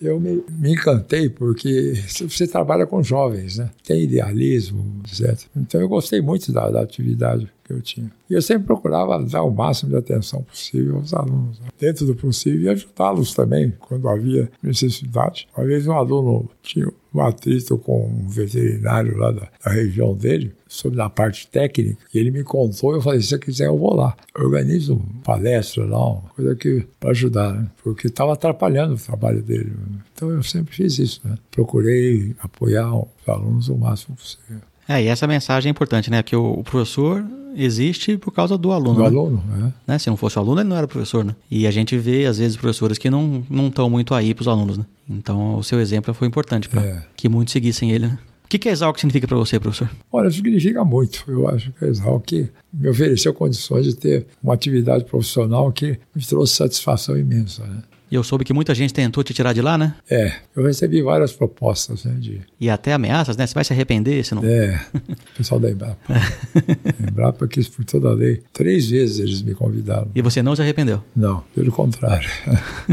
eu- 0.00 0.18
me, 0.18 0.42
me 0.50 0.72
encantei, 0.72 1.28
porque 1.28 1.94
você 2.28 2.46
trabalha 2.48 2.84
com 2.86 3.00
jovens, 3.02 3.58
né? 3.58 3.70
Tem 3.86 4.02
idealismo, 4.02 4.84
etc. 5.04 5.40
Então 5.56 5.80
eu 5.80 5.88
gostei 5.88 6.20
muito 6.20 6.50
da, 6.52 6.68
da 6.68 6.80
atividade 6.82 7.48
eu 7.72 7.82
tinha. 7.82 8.10
E 8.28 8.34
eu 8.34 8.42
sempre 8.42 8.66
procurava 8.66 9.22
dar 9.24 9.42
o 9.42 9.50
máximo 9.50 9.90
de 9.90 9.96
atenção 9.96 10.42
possível 10.42 10.96
aos 10.96 11.12
alunos, 11.12 11.60
né? 11.60 11.68
dentro 11.78 12.06
do 12.06 12.14
possível, 12.14 12.62
e 12.62 12.68
ajudá-los 12.68 13.34
também, 13.34 13.72
quando 13.78 14.08
havia 14.08 14.50
necessidade. 14.62 15.48
Uma 15.56 15.66
vez 15.66 15.86
um 15.86 15.92
aluno 15.92 16.48
tinha 16.62 16.88
um 17.14 17.20
atrito 17.20 17.76
com 17.76 18.06
um 18.06 18.28
veterinário 18.28 19.16
lá 19.18 19.30
da, 19.30 19.48
da 19.64 19.70
região 19.70 20.14
dele, 20.14 20.52
sobre 20.66 21.00
a 21.02 21.10
parte 21.10 21.46
técnica, 21.48 21.98
e 22.14 22.18
ele 22.18 22.30
me 22.30 22.42
contou, 22.42 22.94
eu 22.94 23.02
falei, 23.02 23.20
se 23.20 23.28
você 23.28 23.38
quiser 23.38 23.66
eu 23.66 23.76
vou 23.76 23.94
lá. 23.94 24.16
Organizo 24.34 24.94
uma 24.94 25.22
palestra 25.22 25.84
lá, 25.84 26.12
uma 26.12 26.30
coisa 26.30 26.56
que 26.56 26.86
para 26.98 27.10
ajudar, 27.10 27.52
né? 27.52 27.70
Porque 27.82 28.06
estava 28.06 28.32
atrapalhando 28.32 28.94
o 28.94 28.98
trabalho 28.98 29.42
dele. 29.42 29.70
né? 29.70 30.00
Então 30.14 30.30
eu 30.30 30.42
sempre 30.42 30.74
fiz 30.74 30.98
isso, 30.98 31.20
né? 31.24 31.36
Procurei 31.50 32.34
apoiar 32.40 32.94
os 32.94 33.28
alunos 33.28 33.68
o 33.68 33.76
máximo 33.76 34.16
possível. 34.16 34.62
É, 34.88 35.02
e 35.02 35.06
essa 35.06 35.26
mensagem 35.26 35.68
é 35.68 35.70
importante, 35.70 36.10
né? 36.10 36.22
Que 36.22 36.34
o, 36.36 36.60
o 36.60 36.64
professor 36.64 37.24
existe 37.54 38.16
por 38.16 38.32
causa 38.32 38.56
do 38.56 38.72
aluno. 38.72 38.94
Do 38.94 39.00
né? 39.00 39.06
aluno, 39.06 39.44
né? 39.48 39.72
Né? 39.86 39.98
Se 39.98 40.08
não 40.08 40.16
fosse 40.16 40.38
o 40.38 40.40
aluno, 40.40 40.60
ele 40.60 40.68
não 40.68 40.76
era 40.76 40.88
professor, 40.88 41.24
né? 41.24 41.34
E 41.50 41.66
a 41.66 41.70
gente 41.70 41.96
vê, 41.96 42.24
às 42.26 42.38
vezes, 42.38 42.56
professores 42.56 42.98
que 42.98 43.10
não 43.10 43.44
não 43.48 43.68
estão 43.68 43.88
muito 43.90 44.14
aí 44.14 44.34
para 44.34 44.42
os 44.42 44.48
alunos, 44.48 44.78
né? 44.78 44.84
Então, 45.08 45.56
o 45.56 45.62
seu 45.62 45.80
exemplo 45.80 46.12
foi 46.14 46.26
importante 46.28 46.68
para 46.68 46.82
É. 46.82 47.02
que 47.16 47.28
muitos 47.28 47.52
seguissem 47.52 47.90
ele, 47.90 48.06
né? 48.06 48.18
O 48.44 48.48
que, 48.52 48.58
que 48.58 48.68
a 48.68 48.72
Exalc 48.72 48.98
significa 48.98 49.26
para 49.26 49.36
você, 49.36 49.58
professor? 49.58 49.88
Olha, 50.12 50.30
significa 50.30 50.84
muito. 50.84 51.24
Eu 51.26 51.48
acho 51.48 51.72
que 51.72 51.84
a 51.86 51.88
Exalc 51.88 52.32
me 52.72 52.88
ofereceu 52.88 53.32
condições 53.32 53.86
de 53.86 53.94
ter 53.96 54.26
uma 54.42 54.52
atividade 54.52 55.04
profissional 55.04 55.72
que 55.72 55.98
me 56.14 56.22
trouxe 56.22 56.56
satisfação 56.56 57.16
imensa, 57.16 57.64
né? 57.66 57.82
E 58.12 58.14
eu 58.14 58.22
soube 58.22 58.44
que 58.44 58.52
muita 58.52 58.74
gente 58.74 58.92
tentou 58.92 59.24
te 59.24 59.32
tirar 59.32 59.54
de 59.54 59.62
lá, 59.62 59.78
né? 59.78 59.94
É, 60.10 60.34
eu 60.54 60.62
recebi 60.62 61.00
várias 61.00 61.32
propostas, 61.32 62.04
né, 62.04 62.14
de 62.18 62.42
E 62.60 62.68
até 62.68 62.92
ameaças, 62.92 63.38
né? 63.38 63.46
Você 63.46 63.54
vai 63.54 63.64
se 63.64 63.72
arrepender 63.72 64.22
se 64.22 64.34
não... 64.34 64.44
É, 64.44 64.84
o 64.92 65.36
pessoal 65.38 65.58
da 65.58 65.70
Embrapa. 65.70 65.96
A 66.12 67.10
Embrapa 67.10 67.48
quis 67.48 67.68
por 67.68 67.86
toda 67.86 68.10
a 68.10 68.12
lei. 68.12 68.42
Três 68.52 68.90
vezes 68.90 69.18
eles 69.18 69.40
me 69.40 69.54
convidaram. 69.54 70.10
E 70.14 70.20
você 70.20 70.42
não 70.42 70.54
se 70.54 70.60
arrependeu. 70.60 71.02
Não, 71.16 71.42
pelo 71.54 71.72
contrário. 71.72 72.28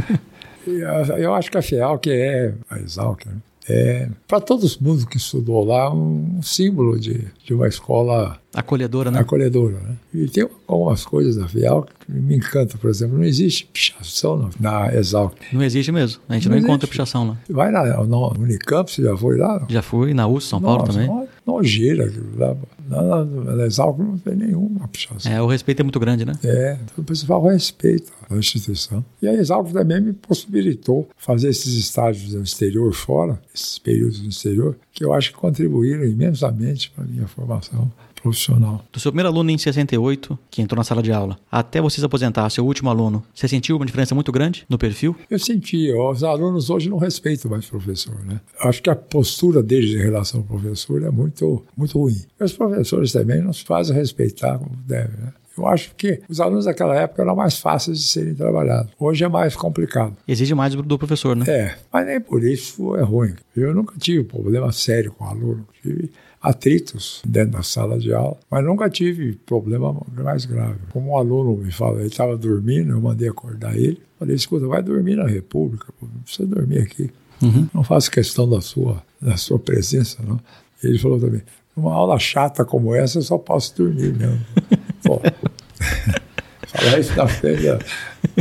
Eu 0.66 1.34
acho 1.34 1.52
que 1.52 1.58
a 1.58 1.62
FEAL, 1.62 2.00
que 2.00 2.12
é 2.12 2.54
a 2.70 2.80
Exalc, 2.80 3.26
né, 3.26 3.34
é, 3.70 4.10
para 4.28 4.42
todo 4.42 4.66
mundo 4.82 5.06
que 5.06 5.18
estudou 5.18 5.64
lá, 5.64 5.94
um 5.94 6.42
símbolo 6.42 7.00
de, 7.00 7.28
de 7.46 7.54
uma 7.54 7.68
escola 7.68 8.40
Acolhedora, 8.54 9.12
né? 9.12 9.20
acolhedora. 9.20 9.78
Né? 9.78 9.96
E 10.12 10.28
tem 10.28 10.50
algumas 10.68 11.06
coisas 11.06 11.36
da 11.36 11.48
FEAL 11.48 11.84
que 12.00 12.12
me 12.12 12.36
encantam. 12.36 12.80
Por 12.80 12.90
exemplo, 12.90 13.16
não 13.16 13.24
existe 13.24 13.70
pichação 13.72 14.50
na, 14.60 14.88
na 14.88 14.96
Exalc. 14.96 15.36
Não 15.54 15.62
existe 15.64 15.92
mesmo. 15.92 16.20
A 16.28 16.34
gente 16.34 16.50
não, 16.50 16.58
Não 16.58 16.64
encontra 16.64 16.88
pichação 16.88 17.28
lá. 17.28 17.38
Vai 17.48 17.72
na, 17.72 18.04
no 18.04 18.34
Unicamp, 18.34 18.92
você 18.92 19.04
já 19.04 19.16
foi 19.16 19.38
lá? 19.38 19.66
Já 19.70 19.84
fui 19.84 20.16
na 20.16 20.28
USP, 20.28 20.50
São 20.50 20.62
Paulo 20.62 20.80
Nossa, 20.80 20.94
também. 20.94 21.08
uma 21.08 21.28
Nojeira. 21.46 22.06
aquilo 22.06 22.38
lá. 22.38 22.56
Na, 22.90 23.24
na, 23.24 23.56
na 23.56 23.66
Exalc 23.66 24.00
não 24.00 24.18
tem 24.18 24.36
nenhuma 24.36 24.88
pichação. 24.88 25.32
É, 25.32 25.40
o 25.40 25.46
respeito 25.46 25.82
é 25.82 25.84
muito 25.84 26.00
grande, 26.00 26.26
né? 26.26 26.34
É, 26.44 26.78
então 26.84 26.96
o 26.98 27.04
pessoal 27.04 27.46
respeita 27.46 28.12
a 28.28 28.36
instituição. 28.36 29.06
E 29.22 29.28
a 29.28 29.34
Exalc 29.34 29.72
também 29.72 30.02
me 30.02 30.14
possibilitou 30.14 31.08
fazer 31.16 31.50
esses 31.50 31.76
estágios 31.76 32.34
no 32.34 32.42
exterior 32.42 32.92
fora, 32.94 33.40
esses 33.54 33.78
períodos 33.78 34.22
no 34.22 34.30
exterior, 34.30 34.76
que 34.92 35.06
eu 35.06 35.14
acho 35.14 35.32
que 35.32 35.38
contribuíram 35.38 36.04
imensamente 36.04 36.90
para 36.92 37.04
a 37.04 37.08
minha 37.08 37.28
formação 37.28 37.92
profissional. 38.22 38.84
Do 38.92 39.00
seu 39.00 39.12
primeiro 39.12 39.30
aluno 39.30 39.50
em 39.52 39.58
68, 39.58 40.38
que 40.50 40.62
entrou 40.62 40.78
na 40.78 40.84
sala 40.84 41.02
de 41.02 41.12
aula, 41.12 41.38
até 41.52 41.82
você 41.82 42.00
se 42.00 42.06
aposentar, 42.06 42.50
seu 42.50 42.66
último 42.66 42.90
aluno, 42.90 43.24
você 43.34 43.48
sentiu 43.48 43.76
uma 43.76 43.86
diferença 43.86 44.14
muito 44.16 44.32
grande 44.32 44.66
no 44.70 44.78
perfil? 44.78 45.16
Eu 45.30 45.40
senti, 45.40 45.92
os 45.92 46.24
alunos 46.24 46.70
hoje 46.70 46.90
não 46.90 46.98
respeitam 46.98 47.52
mais 47.52 47.66
o 47.68 47.72
professor, 47.72 48.24
né? 48.26 48.40
Acho 48.62 48.82
que 48.82 48.90
a 48.90 48.96
postura 48.96 49.62
deles 49.64 49.92
em 49.92 50.04
relação 50.04 50.42
ao 50.42 50.46
professor 50.46 51.04
é 51.04 51.10
muito, 51.10 51.64
muito 51.76 51.98
ruim. 51.98 52.22
Os 52.40 52.54
professores 52.54 53.12
também 53.12 53.42
não 53.42 53.54
se 53.54 53.64
fazem 53.64 53.96
respeitar 53.96 54.58
como 54.58 54.76
devem, 54.86 55.18
né? 55.18 55.34
Eu 55.60 55.68
acho 55.68 55.94
que 55.96 56.22
os 56.30 56.40
alunos 56.40 56.66
daquela 56.66 56.96
época 56.96 57.22
eram 57.22 57.36
mais 57.36 57.60
fáceis 57.60 58.00
de 58.00 58.06
serem 58.06 58.34
trabalhados. 58.34 58.92
Hoje 58.98 59.26
é 59.26 59.28
mais 59.28 59.58
complicado. 59.58 60.16
Exige 60.26 60.56
mais 60.56 60.74
do 60.74 60.98
professor, 60.98 61.36
né? 61.36 61.46
É, 61.50 61.76
mas 61.92 62.06
nem 62.06 62.22
por 62.22 62.42
isso 62.44 62.96
é 62.96 63.04
ruim. 63.04 63.34
Eu 63.56 63.74
nunca 63.74 63.94
tive 64.00 64.24
problema 64.24 64.72
sério 64.72 65.12
com 65.12 65.26
aluno. 65.26 65.68
Tive 65.82 66.10
atritos 66.42 67.22
dentro 67.26 67.52
da 67.52 67.64
sala 67.64 68.00
de 68.00 68.14
aula, 68.14 68.38
mas 68.50 68.64
nunca 68.64 68.90
tive 68.90 69.34
problema 69.46 69.96
mais 70.16 70.46
grave. 70.46 70.80
Como 70.92 71.12
um 71.12 71.18
aluno 71.18 71.58
me 71.58 71.72
fala, 71.72 72.00
ele 72.00 72.08
estava 72.08 72.38
dormindo, 72.38 72.92
eu 72.92 73.02
mandei 73.02 73.28
acordar 73.28 73.76
ele. 73.76 74.02
Falei, 74.18 74.36
escuta, 74.36 74.68
vai 74.68 74.82
dormir 74.82 75.16
na 75.16 75.28
República, 75.28 75.88
não 76.02 76.22
precisa 76.22 76.48
dormir 76.48 76.80
aqui. 76.80 77.10
Uhum. 77.42 77.68
Não 77.74 77.84
faço 77.84 78.12
questão 78.12 78.50
da 78.50 78.62
sua, 78.62 79.02
da 79.22 79.38
sua 79.38 79.60
presença, 79.60 80.22
não. 80.24 80.40
Ele 80.84 80.98
falou 80.98 81.20
também, 81.20 81.42
uma 81.76 81.94
aula 81.94 82.18
chata 82.20 82.64
como 82.66 82.96
essa, 82.96 83.18
eu 83.18 83.22
só 83.22 83.38
posso 83.38 83.76
dormir 83.76 84.14
mesmo. 84.14 84.40
Bom, 85.04 85.22
falar 86.68 87.00
isso 87.00 87.16
na 87.16 87.28
frente 87.28 87.64
da, 87.64 87.80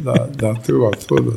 da, 0.02 0.26
da 0.26 0.54
turma 0.60 0.90
toda. 0.90 1.32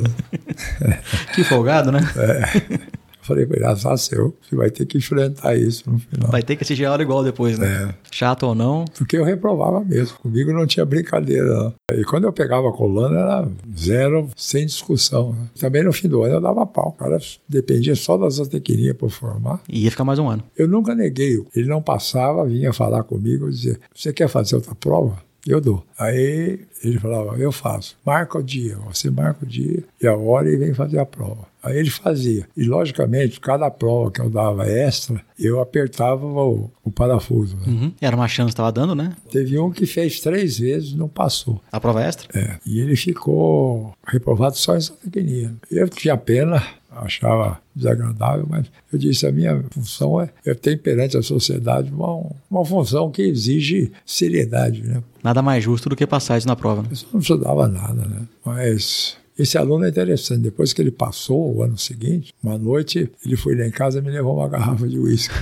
Que 1.34 1.44
folgado, 1.44 1.90
né? 1.90 2.00
É. 2.16 3.01
Falei 3.22 3.46
para 3.46 3.56
ele, 3.56 3.66
azar 3.66 3.96
seu, 3.96 4.36
você 4.42 4.56
vai 4.56 4.70
ter 4.70 4.84
que 4.84 4.98
enfrentar 4.98 5.56
isso 5.56 5.88
no 5.88 5.98
final. 5.98 6.30
Vai 6.30 6.42
ter 6.42 6.56
que 6.56 6.64
assistir 6.64 6.84
a 6.84 6.90
aula 6.90 7.02
igual 7.02 7.22
depois, 7.22 7.56
né? 7.58 7.88
É. 7.90 7.94
Chato 8.10 8.42
ou 8.42 8.54
não. 8.54 8.84
Porque 8.98 9.16
eu 9.16 9.24
reprovava 9.24 9.80
mesmo, 9.80 10.18
comigo 10.18 10.52
não 10.52 10.66
tinha 10.66 10.84
brincadeira. 10.84 11.46
Não. 11.46 11.74
E 11.92 12.04
quando 12.04 12.24
eu 12.24 12.32
pegava 12.32 12.70
colando, 12.72 13.14
era 13.14 13.48
zero, 13.78 14.28
sem 14.36 14.66
discussão. 14.66 15.32
Né? 15.32 15.46
Também 15.58 15.84
no 15.84 15.92
fim 15.92 16.08
do 16.08 16.22
ano 16.22 16.34
eu 16.34 16.40
dava 16.40 16.66
pau. 16.66 16.88
O 16.88 16.92
cara 16.92 17.18
dependia 17.48 17.94
só 17.94 18.18
das 18.18 18.34
zootecnias 18.34 18.96
para 18.96 19.08
formar. 19.08 19.60
E 19.68 19.84
ia 19.84 19.90
ficar 19.90 20.04
mais 20.04 20.18
um 20.18 20.28
ano. 20.28 20.42
Eu 20.56 20.66
nunca 20.66 20.94
neguei. 20.94 21.42
Ele 21.54 21.68
não 21.68 21.80
passava, 21.80 22.44
vinha 22.44 22.72
falar 22.72 23.04
comigo 23.04 23.48
dizia, 23.48 23.78
você 23.94 24.12
quer 24.12 24.28
fazer 24.28 24.56
outra 24.56 24.74
prova? 24.74 25.16
Eu 25.46 25.60
dou. 25.60 25.84
Aí 25.98 26.60
ele 26.84 26.98
falava, 26.98 27.36
eu 27.36 27.50
faço. 27.50 27.96
Marca 28.04 28.38
o 28.38 28.42
dia. 28.42 28.76
Você 28.88 29.10
marca 29.10 29.44
o 29.44 29.48
dia 29.48 29.82
e 30.00 30.06
a 30.06 30.16
hora 30.16 30.48
e 30.48 30.56
vem 30.56 30.72
fazer 30.72 30.98
a 30.98 31.06
prova. 31.06 31.46
Aí 31.62 31.78
ele 31.78 31.90
fazia. 31.90 32.48
E, 32.56 32.64
logicamente, 32.64 33.38
cada 33.38 33.70
prova 33.70 34.10
que 34.10 34.20
eu 34.20 34.28
dava 34.28 34.68
extra, 34.68 35.22
eu 35.38 35.60
apertava 35.60 36.26
o, 36.26 36.68
o 36.82 36.90
parafuso. 36.90 37.56
Né? 37.56 37.62
Uhum. 37.66 37.92
Era 38.00 38.16
uma 38.16 38.26
chance 38.26 38.48
que 38.48 38.52
estava 38.54 38.72
dando, 38.72 38.96
né? 38.96 39.14
Teve 39.30 39.58
um 39.58 39.70
que 39.70 39.86
fez 39.86 40.20
três 40.20 40.58
vezes 40.58 40.90
e 40.90 40.96
não 40.96 41.08
passou. 41.08 41.60
A 41.70 41.80
prova 41.80 42.02
extra? 42.02 42.28
É. 42.36 42.58
E 42.66 42.80
ele 42.80 42.96
ficou 42.96 43.94
reprovado 44.04 44.56
só 44.56 44.76
em 44.76 44.80
zootecnia. 44.80 45.54
Eu 45.70 45.88
tinha 45.88 46.16
pena, 46.16 46.64
achava 47.02 47.60
desagradável, 47.74 48.46
mas 48.48 48.66
eu 48.92 48.98
disse, 48.98 49.26
a 49.26 49.32
minha 49.32 49.62
função 49.70 50.20
é, 50.20 50.30
eu 50.44 50.54
tenho 50.54 50.78
perante 50.78 51.16
a 51.16 51.22
sociedade 51.22 51.90
uma, 51.92 52.30
uma 52.50 52.64
função 52.64 53.10
que 53.10 53.22
exige 53.22 53.92
seriedade, 54.04 54.82
né? 54.82 55.02
Nada 55.22 55.42
mais 55.42 55.62
justo 55.62 55.88
do 55.88 55.96
que 55.96 56.06
passar 56.06 56.38
isso 56.38 56.48
na 56.48 56.56
prova. 56.56 56.82
Né? 56.82 56.88
Eu 56.92 57.08
não 57.12 57.20
estudava 57.20 57.68
nada, 57.68 58.04
né? 58.06 58.22
Mas 58.44 59.16
esse 59.38 59.56
aluno 59.56 59.84
é 59.84 59.88
interessante. 59.88 60.42
Depois 60.42 60.72
que 60.72 60.82
ele 60.82 60.90
passou, 60.90 61.56
o 61.56 61.62
ano 61.62 61.78
seguinte, 61.78 62.34
uma 62.42 62.58
noite, 62.58 63.10
ele 63.24 63.36
foi 63.36 63.56
lá 63.56 63.66
em 63.66 63.70
casa 63.70 63.98
e 63.98 64.02
me 64.02 64.10
levou 64.10 64.36
uma 64.36 64.48
garrafa 64.48 64.86
de 64.88 64.98
uísque. 64.98 65.34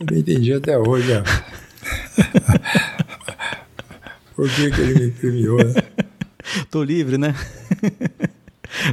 eu 0.00 0.06
não 0.10 0.16
entendi 0.16 0.52
até 0.52 0.78
hoje. 0.78 1.12
Né? 1.12 1.22
Por 4.34 4.48
que, 4.48 4.70
que 4.70 4.80
ele 4.80 5.06
me 5.06 5.10
premiou, 5.10 5.58
né? 5.58 5.74
Tô 6.70 6.82
livre, 6.82 7.18
né? 7.18 7.34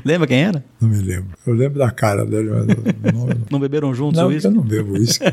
Lembra 0.04 0.28
quem 0.28 0.44
era? 0.44 0.64
Não 0.80 0.90
me 0.90 0.98
lembro. 0.98 1.30
Eu 1.46 1.54
lembro 1.54 1.80
da 1.80 1.92
cara 1.92 2.26
dele, 2.26 2.50
mas 2.50 2.68
não, 2.68 3.28
não, 3.52 3.60
beberam 3.60 3.94
juntos 3.94 4.22
não, 4.22 4.32
isso? 4.32 4.48
eu 4.48 4.52
não 4.52 4.62
bebo 4.62 4.98
isso. 4.98 5.20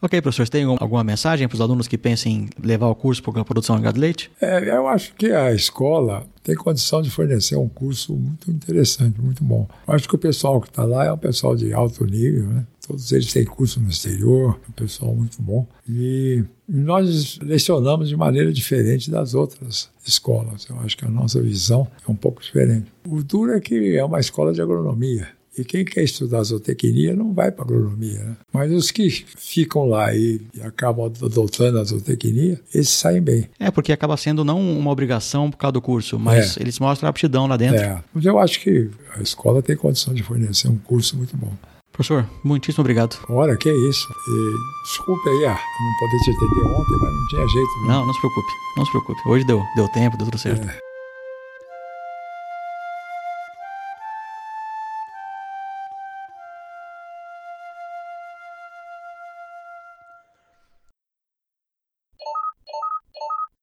ok, 0.00 0.22
professor, 0.22 0.46
você 0.46 0.52
tem 0.52 0.64
alguma 0.64 1.04
mensagem 1.04 1.46
para 1.46 1.54
os 1.54 1.60
alunos 1.60 1.86
que 1.86 1.98
pensem 1.98 2.32
em 2.32 2.48
levar 2.66 2.88
o 2.88 2.94
curso 2.94 3.22
para 3.22 3.40
a 3.40 3.44
produção 3.44 3.76
de 3.76 3.82
gado 3.82 4.00
leite? 4.00 4.30
É, 4.40 4.70
eu 4.70 4.88
acho 4.88 5.14
que 5.14 5.30
a 5.30 5.52
escola 5.52 6.26
tem 6.42 6.54
condição 6.54 7.02
de 7.02 7.10
fornecer 7.10 7.56
um 7.56 7.68
curso 7.68 8.14
muito 8.14 8.50
interessante, 8.50 9.20
muito 9.20 9.44
bom. 9.44 9.68
Acho 9.86 10.08
que 10.08 10.14
o 10.14 10.18
pessoal 10.18 10.60
que 10.60 10.68
está 10.68 10.84
lá 10.84 11.04
é 11.04 11.12
um 11.12 11.18
pessoal 11.18 11.54
de 11.54 11.72
alto 11.72 12.04
nível, 12.04 12.44
né? 12.44 12.66
Todos 12.86 13.12
eles 13.12 13.32
têm 13.32 13.44
curso 13.44 13.78
no 13.80 13.88
exterior, 13.88 14.58
um 14.68 14.72
pessoal 14.72 15.14
muito 15.14 15.40
bom. 15.40 15.66
E 15.88 16.42
nós 16.68 17.38
lecionamos 17.40 18.08
de 18.08 18.16
maneira 18.16 18.52
diferente 18.52 19.10
das 19.10 19.34
outras 19.34 19.90
escolas. 20.04 20.66
Eu 20.68 20.80
acho 20.80 20.96
que 20.96 21.04
a 21.04 21.10
nossa 21.10 21.40
visão 21.40 21.86
é 22.06 22.10
um 22.10 22.16
pouco 22.16 22.42
diferente. 22.42 22.90
O 23.06 23.22
duro 23.22 23.52
é 23.52 23.60
que 23.60 23.96
é 23.96 24.04
uma 24.04 24.18
escola 24.18 24.52
de 24.52 24.60
agronomia. 24.60 25.28
E 25.60 25.64
quem 25.64 25.84
quer 25.84 26.02
estudar 26.02 26.42
zootecnia 26.42 27.14
não 27.14 27.34
vai 27.34 27.50
para 27.52 27.64
agronomia. 27.64 28.18
Né? 28.18 28.36
Mas 28.52 28.72
os 28.72 28.90
que 28.90 29.10
ficam 29.10 29.84
lá 29.84 30.14
e, 30.14 30.40
e 30.54 30.62
acabam 30.62 31.04
adotando 31.22 31.78
a 31.78 31.84
zootecnia, 31.84 32.58
esses 32.74 32.94
saem 32.94 33.20
bem. 33.20 33.46
É, 33.58 33.70
porque 33.70 33.92
acaba 33.92 34.16
sendo 34.16 34.44
não 34.44 34.60
uma 34.60 34.90
obrigação 34.90 35.50
por 35.50 35.58
causa 35.58 35.72
do 35.72 35.82
curso, 35.82 36.18
mas 36.18 36.56
é. 36.56 36.62
eles 36.62 36.78
mostram 36.78 37.06
a 37.06 37.10
aptidão 37.10 37.46
lá 37.46 37.56
dentro. 37.56 37.78
É, 37.78 38.02
mas 38.14 38.24
eu 38.24 38.38
acho 38.38 38.60
que 38.60 38.88
a 39.16 39.22
escola 39.22 39.62
tem 39.62 39.76
condição 39.76 40.14
de 40.14 40.22
fornecer 40.22 40.68
um 40.68 40.78
curso 40.78 41.16
muito 41.16 41.36
bom. 41.36 41.52
Professor, 41.92 42.26
muitíssimo 42.42 42.80
obrigado. 42.80 43.18
Ora, 43.28 43.56
que 43.56 43.68
isso. 43.68 44.08
E, 44.28 44.88
desculpe 44.88 45.28
aí, 45.28 45.44
ah, 45.46 45.58
não 45.58 46.08
poder 46.08 46.18
te 46.24 46.30
atender 46.30 46.64
ontem, 46.64 46.96
mas 46.98 47.12
não 47.12 47.26
tinha 47.28 47.48
jeito. 47.48 47.80
Né? 47.82 47.88
Não, 47.88 48.06
não 48.06 48.14
se 48.14 48.20
preocupe, 48.20 48.52
não 48.76 48.84
se 48.86 48.90
preocupe. 48.90 49.28
Hoje 49.28 49.44
deu, 49.44 49.62
deu 49.76 49.88
tempo, 49.88 50.16
deu 50.16 50.26
tudo 50.26 50.38
certo. 50.38 50.66
É. 50.66 50.89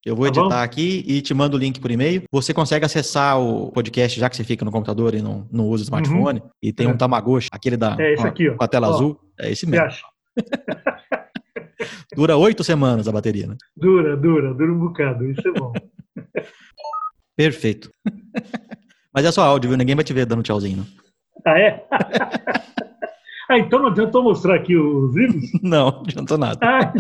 Eu 0.08 0.16
vou 0.16 0.24
tá 0.32 0.40
editar 0.40 0.56
bom? 0.56 0.64
aqui 0.64 1.04
e 1.06 1.22
te 1.22 1.34
mando 1.34 1.58
o 1.58 1.60
link 1.60 1.82
por 1.82 1.92
e-mail. 1.92 2.24
Você 2.32 2.54
consegue 2.54 2.86
acessar 2.86 3.38
o 3.42 3.70
podcast, 3.74 4.18
já 4.18 4.30
que 4.30 4.38
você 4.38 4.44
fica 4.46 4.64
no 4.64 4.72
computador 4.72 5.14
e 5.14 5.22
não, 5.22 5.46
não 5.52 5.66
usa 5.68 5.84
o 5.84 5.84
smartphone. 5.84 6.40
Uhum. 6.40 6.50
E 6.64 6.72
tem 6.72 6.88
é. 6.88 6.90
um 6.90 6.96
Tamagotchi, 6.96 7.50
aquele 7.52 7.76
da 7.76 7.98
é 8.00 8.14
esse 8.14 8.24
ó, 8.24 8.28
aqui, 8.28 8.48
ó. 8.48 8.56
com 8.56 8.64
a 8.64 8.68
tela 8.70 8.88
ó, 8.88 8.94
azul. 8.94 9.20
É 9.38 9.52
esse 9.52 9.68
mesmo. 9.68 9.90
dura 12.16 12.38
oito 12.38 12.64
semanas 12.64 13.06
a 13.06 13.12
bateria, 13.12 13.48
né? 13.48 13.58
Dura, 13.76 14.16
dura, 14.16 14.54
dura 14.54 14.72
um 14.72 14.80
bocado. 14.80 15.30
Isso 15.30 15.46
é 15.46 15.52
bom. 15.52 15.74
Perfeito. 17.36 17.92
Mas 19.14 19.26
é 19.26 19.32
só 19.34 19.44
áudio, 19.44 19.72
viu? 19.72 19.78
Ninguém 19.78 19.96
vai 19.96 20.06
te 20.06 20.14
ver 20.14 20.26
dando 20.26 20.42
tchauzinho. 20.42 20.78
Não. 20.78 20.86
Ah, 21.46 21.60
é? 21.60 21.86
ah, 23.50 23.58
então 23.58 23.80
não 23.80 23.90
adiantou 23.90 24.24
mostrar 24.24 24.56
aqui 24.56 24.74
os 24.74 25.14
livros? 25.14 25.52
Não, 25.62 25.92
não 25.92 26.00
adiantou 26.00 26.38
nada. 26.38 26.60
Ah, 26.62 26.94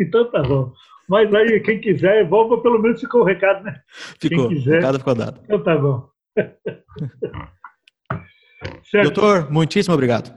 então 0.00 0.30
tá 0.30 0.42
bom. 0.42 0.72
Mas 1.10 1.34
aí, 1.34 1.58
quem 1.58 1.80
quiser, 1.80 2.24
volta, 2.28 2.62
pelo 2.62 2.80
menos 2.80 3.00
ficou 3.00 3.22
o 3.22 3.24
recado, 3.24 3.64
né? 3.64 3.80
Ficou, 4.20 4.46
quem 4.46 4.56
quiser, 4.56 4.70
o 4.70 4.74
recado 4.76 4.98
ficou 5.00 5.14
dado. 5.16 5.40
Então 5.42 5.60
tá 5.60 5.76
bom. 5.76 6.08
Doutor, 9.02 9.50
muitíssimo 9.50 9.92
obrigado. 9.92 10.32